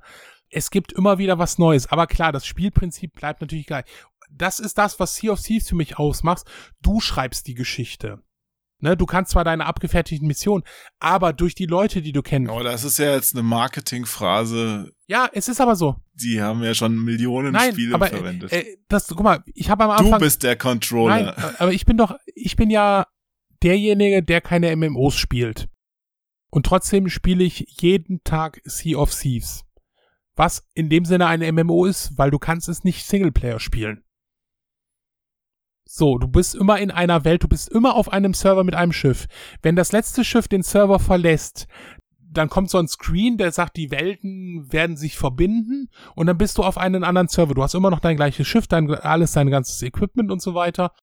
Es 0.50 0.72
gibt 0.72 0.92
immer 0.92 1.18
wieder 1.20 1.40
was 1.40 1.58
Neues, 1.58 1.88
aber 1.90 2.06
klar, 2.06 2.34
das 2.34 2.46
Spielprinzip 2.46 3.14
bleibt 3.14 3.40
natürlich 3.40 3.68
gleich. 3.68 3.86
Das 4.30 4.60
ist 4.60 4.78
das, 4.78 5.00
was 5.00 5.16
Sea 5.16 5.32
of 5.32 5.42
Thieves 5.42 5.70
für 5.70 5.76
mich 5.76 5.98
ausmacht. 5.98 6.44
Du 6.82 7.00
schreibst 7.00 7.48
die 7.48 7.54
Geschichte. 7.54 8.22
Ne, 8.82 8.98
du 8.98 9.06
kannst 9.06 9.32
zwar 9.32 9.46
deine 9.46 9.66
abgefertigten 9.66 10.28
Missionen, 10.28 10.64
aber 11.00 11.32
durch 11.32 11.56
die 11.56 11.68
Leute, 11.68 12.02
die 12.02 12.12
du 12.12 12.24
kennst. 12.24 12.52
Oh, 12.52 12.64
das 12.64 12.84
ist 12.84 12.98
ja 12.98 13.14
jetzt 13.14 13.36
eine 13.36 13.44
Marketingphrase. 13.44 14.92
Ja, 15.08 15.30
es 15.32 15.48
ist 15.48 15.62
aber 15.62 15.78
so. 15.78 15.96
Die 16.14 16.42
haben 16.42 16.62
ja 16.64 16.74
schon 16.74 16.98
Millionen 16.98 17.54
Nein, 17.54 17.72
Spiele 17.72 17.96
aber, 17.96 18.08
verwendet. 18.08 18.52
Äh, 18.52 18.66
das, 18.90 19.08
guck 19.08 19.24
mal, 19.24 19.44
ich 19.54 19.70
habe 19.70 19.86
am 19.86 19.92
Anfang. 19.92 20.20
Du 20.20 20.26
bist 20.26 20.44
der 20.44 20.58
Controller. 20.58 21.36
Nein, 21.38 21.56
aber 21.60 21.72
ich 21.72 21.86
bin 21.86 21.96
doch, 21.96 22.16
ich 22.36 22.56
bin 22.58 22.70
ja 22.70 23.06
derjenige, 23.64 24.24
der 24.24 24.42
keine 24.42 24.76
MMOs 24.76 25.16
spielt. 25.16 25.70
Und 26.50 26.66
trotzdem 26.66 27.10
spiele 27.10 27.44
ich 27.44 27.66
jeden 27.82 28.24
Tag 28.24 28.62
Sea 28.66 28.98
of 28.98 29.18
Thieves. 29.18 29.64
Was 30.36 30.68
in 30.74 30.90
dem 30.90 31.06
Sinne 31.06 31.28
eine 31.28 31.52
MMO 31.52 31.86
ist, 31.86 32.18
weil 32.18 32.32
du 32.32 32.40
kannst 32.40 32.70
es 32.70 32.84
nicht 32.84 33.06
Singleplayer 33.06 33.60
spielen. 33.60 34.04
So, 35.86 36.18
du 36.18 36.28
bist 36.28 36.56
immer 36.56 36.80
in 36.80 36.92
einer 36.92 37.26
Welt, 37.26 37.44
du 37.44 37.48
bist 37.48 37.70
immer 37.70 37.96
auf 37.96 38.12
einem 38.12 38.34
Server 38.34 38.64
mit 38.64 38.76
einem 38.76 38.94
Schiff. 38.94 39.28
Wenn 39.62 39.76
das 39.76 39.92
letzte 39.92 40.24
Schiff 40.24 40.48
den 40.48 40.64
Server 40.64 41.00
verlässt, 41.00 41.68
dann 42.18 42.50
kommt 42.50 42.70
so 42.70 42.78
ein 42.78 42.88
Screen, 42.88 43.38
der 43.38 43.52
sagt, 43.52 43.76
die 43.76 43.92
Welten 43.92 44.72
werden 44.72 44.96
sich 44.96 45.18
verbinden 45.18 45.90
und 46.16 46.28
dann 46.28 46.38
bist 46.38 46.58
du 46.58 46.64
auf 46.64 46.78
einem 46.78 47.04
anderen 47.04 47.28
Server. 47.28 47.54
Du 47.54 47.64
hast 47.64 47.76
immer 47.76 47.90
noch 47.90 48.00
dein 48.00 48.16
gleiches 48.16 48.48
Schiff, 48.48 48.68
dein, 48.68 48.90
alles 48.90 49.34
dein 49.34 49.50
ganzes 49.50 49.82
Equipment 49.82 50.32
und 50.32 50.42
so 50.42 50.54
weiter 50.54 50.94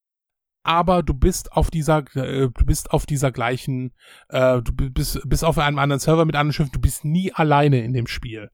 aber 0.68 1.02
du 1.02 1.14
bist 1.14 1.52
auf 1.52 1.70
dieser, 1.70 2.04
äh, 2.14 2.50
du 2.50 2.66
bist 2.66 2.90
auf 2.90 3.06
dieser 3.06 3.32
gleichen, 3.32 3.94
äh, 4.28 4.60
du 4.60 4.70
bist, 4.72 5.18
bist 5.24 5.42
auf 5.42 5.56
einem 5.56 5.78
anderen 5.78 5.98
Server 5.98 6.26
mit 6.26 6.36
anderen 6.36 6.52
Schiffen, 6.52 6.72
du 6.72 6.80
bist 6.80 7.06
nie 7.06 7.32
alleine 7.32 7.82
in 7.82 7.94
dem 7.94 8.06
Spiel. 8.06 8.50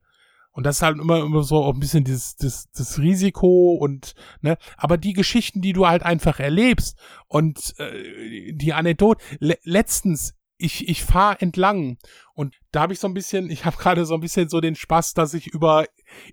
Und 0.51 0.65
das 0.65 0.77
ist 0.77 0.81
halt 0.81 0.97
immer, 0.97 1.19
immer 1.19 1.43
so 1.43 1.69
ein 1.69 1.79
bisschen 1.81 2.05
dieses, 2.05 2.37
das, 2.37 2.71
das 2.71 2.99
Risiko 2.99 3.73
und, 3.73 4.15
ne, 4.39 4.57
aber 4.77 4.95
die 4.97 5.11
Geschichten, 5.11 5.59
die 5.59 5.73
du 5.73 5.87
halt 5.87 6.03
einfach 6.03 6.39
erlebst 6.39 6.97
und 7.27 7.77
äh, 7.79 8.53
die 8.53 8.71
Anekdote, 8.71 9.21
le 9.39 9.57
letztens, 9.63 10.35
ich, 10.57 10.87
ich 10.87 11.03
fahre 11.03 11.41
entlang. 11.41 11.97
Und 12.33 12.55
da 12.71 12.81
habe 12.81 12.93
ich 12.93 12.99
so 12.99 13.07
ein 13.07 13.13
bisschen, 13.13 13.49
ich 13.49 13.65
habe 13.65 13.77
gerade 13.81 14.05
so 14.05 14.13
ein 14.13 14.21
bisschen 14.21 14.49
so 14.49 14.61
den 14.61 14.75
Spaß, 14.75 15.13
dass 15.13 15.33
ich 15.33 15.47
über 15.47 15.85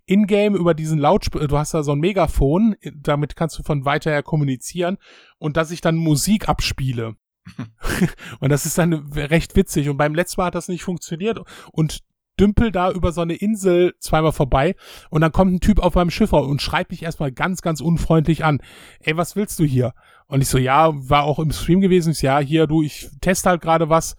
Ingame, 0.06 0.56
über 0.58 0.74
diesen 0.74 0.98
Lautsprecher, 0.98 1.48
du 1.48 1.58
hast 1.58 1.74
da 1.74 1.82
so 1.82 1.92
ein 1.92 2.00
Megafon, 2.00 2.76
damit 2.94 3.36
kannst 3.36 3.58
du 3.58 3.62
von 3.62 3.84
weiter 3.84 4.10
her 4.10 4.22
kommunizieren 4.22 4.98
und 5.38 5.56
dass 5.56 5.70
ich 5.70 5.80
dann 5.80 5.96
Musik 5.96 6.48
abspiele. 6.48 7.16
und 8.40 8.50
das 8.50 8.66
ist 8.66 8.78
dann 8.78 8.92
recht 9.12 9.56
witzig. 9.56 9.88
Und 9.88 9.96
beim 9.96 10.14
letzten 10.14 10.40
Mal 10.40 10.46
hat 10.46 10.54
das 10.54 10.68
nicht 10.68 10.82
funktioniert. 10.82 11.40
Und 11.72 12.00
dümpel 12.38 12.72
da 12.72 12.90
über 12.90 13.12
so 13.12 13.20
eine 13.20 13.34
Insel 13.34 13.94
zweimal 13.98 14.32
vorbei 14.32 14.74
und 15.10 15.20
dann 15.20 15.32
kommt 15.32 15.52
ein 15.52 15.60
Typ 15.60 15.78
auf 15.78 15.94
meinem 15.94 16.10
Schiff 16.10 16.32
und 16.32 16.62
schreit 16.62 16.90
mich 16.90 17.02
erstmal 17.02 17.32
ganz, 17.32 17.62
ganz 17.62 17.80
unfreundlich 17.80 18.44
an. 18.44 18.60
Ey, 19.00 19.16
was 19.16 19.36
willst 19.36 19.58
du 19.58 19.64
hier? 19.64 19.94
Und 20.26 20.40
ich 20.40 20.48
so, 20.48 20.58
ja, 20.58 20.92
war 20.94 21.24
auch 21.24 21.38
im 21.38 21.52
Stream 21.52 21.80
gewesen. 21.80 22.12
Ich 22.12 22.18
so, 22.18 22.26
ja, 22.26 22.38
hier, 22.38 22.66
du, 22.66 22.82
ich 22.82 23.10
teste 23.20 23.50
halt 23.50 23.60
gerade 23.60 23.88
was. 23.90 24.16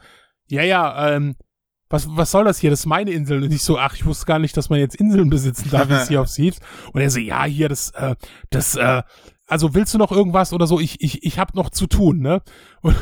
Ja, 0.48 0.64
ja, 0.64 1.16
ähm, 1.16 1.36
was, 1.90 2.08
was 2.10 2.32
soll 2.32 2.44
das 2.44 2.60
hier? 2.60 2.70
Das 2.70 2.82
ist 2.82 2.86
meine 2.86 3.12
Insel. 3.12 3.44
Und 3.44 3.52
ich 3.52 3.64
so, 3.64 3.78
ach, 3.78 3.96
ich 3.96 4.06
wusste 4.06 4.26
gar 4.26 4.40
nicht, 4.40 4.56
dass 4.58 4.70
man 4.70 4.80
jetzt 4.80 4.96
Inseln 4.96 5.30
besitzen 5.30 5.70
darf, 5.70 5.90
wie 5.90 5.94
es 5.94 6.08
hier 6.08 6.22
auf 6.22 6.32
Thieves. 6.32 6.60
Und 6.92 7.02
er 7.02 7.10
so, 7.10 7.20
ja, 7.20 7.46
hier, 7.46 7.70
das, 7.70 7.92
äh, 7.92 8.16
das, 8.50 8.76
äh, 8.76 9.04
also 9.48 9.76
willst 9.76 9.94
du 9.94 9.98
noch 9.98 10.12
irgendwas 10.12 10.54
oder 10.54 10.68
so? 10.68 10.80
Ich, 10.80 11.02
ich, 11.02 11.24
ich 11.24 11.38
hab 11.40 11.56
noch 11.56 11.70
zu 11.70 11.88
tun, 11.88 12.20
ne? 12.20 12.42
Und, 12.84 12.96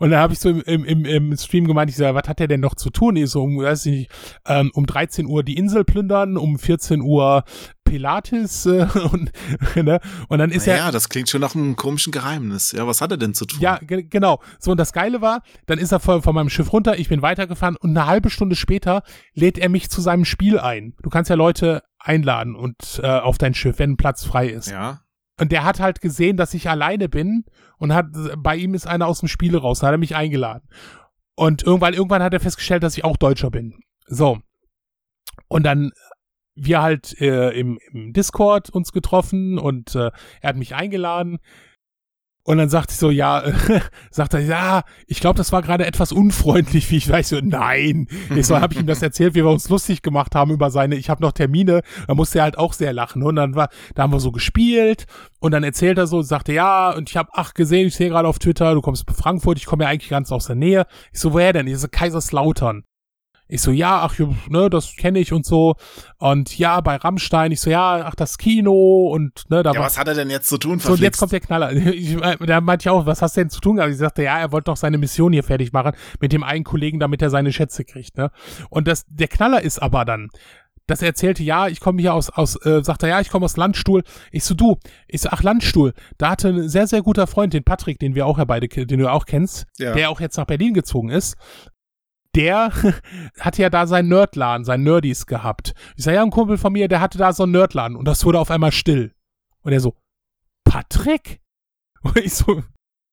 und 0.00 0.10
dann 0.10 0.18
habe 0.18 0.32
ich 0.32 0.40
so 0.40 0.48
im, 0.48 0.84
im, 0.84 1.04
im 1.04 1.36
Stream 1.36 1.68
gemeint, 1.68 1.88
ich 1.90 1.96
so, 1.96 2.02
was 2.02 2.28
hat 2.28 2.40
der 2.40 2.48
denn 2.48 2.58
noch 2.58 2.74
zu 2.74 2.90
tun? 2.90 3.14
Ich 3.14 3.30
so, 3.30 3.44
um, 3.44 3.58
weiß 3.58 3.86
ich 3.86 3.92
nicht, 3.92 4.10
ähm, 4.46 4.72
um 4.74 4.84
13 4.84 5.26
Uhr 5.26 5.44
die 5.44 5.56
Insel 5.56 5.84
plündern, 5.84 6.36
um 6.36 6.58
14 6.58 7.00
Uhr 7.00 7.44
Pilates 7.84 8.66
äh, 8.66 8.86
und, 9.12 9.30
ne? 9.76 10.00
und 10.28 10.38
dann 10.38 10.50
ist 10.50 10.66
er. 10.66 10.76
Ja, 10.76 10.90
das 10.90 11.08
klingt 11.08 11.28
schon 11.28 11.40
nach 11.40 11.54
einem 11.54 11.76
komischen 11.76 12.12
Geheimnis. 12.12 12.72
Ja, 12.72 12.86
was 12.86 13.00
hat 13.00 13.12
er 13.12 13.16
denn 13.16 13.32
zu 13.34 13.46
tun? 13.46 13.60
Ja, 13.60 13.78
ge 13.78 14.02
genau. 14.02 14.40
So, 14.58 14.72
und 14.72 14.76
das 14.78 14.92
Geile 14.92 15.20
war, 15.20 15.42
dann 15.66 15.78
ist 15.78 15.92
er 15.92 16.00
von, 16.00 16.22
von 16.22 16.34
meinem 16.34 16.50
Schiff 16.50 16.72
runter, 16.72 16.98
ich 16.98 17.08
bin 17.08 17.22
weitergefahren 17.22 17.76
und 17.76 17.90
eine 17.90 18.06
halbe 18.06 18.30
Stunde 18.30 18.56
später 18.56 19.02
lädt 19.34 19.56
er 19.56 19.68
mich 19.68 19.88
zu 19.88 20.00
seinem 20.00 20.24
Spiel 20.24 20.58
ein. 20.58 20.94
Du 21.02 21.10
kannst 21.10 21.30
ja 21.30 21.36
Leute 21.36 21.82
einladen 21.98 22.54
und 22.54 23.00
äh, 23.02 23.06
auf 23.06 23.38
dein 23.38 23.54
Schiff, 23.54 23.78
wenn 23.78 23.96
Platz 23.96 24.24
frei 24.24 24.48
ist. 24.48 24.68
Ja. 24.68 25.02
Und 25.38 25.52
der 25.52 25.64
hat 25.64 25.80
halt 25.80 26.00
gesehen, 26.00 26.36
dass 26.36 26.54
ich 26.54 26.68
alleine 26.68 27.08
bin 27.08 27.44
und 27.78 27.94
hat, 27.94 28.06
bei 28.38 28.56
ihm 28.56 28.74
ist 28.74 28.86
einer 28.86 29.06
aus 29.06 29.20
dem 29.20 29.28
Spiel 29.28 29.56
raus, 29.56 29.82
hat 29.82 29.92
er 29.92 29.98
mich 29.98 30.16
eingeladen. 30.16 30.68
Und 31.36 31.62
irgendwann, 31.62 31.94
irgendwann 31.94 32.22
hat 32.22 32.34
er 32.34 32.40
festgestellt, 32.40 32.82
dass 32.82 32.96
ich 32.96 33.04
auch 33.04 33.16
Deutscher 33.16 33.50
bin. 33.50 33.80
So. 34.06 34.38
Und 35.46 35.62
dann 35.64 35.92
wir 36.56 36.82
halt 36.82 37.20
äh, 37.20 37.50
im, 37.50 37.78
im 37.92 38.12
Discord 38.12 38.70
uns 38.70 38.92
getroffen 38.92 39.58
und 39.58 39.94
äh, 39.94 40.10
er 40.40 40.48
hat 40.48 40.56
mich 40.56 40.74
eingeladen. 40.74 41.38
Und 42.48 42.56
dann 42.56 42.70
sagte 42.70 42.92
ich 42.92 42.98
so, 42.98 43.10
ja, 43.10 43.42
sagt 44.10 44.32
er, 44.32 44.40
ja, 44.40 44.82
ich 45.06 45.20
glaube, 45.20 45.36
das 45.36 45.52
war 45.52 45.60
gerade 45.60 45.84
etwas 45.84 46.12
unfreundlich, 46.12 46.90
wie 46.90 46.96
ich 46.96 47.06
weiß. 47.06 47.28
So, 47.28 47.40
nein. 47.42 48.08
Ich 48.34 48.46
so, 48.46 48.58
habe 48.58 48.72
ich 48.72 48.80
ihm 48.80 48.86
das 48.86 49.02
erzählt, 49.02 49.34
wie 49.34 49.44
wir 49.44 49.50
uns 49.50 49.68
lustig 49.68 50.00
gemacht 50.00 50.34
haben 50.34 50.50
über 50.50 50.70
seine, 50.70 50.94
ich 50.96 51.10
habe 51.10 51.22
noch 51.22 51.32
Termine. 51.32 51.82
Da 52.06 52.14
musste 52.14 52.38
er 52.38 52.44
halt 52.44 52.56
auch 52.56 52.72
sehr 52.72 52.94
lachen. 52.94 53.22
Und 53.22 53.36
dann 53.36 53.54
war, 53.54 53.68
da 53.94 54.04
haben 54.04 54.14
wir 54.14 54.20
so 54.20 54.32
gespielt. 54.32 55.04
Und 55.40 55.52
dann 55.52 55.62
erzählt 55.62 55.98
er 55.98 56.06
so, 56.06 56.22
sagte, 56.22 56.54
ja, 56.54 56.90
und 56.92 57.10
ich 57.10 57.18
habe, 57.18 57.28
ach, 57.34 57.52
gesehen, 57.52 57.88
ich 57.88 57.96
sehe 57.96 58.08
gerade 58.08 58.26
auf 58.26 58.38
Twitter, 58.38 58.72
du 58.72 58.80
kommst 58.80 59.06
aus 59.06 59.16
Frankfurt, 59.18 59.58
ich 59.58 59.66
komme 59.66 59.84
ja 59.84 59.90
eigentlich 59.90 60.08
ganz 60.08 60.32
aus 60.32 60.46
der 60.46 60.56
Nähe. 60.56 60.86
Ich 61.12 61.20
so, 61.20 61.34
woher 61.34 61.52
denn? 61.52 61.66
Ich 61.66 61.76
so, 61.76 61.88
Kaiserslautern. 61.90 62.82
Ich 63.48 63.62
so, 63.62 63.70
ja, 63.70 64.02
ach, 64.02 64.14
ne, 64.48 64.68
das 64.70 64.94
kenne 64.96 65.18
ich 65.18 65.32
und 65.32 65.46
so. 65.46 65.74
Und 66.18 66.56
ja, 66.58 66.80
bei 66.82 66.96
Rammstein, 66.96 67.50
ich 67.50 67.60
so, 67.60 67.70
ja, 67.70 68.02
ach, 68.04 68.14
das 68.14 68.36
Kino 68.38 69.08
und 69.12 69.44
ne, 69.48 69.62
da 69.62 69.72
Ja, 69.72 69.78
war. 69.78 69.86
was 69.86 69.98
hat 69.98 70.06
er 70.08 70.14
denn 70.14 70.28
jetzt 70.30 70.48
zu 70.48 70.58
tun? 70.58 70.78
So, 70.78 70.92
und 70.92 71.00
jetzt 71.00 71.18
verflixt? 71.18 71.20
kommt 71.20 71.32
der 71.32 71.40
Knaller. 71.40 71.72
Ich, 71.94 72.14
äh, 72.14 72.46
da 72.46 72.60
meinte 72.60 72.82
ich 72.84 72.90
auch, 72.90 73.06
was 73.06 73.22
hast 73.22 73.36
du 73.36 73.40
denn 73.40 73.50
zu 73.50 73.60
tun? 73.60 73.80
Aber 73.80 73.88
ich 73.90 73.96
sagte, 73.96 74.22
ja, 74.22 74.38
er 74.38 74.52
wollte 74.52 74.66
doch 74.66 74.76
seine 74.76 74.98
Mission 74.98 75.32
hier 75.32 75.42
fertig 75.44 75.72
machen 75.72 75.92
mit 76.20 76.32
dem 76.32 76.42
einen 76.44 76.64
Kollegen, 76.64 77.00
damit 77.00 77.22
er 77.22 77.30
seine 77.30 77.52
Schätze 77.52 77.84
kriegt, 77.84 78.16
ne? 78.18 78.30
Und 78.70 78.86
das, 78.86 79.04
der 79.08 79.28
Knaller 79.28 79.62
ist 79.62 79.78
aber 79.80 80.04
dann, 80.04 80.28
dass 80.86 81.02
er 81.02 81.08
erzählte, 81.08 81.42
ja, 81.42 81.68
ich 81.68 81.80
komme 81.80 82.00
hier 82.00 82.14
aus, 82.14 82.30
aus 82.30 82.56
äh, 82.64 82.82
sagt 82.82 83.02
er, 83.02 83.08
ja, 83.10 83.20
ich 83.20 83.28
komme 83.30 83.44
aus 83.44 83.56
Landstuhl. 83.56 84.02
Ich 84.32 84.44
so, 84.44 84.54
du, 84.54 84.76
ich 85.06 85.20
so, 85.20 85.28
ach, 85.30 85.42
Landstuhl. 85.42 85.92
Da 86.16 86.30
hatte 86.30 86.48
ein 86.48 86.68
sehr, 86.68 86.86
sehr 86.86 87.02
guter 87.02 87.26
Freund, 87.26 87.52
den 87.52 87.62
Patrick, 87.64 87.98
den 87.98 88.14
wir 88.14 88.24
auch 88.26 88.38
ja 88.38 88.44
beide, 88.44 88.68
den 88.68 88.98
du 88.98 89.10
auch 89.10 89.26
kennst, 89.26 89.66
Ja. 89.78 89.92
der 89.92 90.08
auch 90.10 90.20
jetzt 90.20 90.36
nach 90.38 90.46
Berlin 90.46 90.72
gezogen 90.74 91.10
ist. 91.10 91.36
Der 92.38 92.70
hatte 93.40 93.62
ja 93.62 93.68
da 93.68 93.88
seinen 93.88 94.08
Nerdladen, 94.08 94.64
sein 94.64 94.84
Nerdies 94.84 95.26
gehabt. 95.26 95.74
Ich 95.96 96.04
sag, 96.04 96.14
ja, 96.14 96.22
ein 96.22 96.30
Kumpel 96.30 96.56
von 96.56 96.72
mir, 96.72 96.86
der 96.86 97.00
hatte 97.00 97.18
da 97.18 97.32
so 97.32 97.42
einen 97.42 97.52
Nerdladen 97.52 97.96
und 97.96 98.04
das 98.04 98.24
wurde 98.24 98.38
auf 98.38 98.52
einmal 98.52 98.70
still. 98.70 99.12
Und 99.62 99.72
er 99.72 99.80
so, 99.80 99.96
Patrick? 100.64 101.40
Und 102.02 102.16
ich 102.16 102.32
so, 102.32 102.62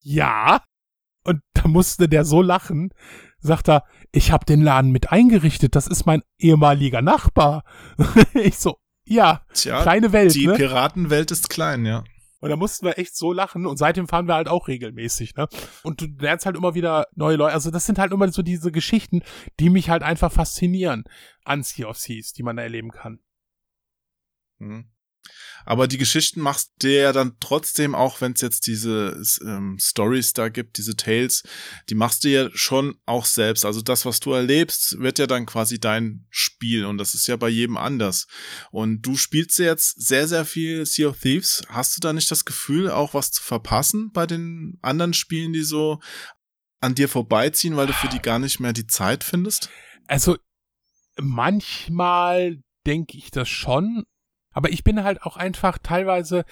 ja. 0.04 0.62
Und 1.24 1.42
da 1.56 1.68
musste 1.68 2.08
der 2.08 2.24
so 2.24 2.44
lachen, 2.44 2.92
sagt 3.40 3.68
er, 3.68 3.84
ich 4.12 4.32
habe 4.32 4.46
den 4.46 4.62
Laden 4.62 4.92
mit 4.92 5.12
eingerichtet, 5.12 5.76
das 5.76 5.88
ist 5.88 6.06
mein 6.06 6.22
ehemaliger 6.38 7.02
Nachbar. 7.02 7.64
ich 8.36 8.60
so, 8.60 8.78
ja, 9.08 9.42
Tja, 9.54 9.82
kleine 9.82 10.12
Welt, 10.12 10.36
die 10.36 10.46
ne? 10.46 10.54
Piratenwelt 10.54 11.32
ist 11.32 11.50
klein, 11.50 11.84
ja. 11.88 12.04
Und 12.46 12.52
da 12.52 12.58
mussten 12.58 12.86
wir 12.86 13.00
echt 13.00 13.18
so 13.18 13.34
lachen 13.34 13.66
und 13.66 13.78
seitdem 13.78 14.08
fahren 14.08 14.28
wir 14.28 14.36
halt 14.36 14.50
auch 14.50 14.68
regelmäßig, 14.68 15.34
ne? 15.34 15.48
Und 15.82 16.00
du 16.00 16.06
lernst 16.20 16.46
halt 16.46 16.56
immer 16.56 16.76
wieder 16.76 17.08
neue 17.16 17.38
Leute. 17.38 17.56
Also 17.56 17.72
das 17.72 17.88
sind 17.88 17.98
halt 17.98 18.12
immer 18.12 18.32
so 18.32 18.44
diese 18.44 18.72
Geschichten, 18.72 19.24
die 19.60 19.72
mich 19.72 19.90
halt 19.90 20.04
einfach 20.04 20.32
faszinieren 20.32 21.06
an 21.44 21.64
Sea 21.64 21.88
of 21.88 21.98
Seas, 21.98 22.34
die 22.34 22.44
man 22.44 22.60
erleben 22.60 22.92
kann. 22.92 23.20
Mhm. 24.60 24.92
Aber 25.66 25.88
die 25.88 25.98
Geschichten 25.98 26.42
machst 26.42 26.72
du 26.80 26.94
ja 26.94 27.12
dann 27.12 27.38
trotzdem, 27.40 27.96
auch 27.96 28.22
wenn 28.22 28.34
es 28.34 28.42
jetzt 28.42 28.68
diese 28.68 29.22
ähm, 29.42 29.78
Stories 29.80 30.34
da 30.34 30.50
gibt, 30.50 30.78
diese 30.78 30.96
Tales, 30.96 31.44
die 31.90 31.96
machst 31.96 32.24
du 32.24 32.30
ja 32.30 32.50
schon 32.54 32.96
auch 33.06 33.26
selbst. 33.26 33.66
Also 33.66 33.82
das, 33.82 34.06
was 34.06 34.20
du 34.20 34.32
erlebst, 34.32 35.00
wird 35.00 35.20
ja 35.20 35.28
dann 35.28 35.46
quasi 35.46 35.80
dein 35.80 36.26
Spiel 36.30 36.86
und 36.86 36.98
das 36.98 37.14
ist 37.14 37.28
ja 37.28 37.36
bei 37.36 37.50
jedem 37.50 37.78
anders. 37.78 38.28
Und 38.72 39.02
du 39.02 39.18
spielst 39.18 39.60
ja 39.60 39.66
jetzt 39.66 40.06
sehr, 40.06 40.28
sehr 40.28 40.46
viel 40.46 40.86
Sea 40.86 41.10
of 41.10 41.20
Thieves. 41.20 41.64
Hast 41.68 41.98
du 41.98 42.02
da 42.02 42.14
nicht 42.14 42.30
das 42.32 42.46
Gefühl, 42.46 42.92
auch 42.92 43.14
was 43.14 43.32
zu 43.32 43.44
verpassen 43.44 44.12
bei 44.12 44.28
den 44.28 44.78
anderen 44.82 45.14
Spielen, 45.14 45.54
die 45.54 45.64
so 45.64 46.00
an 46.82 46.96
dir 46.96 47.10
vorbeiziehen, 47.10 47.76
weil 47.76 47.88
du 47.88 47.94
für 47.94 48.10
die 48.10 48.20
gar 48.20 48.40
nicht 48.40 48.60
mehr 48.60 48.74
die 48.74 48.88
Zeit 48.88 49.24
findest? 49.24 49.70
Also 50.08 50.38
manchmal 51.20 52.62
denke 52.86 53.18
ich 53.18 53.32
das 53.32 53.50
schon, 53.50 54.04
aber 54.56 54.72
ich 54.72 54.84
bin 54.84 55.04
halt 55.04 55.22
auch 55.22 55.38
einfach 55.38 55.78
teilweise 55.78 56.44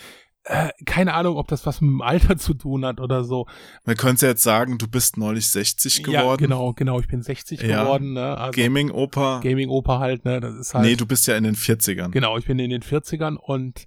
äh, 0.46 0.70
keine 0.86 1.14
Ahnung, 1.14 1.38
ob 1.38 1.48
das 1.48 1.66
was 1.66 1.80
mit 1.80 1.90
dem 1.90 2.02
Alter 2.02 2.36
zu 2.38 2.54
tun 2.54 2.86
hat 2.86 3.00
oder 3.00 3.24
so. 3.24 3.48
Man 3.86 3.96
könnte 3.96 4.28
jetzt 4.28 4.44
sagen, 4.44 4.78
du 4.78 4.90
bist 4.90 5.16
neulich 5.16 5.48
60 5.50 6.00
Ja, 6.00 6.04
geworden. 6.22 6.42
genau, 6.42 6.74
genau. 6.74 7.00
Ich 7.00 7.08
bin 7.08 7.22
60 7.22 7.62
Ja. 7.62 7.84
geworden, 7.84 8.12
ne? 8.12 8.38
Also 8.38 8.62
Gaming-Oper. 8.62 9.40
Gaming-Oper 9.42 10.00
halt, 10.00 10.26
ne? 10.26 10.42
Das 10.42 10.54
ist 10.56 10.74
halt. 10.74 10.86
Nee, 10.86 10.98
du 10.98 11.06
bist 11.06 11.28
ja 11.28 11.38
in 11.38 11.46
den 11.46 11.56
40ern. 11.56 12.10
Genau, 12.12 12.38
ich 12.38 12.46
bin 12.46 12.60
in 12.60 12.72
den 12.72 12.82
40ern 12.82 13.38
und 13.38 13.86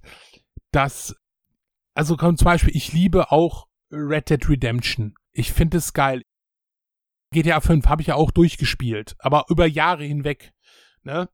das, 0.71 1.15
also 1.93 2.17
kommt 2.17 2.39
zum 2.39 2.45
Beispiel, 2.45 2.75
ich 2.75 2.91
liebe 2.91 3.31
auch 3.31 3.67
Red 3.91 4.31
Dead 4.31 4.49
Redemption. 4.49 5.13
Ich 5.33 5.53
finde 5.53 5.77
es 5.77 5.93
geil. 5.93 6.23
GTA 7.33 7.61
5 7.61 7.85
habe 7.87 8.01
ich 8.01 8.07
ja 8.07 8.15
auch 8.15 8.31
durchgespielt, 8.31 9.15
aber 9.19 9.45
über 9.49 9.67
Jahre 9.67 10.03
hinweg, 10.05 10.53
ne? 11.03 11.29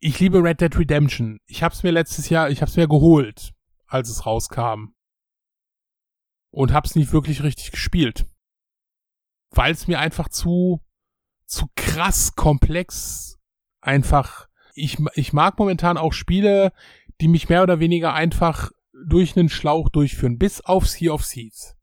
Ich 0.00 0.20
liebe 0.20 0.42
Red 0.42 0.60
Dead 0.60 0.78
Redemption. 0.78 1.40
Ich 1.46 1.62
habe 1.62 1.74
es 1.74 1.82
mir 1.82 1.90
letztes 1.90 2.28
Jahr, 2.28 2.50
ich 2.50 2.60
habe 2.60 2.70
es 2.70 2.76
mir 2.76 2.88
geholt, 2.88 3.52
als 3.86 4.08
es 4.08 4.26
rauskam. 4.26 4.94
Und 6.50 6.72
habe 6.72 6.86
es 6.86 6.94
nicht 6.94 7.12
wirklich 7.12 7.42
richtig 7.42 7.72
gespielt. 7.72 8.26
Weil 9.50 9.72
es 9.72 9.86
mir 9.86 9.98
einfach 9.98 10.28
zu, 10.28 10.80
zu 11.46 11.66
krass 11.74 12.34
komplex 12.36 13.38
einfach 13.80 14.48
ich, 14.78 14.98
ich 15.14 15.32
mag 15.32 15.58
momentan 15.58 15.98
auch 15.98 16.12
Spiele, 16.12 16.72
die 17.20 17.28
mich 17.28 17.48
mehr 17.48 17.62
oder 17.62 17.80
weniger 17.80 18.14
einfach 18.14 18.70
durch 19.06 19.36
einen 19.36 19.48
Schlauch 19.48 19.88
durchführen, 19.88 20.38
bis 20.38 20.60
auf 20.60 20.88
Sea 20.88 21.12
of 21.12 21.26
Thieves. 21.26 21.76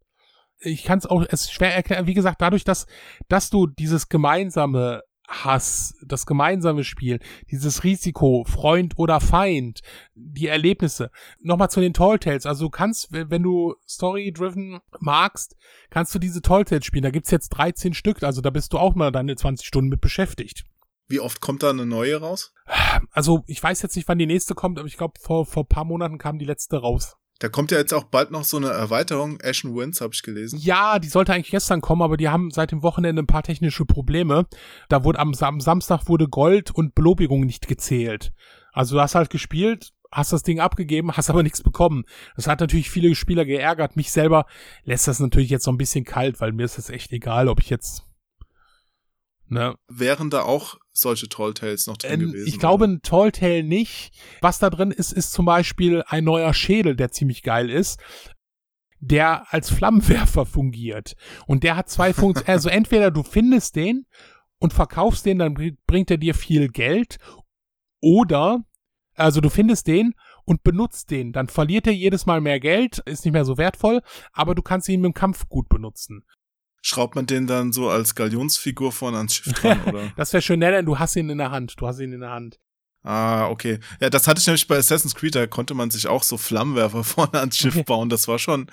Ich 0.59 0.83
kann 0.83 0.99
es 0.99 1.05
auch, 1.05 1.23
es 1.29 1.51
schwer 1.51 1.75
erklären, 1.75 2.07
wie 2.07 2.13
gesagt, 2.13 2.41
dadurch, 2.41 2.63
dass, 2.63 2.87
dass 3.27 3.49
du 3.49 3.67
dieses 3.67 4.09
gemeinsame 4.09 5.01
Hass, 5.27 5.95
das 6.05 6.25
gemeinsame 6.25 6.83
Spiel, 6.83 7.19
dieses 7.51 7.83
Risiko, 7.83 8.45
Freund 8.47 8.97
oder 8.97 9.19
Feind, 9.19 9.81
die 10.13 10.47
Erlebnisse. 10.47 11.11
Nochmal 11.39 11.69
zu 11.69 11.81
den 11.81 11.93
Tall 11.93 12.19
Tales. 12.19 12.45
Also 12.45 12.65
du 12.65 12.69
kannst, 12.69 13.11
wenn 13.11 13.29
wenn 13.29 13.43
du 13.43 13.75
Story-driven 13.87 14.79
magst, 14.99 15.55
kannst 15.89 16.13
du 16.13 16.19
diese 16.19 16.41
Tall 16.41 16.65
Tales 16.65 16.85
spielen. 16.85 17.03
Da 17.03 17.11
gibt's 17.11 17.31
jetzt 17.31 17.49
13 17.49 17.93
Stück, 17.93 18.23
also 18.23 18.41
da 18.41 18.49
bist 18.49 18.73
du 18.73 18.77
auch 18.77 18.95
mal 18.95 19.11
deine 19.11 19.35
20 19.35 19.65
Stunden 19.65 19.89
mit 19.89 20.01
beschäftigt. 20.01 20.63
Wie 21.07 21.19
oft 21.19 21.39
kommt 21.39 21.61
da 21.63 21.69
eine 21.69 21.85
neue 21.85 22.19
raus? 22.19 22.53
Also 23.11 23.43
ich 23.45 23.61
weiß 23.61 23.81
jetzt 23.83 23.95
nicht, 23.95 24.07
wann 24.07 24.17
die 24.17 24.25
nächste 24.25 24.55
kommt, 24.55 24.79
aber 24.79 24.87
ich 24.87 24.97
glaube, 24.97 25.19
vor, 25.19 25.45
vor 25.45 25.67
paar 25.67 25.85
Monaten 25.85 26.17
kam 26.17 26.39
die 26.39 26.45
letzte 26.45 26.77
raus. 26.77 27.17
Da 27.39 27.49
kommt 27.49 27.71
ja 27.71 27.77
jetzt 27.77 27.93
auch 27.93 28.05
bald 28.05 28.31
noch 28.31 28.45
so 28.45 28.55
eine 28.57 28.69
Erweiterung, 28.69 29.39
Ashen 29.43 29.75
Winds, 29.75 29.99
habe 29.99 30.13
ich 30.13 30.23
gelesen. 30.23 30.57
Ja, 30.57 30.99
die 30.99 31.09
sollte 31.09 31.33
eigentlich 31.33 31.51
gestern 31.51 31.81
kommen, 31.81 32.01
aber 32.01 32.15
die 32.15 32.29
haben 32.29 32.49
seit 32.49 32.71
dem 32.71 32.81
Wochenende 32.81 33.21
ein 33.21 33.27
paar 33.27 33.43
technische 33.43 33.85
Probleme. 33.85 34.45
Da 34.87 35.03
wurde 35.03 35.19
am, 35.19 35.33
Sam 35.33 35.59
Samstag 35.59 36.07
wurde 36.07 36.29
Gold 36.29 36.71
und 36.71 36.95
Belobigung 36.95 37.41
nicht 37.41 37.67
gezählt. 37.67 38.31
Also 38.71 38.95
du 38.95 39.01
hast 39.01 39.15
halt 39.15 39.29
gespielt, 39.29 39.91
hast 40.11 40.31
das 40.31 40.43
Ding 40.43 40.61
abgegeben, 40.61 41.11
hast 41.11 41.29
aber 41.29 41.43
nichts 41.43 41.61
bekommen. 41.61 42.05
Das 42.37 42.47
hat 42.47 42.61
natürlich 42.61 42.89
viele 42.89 43.13
Spieler 43.15 43.43
geärgert. 43.43 43.97
Mich 43.97 44.11
selber 44.11 44.45
lässt 44.83 45.07
das 45.07 45.19
natürlich 45.19 45.49
jetzt 45.49 45.65
so 45.65 45.71
ein 45.71 45.77
bisschen 45.77 46.05
kalt, 46.05 46.39
weil 46.39 46.53
mir 46.53 46.63
ist 46.63 46.77
das 46.77 46.89
echt 46.89 47.11
egal, 47.11 47.49
ob 47.49 47.59
ich 47.59 47.69
jetzt 47.69 48.05
ne, 49.47 49.75
Wären 49.87 50.29
da 50.29 50.41
auch 50.43 50.75
solche 50.91 51.27
Tall 51.29 51.53
Tales 51.53 51.87
noch 51.87 51.97
drin 51.97 52.21
Ähm, 52.21 52.27
gewesen? 52.31 52.47
ich 52.47 52.59
glaube 52.59 52.85
ein 52.85 53.01
Tall 53.01 53.31
Tale 53.31 53.63
nicht. 53.63 54.11
Was 54.41 54.59
da 54.59 54.69
drin 54.69 54.91
ist, 54.91 55.11
ist 55.11 55.33
zum 55.33 55.45
Beispiel 55.45 56.03
ein 56.07 56.23
neuer 56.23 56.53
Schädel, 56.53 56.95
der 56.95 57.11
ziemlich 57.11 57.43
geil 57.43 57.69
ist, 57.69 57.99
der 58.99 59.53
als 59.53 59.69
Flammenwerfer 59.69 60.45
fungiert. 60.45 61.15
Und 61.47 61.63
der 61.63 61.75
hat 61.75 61.89
zwei 61.89 62.13
Funktionen. 62.13 62.47
Also 62.55 62.69
entweder 62.69 63.11
du 63.11 63.23
findest 63.23 63.75
den 63.75 64.05
und 64.59 64.73
verkaufst 64.73 65.25
den, 65.25 65.39
dann 65.39 65.53
bringt 65.85 66.09
er 66.11 66.17
dir 66.17 66.33
viel 66.33 66.69
Geld. 66.69 67.17
Oder, 68.01 68.63
also 69.15 69.41
du 69.41 69.49
findest 69.49 69.87
den 69.87 70.13
und 70.45 70.63
benutzt 70.63 71.11
den. 71.11 71.33
Dann 71.33 71.47
verliert 71.47 71.87
er 71.87 71.93
jedes 71.93 72.25
Mal 72.25 72.39
mehr 72.41 72.59
Geld, 72.59 72.99
ist 73.05 73.25
nicht 73.25 73.33
mehr 73.33 73.45
so 73.45 73.57
wertvoll, 73.57 74.01
aber 74.31 74.55
du 74.55 74.61
kannst 74.61 74.87
ihn 74.89 75.03
im 75.03 75.13
Kampf 75.13 75.47
gut 75.49 75.67
benutzen. 75.69 76.23
Schraubt 76.87 77.15
man 77.15 77.25
den 77.25 77.47
dann 77.47 77.73
so 77.73 77.89
als 77.89 78.13
Galionsfigur 78.13 78.91
vorne 78.91 79.17
ans 79.17 79.33
Schiff 79.33 79.53
dran, 79.53 79.81
oder? 79.85 80.11
das 80.17 80.31
wäre 80.33 80.43
schön, 80.43 80.59
denn 80.59 80.85
du 80.85 80.99
hast 80.99 81.15
ihn 81.15 81.31
in 81.31 81.39
der 81.39 81.49
Hand. 81.49 81.73
Du 81.79 81.87
hast 81.87 81.99
ihn 81.99 82.13
in 82.13 82.19
der 82.19 82.29
Hand. 82.29 82.59
Ah, 83.01 83.47
okay. 83.49 83.79
Ja, 83.99 84.11
das 84.11 84.27
hatte 84.27 84.39
ich 84.39 84.45
nämlich 84.45 84.67
bei 84.67 84.77
Assassin's 84.77 85.15
Creed, 85.15 85.33
da 85.33 85.47
konnte 85.47 85.73
man 85.73 85.89
sich 85.89 86.05
auch 86.05 86.21
so 86.21 86.37
Flammenwerfer 86.37 87.03
vorne 87.03 87.39
ans 87.39 87.57
Schiff 87.57 87.73
okay. 87.73 87.85
bauen. 87.85 88.09
Das 88.09 88.27
war 88.27 88.37
schon 88.37 88.67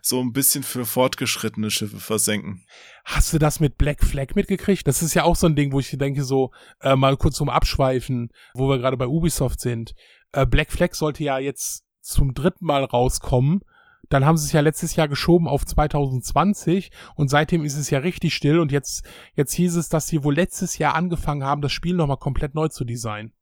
so 0.00 0.20
ein 0.20 0.32
bisschen 0.32 0.62
für 0.62 0.86
fortgeschrittene 0.86 1.72
Schiffe 1.72 1.98
versenken. 1.98 2.64
Hast 3.04 3.32
du 3.32 3.38
das 3.40 3.58
mit 3.58 3.78
Black 3.78 4.04
Flag 4.04 4.36
mitgekriegt? 4.36 4.86
Das 4.86 5.02
ist 5.02 5.14
ja 5.14 5.24
auch 5.24 5.34
so 5.34 5.48
ein 5.48 5.56
Ding, 5.56 5.72
wo 5.72 5.80
ich 5.80 5.90
denke, 5.90 6.22
so 6.22 6.52
äh, 6.80 6.94
mal 6.94 7.16
kurz 7.16 7.34
zum 7.34 7.48
Abschweifen, 7.48 8.30
wo 8.54 8.68
wir 8.68 8.78
gerade 8.78 8.96
bei 8.96 9.08
Ubisoft 9.08 9.60
sind. 9.60 9.92
Äh, 10.30 10.46
Black 10.46 10.70
Flag 10.70 10.94
sollte 10.94 11.24
ja 11.24 11.40
jetzt 11.40 11.82
zum 12.00 12.32
dritten 12.32 12.64
Mal 12.64 12.84
rauskommen. 12.84 13.62
Dann 14.08 14.24
haben 14.24 14.36
sie 14.36 14.46
es 14.46 14.52
ja 14.52 14.60
letztes 14.60 14.96
Jahr 14.96 15.08
geschoben 15.08 15.48
auf 15.48 15.64
2020 15.64 16.90
und 17.14 17.28
seitdem 17.28 17.64
ist 17.64 17.76
es 17.76 17.90
ja 17.90 17.98
richtig 17.98 18.34
still 18.34 18.58
und 18.58 18.72
jetzt, 18.72 19.04
jetzt 19.34 19.52
hieß 19.54 19.76
es, 19.76 19.88
dass 19.88 20.06
sie 20.06 20.24
wohl 20.24 20.34
letztes 20.34 20.78
Jahr 20.78 20.94
angefangen 20.94 21.44
haben, 21.44 21.62
das 21.62 21.72
Spiel 21.72 21.94
nochmal 21.94 22.18
komplett 22.18 22.54
neu 22.54 22.68
zu 22.68 22.84
designen. 22.84 23.32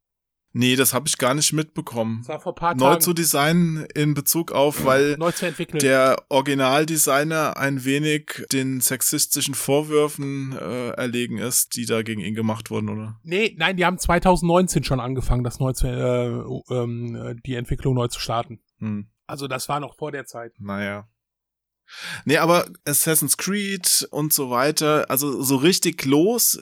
Nee, 0.57 0.77
das 0.77 0.93
habe 0.93 1.05
ich 1.05 1.17
gar 1.17 1.33
nicht 1.33 1.51
mitbekommen. 1.51 2.19
Das 2.19 2.29
war 2.29 2.39
vor 2.39 2.55
paar 2.55 2.75
Neu 2.75 2.95
zu 2.95 3.11
designen 3.11 3.85
in 3.93 4.13
Bezug 4.13 4.53
auf, 4.53 4.85
weil 4.85 5.17
Neu 5.17 5.33
zu 5.33 5.45
entwickeln. 5.45 5.79
der 5.79 6.23
Originaldesigner 6.29 7.57
ein 7.57 7.83
wenig 7.83 8.45
den 8.53 8.79
sexistischen 8.79 9.53
Vorwürfen 9.53 10.53
äh, 10.57 10.91
erlegen 10.91 11.39
ist, 11.39 11.75
die 11.75 11.85
da 11.85 12.03
gegen 12.03 12.21
ihn 12.21 12.35
gemacht 12.35 12.71
wurden, 12.71 12.87
oder? 12.87 13.19
Nee, 13.23 13.53
nein, 13.57 13.75
die 13.75 13.83
haben 13.83 13.97
2019 13.97 14.85
schon 14.85 15.01
angefangen, 15.01 15.43
das 15.43 15.59
neu 15.59 15.73
zu, 15.73 15.87
äh, 15.87 16.73
ähm, 16.73 17.37
die 17.45 17.55
Entwicklung 17.55 17.93
neu 17.93 18.07
zu 18.07 18.21
starten. 18.21 18.61
Hm. 18.79 19.09
Also 19.27 19.47
das 19.47 19.69
war 19.69 19.79
noch 19.79 19.95
vor 19.95 20.11
der 20.11 20.25
Zeit. 20.25 20.53
Naja. 20.59 21.07
Nee, 22.25 22.37
aber 22.37 22.65
Assassin's 22.85 23.37
Creed 23.37 24.07
und 24.09 24.33
so 24.33 24.49
weiter, 24.49 25.09
also 25.09 25.43
so 25.43 25.57
richtig 25.57 26.03
los, 26.05 26.59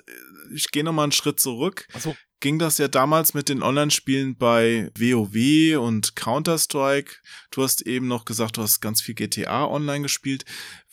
ich 0.54 0.70
gehe 0.72 0.84
nochmal 0.84 1.04
einen 1.04 1.12
Schritt 1.14 1.40
zurück. 1.40 1.88
So 1.98 2.14
ging 2.44 2.60
das 2.60 2.78
ja 2.78 2.90
damals 2.90 3.34
mit 3.34 3.48
den 3.48 3.64
Online-Spielen 3.64 4.36
bei 4.36 4.92
WoW 4.98 5.80
und 5.82 6.18
Counter-Strike. 6.18 7.14
Du 7.52 7.64
hast 7.64 7.82
eben 7.84 8.10
noch 8.10 8.26
gesagt, 8.26 8.58
du 8.58 8.62
hast 8.62 8.82
ganz 8.82 9.02
viel 9.02 9.16
GTA 9.16 9.66
online 9.66 10.02
gespielt. 10.02 10.44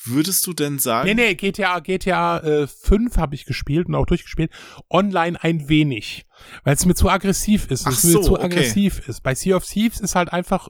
Würdest 0.05 0.47
du 0.47 0.53
denn 0.53 0.79
sagen? 0.79 1.09
Nee, 1.09 1.15
nee, 1.15 1.35
GTA, 1.35 1.81
GTA 1.81 2.39
äh, 2.39 2.67
5 2.69 3.17
habe 3.17 3.35
ich 3.35 3.47
gespielt 3.47 3.89
und 3.89 3.97
auch 3.97 4.07
durchgespielt. 4.07 4.53
Online 4.89 5.43
ein 5.43 5.69
wenig. 5.69 6.25
Weil 6.63 6.75
es 6.75 6.87
mir 6.87 6.95
zu 6.95 7.11
aggressiv 7.11 7.69
ist. 7.69 7.85
Ach 7.85 7.93
es 7.93 8.05
mir 8.05 8.13
so, 8.13 8.23
zu 8.23 8.33
okay. 8.35 8.45
aggressiv 8.45 9.09
ist. 9.09 9.21
Bei 9.25 9.35
Sea 9.35 9.57
of 9.57 9.67
Thieves 9.67 9.99
ist 9.99 10.15
halt 10.15 10.33
einfach, 10.33 10.69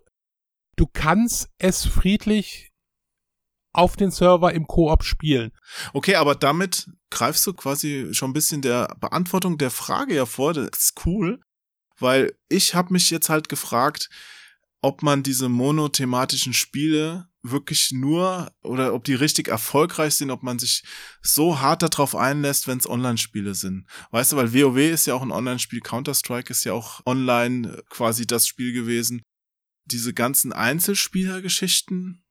du 0.80 0.86
kannst 0.86 1.50
es 1.58 1.84
friedlich 1.84 2.70
auf 3.72 3.96
den 3.96 4.10
Server 4.10 4.52
im 4.54 4.66
Koop 4.66 5.04
spielen. 5.04 5.52
Okay, 5.92 6.16
aber 6.16 6.34
damit 6.34 6.88
greifst 7.10 7.46
du 7.46 7.52
quasi 7.52 8.08
schon 8.12 8.30
ein 8.30 8.34
bisschen 8.34 8.62
der 8.62 8.96
Beantwortung 8.98 9.58
der 9.58 9.70
Frage 9.70 10.14
ja 10.14 10.26
vor. 10.26 10.54
Das 10.54 10.70
ist 10.72 11.06
cool, 11.06 11.40
weil 11.98 12.34
ich 12.48 12.74
habe 12.74 12.94
mich 12.94 13.10
jetzt 13.10 13.28
halt 13.28 13.48
gefragt, 13.50 14.08
ob 14.80 15.02
man 15.02 15.22
diese 15.22 15.50
monothematischen 15.50 16.54
Spiele 16.54 17.28
wirklich 17.42 17.90
nur 17.92 18.50
oder 18.62 18.94
ob 18.94 19.04
die 19.04 19.14
richtig 19.14 19.48
erfolgreich 19.48 20.14
sind, 20.14 20.30
ob 20.30 20.42
man 20.42 20.58
sich 20.58 20.82
so 21.22 21.60
hart 21.60 21.82
darauf 21.82 22.16
einlässt, 22.16 22.66
wenn 22.66 22.78
es 22.78 22.88
Online-Spiele 22.88 23.54
sind. 23.54 23.86
Weißt 24.10 24.32
du, 24.32 24.36
weil 24.36 24.54
WoW 24.54 24.78
ist 24.78 25.06
ja 25.06 25.14
auch 25.14 25.22
ein 25.22 25.30
Online-Spiel, 25.30 25.80
Counter-Strike 25.80 26.50
ist 26.50 26.64
ja 26.64 26.72
auch 26.72 27.00
online 27.06 27.82
quasi 27.90 28.26
das 28.26 28.46
Spiel 28.46 28.72
gewesen. 28.72 29.22
Diese 29.90 30.14
ganzen 30.14 30.52
Einzelspielergeschichten, 30.52 32.24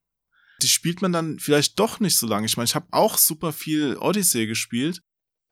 die 0.61 0.67
spielt 0.67 1.01
man 1.01 1.11
dann 1.11 1.39
vielleicht 1.39 1.79
doch 1.79 1.99
nicht 1.99 2.17
so 2.17 2.27
lange. 2.27 2.45
Ich 2.45 2.57
meine, 2.57 2.67
ich 2.67 2.75
habe 2.75 2.87
auch 2.91 3.17
super 3.17 3.53
viel 3.53 3.97
Odyssey 3.97 4.47
gespielt, 4.47 5.01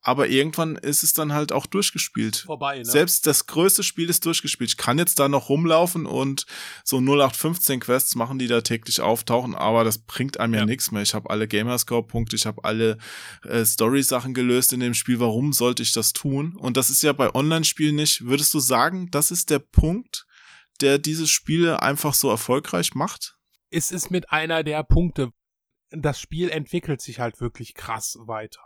aber 0.01 0.29
irgendwann 0.29 0.77
ist 0.77 1.03
es 1.03 1.11
dann 1.11 1.33
halt 1.33 1.51
auch 1.51 1.65
durchgespielt. 1.65 2.37
Vorbei, 2.45 2.77
ne? 2.77 2.85
Selbst 2.85 3.27
das 3.27 3.45
größte 3.45 3.83
Spiel 3.83 4.09
ist 4.09 4.25
durchgespielt. 4.25 4.69
Ich 4.69 4.77
kann 4.77 4.99
jetzt 4.99 5.19
da 5.19 5.27
noch 5.27 5.49
rumlaufen 5.49 6.05
und 6.05 6.45
so 6.83 6.99
0815 6.99 7.79
Quests 7.81 8.15
machen, 8.15 8.39
die 8.39 8.47
da 8.47 8.61
täglich 8.61 9.01
auftauchen, 9.01 9.55
aber 9.55 9.83
das 9.83 9.97
bringt 9.97 10.39
einem 10.39 10.53
ja, 10.53 10.59
ja 10.61 10.65
nichts 10.65 10.91
mehr. 10.91 11.01
Ich 11.01 11.13
habe 11.13 11.29
alle 11.29 11.47
Gamerscore-Punkte, 11.47 12.35
ich 12.35 12.45
habe 12.45 12.63
alle 12.63 12.97
äh, 13.43 13.65
Story-Sachen 13.65 14.33
gelöst 14.33 14.71
in 14.71 14.79
dem 14.79 14.93
Spiel. 14.93 15.19
Warum 15.19 15.51
sollte 15.51 15.83
ich 15.83 15.91
das 15.91 16.13
tun? 16.13 16.55
Und 16.55 16.77
das 16.77 16.89
ist 16.89 17.03
ja 17.03 17.11
bei 17.11 17.33
Online-Spielen 17.33 17.95
nicht. 17.95 18.25
Würdest 18.25 18.53
du 18.53 18.59
sagen, 18.59 19.09
das 19.11 19.31
ist 19.31 19.49
der 19.49 19.59
Punkt, 19.59 20.26
der 20.81 20.99
diese 20.99 21.27
Spiele 21.27 21.81
einfach 21.81 22.13
so 22.13 22.29
erfolgreich 22.29 22.93
macht? 22.95 23.37
es 23.69 23.91
ist 23.91 24.09
mit 24.09 24.31
einer 24.31 24.63
der 24.63 24.83
Punkte. 24.83 25.31
Das 25.89 26.19
Spiel 26.19 26.49
entwickelt 26.49 26.99
sich 27.01 27.19
halt 27.19 27.39
wirklich 27.39 27.73
krass 27.73 28.17
weiter. 28.19 28.61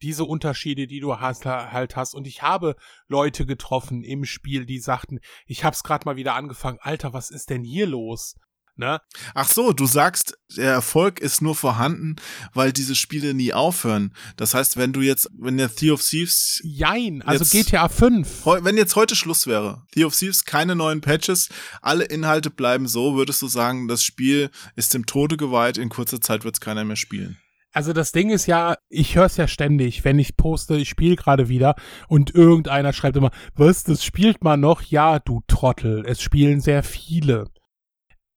Diese 0.00 0.24
Unterschiede, 0.24 0.86
die 0.86 1.00
du 1.00 1.20
hast, 1.20 1.44
halt 1.44 1.96
hast. 1.96 2.14
Und 2.14 2.26
ich 2.26 2.42
habe 2.42 2.76
Leute 3.08 3.44
getroffen 3.44 4.02
im 4.02 4.24
Spiel, 4.24 4.64
die 4.64 4.78
sagten, 4.78 5.20
ich 5.46 5.64
hab's 5.64 5.82
gerade 5.82 6.06
mal 6.06 6.16
wieder 6.16 6.34
angefangen. 6.34 6.78
Alter, 6.80 7.12
was 7.12 7.30
ist 7.30 7.50
denn 7.50 7.62
hier 7.62 7.86
los? 7.86 8.36
Ne? 8.74 9.00
Ach 9.34 9.48
so, 9.48 9.72
du 9.72 9.84
sagst, 9.84 10.38
der 10.56 10.72
Erfolg 10.72 11.20
ist 11.20 11.42
nur 11.42 11.54
vorhanden, 11.54 12.16
weil 12.54 12.72
diese 12.72 12.94
Spiele 12.94 13.34
nie 13.34 13.52
aufhören. 13.52 14.14
Das 14.36 14.54
heißt, 14.54 14.78
wenn 14.78 14.94
du 14.94 15.02
jetzt, 15.02 15.28
wenn 15.38 15.58
der 15.58 15.74
Thief 15.74 15.92
of 15.92 16.02
Thieves. 16.02 16.60
Jein, 16.64 17.20
also 17.22 17.44
jetzt, 17.44 17.66
GTA 17.66 17.88
5. 17.88 18.46
Wenn 18.62 18.78
jetzt 18.78 18.96
heute 18.96 19.14
Schluss 19.14 19.46
wäre, 19.46 19.82
Thief 19.92 20.06
of 20.06 20.16
Thieves 20.16 20.44
keine 20.46 20.74
neuen 20.74 21.02
Patches, 21.02 21.50
alle 21.82 22.04
Inhalte 22.04 22.48
bleiben 22.48 22.88
so, 22.88 23.14
würdest 23.14 23.42
du 23.42 23.46
sagen, 23.46 23.88
das 23.88 24.02
Spiel 24.02 24.50
ist 24.74 24.94
dem 24.94 25.04
Tode 25.04 25.36
geweiht, 25.36 25.76
in 25.76 25.90
kurzer 25.90 26.20
Zeit 26.20 26.44
wird 26.44 26.54
es 26.54 26.60
keiner 26.60 26.84
mehr 26.84 26.96
spielen. 26.96 27.38
Also 27.72 27.92
das 27.94 28.12
Ding 28.12 28.30
ist 28.30 28.46
ja, 28.46 28.76
ich 28.90 29.16
höre 29.16 29.26
es 29.26 29.38
ja 29.38 29.48
ständig, 29.48 30.04
wenn 30.04 30.18
ich 30.18 30.36
poste, 30.36 30.76
ich 30.76 30.90
spiele 30.90 31.16
gerade 31.16 31.48
wieder 31.48 31.74
und 32.06 32.34
irgendeiner 32.34 32.92
schreibt 32.92 33.16
immer, 33.16 33.30
was, 33.54 33.84
das 33.84 34.04
spielt 34.04 34.44
man 34.44 34.60
noch? 34.60 34.82
Ja, 34.82 35.18
du 35.18 35.42
Trottel, 35.46 36.04
es 36.06 36.20
spielen 36.20 36.60
sehr 36.60 36.82
viele. 36.82 37.46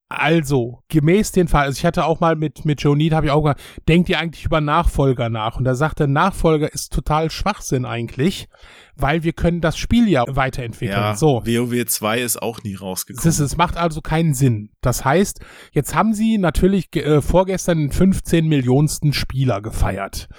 Also, 0.08 0.84
gemäß 0.88 1.32
den 1.32 1.48
Fall, 1.48 1.64
also 1.64 1.80
ich 1.80 1.86
hatte 1.86 2.06
auch 2.06 2.20
mal 2.20 2.36
mit, 2.36 2.64
mit 2.64 2.80
Joe 2.80 2.96
Need, 2.96 3.14
habe 3.14 3.26
ich 3.26 3.32
auch 3.32 3.42
gesagt, 3.42 3.62
denkt 3.88 4.08
ihr 4.08 4.20
eigentlich 4.20 4.46
über 4.46 4.62
Nachfolger 4.62 5.30
nach? 5.30 5.58
Und 5.58 5.64
da 5.64 5.74
sagte, 5.74 6.08
Nachfolger 6.08 6.72
ist 6.72 6.94
total 6.94 7.32
Schwachsinn 7.32 7.86
eigentlich, 7.86 8.48
weil 8.96 9.24
wir 9.24 9.34
können 9.34 9.62
das 9.62 9.78
Spiel 9.78 10.08
ja 10.08 10.24
weiterentwickeln. 10.28 11.00
Ja, 11.00 11.16
so. 11.16 11.42
WoW 11.44 11.86
2 11.86 12.22
ist 12.22 12.40
auch 12.40 12.62
nie 12.62 12.76
rausgekommen. 12.76 13.28
Es, 13.28 13.40
es 13.40 13.58
macht 13.58 13.78
also 13.78 14.02
keinen 14.02 14.36
Sinn. 14.36 14.70
Das 14.82 15.04
heißt, 15.04 15.40
jetzt 15.72 15.96
haben 15.96 16.14
sie 16.14 16.38
natürlich 16.38 16.96
äh, 16.96 17.24
vorgestern 17.24 17.80
den 17.80 17.92
15 17.92 18.48
Millionsten 18.48 19.12
Spieler 19.12 19.62
gefeiert. 19.62 20.30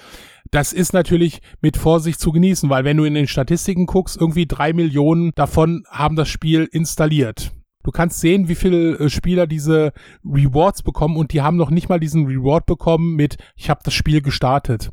Das 0.49 0.71
ist 0.71 0.93
natürlich 0.93 1.41
mit 1.59 1.75
Vorsicht 1.75 2.21
zu 2.21 2.31
genießen, 2.31 2.69
weil 2.69 2.85
wenn 2.85 2.95
du 2.95 3.03
in 3.03 3.15
den 3.15 3.27
Statistiken 3.27 3.85
guckst, 3.85 4.15
irgendwie 4.15 4.45
drei 4.45 4.71
Millionen 4.71 5.31
davon 5.35 5.83
haben 5.89 6.15
das 6.15 6.29
Spiel 6.29 6.69
installiert. 6.71 7.51
Du 7.87 7.91
kannst 7.91 8.19
sehen, 8.19 8.49
wie 8.49 8.55
viele 8.55 8.99
äh, 8.99 9.09
Spieler 9.09 9.47
diese 9.47 9.93
Rewards 10.25 10.83
bekommen 10.83 11.15
und 11.15 11.31
die 11.31 11.41
haben 11.41 11.55
noch 11.55 11.69
nicht 11.69 11.87
mal 11.87 12.01
diesen 12.01 12.25
Reward 12.25 12.65
bekommen 12.65 13.15
mit, 13.15 13.37
ich 13.55 13.69
habe 13.69 13.79
das 13.81 13.93
Spiel 13.93 14.21
gestartet. 14.21 14.91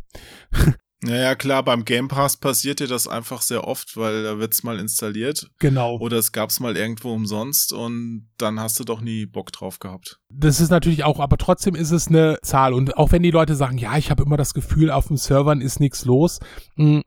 Naja, 1.07 1.35
klar, 1.35 1.63
beim 1.63 1.85
Game 1.85 2.09
Pass 2.09 2.39
passiert 2.39 2.81
dir 2.81 2.87
das 2.87 3.07
einfach 3.07 3.43
sehr 3.43 3.69
oft, 3.69 3.95
weil 3.99 4.23
da 4.23 4.39
wird's 4.39 4.63
mal 4.63 4.79
installiert. 4.79 5.51
Genau. 5.59 5.99
Oder 5.99 6.17
es 6.17 6.33
gab's 6.33 6.61
mal 6.61 6.79
irgendwo 6.79 7.13
umsonst 7.13 7.75
und 7.75 8.31
dann 8.39 8.59
hast 8.59 8.81
du 8.81 8.85
doch 8.85 9.03
nie 9.03 9.27
Bock 9.27 9.53
drauf 9.53 9.81
gehabt. 9.81 10.19
Das 10.31 10.63
ist 10.63 10.71
natürlich 10.71 11.05
auch, 11.05 11.21
aber 11.21 11.37
trotzdem 11.37 11.75
ist 11.75 11.91
es 11.91 12.09
eine 12.09 12.39
Zahl. 12.41 12.73
Und 12.73 12.97
auch 12.97 13.13
wenn 13.13 13.23
die 13.23 13.33
Leute 13.33 13.55
sagen, 13.55 13.77
ja, 13.77 13.99
ich 13.99 14.11
habe 14.11 14.23
immer 14.23 14.39
das 14.39 14.55
Gefühl, 14.55 14.91
auf 14.91 15.09
dem 15.09 15.19
Servern 15.19 15.61
ist 15.61 15.79
nichts 15.79 16.07
los. 16.07 16.41
Mh, 16.77 16.87
hm, 16.87 17.03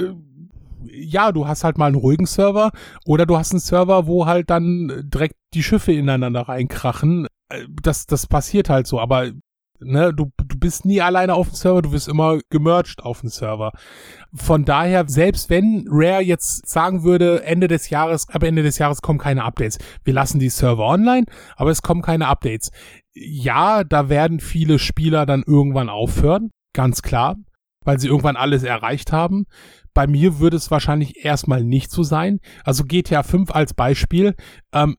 äh, 0.00 0.12
ja, 0.92 1.32
du 1.32 1.46
hast 1.46 1.64
halt 1.64 1.78
mal 1.78 1.86
einen 1.86 1.96
ruhigen 1.96 2.26
Server 2.26 2.70
oder 3.04 3.26
du 3.26 3.36
hast 3.36 3.52
einen 3.52 3.60
Server, 3.60 4.06
wo 4.06 4.26
halt 4.26 4.50
dann 4.50 5.04
direkt 5.04 5.36
die 5.54 5.62
Schiffe 5.62 5.92
ineinander 5.92 6.42
reinkrachen. 6.42 7.26
Äh, 7.48 7.66
das, 7.82 8.06
das 8.06 8.26
passiert 8.26 8.68
halt 8.68 8.86
so, 8.86 9.00
aber 9.00 9.30
ne, 9.80 10.12
du, 10.12 10.30
du 10.36 10.58
bist 10.58 10.84
nie 10.84 11.00
alleine 11.00 11.34
auf 11.34 11.48
dem 11.48 11.54
Server, 11.54 11.82
du 11.82 11.90
bist 11.90 12.08
immer 12.08 12.38
gemerged 12.50 13.02
auf 13.02 13.20
dem 13.20 13.30
Server. 13.30 13.72
Von 14.34 14.64
daher, 14.64 15.04
selbst 15.08 15.50
wenn 15.50 15.86
Rare 15.88 16.22
jetzt 16.22 16.68
sagen 16.68 17.02
würde, 17.02 17.42
Ende 17.44 17.68
des 17.68 17.90
Jahres, 17.90 18.28
ab 18.28 18.42
Ende 18.42 18.62
des 18.62 18.78
Jahres 18.78 19.02
kommen 19.02 19.18
keine 19.18 19.44
Updates. 19.44 19.78
Wir 20.04 20.14
lassen 20.14 20.38
die 20.38 20.48
Server 20.48 20.84
online, 20.84 21.26
aber 21.56 21.70
es 21.70 21.82
kommen 21.82 22.02
keine 22.02 22.28
Updates. 22.28 22.70
Ja, 23.14 23.84
da 23.84 24.08
werden 24.08 24.40
viele 24.40 24.78
Spieler 24.78 25.26
dann 25.26 25.42
irgendwann 25.46 25.88
aufhören, 25.88 26.50
ganz 26.74 27.02
klar, 27.02 27.36
weil 27.84 27.98
sie 27.98 28.08
irgendwann 28.08 28.36
alles 28.36 28.62
erreicht 28.62 29.12
haben. 29.12 29.46
Bei 29.96 30.06
mir 30.06 30.40
würde 30.40 30.58
es 30.58 30.70
wahrscheinlich 30.70 31.24
erstmal 31.24 31.64
nicht 31.64 31.90
so 31.90 32.02
sein. 32.02 32.40
Also 32.64 32.84
GTA 32.84 33.22
5 33.22 33.50
als 33.50 33.72
Beispiel. 33.72 34.34
Ähm, 34.74 34.98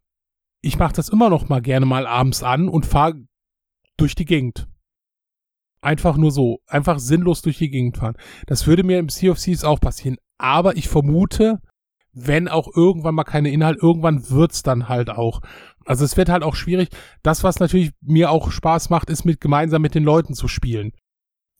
ich 0.61 0.79
mache 0.79 0.95
das 0.95 1.09
immer 1.09 1.29
noch 1.29 1.49
mal 1.49 1.61
gerne 1.61 1.85
mal 1.85 2.07
abends 2.07 2.41
an 2.41 2.67
und 2.67 2.83
fahre 2.83 3.13
durch 3.97 4.15
die 4.15 4.25
Gegend. 4.25 4.67
Einfach 5.81 6.17
nur 6.17 6.31
so. 6.31 6.61
Einfach 6.65 6.97
sinnlos 6.97 7.43
durch 7.43 7.59
die 7.59 7.69
Gegend 7.69 7.97
fahren. 7.97 8.17
Das 8.47 8.65
würde 8.65 8.83
mir 8.83 8.97
im 8.97 9.09
Sea 9.09 9.33
of 9.33 9.37
Thieves 9.37 9.63
auch 9.63 9.79
passieren. 9.79 10.17
Aber 10.39 10.75
ich 10.77 10.87
vermute, 10.87 11.61
wenn 12.11 12.47
auch 12.47 12.67
irgendwann 12.75 13.13
mal 13.13 13.23
keine 13.23 13.51
Inhalt, 13.51 13.77
irgendwann 13.79 14.31
wird's 14.31 14.63
dann 14.63 14.89
halt 14.89 15.11
auch. 15.11 15.41
Also 15.85 16.05
es 16.05 16.17
wird 16.17 16.29
halt 16.29 16.41
auch 16.41 16.55
schwierig. 16.55 16.89
Das, 17.21 17.43
was 17.43 17.59
natürlich 17.59 17.91
mir 18.01 18.31
auch 18.31 18.49
Spaß 18.49 18.89
macht, 18.89 19.11
ist 19.11 19.25
mit 19.25 19.41
gemeinsam 19.41 19.83
mit 19.83 19.93
den 19.93 20.03
Leuten 20.03 20.33
zu 20.33 20.47
spielen. 20.47 20.91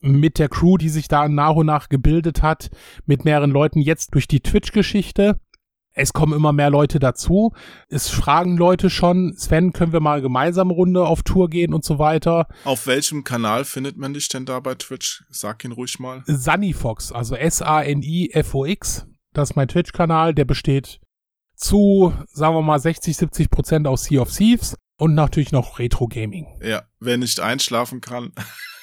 Mit 0.00 0.38
der 0.38 0.48
Crew, 0.48 0.76
die 0.76 0.88
sich 0.88 1.08
da 1.08 1.28
nach 1.28 1.54
und 1.54 1.66
nach 1.66 1.88
gebildet 1.88 2.42
hat, 2.42 2.70
mit 3.04 3.24
mehreren 3.24 3.50
Leuten 3.50 3.80
jetzt 3.80 4.14
durch 4.14 4.28
die 4.28 4.40
Twitch-Geschichte. 4.40 5.40
Es 5.92 6.12
kommen 6.12 6.32
immer 6.32 6.52
mehr 6.52 6.70
Leute 6.70 7.00
dazu. 7.00 7.52
Es 7.88 8.08
fragen 8.08 8.56
Leute 8.56 8.88
schon, 8.88 9.34
Sven, 9.36 9.72
können 9.72 9.92
wir 9.92 9.98
mal 9.98 10.22
gemeinsam 10.22 10.70
Runde 10.70 11.04
auf 11.04 11.24
Tour 11.24 11.50
gehen 11.50 11.74
und 11.74 11.84
so 11.84 11.98
weiter. 11.98 12.46
Auf 12.64 12.86
welchem 12.86 13.24
Kanal 13.24 13.64
findet 13.64 13.96
man 13.96 14.14
dich 14.14 14.28
denn 14.28 14.46
da 14.46 14.60
bei 14.60 14.76
Twitch? 14.76 15.24
Sag 15.28 15.64
ihn 15.64 15.72
ruhig 15.72 15.98
mal. 15.98 16.22
Sunnyfox, 16.26 17.10
also 17.10 17.34
S-A-N-I-F-O-X. 17.34 19.06
Das 19.32 19.50
ist 19.50 19.56
mein 19.56 19.66
Twitch-Kanal. 19.66 20.34
Der 20.34 20.44
besteht 20.44 21.00
zu, 21.56 22.14
sagen 22.32 22.54
wir 22.54 22.62
mal, 22.62 22.78
60, 22.78 23.16
70 23.16 23.50
Prozent 23.50 23.88
aus 23.88 24.04
Sea 24.04 24.20
of 24.20 24.30
Thieves 24.30 24.76
und 24.98 25.14
natürlich 25.14 25.50
noch 25.50 25.80
Retro 25.80 26.06
Gaming. 26.06 26.46
Ja, 26.62 26.84
wer 27.00 27.16
nicht 27.16 27.40
einschlafen 27.40 28.00
kann. 28.00 28.32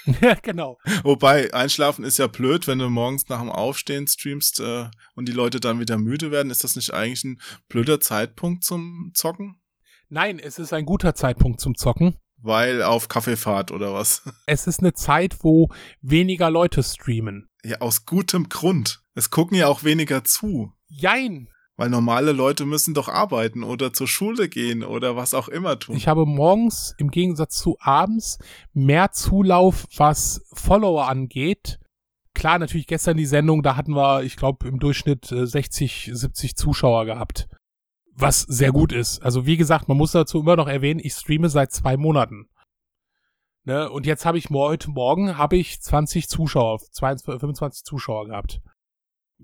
ja, 0.22 0.36
genau. 0.36 0.77
Wobei, 1.03 1.53
einschlafen 1.53 2.06
ist 2.06 2.19
ja 2.19 2.27
blöd, 2.27 2.68
wenn 2.68 2.80
du 2.80 2.90
morgens 2.90 3.27
nach 3.30 3.40
dem 3.40 3.49
Aufstehen 3.49 4.07
streamst 4.07 4.60
äh, 4.60 4.90
und 5.15 5.27
die 5.27 5.34
Leute 5.34 5.60
dann 5.60 5.80
wieder 5.80 5.98
müde 5.98 6.32
werden. 6.32 6.52
Ist 6.52 6.64
das 6.64 6.76
nicht 6.76 6.94
eigentlich 6.94 7.23
ein 7.23 7.41
blöder 7.68 7.99
Zeitpunkt 7.99 8.64
zum 8.64 9.11
Zocken? 9.14 9.61
Nein, 10.10 10.40
es 10.40 10.60
ist 10.60 10.73
ein 10.73 10.86
guter 10.86 11.15
Zeitpunkt 11.15 11.60
zum 11.60 11.76
Zocken. 11.76 12.15
Weil 12.38 12.84
auf 12.84 13.07
Kaffeefahrt 13.07 13.72
oder 13.72 13.94
was? 13.94 14.22
Es 14.45 14.68
ist 14.68 14.82
eine 14.82 14.94
Zeit, 14.94 15.38
wo 15.41 15.69
weniger 16.02 16.52
Leute 16.52 16.84
streamen. 16.84 17.49
Ja, 17.64 17.82
aus 17.82 18.06
gutem 18.06 18.49
Grund. 18.49 19.02
Es 19.15 19.32
gucken 19.32 19.57
ja 19.57 19.68
auch 19.68 19.84
weniger 19.84 20.23
zu. 20.23 20.72
Jein. 20.88 21.49
Weil 21.77 21.89
normale 21.89 22.31
Leute 22.31 22.65
müssen 22.65 22.93
doch 22.93 23.10
arbeiten 23.10 23.64
oder 23.64 23.91
zur 23.91 24.07
Schule 24.07 24.47
gehen 24.47 24.84
oder 24.84 25.18
was 25.18 25.34
auch 25.34 25.49
immer 25.49 25.77
tun. 25.77 25.97
Ich 25.97 26.07
habe 26.07 26.26
morgens 26.26 26.95
im 26.97 27.11
Gegensatz 27.11 27.57
zu 27.57 27.77
abends 27.81 28.39
mehr 28.73 29.11
Zulauf, 29.11 29.85
was 29.97 30.41
Follower 30.53 31.10
angeht. 31.10 31.80
Klar, 32.34 32.60
natürlich 32.60 32.88
gestern 32.88 33.18
die 33.18 33.26
Sendung, 33.26 33.61
da 33.61 33.76
hatten 33.76 33.93
wir, 33.93 34.23
ich 34.23 34.38
glaube, 34.38 34.68
im 34.68 34.80
Durchschnitt 34.80 35.26
60, 35.26 36.07
äh, 36.07 36.15
70 36.15 36.56
Zuschauer 36.56 37.06
gehabt. 37.06 37.47
Was 38.14 38.41
sehr 38.41 38.72
gut 38.72 38.93
ist. 38.93 39.22
Also 39.22 39.45
wie 39.45 39.57
gesagt, 39.57 39.89
man 39.89 39.97
muss 39.97 40.14
dazu 40.14 40.39
immer 40.39 40.56
noch 40.56 40.68
erwähnen, 40.68 41.02
ich 41.03 41.14
streame 41.14 41.49
seit 41.49 41.73
zwei 41.73 41.97
Monaten. 41.97 42.47
Ne? 43.65 43.89
Und 43.89 44.06
jetzt 44.06 44.26
habe 44.26 44.38
ich 44.38 44.49
heute 44.49 44.91
Morgen 44.91 45.38
habe 45.38 45.57
ich 45.57 45.81
20 45.81 46.30
Zuschauer, 46.30 46.80
22, 46.80 47.39
25 47.41 47.84
Zuschauer 47.84 48.27
gehabt 48.27 48.61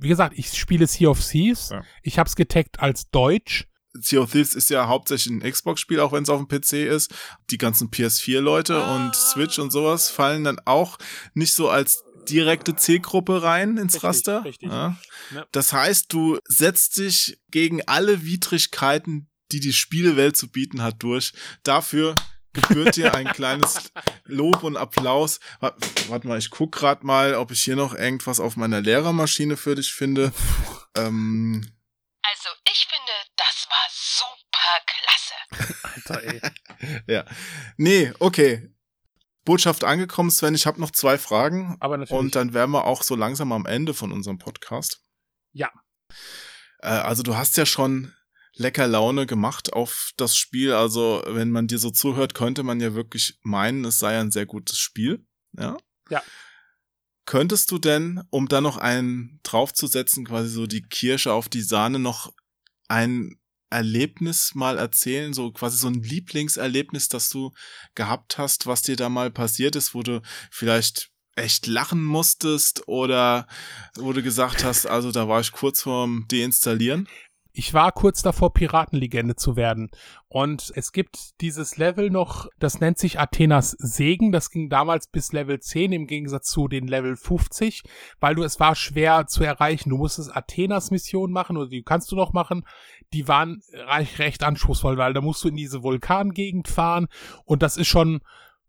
wie 0.02 0.08
gesagt, 0.08 0.38
ich 0.38 0.52
spiele 0.58 0.88
Sea 0.88 1.10
of 1.10 1.26
Thieves. 1.26 1.70
Ja. 1.70 1.84
Ich 2.02 2.18
habe 2.18 2.28
es 2.28 2.36
getaggt 2.36 2.80
als 2.80 3.10
Deutsch. 3.12 3.68
Sea 3.94 4.22
of 4.22 4.32
Thieves 4.32 4.56
ist 4.56 4.70
ja 4.70 4.88
hauptsächlich 4.88 5.34
ein 5.34 5.52
Xbox-Spiel, 5.52 6.00
auch 6.00 6.12
wenn 6.12 6.24
es 6.24 6.30
auf 6.30 6.44
dem 6.44 6.48
PC 6.48 6.74
ist. 6.88 7.14
Die 7.50 7.58
ganzen 7.58 7.90
PS4-Leute 7.90 8.84
ah. 8.84 8.96
und 8.96 9.16
Switch 9.16 9.60
und 9.60 9.72
sowas 9.72 10.10
fallen 10.10 10.44
dann 10.44 10.60
auch 10.66 10.98
nicht 11.34 11.54
so 11.54 11.70
als 11.70 12.04
direkte 12.30 12.76
Zielgruppe 12.76 13.44
rein 13.44 13.78
ins 13.78 13.96
richtig, 13.96 14.04
Raster. 14.04 14.46
Richtig. 14.46 14.70
Ja. 14.70 14.98
Das 15.52 15.74
heißt, 15.74 16.12
du 16.12 16.40
setzt 16.46 16.98
dich 16.98 17.40
gegen 17.50 17.82
alle 17.88 18.24
Widrigkeiten, 18.24 19.30
die 19.52 19.60
die 19.60 19.74
Spielewelt 19.74 20.38
zu 20.38 20.50
bieten 20.50 20.82
hat, 20.82 21.04
durch. 21.04 21.34
Dafür 21.64 22.16
gebührt 22.54 22.96
dir 22.96 23.14
ein 23.14 23.28
kleines 23.28 23.92
Lob 24.26 24.64
und 24.64 24.78
Applaus. 24.78 25.40
Warte 25.60 26.28
mal, 26.28 26.38
ich 26.38 26.50
guck 26.50 26.74
grad 26.74 27.04
mal, 27.04 27.36
ob 27.36 27.52
ich 27.52 27.62
hier 27.62 27.76
noch 27.76 27.94
irgendwas 27.94 28.40
auf 28.40 28.56
meiner 28.56 28.82
Lehrermaschine 28.82 29.58
für 29.58 29.76
dich 29.76 29.94
finde. 29.94 30.34
Ähm, 30.96 31.66
also 32.24 32.50
ich 32.72 32.88
finde, 32.88 33.12
das 33.36 33.68
war 33.70 33.88
super 33.90 34.72
klasse. 34.88 35.84
Alter, 35.84 36.24
ey. 36.24 36.42
ja. 37.08 37.26
Nee, 37.78 38.14
okay. 38.20 38.70
Botschaft 39.44 39.84
angekommen, 39.84 40.30
Sven. 40.30 40.56
Ich 40.56 40.68
habe 40.68 40.80
noch 40.80 40.92
zwei 40.92 41.18
Fragen. 41.18 41.78
Aber 41.80 41.98
natürlich. 41.98 42.20
Und 42.20 42.36
dann 42.36 42.54
wären 42.54 42.72
wir 42.72 42.86
auch 42.86 43.02
so 43.04 43.16
langsam 43.16 43.52
am 43.52 43.66
Ende 43.66 43.94
von 43.94 44.12
unserem 44.12 44.38
Podcast. 44.38 45.04
Ja. 45.52 45.72
Äh, 46.80 46.90
also 46.90 47.24
du 47.24 47.36
hast 47.36 47.58
ja 47.58 47.66
schon 47.66 48.14
lecker 48.56 48.88
Laune 48.88 49.26
gemacht 49.26 49.74
auf 49.74 50.12
das 50.18 50.36
Spiel. 50.36 50.74
Also, 50.74 51.24
wenn 51.28 51.52
man 51.52 51.68
dir 51.68 51.80
so 51.80 51.90
zuhört, 51.90 52.34
könnte 52.34 52.64
man 52.64 52.80
ja 52.80 52.94
wirklich 52.94 53.40
meinen, 53.44 53.86
es 53.86 54.00
sei 54.00 54.20
ein 54.20 54.32
sehr 54.32 54.46
gutes 54.46 54.78
Spiel. 54.78 55.26
Ja. 55.58 55.78
Ja. 56.10 56.22
Könntest 57.26 57.72
du 57.72 57.78
denn, 57.78 58.22
um 58.30 58.48
da 58.48 58.62
noch 58.62 58.78
einen 58.78 59.40
draufzusetzen, 59.44 60.26
quasi 60.26 60.50
so 60.50 60.68
die 60.68 60.82
Kirsche 60.82 61.34
auf 61.34 61.48
die 61.48 61.62
Sahne, 61.62 62.00
noch 62.00 62.34
ein 62.88 63.38
Erlebnis 63.70 64.54
mal 64.54 64.78
erzählen, 64.78 65.34
so 65.34 65.52
quasi 65.52 65.78
so 65.78 65.88
ein 65.88 66.04
Lieblingserlebnis, 66.04 67.08
das 67.08 67.30
du 67.30 67.52
gehabt 67.96 68.38
hast, 68.38 68.68
was 68.68 68.82
dir 68.82 68.98
da 68.98 69.08
mal 69.08 69.32
passiert 69.32 69.78
ist, 69.78 69.96
wo 69.96 70.04
du 70.04 70.22
vielleicht 70.52 71.10
echt 71.36 71.68
lachen 71.68 72.04
musstest 72.04 72.88
oder 72.88 73.48
wo 73.96 74.12
du 74.12 74.22
gesagt 74.22 74.66
hast, 74.66 74.86
also 74.86 75.12
da 75.12 75.30
war 75.30 75.40
ich 75.40 75.54
kurz 75.54 75.84
vorm 75.84 76.26
Deinstallieren? 76.30 77.08
Ich 77.54 77.74
war 77.74 77.92
kurz 77.92 78.22
davor, 78.22 78.54
Piratenlegende 78.54 79.36
zu 79.36 79.56
werden. 79.56 79.90
Und 80.28 80.72
es 80.76 80.92
gibt 80.92 81.42
dieses 81.42 81.78
Level 81.78 82.10
noch, 82.10 82.48
das 82.60 82.80
nennt 82.80 82.98
sich 82.98 83.20
Athenas 83.20 83.72
Segen. 83.72 84.32
Das 84.32 84.50
ging 84.50 84.70
damals 84.70 85.08
bis 85.08 85.34
Level 85.34 85.60
10 85.60 85.92
im 85.92 86.08
Gegensatz 86.08 86.50
zu 86.50 86.68
den 86.68 86.88
Level 86.88 87.18
50, 87.18 87.84
weil 88.20 88.36
du 88.36 88.44
es 88.44 88.60
war 88.60 88.76
schwer 88.76 89.28
zu 89.28 89.44
erreichen. 89.44 89.90
Du 89.90 89.98
musstest 89.98 90.36
Athenas 90.36 90.92
Mission 90.92 91.32
machen 91.32 91.58
oder 91.58 91.68
die 91.68 91.84
kannst 91.84 92.12
du 92.12 92.16
noch 92.16 92.32
machen. 92.32 92.66
Die 93.14 93.28
waren 93.28 93.62
recht, 93.74 94.20
recht 94.20 94.44
anspruchsvoll, 94.44 94.98
weil 94.98 95.14
da 95.14 95.22
musst 95.22 95.44
du 95.44 95.50
in 95.50 95.58
diese 95.58 95.84
Vulkangegend 95.84 96.70
fahren 96.70 97.08
und 97.44 97.62
das 97.62 97.76
ist 97.76 97.88
schon 97.88 98.22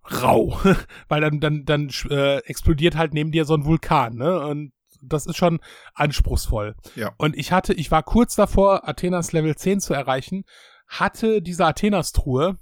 rau, 0.05 0.59
weil 1.09 1.21
dann 1.21 1.39
dann 1.39 1.65
dann 1.65 1.91
äh, 2.11 2.39
explodiert 2.39 2.97
halt 2.97 3.15
neben 3.15 3.31
dir 3.31 3.45
so 3.45 3.55
ein 3.55 3.65
Vulkan, 3.65 4.17
ne? 4.17 4.41
Und 4.41 4.73
das 5.03 5.27
ist 5.27 5.37
schon 5.37 5.61
anspruchsvoll. 5.95 6.77
Ja. 6.97 7.15
Und 7.19 7.37
ich 7.37 7.53
hatte, 7.53 7.75
ich 7.75 7.91
war 7.91 8.03
kurz 8.03 8.35
davor, 8.35 8.89
Athenas 8.89 9.33
Level 9.33 9.55
10 9.57 9.81
zu 9.81 9.95
erreichen, 9.95 10.45
hatte 10.87 11.43
diese 11.43 11.67
Athenas-Truhe 11.67 12.59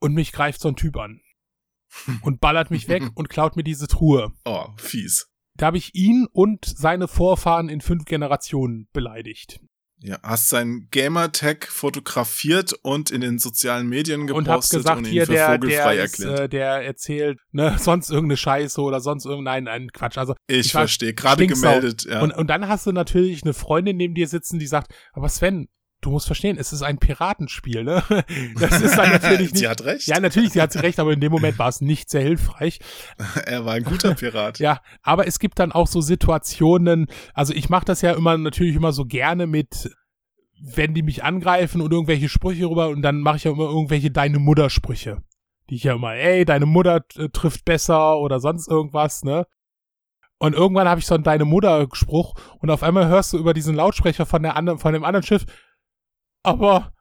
und 0.00 0.14
mich 0.14 0.32
greift 0.32 0.60
so 0.60 0.68
ein 0.68 0.76
Typ 0.76 0.96
an. 0.96 1.20
und 2.22 2.40
ballert 2.40 2.70
mich 2.70 2.88
weg 2.88 3.04
und 3.14 3.28
klaut 3.28 3.56
mir 3.56 3.62
diese 3.62 3.86
Truhe. 3.86 4.32
Oh, 4.44 4.66
fies. 4.76 5.30
Da 5.54 5.66
habe 5.66 5.78
ich 5.78 5.94
ihn 5.94 6.26
und 6.32 6.64
seine 6.64 7.08
Vorfahren 7.08 7.68
in 7.68 7.80
fünf 7.80 8.04
Generationen 8.04 8.88
beleidigt. 8.92 9.60
Ja, 9.98 10.18
hast 10.22 10.50
seinen 10.50 10.88
Gamertag 10.90 11.68
fotografiert 11.68 12.74
und 12.82 13.10
in 13.10 13.22
den 13.22 13.38
sozialen 13.38 13.88
Medien 13.88 14.26
gepostet 14.26 14.46
und, 14.46 14.52
hab 14.52 14.60
gesagt, 14.60 14.98
und 14.98 15.06
ihn 15.06 15.12
hier, 15.12 15.26
für 15.26 15.32
der, 15.32 15.46
vogelfrei 15.52 15.94
der 15.94 16.02
erklärt. 16.02 16.32
Ist, 16.32 16.40
äh, 16.40 16.48
der 16.50 16.66
erzählt 16.84 17.38
ne, 17.52 17.76
sonst 17.80 18.10
irgendeine 18.10 18.36
Scheiße 18.36 18.80
oder 18.80 19.00
sonst 19.00 19.24
irgendein 19.24 19.68
ein 19.68 19.88
Quatsch. 19.92 20.18
Also 20.18 20.34
ich, 20.48 20.66
ich 20.66 20.72
verstehe, 20.72 21.14
gerade 21.14 21.46
gemeldet. 21.46 22.04
Ja. 22.04 22.20
Und, 22.20 22.32
und 22.32 22.48
dann 22.48 22.68
hast 22.68 22.86
du 22.86 22.92
natürlich 22.92 23.42
eine 23.42 23.54
Freundin 23.54 23.96
neben 23.96 24.14
dir 24.14 24.28
sitzen, 24.28 24.58
die 24.58 24.66
sagt, 24.66 24.92
aber 25.14 25.30
Sven, 25.30 25.68
du 26.06 26.12
musst 26.12 26.26
verstehen, 26.26 26.56
es 26.58 26.72
ist 26.72 26.82
ein 26.82 26.98
Piratenspiel, 26.98 27.84
ne? 27.84 28.02
Das 28.58 28.80
ist 28.80 28.96
dann 28.96 29.10
natürlich 29.10 29.40
nicht. 29.52 29.58
sie 29.58 29.68
hat 29.68 29.84
recht. 29.84 30.06
Ja, 30.06 30.20
natürlich, 30.20 30.52
sie 30.52 30.62
hat 30.62 30.74
recht, 30.82 30.98
aber 30.98 31.12
in 31.12 31.20
dem 31.20 31.32
Moment 31.32 31.58
war 31.58 31.68
es 31.68 31.80
nicht 31.80 32.08
sehr 32.08 32.22
hilfreich. 32.22 32.78
er 33.44 33.64
war 33.64 33.74
ein 33.74 33.84
guter 33.84 34.14
Pirat. 34.14 34.58
ja, 34.60 34.80
aber 35.02 35.26
es 35.26 35.38
gibt 35.38 35.58
dann 35.58 35.72
auch 35.72 35.88
so 35.88 36.00
Situationen, 36.00 37.08
also 37.34 37.52
ich 37.52 37.68
mache 37.68 37.84
das 37.84 38.02
ja 38.02 38.12
immer 38.12 38.38
natürlich 38.38 38.76
immer 38.76 38.92
so 38.92 39.04
gerne 39.04 39.46
mit 39.46 39.90
wenn 40.58 40.94
die 40.94 41.02
mich 41.02 41.22
angreifen 41.22 41.82
und 41.82 41.92
irgendwelche 41.92 42.30
Sprüche 42.30 42.64
rüber 42.64 42.88
und 42.88 43.02
dann 43.02 43.20
mache 43.20 43.36
ich 43.36 43.44
ja 43.44 43.50
immer 43.50 43.64
irgendwelche 43.64 44.10
deine 44.10 44.38
Mutter 44.38 44.70
Sprüche. 44.70 45.22
Die 45.68 45.74
ich 45.74 45.84
ja 45.84 45.94
immer, 45.94 46.14
ey, 46.14 46.46
deine 46.46 46.64
Mutter 46.64 47.04
äh, 47.16 47.28
trifft 47.28 47.66
besser 47.66 48.18
oder 48.18 48.40
sonst 48.40 48.68
irgendwas, 48.68 49.22
ne? 49.22 49.46
Und 50.38 50.54
irgendwann 50.54 50.88
habe 50.88 51.00
ich 51.00 51.06
so 51.06 51.14
einen 51.14 51.24
deine 51.24 51.44
Mutter 51.44 51.86
Spruch 51.92 52.34
und 52.60 52.70
auf 52.70 52.82
einmal 52.82 53.08
hörst 53.08 53.32
du 53.32 53.38
über 53.38 53.54
diesen 53.54 53.74
Lautsprecher 53.74 54.26
von 54.26 54.42
der 54.42 54.56
anderen 54.56 54.78
von 54.78 54.92
dem 54.92 55.04
anderen 55.04 55.24
Schiff, 55.24 55.44
aber, 56.46 56.92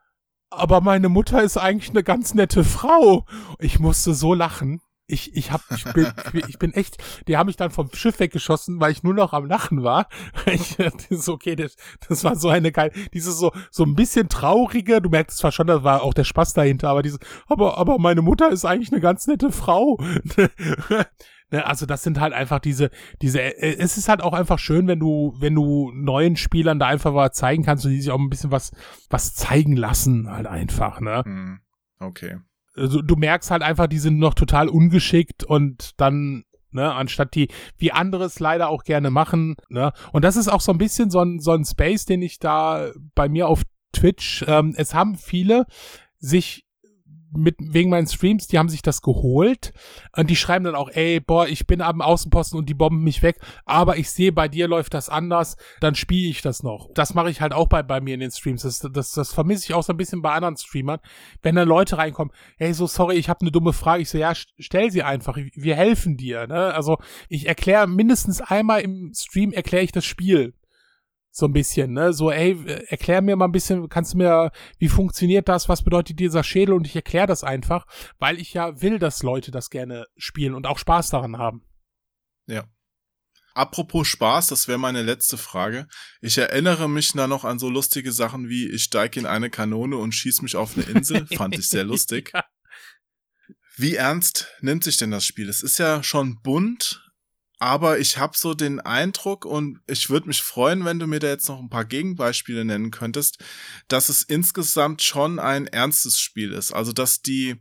aber 0.49 0.81
meine 0.81 1.09
Mutter 1.09 1.43
ist 1.43 1.57
eigentlich 1.57 1.91
eine 1.91 2.03
ganz 2.03 2.33
nette 2.33 2.63
Frau. 2.63 3.25
Ich 3.59 3.79
musste 3.79 4.13
so 4.13 4.33
lachen. 4.33 4.81
Ich, 5.07 5.35
ich 5.35 5.51
hab, 5.51 5.61
ich 5.69 5.83
bin, 5.93 6.11
ich 6.47 6.57
bin 6.57 6.73
echt, 6.73 6.97
die 7.27 7.37
haben 7.37 7.45
mich 7.45 7.57
dann 7.57 7.69
vom 7.69 7.93
Schiff 7.93 8.19
weggeschossen, 8.19 8.79
weil 8.79 8.91
ich 8.91 9.03
nur 9.03 9.13
noch 9.13 9.33
am 9.33 9.45
Lachen 9.45 9.83
war. 9.83 10.07
Ich, 10.51 10.77
das 10.77 11.29
okay, 11.29 11.55
das, 11.55 11.75
das 12.07 12.23
war 12.23 12.35
so 12.35 12.49
eine 12.49 12.71
geile, 12.71 12.91
dieses 13.13 13.37
so, 13.37 13.51
so 13.69 13.83
ein 13.83 13.93
bisschen 13.93 14.29
traurige, 14.29 15.01
du 15.01 15.09
merkst 15.09 15.37
zwar 15.37 15.51
schon, 15.51 15.67
da 15.67 15.83
war 15.83 16.01
auch 16.01 16.15
der 16.15 16.23
Spaß 16.23 16.53
dahinter, 16.53 16.89
aber 16.89 17.03
dieses, 17.03 17.19
aber, 17.47 17.77
aber 17.77 17.99
meine 17.99 18.23
Mutter 18.23 18.49
ist 18.49 18.65
eigentlich 18.65 18.91
eine 18.91 19.01
ganz 19.01 19.27
nette 19.27 19.51
Frau. 19.51 19.99
Ne, 21.55 21.65
also 21.65 21.85
das 21.85 22.03
sind 22.03 22.19
halt 22.19 22.33
einfach 22.33 22.59
diese, 22.59 22.89
diese, 23.21 23.41
äh, 23.41 23.77
es 23.79 23.97
ist 23.97 24.09
halt 24.09 24.21
auch 24.21 24.33
einfach 24.33 24.59
schön, 24.59 24.87
wenn 24.87 24.99
du, 24.99 25.33
wenn 25.39 25.55
du 25.55 25.89
neuen 25.93 26.35
Spielern 26.35 26.79
da 26.79 26.87
einfach 26.87 27.13
was 27.13 27.31
zeigen 27.31 27.63
kannst 27.63 27.85
und 27.85 27.91
die 27.91 28.01
sich 28.01 28.11
auch 28.11 28.19
ein 28.19 28.29
bisschen 28.29 28.51
was, 28.51 28.73
was 29.09 29.33
zeigen 29.35 29.77
lassen, 29.77 30.29
halt 30.29 30.47
einfach, 30.47 30.99
ne? 30.99 31.23
Hm, 31.23 31.59
okay. 31.99 32.39
Also 32.75 33.01
du 33.01 33.15
merkst 33.15 33.51
halt 33.51 33.61
einfach, 33.61 33.87
die 33.87 33.99
sind 33.99 34.19
noch 34.19 34.33
total 34.33 34.67
ungeschickt 34.67 35.45
und 35.45 35.91
dann 35.95 36.43
ne, 36.71 36.93
anstatt 36.93 37.35
die, 37.35 37.47
wie 37.77 37.93
andere 37.93 38.25
es 38.25 38.41
leider 38.41 38.67
auch 38.67 38.83
gerne 38.83 39.09
machen, 39.09 39.55
ne. 39.69 39.93
Und 40.11 40.25
das 40.25 40.35
ist 40.35 40.49
auch 40.49 40.59
so 40.59 40.73
ein 40.73 40.77
bisschen 40.77 41.09
so 41.09 41.21
ein, 41.21 41.39
so 41.39 41.53
ein 41.53 41.63
Space, 41.63 42.03
den 42.03 42.21
ich 42.21 42.37
da 42.39 42.89
bei 43.13 43.29
mir 43.29 43.47
auf 43.47 43.61
Twitch, 43.93 44.43
ähm, 44.45 44.73
es 44.75 44.93
haben 44.93 45.15
viele 45.15 45.67
sich 46.19 46.64
mit 47.35 47.55
wegen 47.59 47.89
meinen 47.89 48.07
Streams, 48.07 48.47
die 48.47 48.57
haben 48.57 48.69
sich 48.69 48.81
das 48.81 49.01
geholt 49.01 49.73
und 50.15 50.29
die 50.29 50.35
schreiben 50.35 50.65
dann 50.65 50.75
auch, 50.75 50.89
ey, 50.89 51.19
boah, 51.19 51.47
ich 51.47 51.67
bin 51.67 51.81
am 51.81 52.01
Außenposten 52.01 52.57
und 52.57 52.69
die 52.69 52.73
bomben 52.73 53.03
mich 53.03 53.21
weg, 53.23 53.39
aber 53.65 53.97
ich 53.97 54.09
sehe, 54.09 54.31
bei 54.31 54.47
dir 54.47 54.67
läuft 54.67 54.93
das 54.93 55.09
anders, 55.09 55.57
dann 55.79 55.95
spiele 55.95 56.29
ich 56.29 56.41
das 56.41 56.63
noch. 56.63 56.89
Das 56.93 57.13
mache 57.13 57.29
ich 57.29 57.41
halt 57.41 57.53
auch 57.53 57.67
bei, 57.67 57.83
bei 57.83 58.01
mir 58.01 58.13
in 58.13 58.19
den 58.19 58.31
Streams. 58.31 58.63
Das, 58.63 58.79
das, 58.79 59.11
das 59.11 59.33
vermisse 59.33 59.65
ich 59.65 59.73
auch 59.73 59.83
so 59.83 59.93
ein 59.93 59.97
bisschen 59.97 60.21
bei 60.21 60.31
anderen 60.31 60.57
Streamern. 60.57 60.99
Wenn 61.41 61.55
da 61.55 61.63
Leute 61.63 61.97
reinkommen, 61.97 62.33
hey, 62.57 62.73
so 62.73 62.87
sorry, 62.87 63.15
ich 63.15 63.29
habe 63.29 63.41
eine 63.41 63.51
dumme 63.51 63.73
Frage, 63.73 64.01
ich 64.01 64.09
so, 64.09 64.17
ja, 64.17 64.33
stell 64.33 64.91
sie 64.91 65.03
einfach, 65.03 65.37
wir 65.37 65.75
helfen 65.75 66.17
dir. 66.17 66.47
Ne? 66.47 66.73
Also 66.73 66.97
ich 67.29 67.47
erkläre 67.47 67.87
mindestens 67.87 68.41
einmal 68.41 68.81
im 68.81 69.11
Stream 69.13 69.51
erkläre 69.51 69.83
ich 69.83 69.91
das 69.91 70.05
Spiel 70.05 70.53
so 71.37 71.47
ein 71.47 71.53
bisschen, 71.53 71.91
ne? 71.91 72.13
So, 72.13 72.31
ey, 72.31 72.57
erklär 72.87 73.21
mir 73.21 73.35
mal 73.35 73.45
ein 73.45 73.51
bisschen, 73.51 73.89
kannst 73.89 74.13
du 74.13 74.19
mir, 74.19 74.51
wie 74.79 74.87
funktioniert 74.87 75.49
das, 75.49 75.67
was 75.67 75.83
bedeutet 75.83 76.17
dieser 76.17 76.45
Schädel? 76.45 76.73
Und 76.73 76.87
ich 76.87 76.95
erkläre 76.95 77.27
das 77.27 77.43
einfach, 77.43 77.85
weil 78.19 78.39
ich 78.39 78.53
ja 78.53 78.81
will, 78.81 78.99
dass 78.99 79.21
Leute 79.21 79.51
das 79.51 79.69
gerne 79.69 80.05
spielen 80.15 80.53
und 80.55 80.65
auch 80.65 80.79
Spaß 80.79 81.09
daran 81.09 81.37
haben. 81.37 81.65
Ja. 82.47 82.63
Apropos 83.53 84.07
Spaß, 84.07 84.47
das 84.47 84.69
wäre 84.69 84.77
meine 84.77 85.01
letzte 85.01 85.37
Frage. 85.37 85.87
Ich 86.21 86.37
erinnere 86.37 86.87
mich 86.87 87.11
da 87.11 87.27
noch 87.27 87.43
an 87.43 87.59
so 87.59 87.69
lustige 87.69 88.13
Sachen 88.13 88.47
wie 88.47 88.69
ich 88.69 88.83
steige 88.83 89.19
in 89.19 89.25
eine 89.25 89.49
Kanone 89.49 89.97
und 89.97 90.13
schieß 90.13 90.41
mich 90.41 90.55
auf 90.55 90.77
eine 90.77 90.85
Insel. 90.85 91.27
Fand 91.35 91.55
ich 91.55 91.67
sehr 91.67 91.83
lustig. 91.83 92.31
ja. 92.33 92.45
Wie 93.75 93.95
ernst 93.95 94.47
nimmt 94.61 94.85
sich 94.85 94.95
denn 94.95 95.11
das 95.11 95.25
Spiel? 95.25 95.49
Es 95.49 95.63
ist 95.63 95.79
ja 95.79 96.01
schon 96.01 96.41
bunt, 96.41 97.04
aber 97.59 97.99
ich 97.99 98.17
habe 98.17 98.37
so 98.37 98.53
den 98.53 98.79
Eindruck 98.79 99.45
und 99.45 99.79
ich 99.87 100.09
würde 100.09 100.27
mich 100.27 100.41
freuen, 100.41 100.85
wenn 100.85 100.99
du 100.99 101.07
mir 101.07 101.19
da 101.19 101.27
jetzt 101.27 101.47
noch 101.47 101.59
ein 101.59 101.69
paar 101.69 101.85
Gegenbeispiele 101.85 102.65
nennen 102.65 102.91
könntest, 102.91 103.43
dass 103.87 104.09
es 104.09 104.23
insgesamt 104.23 105.01
schon 105.01 105.39
ein 105.39 105.67
ernstes 105.67 106.19
Spiel 106.19 106.51
ist. 106.51 106.73
Also 106.73 106.91
dass 106.91 107.21
die, 107.21 107.55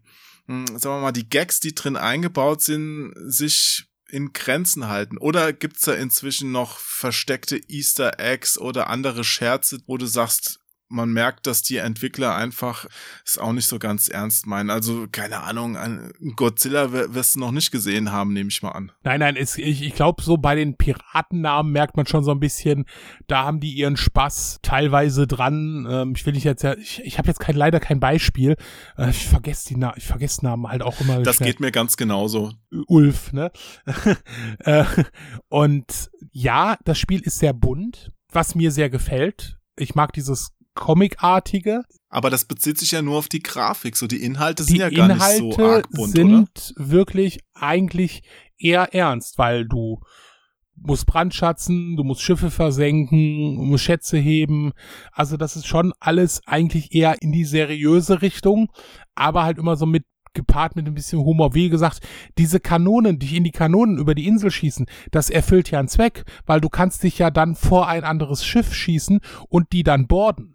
hm, 0.47 0.67
sagen 0.67 0.97
wir 0.97 1.01
mal, 1.01 1.13
die 1.13 1.29
Gags, 1.29 1.61
die 1.61 1.75
drin 1.75 1.97
eingebaut 1.97 2.63
sind, 2.63 3.15
sich 3.27 3.87
in 4.15 4.33
Grenzen 4.33 4.89
halten? 4.89 5.19
Oder 5.19 5.53
gibt's 5.53 5.83
da 5.83 5.93
inzwischen 5.95 6.53
noch 6.53 6.79
versteckte 6.79 7.61
Easter 7.69 8.21
Eggs 8.21 8.59
oder 8.59 8.89
andere 8.89 9.25
Scherze, 9.25 9.81
wo 9.87 9.97
du 9.97 10.07
sagst, 10.07 10.61
man 10.89 11.13
merkt, 11.13 11.47
dass 11.47 11.63
die 11.63 11.79
Entwickler 11.79 12.35
einfach 12.37 12.87
es 13.25 13.39
auch 13.39 13.53
nicht 13.53 13.67
so 13.67 13.79
ganz 13.79 14.09
ernst 14.09 14.47
meinen. 14.47 14.71
Also, 14.71 15.07
keine 15.11 15.41
Ahnung, 15.41 15.77
Godzilla 16.37 16.93
wirst 16.93 17.35
du 17.35 17.41
noch 17.41 17.51
nicht 17.51 17.71
gesehen 17.71 18.13
haben, 18.13 18.33
nehme 18.33 18.49
ich 18.51 18.63
mal 18.63 18.71
an. 18.71 18.93
Nein, 19.03 19.21
nein, 19.21 19.37
es, 19.37 19.59
ich, 19.59 19.83
ich 19.83 19.95
glaube, 19.95 20.23
so 20.23 20.37
bei 20.37 20.55
den 20.55 20.77
Piratennamen 20.77 21.73
merkt 21.73 21.97
man 21.97 22.07
schon 22.07 22.25
so 22.25 22.31
ein 22.31 22.41
bisschen, 22.41 22.85
da 23.27 23.45
haben 23.45 23.61
die 23.61 23.73
ihren 23.73 23.97
Spaß 23.97 24.61
teilweise 24.63 25.27
dran. 25.27 25.87
Ähm, 25.91 26.13
ich 26.17 26.25
will 26.27 26.35
nicht 26.35 26.45
jetzt 26.45 26.63
ja, 26.63 26.77
ich, 26.77 27.03
ich 27.05 27.19
habe 27.19 27.29
jetzt 27.29 27.41
kein, 27.41 27.57
leider 27.57 27.81
kein 27.81 28.01
Beispiel. 28.01 28.57
Äh, 28.97 29.11
ich 29.11 29.27
vergesse 29.27 29.69
die 29.69 29.77
Namen, 29.77 29.95
ich 29.97 30.07
vergesse 30.07 30.45
Namen 30.45 30.69
halt 30.69 30.83
auch 30.83 31.01
immer. 31.01 31.23
Das 31.23 31.37
schnell. 31.37 31.51
geht 31.51 31.61
mir 31.61 31.73
ganz 31.73 31.97
genauso. 31.97 32.53
Ulf, 32.87 33.33
ne? 33.33 33.51
äh, 34.61 34.85
und 35.49 36.11
ja, 36.33 36.77
das 36.85 36.99
Spiel 36.99 37.21
ist 37.21 37.39
sehr 37.39 37.53
bunt, 37.53 38.11
was 38.31 38.55
mir 38.55 38.71
sehr 38.71 38.91
gefällt. 38.91 39.59
Ich 39.77 39.95
mag 39.95 40.13
dieses 40.13 40.54
Comicartige. 40.75 41.83
Aber 42.09 42.31
das 42.31 42.45
bezieht 42.45 42.79
sich 42.79 42.93
ja 42.93 43.03
nur 43.03 43.19
auf 43.19 43.29
die 43.29 43.43
Grafik. 43.43 43.97
So 43.97 44.07
die 44.07 44.23
Inhalte 44.23 44.65
sind 44.65 44.75
die 44.75 44.81
ja 44.81 44.91
gar 44.91 45.11
Inhalte 45.11 45.43
nicht 45.43 45.57
so 45.57 45.65
arg 45.65 45.91
bunt, 45.91 46.13
sind 46.13 46.73
oder? 46.77 46.91
wirklich 46.91 47.41
eigentlich 47.55 48.23
eher 48.59 48.95
ernst, 48.95 49.39
weil 49.39 49.67
du 49.67 50.01
musst 50.77 51.07
brandschatzen, 51.07 51.97
du 51.97 52.05
musst 52.05 52.23
Schiffe 52.23 52.51
versenken, 52.51 53.57
du 53.57 53.63
musst 53.63 53.85
Schätze 53.85 54.19
heben. 54.19 54.73
Also 55.13 55.37
das 55.37 55.57
ist 55.57 55.67
schon 55.67 55.93
alles 56.01 56.41
eigentlich 56.47 56.95
eher 56.95 57.23
in 57.23 57.33
die 57.33 57.45
seriöse 57.45 58.23
Richtung, 58.23 58.71
aber 59.15 59.45
halt 59.45 59.59
immer 59.59 59.77
so 59.77 59.87
mit 59.87 60.05
gepaart 60.35 60.77
mit 60.77 60.87
ein 60.87 60.95
bisschen 60.95 61.21
Humor. 61.21 61.55
Wie 61.55 61.69
gesagt, 61.69 62.01
diese 62.39 62.61
Kanonen, 62.61 63.19
die 63.19 63.37
in 63.37 63.45
die 63.45 63.53
Kanonen 63.53 63.99
über 63.99 64.15
die 64.15 64.27
Insel 64.27 64.51
schießen, 64.51 64.87
das 65.13 65.31
erfüllt 65.31 65.71
ja 65.71 65.79
einen 65.79 65.89
Zweck, 65.89 66.25
weil 66.45 66.61
du 66.61 66.69
kannst 66.69 67.05
dich 67.05 67.19
ja 67.19 67.31
dann 67.31 67.55
vor 67.55 67.89
ein 67.89 68.05
anderes 68.05 68.45
Schiff 68.45 68.75
schießen 68.75 69.21
und 69.49 69.73
die 69.73 69.85
dann 69.85 70.09
borden. 70.09 70.54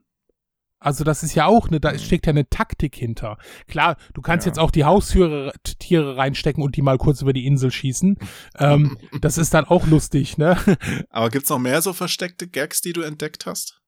Also 0.79 1.03
das 1.03 1.23
ist 1.23 1.35
ja 1.35 1.45
auch 1.45 1.67
eine, 1.67 1.79
da 1.79 1.91
mhm. 1.91 1.99
steckt 1.99 2.25
ja 2.25 2.31
eine 2.31 2.49
Taktik 2.49 2.95
hinter. 2.95 3.37
Klar, 3.67 3.97
du 4.13 4.21
kannst 4.21 4.45
ja. 4.45 4.51
jetzt 4.51 4.59
auch 4.59 4.71
die 4.71 4.85
Haustiere 4.85 5.53
Tiere 5.63 6.17
reinstecken 6.17 6.63
und 6.63 6.75
die 6.75 6.81
mal 6.81 6.97
kurz 6.97 7.21
über 7.21 7.33
die 7.33 7.45
Insel 7.45 7.71
schießen. 7.71 8.17
ähm, 8.57 8.97
das 9.21 9.37
ist 9.37 9.53
dann 9.53 9.65
auch 9.65 9.87
lustig, 9.87 10.37
ne? 10.37 10.57
Aber 11.09 11.29
gibt's 11.29 11.49
noch 11.49 11.59
mehr 11.59 11.81
so 11.81 11.93
versteckte 11.93 12.47
Gags, 12.47 12.81
die 12.81 12.93
du 12.93 13.01
entdeckt 13.01 13.45
hast? 13.45 13.81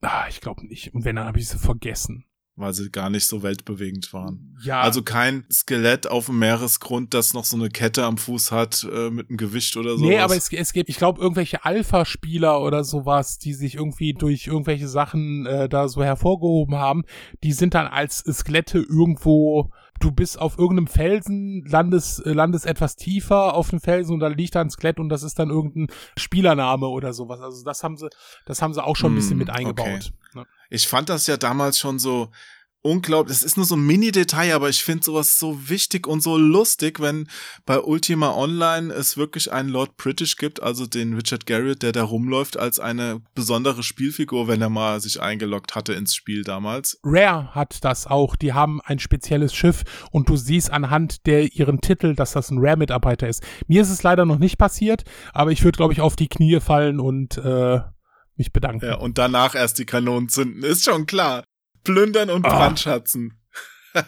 Ah, 0.00 0.26
ich 0.28 0.40
glaube 0.40 0.66
nicht. 0.66 0.94
Und 0.94 1.04
wenn, 1.04 1.16
dann 1.16 1.26
habe 1.26 1.38
ich 1.38 1.48
sie 1.48 1.58
vergessen 1.58 2.27
weil 2.58 2.74
sie 2.74 2.90
gar 2.90 3.08
nicht 3.10 3.26
so 3.26 3.42
weltbewegend 3.42 4.12
waren. 4.12 4.56
Ja. 4.62 4.80
Also 4.80 5.02
kein 5.02 5.44
Skelett 5.50 6.06
auf 6.06 6.26
dem 6.26 6.38
Meeresgrund, 6.38 7.14
das 7.14 7.32
noch 7.34 7.44
so 7.44 7.56
eine 7.56 7.68
Kette 7.68 8.04
am 8.04 8.18
Fuß 8.18 8.52
hat 8.52 8.86
äh, 8.92 9.10
mit 9.10 9.28
einem 9.28 9.38
Gewicht 9.38 9.76
oder 9.76 9.96
so. 9.96 10.04
Nee, 10.04 10.18
aber 10.18 10.36
es, 10.36 10.52
es 10.52 10.72
gibt, 10.72 10.88
ich 10.88 10.96
glaube, 10.96 11.20
irgendwelche 11.20 11.64
Alpha-Spieler 11.64 12.60
oder 12.60 12.84
sowas, 12.84 13.38
die 13.38 13.54
sich 13.54 13.76
irgendwie 13.76 14.14
durch 14.14 14.46
irgendwelche 14.46 14.88
Sachen 14.88 15.46
äh, 15.46 15.68
da 15.68 15.88
so 15.88 16.02
hervorgehoben 16.02 16.76
haben, 16.76 17.04
die 17.44 17.52
sind 17.52 17.74
dann 17.74 17.86
als 17.86 18.18
Skelette 18.18 18.78
irgendwo 18.78 19.70
du 19.98 20.12
bist 20.12 20.38
auf 20.38 20.58
irgendeinem 20.58 20.86
Felsen, 20.86 21.64
landest, 21.66 22.24
äh, 22.24 22.32
landest 22.32 22.66
etwas 22.66 22.96
tiefer 22.96 23.54
auf 23.54 23.70
dem 23.70 23.80
Felsen 23.80 24.14
und 24.14 24.20
da 24.20 24.28
liegt 24.28 24.54
da 24.54 24.60
ein 24.60 24.70
Skelett 24.70 24.98
und 24.98 25.08
das 25.08 25.22
ist 25.22 25.38
dann 25.38 25.50
irgendein 25.50 25.88
Spielername 26.16 26.86
oder 26.86 27.12
sowas. 27.12 27.40
Also 27.40 27.64
das 27.64 27.82
haben 27.82 27.96
sie, 27.96 28.08
das 28.46 28.62
haben 28.62 28.74
sie 28.74 28.84
auch 28.84 28.96
schon 28.96 29.12
ein 29.12 29.16
bisschen 29.16 29.32
hm, 29.32 29.38
mit 29.38 29.50
eingebaut. 29.50 29.86
Okay. 29.86 30.10
Ne? 30.34 30.46
Ich 30.70 30.86
fand 30.86 31.08
das 31.08 31.26
ja 31.26 31.36
damals 31.36 31.78
schon 31.78 31.98
so, 31.98 32.30
unglaublich. 32.82 33.36
Es 33.36 33.42
ist 33.42 33.56
nur 33.56 33.66
so 33.66 33.76
ein 33.76 33.86
Mini-Detail, 33.86 34.54
aber 34.54 34.68
ich 34.68 34.82
finde 34.82 35.04
sowas 35.04 35.38
so 35.38 35.68
wichtig 35.68 36.06
und 36.06 36.22
so 36.22 36.36
lustig, 36.36 37.00
wenn 37.00 37.28
bei 37.66 37.80
Ultima 37.80 38.34
Online 38.34 38.92
es 38.92 39.16
wirklich 39.16 39.52
einen 39.52 39.68
Lord 39.68 39.96
British 39.96 40.36
gibt, 40.36 40.62
also 40.62 40.86
den 40.86 41.14
Richard 41.14 41.46
Garriott, 41.46 41.82
der 41.82 41.92
da 41.92 42.04
rumläuft 42.04 42.56
als 42.56 42.78
eine 42.78 43.20
besondere 43.34 43.82
Spielfigur, 43.82 44.48
wenn 44.48 44.62
er 44.62 44.70
mal 44.70 45.00
sich 45.00 45.20
eingeloggt 45.20 45.74
hatte 45.74 45.92
ins 45.92 46.14
Spiel 46.14 46.44
damals. 46.44 46.98
Rare 47.02 47.54
hat 47.54 47.84
das 47.84 48.06
auch. 48.06 48.36
Die 48.36 48.52
haben 48.52 48.80
ein 48.84 48.98
spezielles 48.98 49.54
Schiff 49.54 49.84
und 50.10 50.28
du 50.28 50.36
siehst 50.36 50.70
anhand 50.70 51.26
der 51.26 51.52
ihren 51.52 51.80
Titel, 51.80 52.14
dass 52.14 52.32
das 52.32 52.50
ein 52.50 52.58
Rare-Mitarbeiter 52.58 53.28
ist. 53.28 53.42
Mir 53.66 53.82
ist 53.82 53.90
es 53.90 54.02
leider 54.02 54.24
noch 54.24 54.38
nicht 54.38 54.58
passiert, 54.58 55.04
aber 55.32 55.52
ich 55.52 55.64
würde, 55.64 55.76
glaube 55.76 55.92
ich, 55.92 56.00
auf 56.00 56.16
die 56.16 56.28
Knie 56.28 56.60
fallen 56.60 57.00
und 57.00 57.38
äh, 57.38 57.80
mich 58.36 58.52
bedanken. 58.52 58.86
Ja, 58.86 58.96
und 58.96 59.18
danach 59.18 59.54
erst 59.54 59.78
die 59.78 59.86
Kanonen 59.86 60.28
zünden, 60.28 60.62
ist 60.62 60.84
schon 60.84 61.06
klar. 61.06 61.44
Plündern 61.88 62.28
und 62.28 62.44
oh. 62.44 62.50
brandschatzen. 62.50 63.40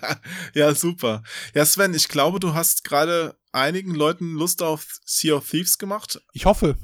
ja, 0.54 0.74
super. 0.74 1.22
Ja, 1.54 1.64
Sven, 1.64 1.94
ich 1.94 2.08
glaube, 2.08 2.38
du 2.38 2.52
hast 2.52 2.84
gerade 2.84 3.38
einigen 3.52 3.94
Leuten 3.94 4.34
Lust 4.34 4.62
auf 4.62 4.98
Sea 5.06 5.36
of 5.36 5.48
Thieves 5.48 5.78
gemacht. 5.78 6.20
Ich 6.34 6.44
hoffe. 6.44 6.76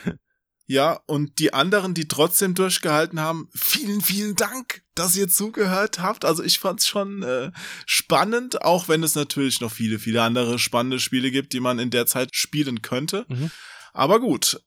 ja, 0.66 0.98
und 1.04 1.38
die 1.40 1.52
anderen, 1.52 1.92
die 1.92 2.08
trotzdem 2.08 2.54
durchgehalten 2.54 3.20
haben, 3.20 3.50
vielen, 3.54 4.00
vielen 4.00 4.34
Dank, 4.34 4.82
dass 4.94 5.14
ihr 5.14 5.28
zugehört 5.28 5.98
habt. 6.00 6.24
Also 6.24 6.42
ich 6.42 6.58
fand's 6.58 6.88
schon 6.88 7.22
äh, 7.22 7.52
spannend, 7.84 8.62
auch 8.62 8.88
wenn 8.88 9.02
es 9.02 9.14
natürlich 9.14 9.60
noch 9.60 9.70
viele, 9.70 9.98
viele 9.98 10.22
andere 10.22 10.58
spannende 10.58 11.00
Spiele 11.00 11.30
gibt, 11.30 11.52
die 11.52 11.60
man 11.60 11.78
in 11.78 11.90
der 11.90 12.06
Zeit 12.06 12.34
spielen 12.34 12.80
könnte. 12.80 13.26
Mhm. 13.28 13.50
Aber 13.92 14.20
gut. 14.20 14.58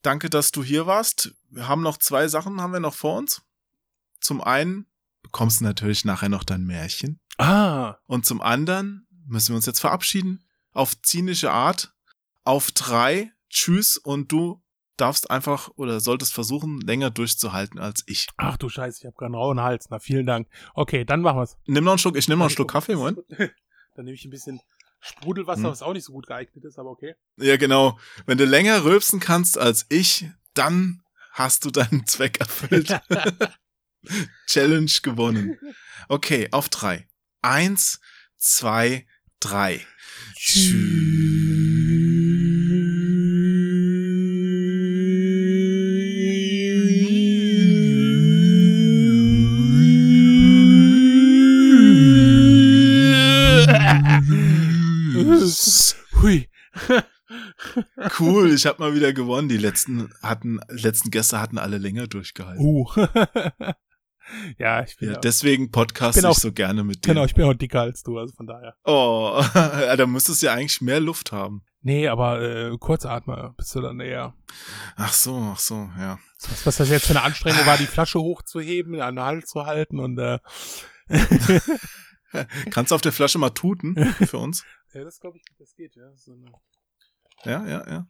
Danke, 0.00 0.30
dass 0.30 0.52
du 0.52 0.64
hier 0.64 0.86
warst. 0.86 1.34
Wir 1.50 1.68
haben 1.68 1.82
noch 1.82 1.98
zwei 1.98 2.28
Sachen, 2.28 2.62
haben 2.62 2.72
wir 2.72 2.80
noch 2.80 2.94
vor 2.94 3.18
uns. 3.18 3.42
Zum 4.24 4.40
einen 4.40 4.86
bekommst 5.20 5.60
du 5.60 5.64
natürlich 5.64 6.06
nachher 6.06 6.30
noch 6.30 6.44
dein 6.44 6.64
Märchen. 6.64 7.20
Ah. 7.36 7.96
Und 8.06 8.24
zum 8.24 8.40
anderen 8.40 9.06
müssen 9.26 9.50
wir 9.50 9.56
uns 9.56 9.66
jetzt 9.66 9.80
verabschieden. 9.80 10.42
Auf 10.72 10.98
zynische 11.02 11.52
Art. 11.52 11.94
Auf 12.42 12.70
drei. 12.70 13.32
Tschüss. 13.50 13.98
Und 13.98 14.32
du 14.32 14.62
darfst 14.96 15.30
einfach 15.30 15.68
oder 15.76 16.00
solltest 16.00 16.32
versuchen, 16.32 16.80
länger 16.80 17.10
durchzuhalten 17.10 17.78
als 17.78 18.02
ich. 18.06 18.28
Ach 18.38 18.56
du 18.56 18.70
Scheiße, 18.70 19.00
ich 19.00 19.04
habe 19.04 19.14
gerade 19.14 19.26
einen 19.26 19.34
rauen 19.34 19.60
Hals. 19.60 19.88
Na, 19.90 19.98
vielen 19.98 20.24
Dank. 20.24 20.48
Okay, 20.72 21.04
dann 21.04 21.20
machen 21.20 21.40
wir's. 21.40 21.58
Nimm 21.66 21.84
noch 21.84 21.92
einen 21.92 21.98
Schluck, 21.98 22.16
ich 22.16 22.26
nehme 22.26 22.38
noch 22.38 22.46
einen 22.46 22.54
Schluck 22.54 22.70
Kaffee, 22.70 22.96
Moment. 22.96 23.18
dann 23.94 24.06
nehme 24.06 24.14
ich 24.14 24.24
ein 24.24 24.30
bisschen 24.30 24.58
Sprudelwasser, 25.00 25.64
hm. 25.64 25.70
was 25.70 25.82
auch 25.82 25.92
nicht 25.92 26.04
so 26.04 26.14
gut 26.14 26.26
geeignet 26.26 26.64
ist, 26.64 26.78
aber 26.78 26.88
okay. 26.88 27.14
Ja, 27.36 27.58
genau. 27.58 27.98
Wenn 28.24 28.38
du 28.38 28.46
länger 28.46 28.84
rülpsen 28.84 29.20
kannst 29.20 29.58
als 29.58 29.84
ich, 29.90 30.30
dann 30.54 31.02
hast 31.32 31.66
du 31.66 31.70
deinen 31.70 32.06
Zweck 32.06 32.40
erfüllt. 32.40 32.98
Challenge 34.46 34.90
gewonnen. 35.02 35.58
Okay, 36.08 36.48
auf 36.50 36.68
drei. 36.68 37.08
Eins, 37.42 38.00
zwei, 38.38 39.06
drei. 39.40 39.86
Tschüss. 40.36 40.84
Hui. 56.22 56.48
cool, 58.18 58.52
ich 58.52 58.66
habe 58.66 58.82
mal 58.82 58.94
wieder 58.94 59.12
gewonnen. 59.12 59.48
Die 59.48 59.56
letzten 59.56 60.12
hatten, 60.22 60.60
letzten 60.68 61.10
Gäste 61.10 61.40
hatten 61.40 61.58
alle 61.58 61.78
länger 61.78 62.06
durchgehalten. 62.06 62.64
Uh. 62.64 62.86
ja, 64.58 64.82
ich 64.82 64.96
bin 64.96 65.12
Ja, 65.12 65.18
deswegen 65.18 65.70
podcast 65.70 66.18
ich 66.18 66.24
auch- 66.24 66.34
so 66.34 66.52
gerne 66.52 66.84
mit 66.84 67.04
dir. 67.04 67.08
genau, 67.14 67.24
ich 67.24 67.34
bin 67.34 67.44
auch 67.44 67.54
dicker 67.54 67.80
als 67.82 68.02
du, 68.02 68.18
also 68.18 68.34
von 68.34 68.46
daher. 68.46 68.74
Oh, 68.84 69.42
da 69.54 70.06
müsstest 70.06 70.42
du 70.42 70.46
ja 70.46 70.54
eigentlich 70.54 70.80
mehr 70.80 71.00
Luft 71.00 71.32
haben. 71.32 71.64
Nee, 71.86 72.08
aber 72.08 72.40
äh, 72.40 72.76
Kurzatmer 72.78 73.52
bist 73.58 73.74
du 73.74 73.80
dann 73.82 74.00
eher. 74.00 74.34
Ach 74.96 75.12
so, 75.12 75.50
ach 75.54 75.58
so, 75.58 75.74
ja. 75.98 76.18
Was, 76.48 76.64
was 76.66 76.76
das 76.78 76.88
jetzt 76.88 77.06
für 77.06 77.10
eine 77.12 77.22
Anstrengung 77.22 77.66
war, 77.66 77.76
die 77.76 77.86
Flasche 77.86 78.18
hochzuheben, 78.20 78.98
an 79.02 79.16
den 79.16 79.24
Hals 79.24 79.50
zu 79.50 79.66
halten 79.66 79.98
und 80.00 80.18
äh, 80.18 80.38
Kannst 82.70 82.90
du 82.90 82.94
auf 82.96 83.00
der 83.02 83.12
Flasche 83.12 83.38
mal 83.38 83.50
tuten 83.50 83.94
für 84.26 84.38
uns? 84.38 84.64
ja, 84.92 85.04
das 85.04 85.20
glaube 85.20 85.36
ich, 85.38 85.44
das 85.58 85.74
geht, 85.74 85.94
ja. 85.96 86.10
So 86.16 86.34
Ja, 87.44 87.66
ja, 87.66 87.86
ja. 87.88 88.06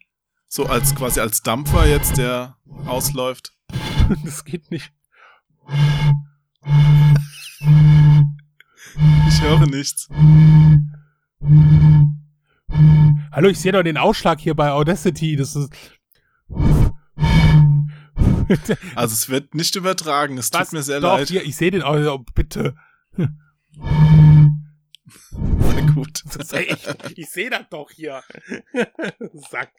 So 0.47 0.67
als 0.67 0.95
quasi 0.95 1.21
als 1.21 1.43
Dampfer 1.43 1.87
jetzt, 1.87 2.17
der 2.17 2.57
ausläuft. 2.87 3.53
das 4.25 4.45
geht 4.45 4.71
nicht. 4.71 4.93
Ich 9.29 9.43
höre 9.43 9.67
nichts. 9.67 10.09
Hallo, 13.33 13.49
ich 13.49 13.59
sehe 13.59 13.73
doch 13.73 13.83
den 13.83 13.97
Ausschlag 13.97 14.41
hier 14.41 14.55
bei 14.55 14.71
Audacity. 14.71 15.37
Das 15.37 15.57
ist. 15.57 15.71
Also 18.95 19.15
es 19.15 19.31
wird 19.31 19.55
nicht 19.55 19.75
übertragen. 19.75 20.37
Es 20.37 20.51
tut 20.51 20.71
mir 20.75 20.83
sehr 20.83 21.01
doch, 21.01 21.17
leid. 21.17 21.29
Hier, 21.29 21.43
ich 21.43 21.57
sehe 21.57 21.71
den. 21.71 21.83
Oh, 21.83 22.19
bitte. 22.35 22.75
Na 23.17 23.29
gut. 25.95 26.23
Ich 26.27 27.19
ich 27.19 27.31
sehe 27.31 27.49
das 27.49 27.63
doch 27.71 27.91
hier. 27.91 28.23
Sack. 29.51 29.73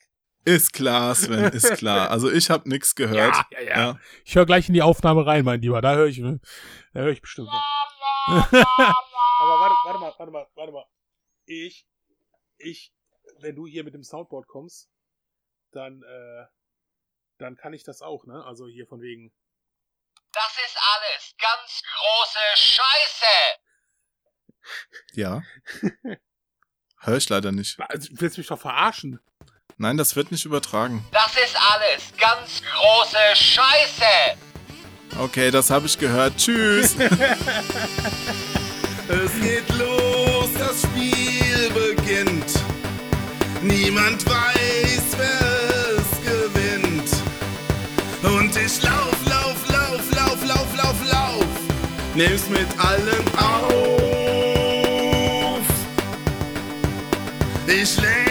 Ist 0.46 0.74
klar, 0.74 1.16
Sven, 1.16 1.52
ist 1.54 1.74
klar. 1.78 2.10
Also 2.12 2.32
ich 2.32 2.52
habe 2.52 2.70
nichts 2.70 2.94
gehört. 2.94 3.36
Ja, 3.50 3.60
ja, 3.60 3.78
ja. 3.78 4.00
Ich 4.24 4.36
höre 4.36 4.46
gleich 4.46 4.68
in 4.68 4.76
die 4.76 4.84
Aufnahme 4.84 5.26
rein, 5.26 5.44
mein 5.44 5.60
Lieber. 5.60 5.82
Da 5.82 5.96
höre 5.96 6.06
ich, 6.06 6.18
da 6.22 7.00
höre 7.00 7.12
ich 7.12 7.22
bestimmt. 7.22 7.50
Aber 8.28 9.60
warte, 9.60 9.76
warte 9.86 10.00
mal, 10.00 10.14
warte 10.18 10.32
mal, 10.32 10.48
warte 10.56 10.72
mal. 10.72 10.86
Ich, 11.46 11.88
ich, 12.58 12.94
wenn 13.40 13.56
du 13.56 13.66
hier 13.66 13.84
mit 13.84 13.96
dem 13.96 14.04
Soundboard 14.04 14.48
kommst, 14.48 14.90
dann, 15.72 16.04
äh, 16.04 16.46
dann 17.40 17.56
kann 17.56 17.74
ich 17.74 17.84
das 17.84 18.02
auch, 18.02 18.26
ne? 18.26 18.44
Also 18.46 18.68
hier 18.68 18.86
von 18.88 19.02
wegen. 19.02 19.34
Das 20.32 20.58
ist 20.66 20.78
alles 20.78 21.36
ganz 21.40 21.82
große 21.96 22.40
Scheiße. 22.56 23.60
Ja. 25.14 25.42
Hör 27.00 27.18
ich 27.18 27.30
leider 27.30 27.52
nicht. 27.52 27.80
Also, 27.80 28.10
Du 28.10 28.22
willst 28.22 28.38
mich 28.38 28.48
doch 28.48 28.60
verarschen. 28.60 29.20
Nein, 29.78 29.98
das 29.98 30.16
wird 30.16 30.32
nicht 30.32 30.46
übertragen. 30.46 31.04
Das 31.12 31.34
ist 31.34 31.58
alles 31.74 32.04
ganz 32.18 32.62
große 32.64 33.18
Scheiße. 33.36 34.38
Okay, 35.20 35.52
das 35.52 35.70
habe 35.70 35.86
ich 35.86 36.00
gehört. 36.00 36.38
Tschüss. 36.38 36.96
es 39.10 39.34
geht 39.42 39.70
los, 39.78 40.50
das 40.58 40.82
Spiel 40.82 41.70
beginnt. 41.72 42.58
Niemand 43.62 44.26
weiß, 44.26 45.04
wer 45.18 45.42
es 45.98 46.08
gewinnt. 46.24 47.10
Und 48.24 48.56
ich 48.56 48.82
lauf, 48.82 49.18
lauf, 49.26 49.58
lauf, 49.68 50.10
lauf, 50.16 50.42
lauf, 50.46 50.74
lauf, 50.78 50.96
lauf. 51.12 51.46
Nimm's 52.16 52.48
mit 52.48 52.68
allen 52.80 53.28
auf. 53.38 53.76
Ich 57.68 57.98
lenke 57.98 58.25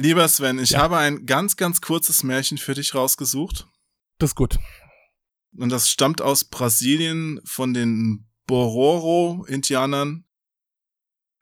lieber 0.00 0.28
Sven, 0.28 0.58
ich 0.58 0.70
Ja. 0.70 0.80
habe 0.80 0.98
ein 0.98 1.26
ganz, 1.26 1.56
ganz 1.56 1.80
kurzes 1.80 2.22
Märchen 2.22 2.58
für 2.58 2.74
dich 2.74 2.94
rausgesucht. 2.94 3.66
Das 4.18 4.30
ist 4.30 4.34
gut. 4.36 4.58
Und 5.56 5.70
das 5.70 5.88
stammt 5.88 6.20
aus 6.20 6.44
Brasilien 6.44 7.40
von 7.44 7.74
den 7.74 8.28
Bororo-Indianern. 8.46 10.24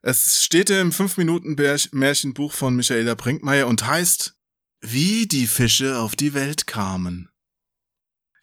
Es 0.00 0.42
steht 0.44 0.70
im 0.70 0.92
5-Minuten-Märchenbuch 0.92 2.52
von 2.52 2.76
Michaela 2.76 3.14
Brinkmeier 3.14 3.66
und 3.66 3.86
heißt 3.86 4.34
Wie 4.80 5.26
die 5.26 5.46
Fische 5.48 5.98
auf 5.98 6.14
die 6.14 6.34
Welt 6.34 6.66
kamen. 6.68 7.30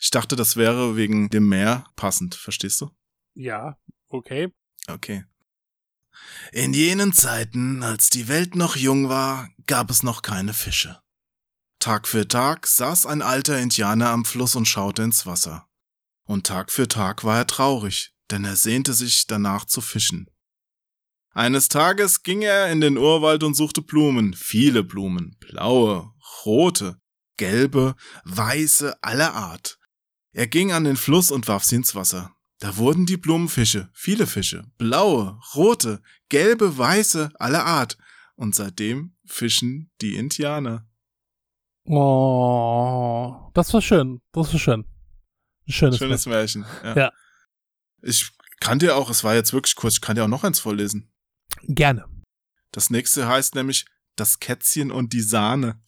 Ich 0.01 0.09
dachte, 0.11 0.35
das 0.35 0.57
wäre 0.57 0.97
wegen 0.97 1.29
dem 1.29 1.47
Meer 1.47 1.85
passend, 1.95 2.35
verstehst 2.35 2.81
du? 2.81 2.91
Ja, 3.33 3.77
okay. 4.09 4.53
Okay. 4.87 5.23
In 6.51 6.73
jenen 6.73 7.13
Zeiten, 7.13 7.81
als 7.83 8.09
die 8.09 8.27
Welt 8.27 8.55
noch 8.55 8.75
jung 8.75 9.07
war, 9.09 9.49
gab 9.67 9.89
es 9.89 10.03
noch 10.03 10.21
keine 10.21 10.53
Fische. 10.53 10.99
Tag 11.79 12.07
für 12.07 12.27
Tag 12.27 12.67
saß 12.67 13.05
ein 13.05 13.21
alter 13.21 13.59
Indianer 13.59 14.09
am 14.09 14.25
Fluss 14.25 14.55
und 14.55 14.67
schaute 14.67 15.03
ins 15.03 15.25
Wasser. 15.25 15.67
Und 16.25 16.47
Tag 16.47 16.71
für 16.71 16.87
Tag 16.87 17.23
war 17.23 17.37
er 17.37 17.47
traurig, 17.47 18.15
denn 18.31 18.43
er 18.45 18.55
sehnte 18.55 18.93
sich 18.93 19.27
danach 19.27 19.65
zu 19.65 19.81
fischen. 19.81 20.29
Eines 21.31 21.67
Tages 21.67 22.23
ging 22.23 22.41
er 22.41 22.71
in 22.71 22.81
den 22.81 22.97
Urwald 22.97 23.43
und 23.43 23.55
suchte 23.55 23.81
Blumen, 23.81 24.33
viele 24.33 24.83
Blumen, 24.83 25.37
blaue, 25.39 26.13
rote, 26.45 26.99
gelbe, 27.37 27.95
weiße, 28.23 29.03
aller 29.03 29.33
Art. 29.33 29.77
Er 30.31 30.47
ging 30.47 30.71
an 30.71 30.85
den 30.85 30.97
Fluss 30.97 31.31
und 31.31 31.47
warf 31.47 31.65
sie 31.65 31.75
ins 31.75 31.93
Wasser. 31.93 32.35
Da 32.59 32.77
wurden 32.77 33.05
die 33.05 33.17
Blumenfische, 33.17 33.89
viele 33.93 34.27
Fische, 34.27 34.65
blaue, 34.77 35.39
rote, 35.53 36.01
gelbe, 36.29 36.77
weiße, 36.77 37.31
aller 37.37 37.65
Art. 37.65 37.97
Und 38.35 38.55
seitdem 38.55 39.14
fischen 39.25 39.91
die 40.01 40.15
Indianer. 40.15 40.87
Oh, 41.85 43.49
das 43.53 43.73
war 43.73 43.81
schön. 43.81 44.21
Das 44.31 44.51
war 44.51 44.59
schön. 44.59 44.85
Ein 45.67 45.71
schönes, 45.71 45.97
Schönes 45.97 46.25
Märchen. 46.25 46.61
Märchen. 46.61 46.65
Ja. 46.83 46.95
Ja. 47.05 47.11
Ich 48.01 48.31
kann 48.59 48.79
dir 48.79 48.95
auch, 48.95 49.09
es 49.09 49.23
war 49.23 49.35
jetzt 49.35 49.53
wirklich 49.53 49.75
kurz, 49.75 49.95
ich 49.95 50.01
kann 50.01 50.15
dir 50.15 50.23
auch 50.23 50.27
noch 50.29 50.43
eins 50.43 50.59
vorlesen. 50.59 51.11
Gerne. 51.63 52.05
Das 52.71 52.89
nächste 52.89 53.27
heißt 53.27 53.55
nämlich 53.55 53.85
Das 54.15 54.39
Kätzchen 54.39 54.91
und 54.91 55.13
die 55.13 55.21
Sahne. 55.21 55.81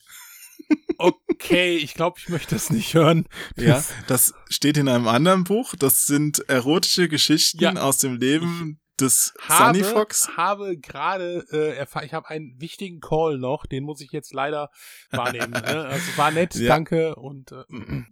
Okay, 1.00 1.78
ich 1.78 1.94
glaube, 1.94 2.18
ich 2.20 2.28
möchte 2.30 2.56
es 2.56 2.72
nicht 2.72 2.96
hören. 2.96 3.28
Ja, 3.56 3.84
das 4.08 4.34
steht 4.50 4.78
in 4.78 4.90
einem 4.90 5.08
anderen 5.08 5.44
Buch. 5.44 5.76
Das 5.78 6.08
sind 6.08 6.40
erotische 6.50 7.08
Geschichten 7.08 7.60
Ja. 7.60 7.74
aus 7.76 8.00
dem 8.00 8.18
Leben 8.18 8.82
des 9.00 9.34
habe, 9.42 9.78
Sunny 9.78 9.84
Fox. 9.84 10.30
habe 10.38 10.78
gerade 10.78 11.46
äh, 11.52 11.76
erfahren, 11.78 12.06
ich 12.06 12.14
habe 12.14 12.30
einen 12.30 12.60
wichtigen 12.60 13.00
Call 13.00 13.38
noch, 13.38 13.66
den 13.66 13.84
muss 13.84 14.02
ich 14.02 14.12
jetzt 14.12 14.34
leider 14.34 14.70
wahrnehmen. 15.12 15.52
ne? 15.52 15.62
Also 15.90 16.18
war 16.18 16.32
nett, 16.32 16.56
Ja. 16.56 16.68
danke 16.70 17.16
und 17.16 17.52
äh, 17.52 17.64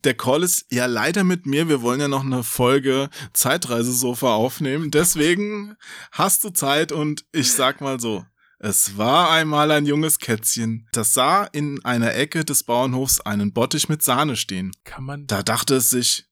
Der 0.03 0.13
Call 0.15 0.43
ist 0.43 0.65
ja 0.71 0.85
leider 0.85 1.23
mit 1.23 1.45
mir. 1.45 1.67
Wir 1.69 1.81
wollen 1.81 1.99
ja 1.99 2.07
noch 2.07 2.23
eine 2.23 2.43
Folge 2.43 3.09
Zeitreisesofa 3.33 4.33
aufnehmen. 4.35 4.91
Deswegen 4.91 5.75
hast 6.11 6.43
du 6.43 6.49
Zeit 6.49 6.91
und 6.91 7.25
ich 7.31 7.51
sag 7.51 7.81
mal 7.81 7.99
so. 7.99 8.25
Es 8.57 8.97
war 8.97 9.31
einmal 9.31 9.69
ein 9.71 9.85
junges 9.85 10.17
Kätzchen, 10.19 10.87
das 10.93 11.13
sah 11.13 11.43
in 11.43 11.83
einer 11.83 12.15
Ecke 12.15 12.45
des 12.45 12.63
Bauernhofs 12.63 13.19
einen 13.21 13.51
Bottich 13.51 13.89
mit 13.89 14.01
Sahne 14.01 14.37
stehen. 14.37 14.71
kann 14.85 15.03
man 15.03 15.27
Da 15.27 15.43
dachte 15.43 15.75
es 15.75 15.89
sich, 15.89 16.25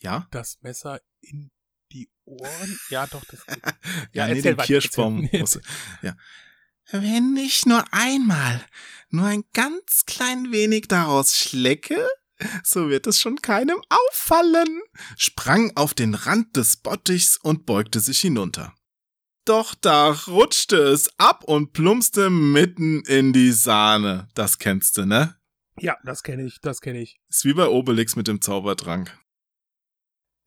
ja, 0.00 0.26
das 0.30 0.58
Messer 0.60 1.00
in 1.22 1.50
die 1.92 2.10
Ohren? 2.24 2.78
Ja, 2.90 3.06
doch, 3.06 3.24
das 3.24 3.44
geht. 3.46 3.58
ja, 4.12 4.26
Ja, 4.26 4.34
nee, 4.34 4.42
den 4.42 4.56
weiter, 4.56 4.66
Kirschbaum. 4.66 5.28
muss- 5.32 5.60
ja. 6.02 6.16
Wenn 6.92 7.36
ich 7.36 7.66
nur 7.66 7.84
einmal, 7.92 8.64
nur 9.10 9.26
ein 9.26 9.44
ganz 9.52 10.04
klein 10.06 10.50
wenig 10.50 10.88
daraus 10.88 11.36
schlecke, 11.36 12.04
so 12.64 12.88
wird 12.88 13.06
es 13.06 13.20
schon 13.20 13.36
keinem 13.42 13.80
auffallen, 13.88 14.80
sprang 15.16 15.70
auf 15.76 15.94
den 15.94 16.14
Rand 16.14 16.56
des 16.56 16.78
Bottichs 16.78 17.36
und 17.36 17.64
beugte 17.66 18.00
sich 18.00 18.20
hinunter. 18.20 18.74
Doch 19.44 19.74
da 19.74 20.10
rutschte 20.10 20.76
es 20.78 21.08
ab 21.18 21.44
und 21.44 21.72
plumpste 21.72 22.28
mitten 22.30 23.02
in 23.04 23.32
die 23.32 23.52
Sahne. 23.52 24.28
Das 24.34 24.58
kennst 24.58 24.96
du, 24.96 25.06
ne? 25.06 25.36
Ja, 25.78 25.96
das 26.04 26.22
kenne 26.22 26.44
ich, 26.44 26.60
das 26.60 26.80
kenne 26.80 27.00
ich. 27.00 27.20
Ist 27.28 27.44
wie 27.44 27.54
bei 27.54 27.66
Obelix 27.68 28.16
mit 28.16 28.26
dem 28.28 28.40
Zaubertrank. 28.42 29.16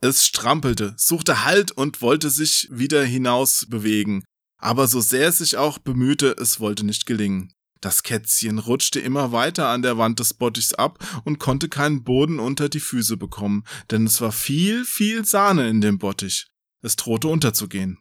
Es 0.03 0.27
strampelte, 0.27 0.93
suchte 0.97 1.45
Halt 1.45 1.71
und 1.71 2.01
wollte 2.01 2.29
sich 2.29 2.67
wieder 2.69 3.05
hinaus 3.05 3.67
bewegen. 3.69 4.25
Aber 4.57 4.89
so 4.89 4.99
sehr 4.99 5.29
es 5.29 5.37
sich 5.37 5.55
auch 5.55 5.77
bemühte, 5.77 6.35
es 6.41 6.59
wollte 6.59 6.85
nicht 6.85 7.05
gelingen. 7.05 7.53
Das 7.79 8.03
Kätzchen 8.03 8.59
rutschte 8.59 8.99
immer 8.99 9.31
weiter 9.31 9.69
an 9.69 9.81
der 9.81 9.97
Wand 9.97 10.19
des 10.19 10.33
Bottichs 10.33 10.73
ab 10.73 10.99
und 11.23 11.39
konnte 11.39 11.69
keinen 11.69 12.03
Boden 12.03 12.39
unter 12.39 12.67
die 12.67 12.81
Füße 12.81 13.15
bekommen, 13.15 13.63
denn 13.91 14.05
es 14.05 14.19
war 14.19 14.33
viel, 14.33 14.83
viel 14.83 15.23
Sahne 15.23 15.69
in 15.69 15.79
dem 15.79 15.99
Bottich. 15.99 16.47
Es 16.81 16.97
drohte 16.97 17.29
unterzugehen. 17.29 17.97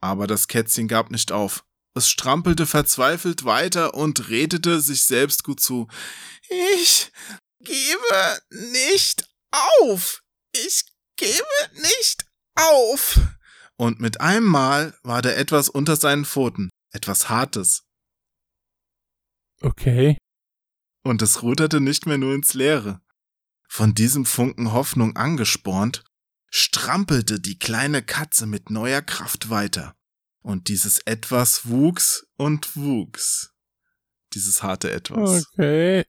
Aber 0.00 0.26
das 0.26 0.48
Kätzchen 0.48 0.88
gab 0.88 1.12
nicht 1.12 1.30
auf. 1.30 1.64
Es 1.94 2.10
strampelte 2.10 2.66
verzweifelt 2.66 3.44
weiter 3.44 3.94
und 3.94 4.30
redete 4.30 4.80
sich 4.80 5.04
selbst 5.04 5.44
gut 5.44 5.60
zu. 5.60 5.86
Ich 6.48 7.12
gebe 7.60 8.40
nicht 8.72 9.28
auf. 9.52 10.24
Ich 10.52 10.89
gebe 11.20 11.82
nicht 11.82 12.26
auf. 12.56 13.20
Und 13.76 14.00
mit 14.00 14.20
einem 14.20 14.46
Mal 14.46 14.94
war 15.02 15.22
da 15.22 15.30
etwas 15.30 15.68
unter 15.68 15.96
seinen 15.96 16.24
Pfoten, 16.24 16.70
etwas 16.92 17.28
Hartes, 17.28 17.82
Okay. 19.62 20.16
und 21.02 21.22
es 21.22 21.42
ruderte 21.42 21.80
nicht 21.80 22.06
mehr 22.06 22.18
nur 22.18 22.34
ins 22.34 22.54
Leere. 22.54 23.00
Von 23.68 23.94
diesem 23.94 24.24
Funken 24.26 24.72
Hoffnung 24.72 25.16
angespornt, 25.16 26.02
strampelte 26.50 27.40
die 27.40 27.58
kleine 27.58 28.02
Katze 28.02 28.46
mit 28.46 28.70
neuer 28.70 29.02
Kraft 29.02 29.50
weiter. 29.50 29.94
Und 30.42 30.68
dieses 30.68 30.98
Etwas 31.00 31.68
wuchs 31.68 32.26
und 32.36 32.74
wuchs. 32.74 33.52
Dieses 34.32 34.62
harte 34.62 34.90
Etwas. 34.90 35.46
Okay. 35.52 36.04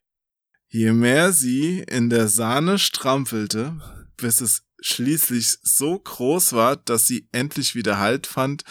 Je 0.70 0.94
mehr 0.94 1.34
sie 1.34 1.80
in 1.82 2.10
der 2.10 2.30
Sahne 2.30 2.80
strampelte, 2.80 3.80
bis 4.16 4.40
es 4.40 4.64
schließlich 4.82 5.58
so 5.62 5.98
groß 6.00 6.54
war, 6.54 6.76
dass 6.76 7.08
sie 7.08 7.28
endlich 7.32 7.76
wieder 7.76 8.00
Halt 8.00 8.28
fand 8.28 8.64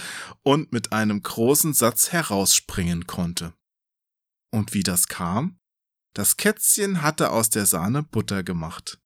und 0.43 0.73
mit 0.73 0.93
einem 0.93 1.23
großen 1.23 1.73
Satz 1.73 2.13
herausspringen 2.13 3.07
konnte. 3.07 3.55
Und 4.53 4.75
wie 4.75 4.83
das 4.83 5.07
kam? 5.09 5.59
Das 6.15 6.37
Kätzchen 6.37 7.03
hatte 7.03 7.31
aus 7.31 7.51
der 7.51 7.67
Sahne 7.67 8.03
Butter 8.03 8.43
gemacht. 8.43 8.99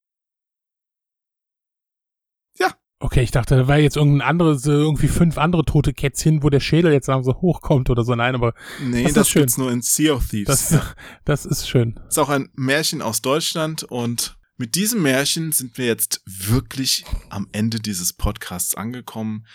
Okay, 3.00 3.20
ich 3.22 3.32
dachte, 3.32 3.54
da 3.54 3.68
war 3.68 3.76
jetzt 3.76 3.98
irgendein 3.98 4.26
anderes, 4.26 4.64
irgendwie 4.64 5.08
fünf 5.08 5.36
andere 5.36 5.62
tote 5.66 5.92
Kätzchen, 5.92 6.42
wo 6.42 6.48
der 6.48 6.60
Schädel 6.60 6.90
jetzt 6.90 7.08
langsam 7.08 7.34
so 7.34 7.40
hochkommt 7.42 7.90
oder 7.90 8.02
so. 8.02 8.14
Nein, 8.14 8.34
aber 8.34 8.54
Nee, 8.82 9.02
Das 9.02 9.12
das, 9.12 9.26
ist 9.26 9.30
schön. 9.30 9.42
gibt's 9.42 9.58
nur 9.58 9.70
in 9.70 9.82
Sea 9.82 10.14
of 10.14 10.26
Thieves. 10.28 10.68
das, 10.70 10.94
das 11.26 11.44
ist 11.44 11.68
schön. 11.68 12.00
ist 12.08 12.18
auch 12.18 12.30
ein 12.30 12.48
Märchen 12.54 13.02
aus 13.02 13.20
Deutschland 13.20 13.82
und 13.82 14.38
mit 14.56 14.76
diesem 14.76 15.02
Märchen 15.02 15.52
sind 15.52 15.78
wir 15.78 15.86
jetzt 15.86 16.22
wirklich 16.26 17.04
am 17.28 17.48
Ende 17.52 17.80
dieses 17.80 18.12
Podcasts 18.12 18.74
angekommen. 18.74 19.46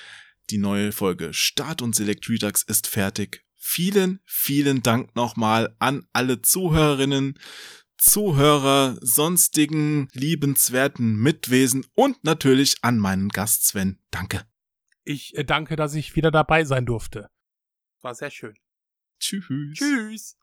Die 0.49 0.57
neue 0.57 0.91
Folge 0.91 1.33
Start 1.33 1.81
und 1.81 1.95
Select 1.95 2.29
Redux 2.29 2.63
ist 2.63 2.87
fertig. 2.87 3.45
Vielen, 3.55 4.19
vielen 4.25 4.83
Dank 4.83 5.15
nochmal 5.15 5.75
an 5.79 6.07
alle 6.11 6.41
Zuhörerinnen, 6.41 7.39
Zuhörer, 7.97 8.97
sonstigen 9.01 10.07
liebenswerten 10.13 11.17
Mitwesen 11.17 11.85
und 11.93 12.23
natürlich 12.23 12.77
an 12.81 12.97
meinen 12.97 13.29
Gast 13.29 13.67
Sven. 13.67 13.99
Danke. 14.11 14.45
Ich 15.03 15.35
äh, 15.37 15.43
danke, 15.43 15.75
dass 15.75 15.93
ich 15.93 16.15
wieder 16.15 16.31
dabei 16.31 16.63
sein 16.63 16.85
durfte. 16.85 17.29
War 18.01 18.15
sehr 18.15 18.31
schön. 18.31 18.57
Tschüss. 19.19 19.77
Tschüss. 19.77 20.38